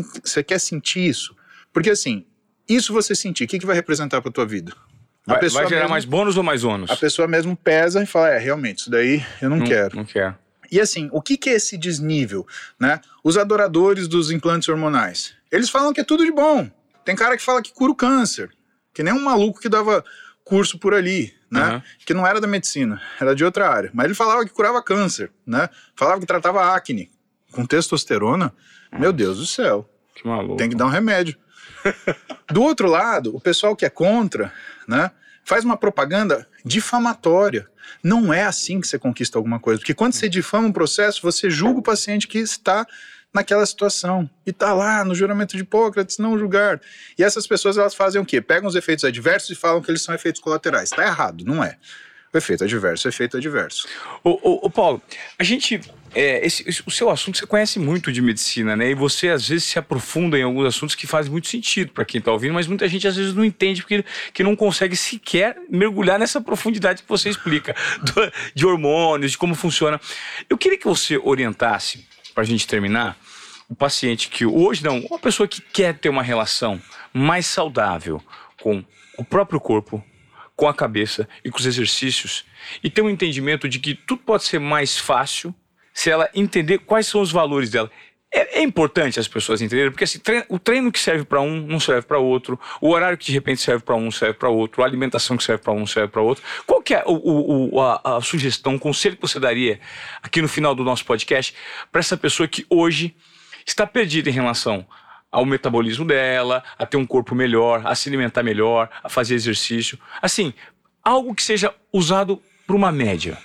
quer 0.46 0.58
sentir 0.58 1.08
isso? 1.08 1.36
Porque 1.72 1.90
assim, 1.90 2.24
isso 2.68 2.92
você 2.92 3.14
sentir, 3.14 3.44
o 3.44 3.46
que, 3.46 3.58
que 3.58 3.66
vai 3.66 3.76
representar 3.76 4.20
para 4.20 4.32
tua 4.32 4.46
vida? 4.46 4.72
Vai, 5.26 5.40
vai, 5.40 5.66
gerar 5.66 5.80
mesmo, 5.80 5.90
mais 5.90 6.04
bônus 6.04 6.36
ou 6.36 6.42
mais 6.42 6.62
ônus? 6.62 6.90
A 6.90 6.96
pessoa 6.96 7.26
mesmo 7.26 7.56
pesa 7.56 8.02
e 8.02 8.06
fala, 8.06 8.30
é, 8.30 8.38
realmente, 8.38 8.78
isso 8.78 8.90
daí 8.90 9.24
eu 9.42 9.50
não, 9.50 9.58
não 9.58 9.66
quero. 9.66 9.96
Não 9.96 10.04
quero. 10.04 10.36
E 10.70 10.80
assim, 10.80 11.08
o 11.12 11.20
que, 11.20 11.36
que 11.36 11.50
é 11.50 11.54
esse 11.54 11.76
desnível? 11.76 12.46
Né? 12.78 13.00
Os 13.24 13.36
adoradores 13.36 14.08
dos 14.08 14.30
implantes 14.30 14.68
hormonais. 14.68 15.34
Eles 15.50 15.68
falam 15.68 15.92
que 15.92 16.00
é 16.00 16.04
tudo 16.04 16.24
de 16.24 16.32
bom. 16.32 16.70
Tem 17.04 17.14
cara 17.14 17.36
que 17.36 17.42
fala 17.42 17.62
que 17.62 17.72
cura 17.72 17.92
o 17.92 17.94
câncer. 17.94 18.50
Que 18.92 19.02
nem 19.02 19.12
um 19.12 19.22
maluco 19.22 19.60
que 19.60 19.68
dava 19.68 20.04
curso 20.44 20.78
por 20.78 20.94
ali 20.94 21.36
né? 21.50 21.74
Uhum. 21.74 21.82
Que 22.04 22.14
não 22.14 22.26
era 22.26 22.40
da 22.40 22.46
medicina, 22.46 23.00
era 23.20 23.34
de 23.34 23.44
outra 23.44 23.68
área. 23.68 23.90
Mas 23.92 24.06
ele 24.06 24.14
falava 24.14 24.44
que 24.44 24.52
curava 24.52 24.82
câncer, 24.82 25.30
né? 25.46 25.68
Falava 25.94 26.20
que 26.20 26.26
tratava 26.26 26.74
acne 26.74 27.10
com 27.52 27.64
testosterona. 27.64 28.52
Nossa. 28.90 29.00
Meu 29.00 29.12
Deus 29.12 29.38
do 29.38 29.46
céu. 29.46 29.88
Que 30.14 30.26
maluco. 30.26 30.56
Tem 30.56 30.68
que 30.68 30.76
dar 30.76 30.86
um 30.86 30.90
remédio. 30.90 31.36
do 32.52 32.62
outro 32.62 32.88
lado, 32.88 33.34
o 33.34 33.40
pessoal 33.40 33.74
que 33.76 33.84
é 33.84 33.90
contra, 33.90 34.52
né? 34.86 35.10
Faz 35.44 35.64
uma 35.64 35.76
propaganda 35.76 36.46
difamatória. 36.64 37.68
Não 38.02 38.34
é 38.34 38.42
assim 38.42 38.80
que 38.80 38.88
você 38.88 38.98
conquista 38.98 39.38
alguma 39.38 39.60
coisa. 39.60 39.78
Porque 39.78 39.94
quando 39.94 40.14
você 40.14 40.28
difama 40.28 40.66
um 40.66 40.72
processo, 40.72 41.22
você 41.22 41.48
julga 41.48 41.78
o 41.78 41.82
paciente 41.82 42.26
que 42.26 42.38
está 42.38 42.84
naquela 43.32 43.64
situação. 43.64 44.28
E 44.44 44.52
tá 44.52 44.72
lá 44.72 45.04
no 45.04 45.14
juramento 45.14 45.56
de 45.56 45.62
Hipócrates, 45.62 46.18
não 46.18 46.38
julgar. 46.38 46.80
E 47.18 47.22
essas 47.22 47.46
pessoas 47.46 47.78
elas 47.78 47.94
fazem 47.94 48.20
o 48.20 48.24
quê? 48.24 48.40
Pegam 48.40 48.68
os 48.68 48.74
efeitos 48.74 49.04
adversos 49.04 49.50
e 49.50 49.54
falam 49.54 49.80
que 49.80 49.90
eles 49.90 50.02
são 50.02 50.14
efeitos 50.14 50.40
colaterais. 50.40 50.90
Tá 50.90 51.04
errado, 51.04 51.44
não 51.44 51.62
é. 51.62 51.76
O 52.36 52.38
efeito 52.38 52.64
adverso 52.64 53.08
é 53.08 53.10
efeito 53.10 53.38
adverso. 53.38 53.88
O, 54.22 54.30
o, 54.30 54.66
o 54.66 54.70
Paulo, 54.70 55.00
a 55.38 55.42
gente. 55.42 55.80
É, 56.14 56.46
esse, 56.46 56.66
esse, 56.68 56.82
o 56.86 56.90
seu 56.90 57.10
assunto 57.10 57.36
você 57.36 57.46
conhece 57.46 57.78
muito 57.78 58.12
de 58.12 58.22
medicina, 58.22 58.76
né? 58.76 58.90
E 58.90 58.94
você 58.94 59.28
às 59.28 59.48
vezes 59.48 59.64
se 59.64 59.78
aprofunda 59.78 60.38
em 60.38 60.42
alguns 60.42 60.66
assuntos 60.66 60.94
que 60.94 61.06
fazem 61.06 61.30
muito 61.32 61.48
sentido 61.48 61.92
para 61.92 62.04
quem 62.04 62.18
está 62.18 62.32
ouvindo, 62.32 62.54
mas 62.54 62.66
muita 62.66 62.86
gente 62.88 63.06
às 63.08 63.16
vezes 63.16 63.34
não 63.34 63.44
entende 63.44 63.82
porque 63.82 64.04
que 64.32 64.42
não 64.42 64.54
consegue 64.54 64.96
sequer 64.96 65.56
mergulhar 65.68 66.18
nessa 66.18 66.40
profundidade 66.40 67.02
que 67.02 67.08
você 67.08 67.28
explica 67.28 67.74
do, 68.00 68.32
de 68.54 68.66
hormônios, 68.66 69.32
de 69.32 69.38
como 69.38 69.54
funciona. 69.54 70.00
Eu 70.48 70.56
queria 70.56 70.78
que 70.78 70.86
você 70.86 71.18
orientasse 71.18 72.06
para 72.34 72.44
a 72.44 72.46
gente 72.46 72.66
terminar 72.66 73.18
o 73.68 73.74
paciente 73.74 74.28
que 74.28 74.46
hoje 74.46 74.84
não, 74.84 75.00
uma 75.00 75.18
pessoa 75.18 75.48
que 75.48 75.60
quer 75.60 75.98
ter 75.98 76.08
uma 76.08 76.22
relação 76.22 76.80
mais 77.12 77.46
saudável 77.46 78.22
com 78.60 78.84
o 79.18 79.24
próprio 79.24 79.60
corpo, 79.60 80.02
com 80.56 80.66
a 80.66 80.74
cabeça 80.74 81.28
e 81.44 81.50
com 81.50 81.58
os 81.58 81.66
exercícios 81.66 82.44
e 82.82 82.88
ter 82.88 83.02
um 83.02 83.10
entendimento 83.10 83.68
de 83.68 83.78
que 83.78 83.94
tudo 83.94 84.22
pode 84.22 84.44
ser 84.44 84.58
mais 84.58 84.98
fácil 84.98 85.54
se 85.92 86.10
ela 86.10 86.28
entender 86.34 86.78
quais 86.78 87.06
são 87.06 87.20
os 87.20 87.30
valores 87.30 87.70
dela. 87.70 87.90
É, 88.32 88.58
é 88.58 88.62
importante 88.62 89.20
as 89.20 89.28
pessoas 89.28 89.62
entenderem, 89.62 89.90
porque 89.90 90.04
assim, 90.04 90.18
treino, 90.18 90.44
o 90.48 90.58
treino 90.58 90.90
que 90.90 90.98
serve 90.98 91.24
para 91.24 91.40
um 91.40 91.60
não 91.60 91.78
serve 91.78 92.02
para 92.02 92.18
outro, 92.18 92.58
o 92.80 92.90
horário 92.90 93.16
que 93.16 93.26
de 93.26 93.32
repente 93.32 93.62
serve 93.62 93.84
para 93.84 93.94
um 93.94 94.10
serve 94.10 94.34
para 94.34 94.48
outro, 94.48 94.82
a 94.82 94.86
alimentação 94.86 95.36
que 95.36 95.44
serve 95.44 95.62
para 95.62 95.72
um 95.72 95.86
serve 95.86 96.08
para 96.08 96.20
outro. 96.20 96.42
Qual 96.66 96.82
que 96.82 96.94
é 96.94 97.02
o, 97.06 97.74
o, 97.74 97.80
a, 97.80 98.16
a 98.16 98.20
sugestão, 98.20 98.74
o 98.74 98.78
conselho 98.78 99.16
que 99.16 99.22
você 99.22 99.38
daria 99.38 99.80
aqui 100.22 100.42
no 100.42 100.48
final 100.48 100.74
do 100.74 100.84
nosso 100.84 101.04
podcast 101.04 101.54
para 101.92 102.00
essa 102.00 102.16
pessoa 102.16 102.48
que 102.48 102.66
hoje 102.68 103.14
está 103.64 103.86
perdida 103.86 104.28
em 104.28 104.32
relação 104.32 104.86
ao 105.36 105.44
metabolismo 105.44 106.06
dela, 106.06 106.64
a 106.78 106.86
ter 106.86 106.96
um 106.96 107.04
corpo 107.04 107.34
melhor, 107.34 107.86
a 107.86 107.94
se 107.94 108.08
alimentar 108.08 108.42
melhor, 108.42 108.88
a 109.04 109.08
fazer 109.10 109.34
exercício. 109.34 109.98
Assim, 110.22 110.54
algo 111.04 111.34
que 111.34 111.42
seja 111.42 111.74
usado 111.92 112.42
para 112.66 112.74
uma 112.74 112.90
média. 112.90 113.36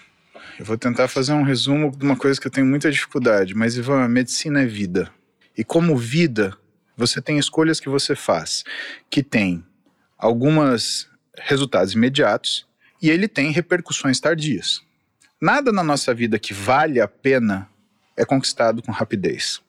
Eu 0.58 0.64
vou 0.64 0.78
tentar 0.78 1.10
fazer 1.10 1.34
um 1.34 1.44
resumo 1.44 1.92
de 1.92 2.06
uma 2.06 2.16
coisa 2.16 2.40
que 2.40 2.48
eu 2.48 2.52
tenho 2.52 2.66
muita 2.66 2.90
dificuldade, 2.90 3.54
mas 3.54 3.76
Ivan, 3.76 4.06
a 4.06 4.08
medicina 4.08 4.62
é 4.62 4.66
vida. 4.66 5.12
E 5.58 5.66
como 5.66 5.98
vida, 5.98 6.58
você 6.96 7.22
tem 7.22 7.38
escolhas 7.38 7.78
que 7.78 7.90
você 7.90 8.16
faz, 8.16 8.64
que 9.10 9.22
tem 9.22 9.62
algumas 10.18 11.10
resultados 11.38 11.92
imediatos 11.92 12.66
e 13.02 13.10
ele 13.10 13.28
tem 13.28 13.52
repercussões 13.52 14.18
tardias. 14.18 14.82
Nada 15.42 15.74
na 15.74 15.84
nossa 15.84 16.14
vida 16.14 16.40
que 16.40 16.54
vale 16.54 17.02
a 17.02 17.08
pena 17.08 17.70
é 18.16 18.24
conquistado 18.24 18.82
com 18.82 18.94
rapidez. 18.94 19.62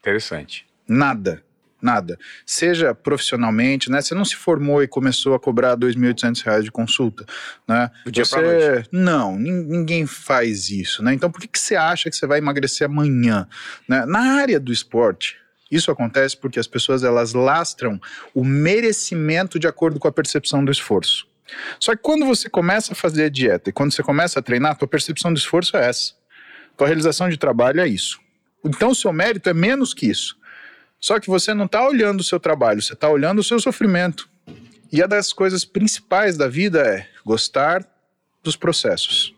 Interessante. 0.00 0.66
Nada. 0.88 1.46
Nada. 1.80 2.18
Seja 2.44 2.92
profissionalmente, 2.94 3.90
né? 3.90 4.00
Você 4.00 4.14
não 4.14 4.24
se 4.24 4.34
formou 4.34 4.82
e 4.82 4.88
começou 4.88 5.34
a 5.34 5.38
cobrar 5.38 5.70
R$ 5.70 5.76
2.800 5.76 6.62
de 6.62 6.72
consulta, 6.72 7.24
né? 7.66 7.90
Do 8.04 8.10
dia 8.10 8.24
você... 8.24 8.40
noite. 8.40 8.88
Não, 8.90 9.38
ninguém 9.38 10.04
faz 10.06 10.70
isso, 10.70 11.02
né? 11.02 11.14
Então 11.14 11.30
por 11.30 11.40
que, 11.40 11.46
que 11.46 11.58
você 11.58 11.76
acha 11.76 12.10
que 12.10 12.16
você 12.16 12.26
vai 12.26 12.38
emagrecer 12.38 12.86
amanhã? 12.86 13.46
Né? 13.88 14.04
Na 14.06 14.40
área 14.40 14.58
do 14.58 14.72
esporte, 14.72 15.36
isso 15.70 15.90
acontece 15.90 16.36
porque 16.36 16.58
as 16.58 16.66
pessoas 16.66 17.04
elas 17.04 17.32
lastram 17.32 18.00
o 18.34 18.44
merecimento 18.44 19.58
de 19.58 19.66
acordo 19.66 20.00
com 20.00 20.08
a 20.08 20.12
percepção 20.12 20.64
do 20.64 20.72
esforço. 20.72 21.26
Só 21.78 21.94
que 21.94 22.02
quando 22.02 22.26
você 22.26 22.48
começa 22.48 22.92
a 22.92 22.96
fazer 22.96 23.30
dieta 23.30 23.70
e 23.70 23.72
quando 23.72 23.92
você 23.92 24.02
começa 24.02 24.38
a 24.38 24.42
treinar, 24.42 24.72
a 24.72 24.74
tua 24.74 24.88
percepção 24.88 25.32
do 25.32 25.38
esforço 25.38 25.76
é 25.76 25.88
essa. 25.88 26.12
Tua 26.76 26.86
realização 26.86 27.28
de 27.28 27.36
trabalho 27.36 27.80
é 27.80 27.88
isso. 27.88 28.20
Então 28.64 28.90
o 28.90 28.94
seu 28.94 29.12
mérito 29.12 29.48
é 29.48 29.54
menos 29.54 29.94
que 29.94 30.06
isso. 30.06 30.36
Só 31.00 31.20
que 31.20 31.28
você 31.28 31.54
não 31.54 31.66
está 31.66 31.86
olhando 31.86 32.20
o 32.20 32.24
seu 32.24 32.40
trabalho, 32.40 32.82
você 32.82 32.94
está 32.94 33.08
olhando 33.08 33.38
o 33.38 33.44
seu 33.44 33.60
sofrimento. 33.60 34.28
E 34.90 35.02
a 35.02 35.06
das 35.06 35.32
coisas 35.32 35.64
principais 35.64 36.36
da 36.36 36.48
vida 36.48 36.80
é 36.80 37.06
gostar 37.24 37.86
dos 38.42 38.56
processos. 38.56 39.34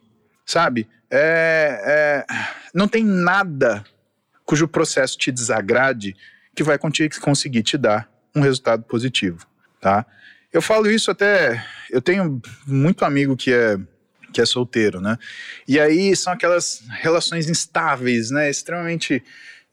Sabe? 0.46 0.88
É, 1.10 2.26
é, 2.28 2.34
não 2.72 2.88
tem 2.88 3.04
nada 3.04 3.84
cujo 4.44 4.68
processo 4.68 5.18
te 5.18 5.30
desagrade 5.30 6.16
que 6.54 6.62
vai 6.62 6.78
conseguir 6.78 7.62
te 7.62 7.76
dar 7.76 8.08
um 8.34 8.40
resultado 8.40 8.82
positivo, 8.84 9.46
tá? 9.80 10.06
Eu 10.52 10.60
falo 10.60 10.90
isso 10.90 11.10
até. 11.10 11.64
Eu 11.88 12.02
tenho 12.02 12.40
muito 12.66 13.04
amigo 13.04 13.36
que 13.36 13.52
é 13.52 13.78
que 14.32 14.40
é 14.40 14.46
solteiro, 14.46 15.00
né? 15.00 15.18
E 15.66 15.78
aí 15.78 16.14
são 16.14 16.32
aquelas 16.32 16.82
relações 17.00 17.48
instáveis, 17.48 18.30
né? 18.30 18.48
Extremamente 18.48 19.22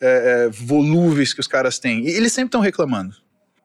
é, 0.02 0.46
é, 0.46 0.50
volúveis 0.50 1.34
que 1.34 1.40
os 1.40 1.48
caras 1.48 1.80
têm. 1.80 2.08
E 2.08 2.10
eles 2.10 2.34
sempre 2.34 2.50
estão 2.50 2.62
reclamando. 2.62 3.16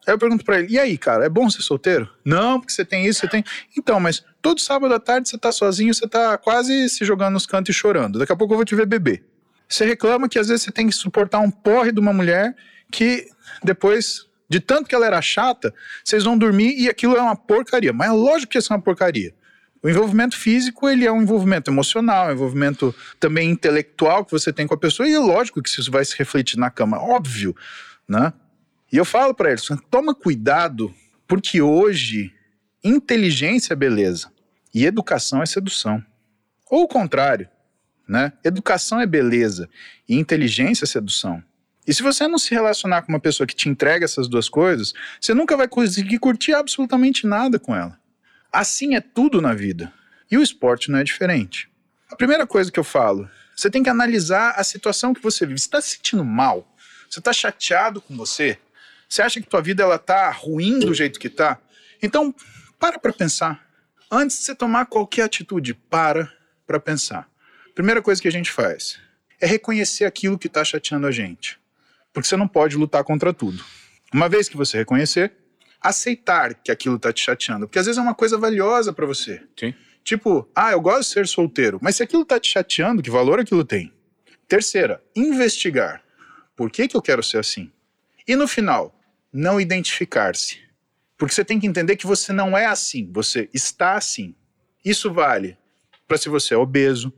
Aí 0.06 0.12
eu 0.12 0.18
pergunto 0.18 0.44
pra 0.44 0.58
ele, 0.58 0.72
e 0.72 0.78
aí, 0.78 0.98
cara, 0.98 1.24
é 1.24 1.28
bom 1.28 1.48
ser 1.48 1.62
solteiro? 1.62 2.10
Não, 2.24 2.58
porque 2.58 2.72
você 2.72 2.84
tem 2.84 3.06
isso, 3.06 3.20
você 3.20 3.28
tem. 3.28 3.44
Então, 3.78 4.00
mas 4.00 4.24
todo 4.40 4.60
sábado 4.60 4.92
à 4.92 4.98
tarde 4.98 5.28
você 5.28 5.38
tá 5.38 5.52
sozinho, 5.52 5.94
você 5.94 6.08
tá 6.08 6.36
quase 6.36 6.88
se 6.88 7.04
jogando 7.04 7.34
nos 7.34 7.46
cantos 7.46 7.74
e 7.74 7.78
chorando. 7.78 8.18
Daqui 8.18 8.32
a 8.32 8.36
pouco 8.36 8.52
eu 8.52 8.58
vou 8.58 8.64
te 8.64 8.74
ver 8.74 8.86
beber. 8.86 9.24
Você 9.68 9.84
reclama 9.84 10.28
que 10.28 10.38
às 10.38 10.48
vezes 10.48 10.64
você 10.64 10.72
tem 10.72 10.88
que 10.88 10.94
suportar 10.94 11.38
um 11.38 11.50
porre 11.50 11.92
de 11.92 12.00
uma 12.00 12.12
mulher 12.12 12.54
que 12.90 13.28
depois, 13.62 14.26
de 14.48 14.58
tanto 14.60 14.88
que 14.88 14.94
ela 14.94 15.06
era 15.06 15.22
chata, 15.22 15.72
vocês 16.04 16.24
vão 16.24 16.36
dormir 16.36 16.74
e 16.78 16.88
aquilo 16.88 17.16
é 17.16 17.22
uma 17.22 17.36
porcaria. 17.36 17.92
Mas 17.92 18.08
é 18.08 18.12
lógico 18.12 18.52
que 18.52 18.58
isso 18.58 18.72
é 18.72 18.76
uma 18.76 18.82
porcaria. 18.82 19.32
O 19.82 19.88
envolvimento 19.88 20.36
físico, 20.36 20.88
ele 20.88 21.04
é 21.04 21.10
um 21.10 21.22
envolvimento 21.22 21.68
emocional, 21.68 22.28
um 22.28 22.32
envolvimento 22.32 22.94
também 23.18 23.50
intelectual 23.50 24.24
que 24.24 24.30
você 24.30 24.52
tem 24.52 24.66
com 24.66 24.74
a 24.74 24.78
pessoa, 24.78 25.08
e 25.08 25.12
é 25.12 25.18
lógico 25.18 25.60
que 25.60 25.68
isso 25.68 25.90
vai 25.90 26.04
se 26.04 26.16
refletir 26.16 26.56
na 26.56 26.70
cama, 26.70 26.98
óbvio, 26.98 27.54
né? 28.08 28.32
E 28.92 28.96
eu 28.96 29.04
falo 29.04 29.34
para 29.34 29.50
eles, 29.50 29.66
toma 29.90 30.14
cuidado, 30.14 30.94
porque 31.26 31.60
hoje 31.60 32.32
inteligência 32.84 33.72
é 33.72 33.76
beleza 33.76 34.30
e 34.72 34.84
educação 34.84 35.42
é 35.42 35.46
sedução. 35.46 36.04
Ou 36.70 36.84
o 36.84 36.88
contrário, 36.88 37.48
né? 38.06 38.32
Educação 38.44 39.00
é 39.00 39.06
beleza 39.06 39.68
e 40.08 40.16
inteligência 40.16 40.84
é 40.84 40.86
sedução. 40.86 41.42
E 41.86 41.92
se 41.92 42.02
você 42.02 42.28
não 42.28 42.38
se 42.38 42.54
relacionar 42.54 43.02
com 43.02 43.12
uma 43.12 43.20
pessoa 43.20 43.46
que 43.46 43.56
te 43.56 43.68
entrega 43.68 44.04
essas 44.04 44.28
duas 44.28 44.48
coisas, 44.48 44.92
você 45.20 45.34
nunca 45.34 45.56
vai 45.56 45.66
conseguir 45.66 46.18
curtir 46.18 46.52
absolutamente 46.52 47.26
nada 47.26 47.58
com 47.58 47.74
ela. 47.74 47.98
Assim 48.52 48.94
é 48.94 49.00
tudo 49.00 49.40
na 49.40 49.54
vida. 49.54 49.92
E 50.30 50.36
o 50.36 50.42
esporte 50.42 50.90
não 50.90 50.98
é 50.98 51.04
diferente. 51.04 51.70
A 52.10 52.16
primeira 52.16 52.46
coisa 52.46 52.70
que 52.70 52.78
eu 52.78 52.84
falo, 52.84 53.28
você 53.56 53.70
tem 53.70 53.82
que 53.82 53.88
analisar 53.88 54.52
a 54.56 54.62
situação 54.62 55.14
que 55.14 55.22
você 55.22 55.46
vive. 55.46 55.58
Você 55.58 55.66
está 55.66 55.80
se 55.80 55.96
sentindo 55.96 56.24
mal? 56.24 56.68
Você 57.08 57.18
está 57.18 57.32
chateado 57.32 58.00
com 58.00 58.16
você? 58.16 58.58
Você 59.08 59.22
acha 59.22 59.40
que 59.40 59.48
tua 59.48 59.62
vida 59.62 59.82
ela 59.82 59.98
tá 59.98 60.30
ruim 60.30 60.78
do 60.78 60.92
jeito 60.92 61.18
que 61.18 61.28
tá? 61.28 61.58
Então, 62.02 62.34
para 62.78 62.98
para 62.98 63.12
pensar. 63.12 63.66
Antes 64.10 64.38
de 64.38 64.44
você 64.44 64.54
tomar 64.54 64.86
qualquer 64.86 65.22
atitude, 65.22 65.74
para 65.74 66.30
para 66.66 66.78
pensar. 66.78 67.28
Primeira 67.74 68.02
coisa 68.02 68.20
que 68.20 68.28
a 68.28 68.32
gente 68.32 68.50
faz 68.50 68.98
é 69.40 69.46
reconhecer 69.46 70.04
aquilo 70.04 70.38
que 70.38 70.46
está 70.46 70.64
chateando 70.64 71.06
a 71.06 71.10
gente. 71.10 71.58
Porque 72.12 72.28
você 72.28 72.36
não 72.36 72.46
pode 72.46 72.76
lutar 72.76 73.04
contra 73.04 73.32
tudo. 73.32 73.64
Uma 74.12 74.28
vez 74.28 74.48
que 74.48 74.56
você 74.56 74.78
reconhecer, 74.78 75.32
aceitar 75.82 76.54
que 76.54 76.70
aquilo 76.70 76.96
está 76.96 77.12
te 77.12 77.22
chateando. 77.22 77.66
Porque 77.66 77.78
às 77.78 77.86
vezes 77.86 77.98
é 77.98 78.02
uma 78.02 78.14
coisa 78.14 78.38
valiosa 78.38 78.92
para 78.92 79.06
você. 79.06 79.42
Sim. 79.58 79.74
Tipo, 80.04 80.48
ah, 80.54 80.72
eu 80.72 80.80
gosto 80.80 81.08
de 81.08 81.14
ser 81.14 81.26
solteiro, 81.28 81.78
mas 81.80 81.96
se 81.96 82.02
aquilo 82.02 82.22
está 82.22 82.38
te 82.38 82.50
chateando, 82.50 83.02
que 83.02 83.10
valor 83.10 83.38
aquilo 83.38 83.64
tem? 83.64 83.92
Terceira, 84.48 85.02
investigar. 85.14 86.02
Por 86.56 86.70
que, 86.70 86.88
que 86.88 86.96
eu 86.96 87.02
quero 87.02 87.22
ser 87.22 87.38
assim? 87.38 87.70
E 88.26 88.36
no 88.36 88.46
final, 88.48 88.98
não 89.32 89.60
identificar-se. 89.60 90.60
Porque 91.16 91.34
você 91.34 91.44
tem 91.44 91.60
que 91.60 91.66
entender 91.66 91.96
que 91.96 92.06
você 92.06 92.32
não 92.32 92.58
é 92.58 92.66
assim, 92.66 93.10
você 93.12 93.48
está 93.54 93.94
assim. 93.94 94.34
Isso 94.84 95.12
vale 95.12 95.56
para 96.06 96.18
se 96.18 96.28
você 96.28 96.54
é 96.54 96.56
obeso, 96.56 97.12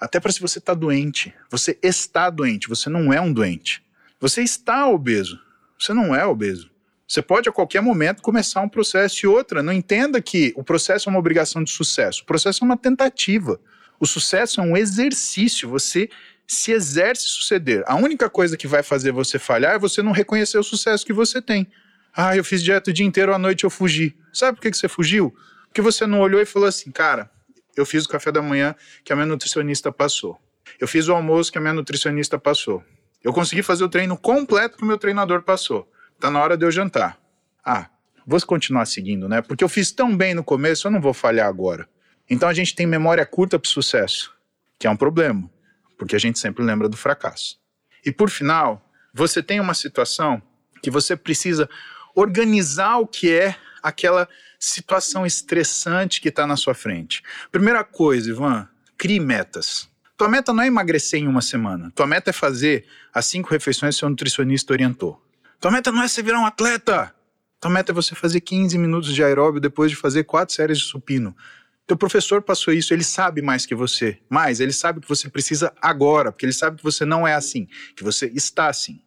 até 0.00 0.20
para 0.20 0.30
se 0.30 0.40
você 0.40 0.58
está 0.58 0.74
doente. 0.74 1.34
Você 1.50 1.76
está 1.82 2.30
doente, 2.30 2.68
você 2.68 2.88
não 2.88 3.12
é 3.12 3.20
um 3.20 3.32
doente. 3.32 3.84
Você 4.20 4.42
está 4.42 4.88
obeso, 4.88 5.40
você 5.78 5.92
não 5.92 6.14
é 6.14 6.24
obeso. 6.24 6.70
Você 7.08 7.22
pode 7.22 7.48
a 7.48 7.52
qualquer 7.52 7.80
momento 7.80 8.20
começar 8.20 8.60
um 8.60 8.68
processo 8.68 9.24
e 9.24 9.26
outra. 9.26 9.62
Não 9.62 9.72
entenda 9.72 10.20
que 10.20 10.52
o 10.54 10.62
processo 10.62 11.08
é 11.08 11.10
uma 11.10 11.18
obrigação 11.18 11.64
de 11.64 11.70
sucesso. 11.70 12.22
O 12.22 12.26
processo 12.26 12.62
é 12.62 12.66
uma 12.66 12.76
tentativa. 12.76 13.58
O 13.98 14.06
sucesso 14.06 14.60
é 14.60 14.62
um 14.62 14.76
exercício. 14.76 15.70
Você 15.70 16.10
se 16.46 16.70
exerce 16.70 17.26
suceder. 17.26 17.82
A 17.86 17.96
única 17.96 18.28
coisa 18.28 18.58
que 18.58 18.66
vai 18.66 18.82
fazer 18.82 19.10
você 19.10 19.38
falhar 19.38 19.74
é 19.74 19.78
você 19.78 20.02
não 20.02 20.12
reconhecer 20.12 20.58
o 20.58 20.62
sucesso 20.62 21.06
que 21.06 21.12
você 21.14 21.40
tem. 21.40 21.66
Ah, 22.14 22.36
eu 22.36 22.44
fiz 22.44 22.62
dieta 22.62 22.90
o 22.90 22.92
dia 22.92 23.06
inteiro, 23.06 23.34
à 23.34 23.38
noite 23.38 23.64
eu 23.64 23.70
fugi. 23.70 24.14
Sabe 24.30 24.56
por 24.56 24.62
que 24.62 24.76
você 24.76 24.88
fugiu? 24.88 25.34
Porque 25.68 25.80
você 25.80 26.06
não 26.06 26.20
olhou 26.20 26.40
e 26.40 26.44
falou 26.44 26.68
assim, 26.68 26.90
cara, 26.90 27.30
eu 27.74 27.86
fiz 27.86 28.04
o 28.04 28.08
café 28.08 28.30
da 28.30 28.42
manhã 28.42 28.74
que 29.02 29.12
a 29.12 29.16
minha 29.16 29.26
nutricionista 29.26 29.90
passou. 29.90 30.38
Eu 30.78 30.86
fiz 30.86 31.08
o 31.08 31.14
almoço 31.14 31.50
que 31.50 31.56
a 31.56 31.60
minha 31.60 31.72
nutricionista 31.72 32.38
passou. 32.38 32.84
Eu 33.24 33.32
consegui 33.32 33.62
fazer 33.62 33.84
o 33.84 33.88
treino 33.88 34.16
completo 34.16 34.76
que 34.76 34.82
o 34.82 34.86
meu 34.86 34.98
treinador 34.98 35.42
passou. 35.42 35.90
Tá 36.20 36.30
na 36.30 36.42
hora 36.42 36.56
de 36.56 36.64
eu 36.64 36.70
jantar. 36.70 37.18
Ah, 37.64 37.88
vou 38.26 38.40
continuar 38.42 38.86
seguindo, 38.86 39.28
né? 39.28 39.40
Porque 39.40 39.62
eu 39.62 39.68
fiz 39.68 39.92
tão 39.92 40.16
bem 40.16 40.34
no 40.34 40.42
começo, 40.42 40.86
eu 40.86 40.90
não 40.90 41.00
vou 41.00 41.14
falhar 41.14 41.46
agora. 41.46 41.88
Então 42.28 42.48
a 42.48 42.52
gente 42.52 42.74
tem 42.74 42.86
memória 42.86 43.24
curta 43.24 43.58
para 43.58 43.70
sucesso, 43.70 44.34
que 44.78 44.86
é 44.86 44.90
um 44.90 44.96
problema, 44.96 45.48
porque 45.96 46.16
a 46.16 46.18
gente 46.18 46.38
sempre 46.38 46.64
lembra 46.64 46.88
do 46.88 46.96
fracasso. 46.96 47.58
E 48.04 48.12
por 48.12 48.30
final, 48.30 48.84
você 49.14 49.42
tem 49.42 49.60
uma 49.60 49.74
situação 49.74 50.42
que 50.82 50.90
você 50.90 51.16
precisa 51.16 51.68
organizar 52.14 52.98
o 52.98 53.06
que 53.06 53.32
é 53.32 53.56
aquela 53.82 54.28
situação 54.58 55.24
estressante 55.24 56.20
que 56.20 56.28
está 56.28 56.46
na 56.46 56.56
sua 56.56 56.74
frente. 56.74 57.22
Primeira 57.50 57.84
coisa, 57.84 58.28
Ivan, 58.28 58.68
crie 58.96 59.20
metas. 59.20 59.88
Tua 60.16 60.28
meta 60.28 60.52
não 60.52 60.64
é 60.64 60.66
emagrecer 60.66 61.20
em 61.20 61.28
uma 61.28 61.40
semana. 61.40 61.92
Tua 61.94 62.06
meta 62.06 62.30
é 62.30 62.32
fazer 62.32 62.84
as 63.14 63.26
cinco 63.26 63.50
refeições 63.50 63.94
que 63.94 64.00
seu 64.00 64.10
nutricionista 64.10 64.72
orientou. 64.72 65.22
Tua 65.60 65.70
meta 65.70 65.90
não 65.90 66.02
é 66.02 66.08
você 66.08 66.22
virar 66.22 66.40
um 66.40 66.46
atleta. 66.46 67.12
Tua 67.60 67.70
meta 67.70 67.90
é 67.90 67.94
você 67.94 68.14
fazer 68.14 68.40
15 68.40 68.78
minutos 68.78 69.12
de 69.12 69.24
aeróbio 69.24 69.60
depois 69.60 69.90
de 69.90 69.96
fazer 69.96 70.24
quatro 70.24 70.54
séries 70.54 70.78
de 70.78 70.84
supino. 70.84 71.36
Teu 71.84 71.96
professor 71.96 72.42
passou 72.42 72.72
isso, 72.72 72.92
ele 72.92 73.02
sabe 73.02 73.42
mais 73.42 73.66
que 73.66 73.74
você. 73.74 74.20
Mas 74.28 74.60
ele 74.60 74.72
sabe 74.72 75.00
que 75.00 75.08
você 75.08 75.28
precisa 75.28 75.72
agora, 75.80 76.30
porque 76.30 76.44
ele 76.44 76.52
sabe 76.52 76.76
que 76.76 76.84
você 76.84 77.04
não 77.04 77.26
é 77.26 77.34
assim, 77.34 77.66
que 77.96 78.04
você 78.04 78.26
está 78.26 78.68
assim. 78.68 79.00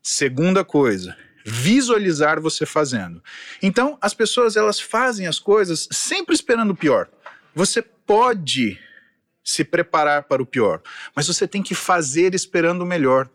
Segunda 0.00 0.64
coisa, 0.64 1.16
visualizar 1.44 2.40
você 2.40 2.64
fazendo. 2.64 3.22
Então, 3.60 3.98
as 4.00 4.14
pessoas 4.14 4.56
elas 4.56 4.80
fazem 4.80 5.26
as 5.26 5.38
coisas 5.38 5.88
sempre 5.90 6.34
esperando 6.34 6.70
o 6.70 6.76
pior. 6.76 7.08
Você 7.54 7.82
pode 7.82 8.78
se 9.42 9.64
preparar 9.64 10.22
para 10.22 10.42
o 10.42 10.46
pior, 10.46 10.80
mas 11.14 11.26
você 11.26 11.46
tem 11.46 11.62
que 11.62 11.74
fazer 11.74 12.34
esperando 12.34 12.82
o 12.82 12.86
melhor. 12.86 13.28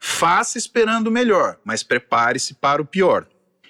Faça 0.00 0.56
esperando 0.56 1.08
o 1.08 1.10
melhor, 1.10 1.58
mas 1.62 1.82
prepare-se 1.82 2.54
para 2.54 2.80
o 2.80 2.86
pior. 2.86 3.26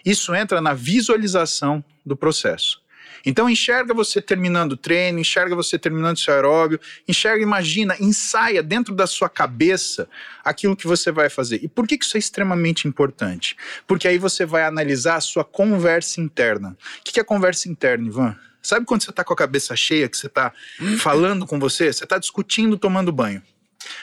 Isso 0.07 0.33
entra 0.33 0.61
na 0.61 0.73
visualização 0.73 1.85
do 2.07 2.17
processo. 2.17 2.81
Então 3.27 3.51
enxerga 3.51 3.93
você 3.93 4.23
terminando 4.23 4.73
o 4.73 4.77
treino, 4.77 5.19
enxerga 5.19 5.55
você 5.55 5.79
terminando 5.79 6.19
seu 6.19 6.33
aeróbio, 6.33 6.81
enxerga, 7.07 7.43
imagina, 7.43 7.97
ensaia 8.01 8.63
dentro 8.63 8.95
da 8.95 9.07
sua 9.07 9.29
cabeça 9.29 10.09
aquilo 10.45 10.77
que 10.77 10.87
você 10.87 11.11
vai 11.11 11.29
fazer. 11.29 11.61
E 11.63 11.69
por 11.69 11.87
que 11.87 11.99
isso 12.01 12.17
é 12.17 12.21
extremamente 12.21 12.89
importante? 12.89 13.57
Porque 13.87 14.09
aí 14.09 14.17
você 14.17 14.47
vai 14.47 14.65
analisar 14.65 15.17
a 15.17 15.21
sua 15.21 15.45
conversa 15.45 16.21
interna. 16.21 16.77
O 17.01 17.03
que 17.05 17.21
é 17.21 17.25
conversa 17.25 17.69
interna, 17.69 18.07
Ivan? 18.07 18.37
Sabe 18.63 18.87
quando 18.87 19.03
você 19.03 19.11
está 19.11 19.25
com 19.25 19.33
a 19.33 19.37
cabeça 19.37 19.75
cheia, 19.75 20.09
que 20.09 20.17
você 20.17 20.27
está 20.27 20.53
falando 20.99 21.47
com 21.47 21.59
você, 21.59 21.93
você 21.93 22.05
está 22.05 22.19
discutindo, 22.19 22.79
tomando 22.79 23.11
banho. 23.11 23.43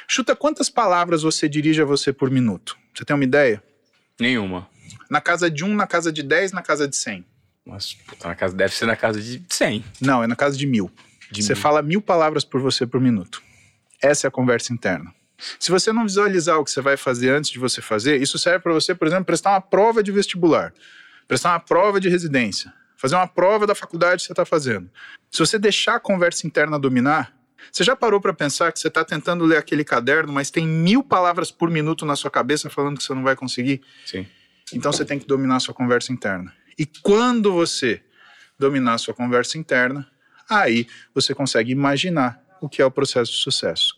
Chuta 0.08 0.36
quantas 0.36 0.70
palavras 0.70 1.24
você 1.24 1.48
dirige 1.48 1.82
a 1.82 1.86
você 1.86 2.12
por 2.12 2.30
minuto. 2.30 2.78
Você 2.94 3.06
tem 3.06 3.16
uma 3.16 3.24
ideia? 3.24 3.64
Nenhuma. 4.20 4.68
Na 5.10 5.22
casa 5.22 5.50
de 5.50 5.64
um, 5.64 5.76
na 5.76 5.86
casa 5.86 6.12
de 6.12 6.24
dez, 6.24 6.52
na 6.52 6.62
casa 6.62 6.88
de 6.88 6.96
cem. 6.96 7.26
Mas 7.68 7.94
puta, 7.94 8.28
na 8.30 8.36
casa, 8.36 8.56
deve 8.56 8.74
ser 8.74 8.86
na 8.86 8.96
casa 8.96 9.22
de 9.22 9.44
100. 9.50 9.84
Não, 10.00 10.24
é 10.24 10.28
na 10.28 10.36
casa 10.36 10.58
de 10.58 10.66
mil. 10.66 10.90
De 11.30 11.44
você 11.44 11.54
mil. 11.54 11.62
fala 11.62 11.82
mil 11.82 12.02
palavras 12.02 12.46
por 12.46 12.62
você 12.62 12.88
por 12.88 13.02
minuto. 13.02 13.44
Essa 14.02 14.28
é 14.28 14.30
a 14.30 14.32
conversa 14.32 14.74
interna. 14.74 15.14
Se 15.60 15.70
você 15.70 15.92
não 15.92 16.04
visualizar 16.04 16.58
o 16.58 16.64
que 16.64 16.72
você 16.72 16.82
vai 16.82 16.98
fazer 16.98 17.30
antes 17.30 17.52
de 17.52 17.60
você 17.60 17.82
fazer, 17.82 18.22
isso 18.22 18.40
serve 18.40 18.60
para 18.60 18.74
você, 18.74 18.96
por 18.96 19.08
exemplo, 19.08 19.26
prestar 19.26 19.52
uma 19.52 19.62
prova 19.62 20.02
de 20.02 20.12
vestibular, 20.12 20.74
prestar 21.28 21.52
uma 21.52 21.60
prova 21.60 22.00
de 22.00 22.10
residência, 22.10 22.74
fazer 22.96 23.16
uma 23.16 23.28
prova 23.28 23.68
da 23.68 23.76
faculdade 23.76 24.22
que 24.22 24.28
você 24.28 24.34
está 24.34 24.46
fazendo. 24.46 24.90
Se 25.30 25.40
você 25.40 25.60
deixar 25.60 25.96
a 25.96 26.00
conversa 26.00 26.48
interna 26.48 26.80
dominar, 26.80 27.37
você 27.72 27.84
já 27.84 27.96
parou 27.96 28.20
para 28.20 28.34
pensar 28.34 28.72
que 28.72 28.80
você 28.80 28.88
está 28.88 29.04
tentando 29.04 29.46
ler 29.46 29.58
aquele 29.58 29.84
caderno, 29.84 30.32
mas 30.32 30.50
tem 30.50 30.68
mil 30.68 31.04
palavras 31.04 31.52
por 31.52 31.70
minuto 31.70 32.06
na 32.06 32.16
sua 32.16 32.32
cabeça 32.32 32.70
falando 32.70 32.98
que 32.98 33.04
você 33.04 33.14
não 33.14 33.24
vai 33.24 33.36
conseguir? 33.36 33.82
Sim. 34.06 34.28
Então 34.74 34.92
você 34.92 35.06
tem 35.06 35.18
que 35.18 35.26
dominar 35.26 35.58
a 35.58 35.60
sua 35.60 35.74
conversa 35.74 36.12
interna. 36.12 36.54
E 36.78 36.86
quando 36.86 37.54
você 37.54 38.04
dominar 38.60 38.96
a 38.96 38.98
sua 38.98 39.14
conversa 39.14 39.58
interna, 39.58 40.08
aí 40.50 40.88
você 41.14 41.34
consegue 41.34 41.72
imaginar 41.72 42.42
o 42.62 42.68
que 42.68 42.82
é 42.82 42.86
o 42.86 42.92
processo 42.92 43.32
de 43.32 43.38
sucesso. 43.38 43.96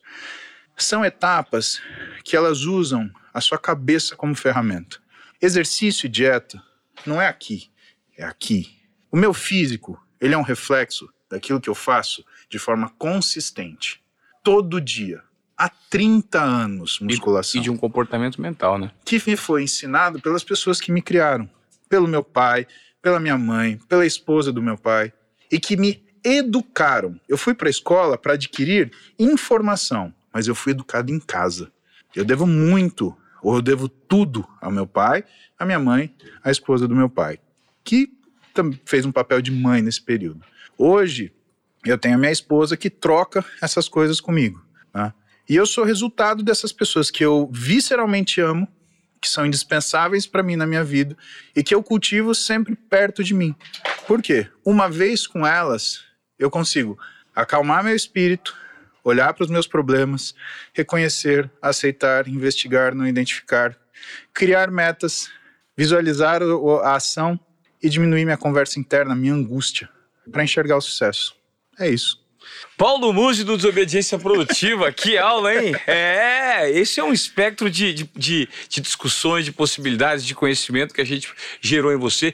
São 0.77 1.03
etapas 1.03 1.81
que 2.23 2.36
elas 2.36 2.61
usam 2.61 3.10
a 3.34 3.41
sua 3.41 3.57
cabeça 3.57 4.15
como 4.15 4.36
ferramenta. 4.36 4.98
Exercício 5.41 6.06
e 6.06 6.10
dieta 6.10 6.61
não 7.06 7.22
é 7.22 7.27
aqui, 7.27 7.69
é 8.18 8.23
aqui. 8.23 8.77
O 9.11 9.18
meu 9.18 9.34
físico, 9.34 10.02
ele 10.19 10.34
é 10.34 10.38
um 10.38 10.44
reflexo 10.44 11.10
daquilo 11.30 11.61
que 11.61 11.69
eu 11.69 11.76
faço 11.76 12.26
de 12.49 12.57
forma 12.57 12.89
consistente, 12.97 14.01
todo 14.43 14.81
dia, 14.81 15.22
há 15.57 15.69
30 15.89 16.41
anos, 16.41 16.99
musculação 16.99 17.60
E 17.60 17.64
de 17.64 17.69
um 17.69 17.77
comportamento 17.77 18.41
mental, 18.41 18.77
né? 18.77 18.91
que 19.06 19.22
me 19.27 19.35
foi 19.35 19.64
ensinado 19.64 20.22
pelas 20.22 20.43
pessoas 20.43 20.80
que 20.80 20.91
me 20.91 21.01
criaram, 21.01 21.49
pelo 21.88 22.07
meu 22.07 22.23
pai, 22.23 22.65
pela 23.01 23.19
minha 23.19 23.38
mãe, 23.38 23.77
pela 23.88 24.06
esposa 24.06 24.51
do 24.51 24.61
meu 24.61 24.77
pai, 24.77 25.14
e 25.51 25.60
que 25.60 25.76
me 25.76 26.03
educaram. 26.23 27.19
Eu 27.27 27.38
fui 27.38 27.53
para 27.53 27.68
a 27.68 27.69
escola 27.69 28.18
para 28.18 28.34
adquirir 28.34 28.91
informação, 29.18 30.14
mas 30.34 30.47
eu 30.47 30.56
fui 30.56 30.72
educado 30.72 31.11
em 31.11 31.19
casa. 31.19 31.72
Eu 32.15 32.26
devo 32.26 32.45
muito, 32.47 33.15
ou 33.41 33.56
eu 33.56 33.61
devo 33.61 33.88
tudo 33.88 34.47
ao 34.61 34.72
meu 34.72 34.88
pai, 34.88 35.23
à 35.57 35.65
minha 35.65 35.80
mãe, 35.80 36.14
à 36.43 36.51
esposa 36.51 36.88
do 36.88 36.95
meu 36.95 37.10
pai, 37.10 37.39
que 37.84 38.11
também 38.53 38.80
fez 38.85 39.06
um 39.06 39.11
papel 39.11 39.41
de 39.41 39.51
mãe 39.51 39.81
nesse 39.81 40.01
período. 40.01 40.43
Hoje, 40.81 41.34
eu 41.85 41.97
tenho 41.97 42.15
a 42.15 42.18
minha 42.18 42.31
esposa 42.31 42.77
que 42.77 42.89
troca 42.89 43.43
essas 43.61 43.89
coisas 43.89 44.22
comigo. 44.22 44.64
Né? 44.95 45.14
E 45.49 45.53
eu 45.53 45.65
sou 45.65 45.84
resultado 45.84 46.41
dessas 46.41 46.72
pessoas 46.72 47.11
que 47.11 47.22
eu 47.22 47.49
visceralmente 47.51 48.39
amo, 48.39 48.65
que 49.19 49.27
são 49.27 49.45
indispensáveis 49.45 50.26
para 50.26 50.41
mim 50.41 50.56
na 50.56 50.65
minha 50.65 50.81
vida 50.81 51.18
e 51.53 51.61
que 51.61 51.76
eu 51.76 51.84
cultivo 51.84 52.34
sempre 52.34 52.77
perto 52.77 53.22
de 53.26 53.34
mim. 53.34 53.53
Por 54.07 54.22
quê? 54.22 54.47
Uma 54.64 54.89
vez 54.89 55.27
com 55.27 55.45
elas, 55.45 56.06
eu 56.39 56.49
consigo 56.49 56.97
acalmar 57.35 57.84
meu 57.84 57.93
espírito, 57.93 58.56
olhar 59.03 59.34
para 59.34 59.43
os 59.43 59.49
meus 59.49 59.68
problemas, 59.68 60.34
reconhecer, 60.73 61.51
aceitar, 61.61 62.26
investigar, 62.30 62.95
não 62.95 63.06
identificar, 63.06 63.77
criar 64.34 64.72
metas, 64.72 65.30
visualizar 65.76 66.41
a 66.41 66.95
ação 66.95 67.38
e 67.84 67.89
diminuir 67.89 68.23
minha 68.23 68.38
conversa 68.38 68.80
interna, 68.80 69.14
minha 69.14 69.34
angústia, 69.34 69.89
para 70.31 70.43
enxergar 70.43 70.77
o 70.77 70.81
sucesso. 70.81 71.35
É 71.80 71.89
isso. 71.89 72.19
Paulo 72.77 73.11
Musi 73.11 73.43
do 73.43 73.57
Desobediência 73.57 74.18
Produtiva, 74.18 74.91
que 74.93 75.18
aula, 75.18 75.53
hein? 75.53 75.76
É, 75.85 76.69
esse 76.72 76.99
é 76.99 77.03
um 77.03 77.14
espectro 77.14 77.69
de, 77.69 77.93
de, 77.93 78.10
de, 78.15 78.49
de 78.69 78.81
discussões, 78.81 79.45
de 79.45 79.51
possibilidades, 79.51 80.26
de 80.26 80.34
conhecimento 80.34 80.93
que 80.93 81.01
a 81.01 81.06
gente 81.06 81.31
gerou 81.61 81.91
em 81.91 81.97
você. 81.97 82.34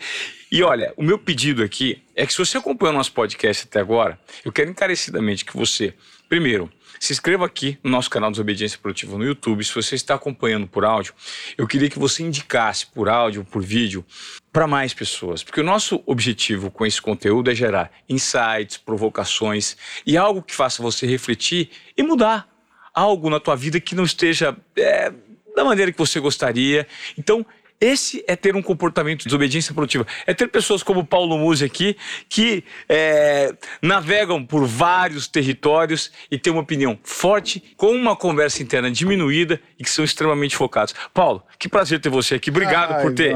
E 0.52 0.64
olha, 0.64 0.94
o 0.96 1.04
meu 1.04 1.18
pedido 1.18 1.64
aqui 1.64 2.02
é 2.16 2.26
que 2.26 2.32
se 2.32 2.40
você 2.40 2.58
acompanhou 2.58 2.94
nosso 2.94 3.12
podcast 3.12 3.66
até 3.68 3.80
agora, 3.80 4.20
eu 4.44 4.52
quero 4.52 4.70
encarecidamente 4.70 5.44
que 5.44 5.58
você, 5.58 5.94
primeiro, 6.30 6.72
se 7.06 7.14
inscreva 7.14 7.46
aqui 7.46 7.78
no 7.84 7.92
nosso 7.92 8.10
canal 8.10 8.32
Desobediência 8.32 8.80
Produtiva 8.82 9.16
no 9.16 9.24
YouTube. 9.24 9.64
Se 9.64 9.76
você 9.76 9.94
está 9.94 10.16
acompanhando 10.16 10.66
por 10.66 10.84
áudio, 10.84 11.14
eu 11.56 11.68
queria 11.68 11.88
que 11.88 12.00
você 12.00 12.24
indicasse 12.24 12.88
por 12.88 13.08
áudio, 13.08 13.46
por 13.46 13.62
vídeo, 13.62 14.04
para 14.52 14.66
mais 14.66 14.92
pessoas. 14.92 15.44
Porque 15.44 15.62
o 15.62 15.64
nosso 15.64 16.02
objetivo 16.08 16.72
com 16.72 16.84
esse 16.84 17.00
conteúdo 17.00 17.52
é 17.52 17.54
gerar 17.54 17.92
insights, 18.10 18.78
provocações 18.78 19.78
e 20.04 20.18
algo 20.18 20.42
que 20.42 20.56
faça 20.56 20.82
você 20.82 21.06
refletir 21.06 21.70
e 21.96 22.02
mudar. 22.02 22.50
algo 22.92 23.30
na 23.30 23.40
tua 23.42 23.56
vida 23.56 23.80
que 23.80 23.94
não 23.94 24.06
esteja 24.06 24.56
é, 24.76 25.12
da 25.56 25.64
maneira 25.64 25.92
que 25.92 25.98
você 25.98 26.20
gostaria. 26.20 26.88
Então, 27.18 27.46
esse 27.80 28.24
é 28.28 28.36
ter 28.36 28.56
um 28.56 28.62
comportamento 28.62 29.20
de 29.20 29.26
desobediência 29.26 29.74
produtiva. 29.74 30.06
É 30.26 30.34
ter 30.34 30.48
pessoas 30.48 30.82
como 30.82 31.06
Paulo 31.06 31.38
Musi 31.38 31.66
aqui, 31.66 31.98
que 32.30 32.64
é, 32.88 33.54
navegam 33.82 34.46
por 34.46 34.66
vários 34.66 35.28
territórios 35.28 36.12
e 36.32 36.38
têm 36.38 36.54
uma 36.54 36.62
opinião 36.62 36.98
forte, 37.04 37.62
com 37.76 37.92
uma 37.92 38.16
conversa 38.16 38.64
interna 38.64 38.90
diminuída 38.90 39.60
e 39.78 39.84
que 39.84 39.90
são 39.90 40.06
extremamente 40.06 40.56
focados. 40.56 40.96
Paulo, 41.14 41.44
que 41.60 41.68
prazer 41.68 42.00
ter 42.00 42.10
você 42.10 42.36
aqui. 42.36 42.50
Obrigado 42.50 42.94
Ai, 42.94 43.02
por, 43.02 43.14
ter, 43.14 43.36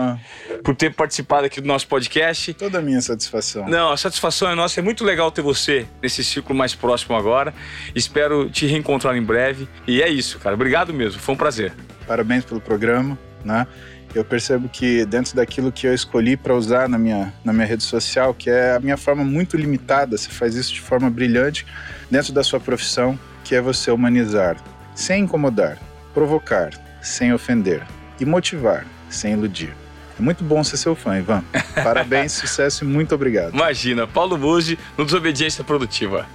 por 0.64 0.76
ter 0.76 0.94
participado 0.94 1.46
aqui 1.46 1.60
do 1.60 1.68
nosso 1.68 1.88
podcast. 1.88 2.54
Toda 2.54 2.80
a 2.80 2.82
minha 2.82 3.02
satisfação. 3.02 3.68
Não, 3.68 3.92
a 3.92 3.98
satisfação 3.98 4.50
é 4.50 4.56
nossa. 4.56 4.80
É 4.80 4.84
muito 4.84 5.04
legal 5.04 5.32
ter 5.32 5.42
você 5.42 5.86
nesse 6.02 6.24
ciclo 6.24 6.56
mais 6.56 6.74
próximo 6.74 7.16
agora. 7.16 7.54
Espero 7.94 8.50
te 8.50 8.66
reencontrar 8.66 9.16
em 9.16 9.24
breve. 9.24 9.68
E 9.86 10.02
é 10.02 10.10
isso, 10.10 10.40
cara. 10.40 10.56
Obrigado 10.56 10.94
mesmo. 10.94 11.20
Foi 11.20 11.36
um 11.36 11.38
prazer. 11.38 11.74
Parabéns 12.08 12.46
pelo 12.46 12.62
programa, 12.62 13.20
né? 13.44 13.68
Eu 14.14 14.24
percebo 14.24 14.68
que 14.68 15.06
dentro 15.06 15.36
daquilo 15.36 15.72
que 15.72 15.88
eu 15.88 15.94
escolhi 15.94 16.36
para 16.36 16.54
usar 16.56 16.90
na 16.90 16.98
minha, 16.98 17.34
na 17.44 17.54
minha 17.54 17.66
rede 17.66 17.84
social, 17.84 18.34
que 18.34 18.50
é 18.50 18.76
a 18.76 18.80
minha 18.80 18.98
forma 18.98 19.24
muito 19.24 19.56
limitada, 19.56 20.18
você 20.18 20.30
faz 20.30 20.56
isso 20.56 20.74
de 20.74 20.82
forma 20.82 21.10
brilhante 21.10 21.66
dentro 22.10 22.34
da 22.34 22.44
sua 22.44 22.60
profissão, 22.60 23.18
que 23.44 23.56
é 23.56 23.62
você 23.62 23.92
humanizar, 23.92 24.58
sem 24.96 25.24
incomodar, 25.24 25.78
provocar, 26.14 26.72
sem 27.02 27.34
ofender 27.34 27.86
e 28.20 28.26
motivar, 28.26 28.86
sem 29.10 29.34
iludir. 29.34 29.74
É 30.20 30.22
muito 30.22 30.44
bom 30.44 30.64
ser 30.64 30.78
seu 30.78 30.96
fã, 30.96 31.18
Ivan. 31.18 31.44
Parabéns, 31.82 32.34
sucesso 32.34 32.84
e 32.84 32.88
muito 32.88 33.16
obrigado. 33.16 33.54
Imagina, 33.54 34.06
Paulo 34.06 34.38
Musi 34.38 34.78
no 34.98 35.06
Desobediência 35.06 35.64
Produtiva. 35.64 36.28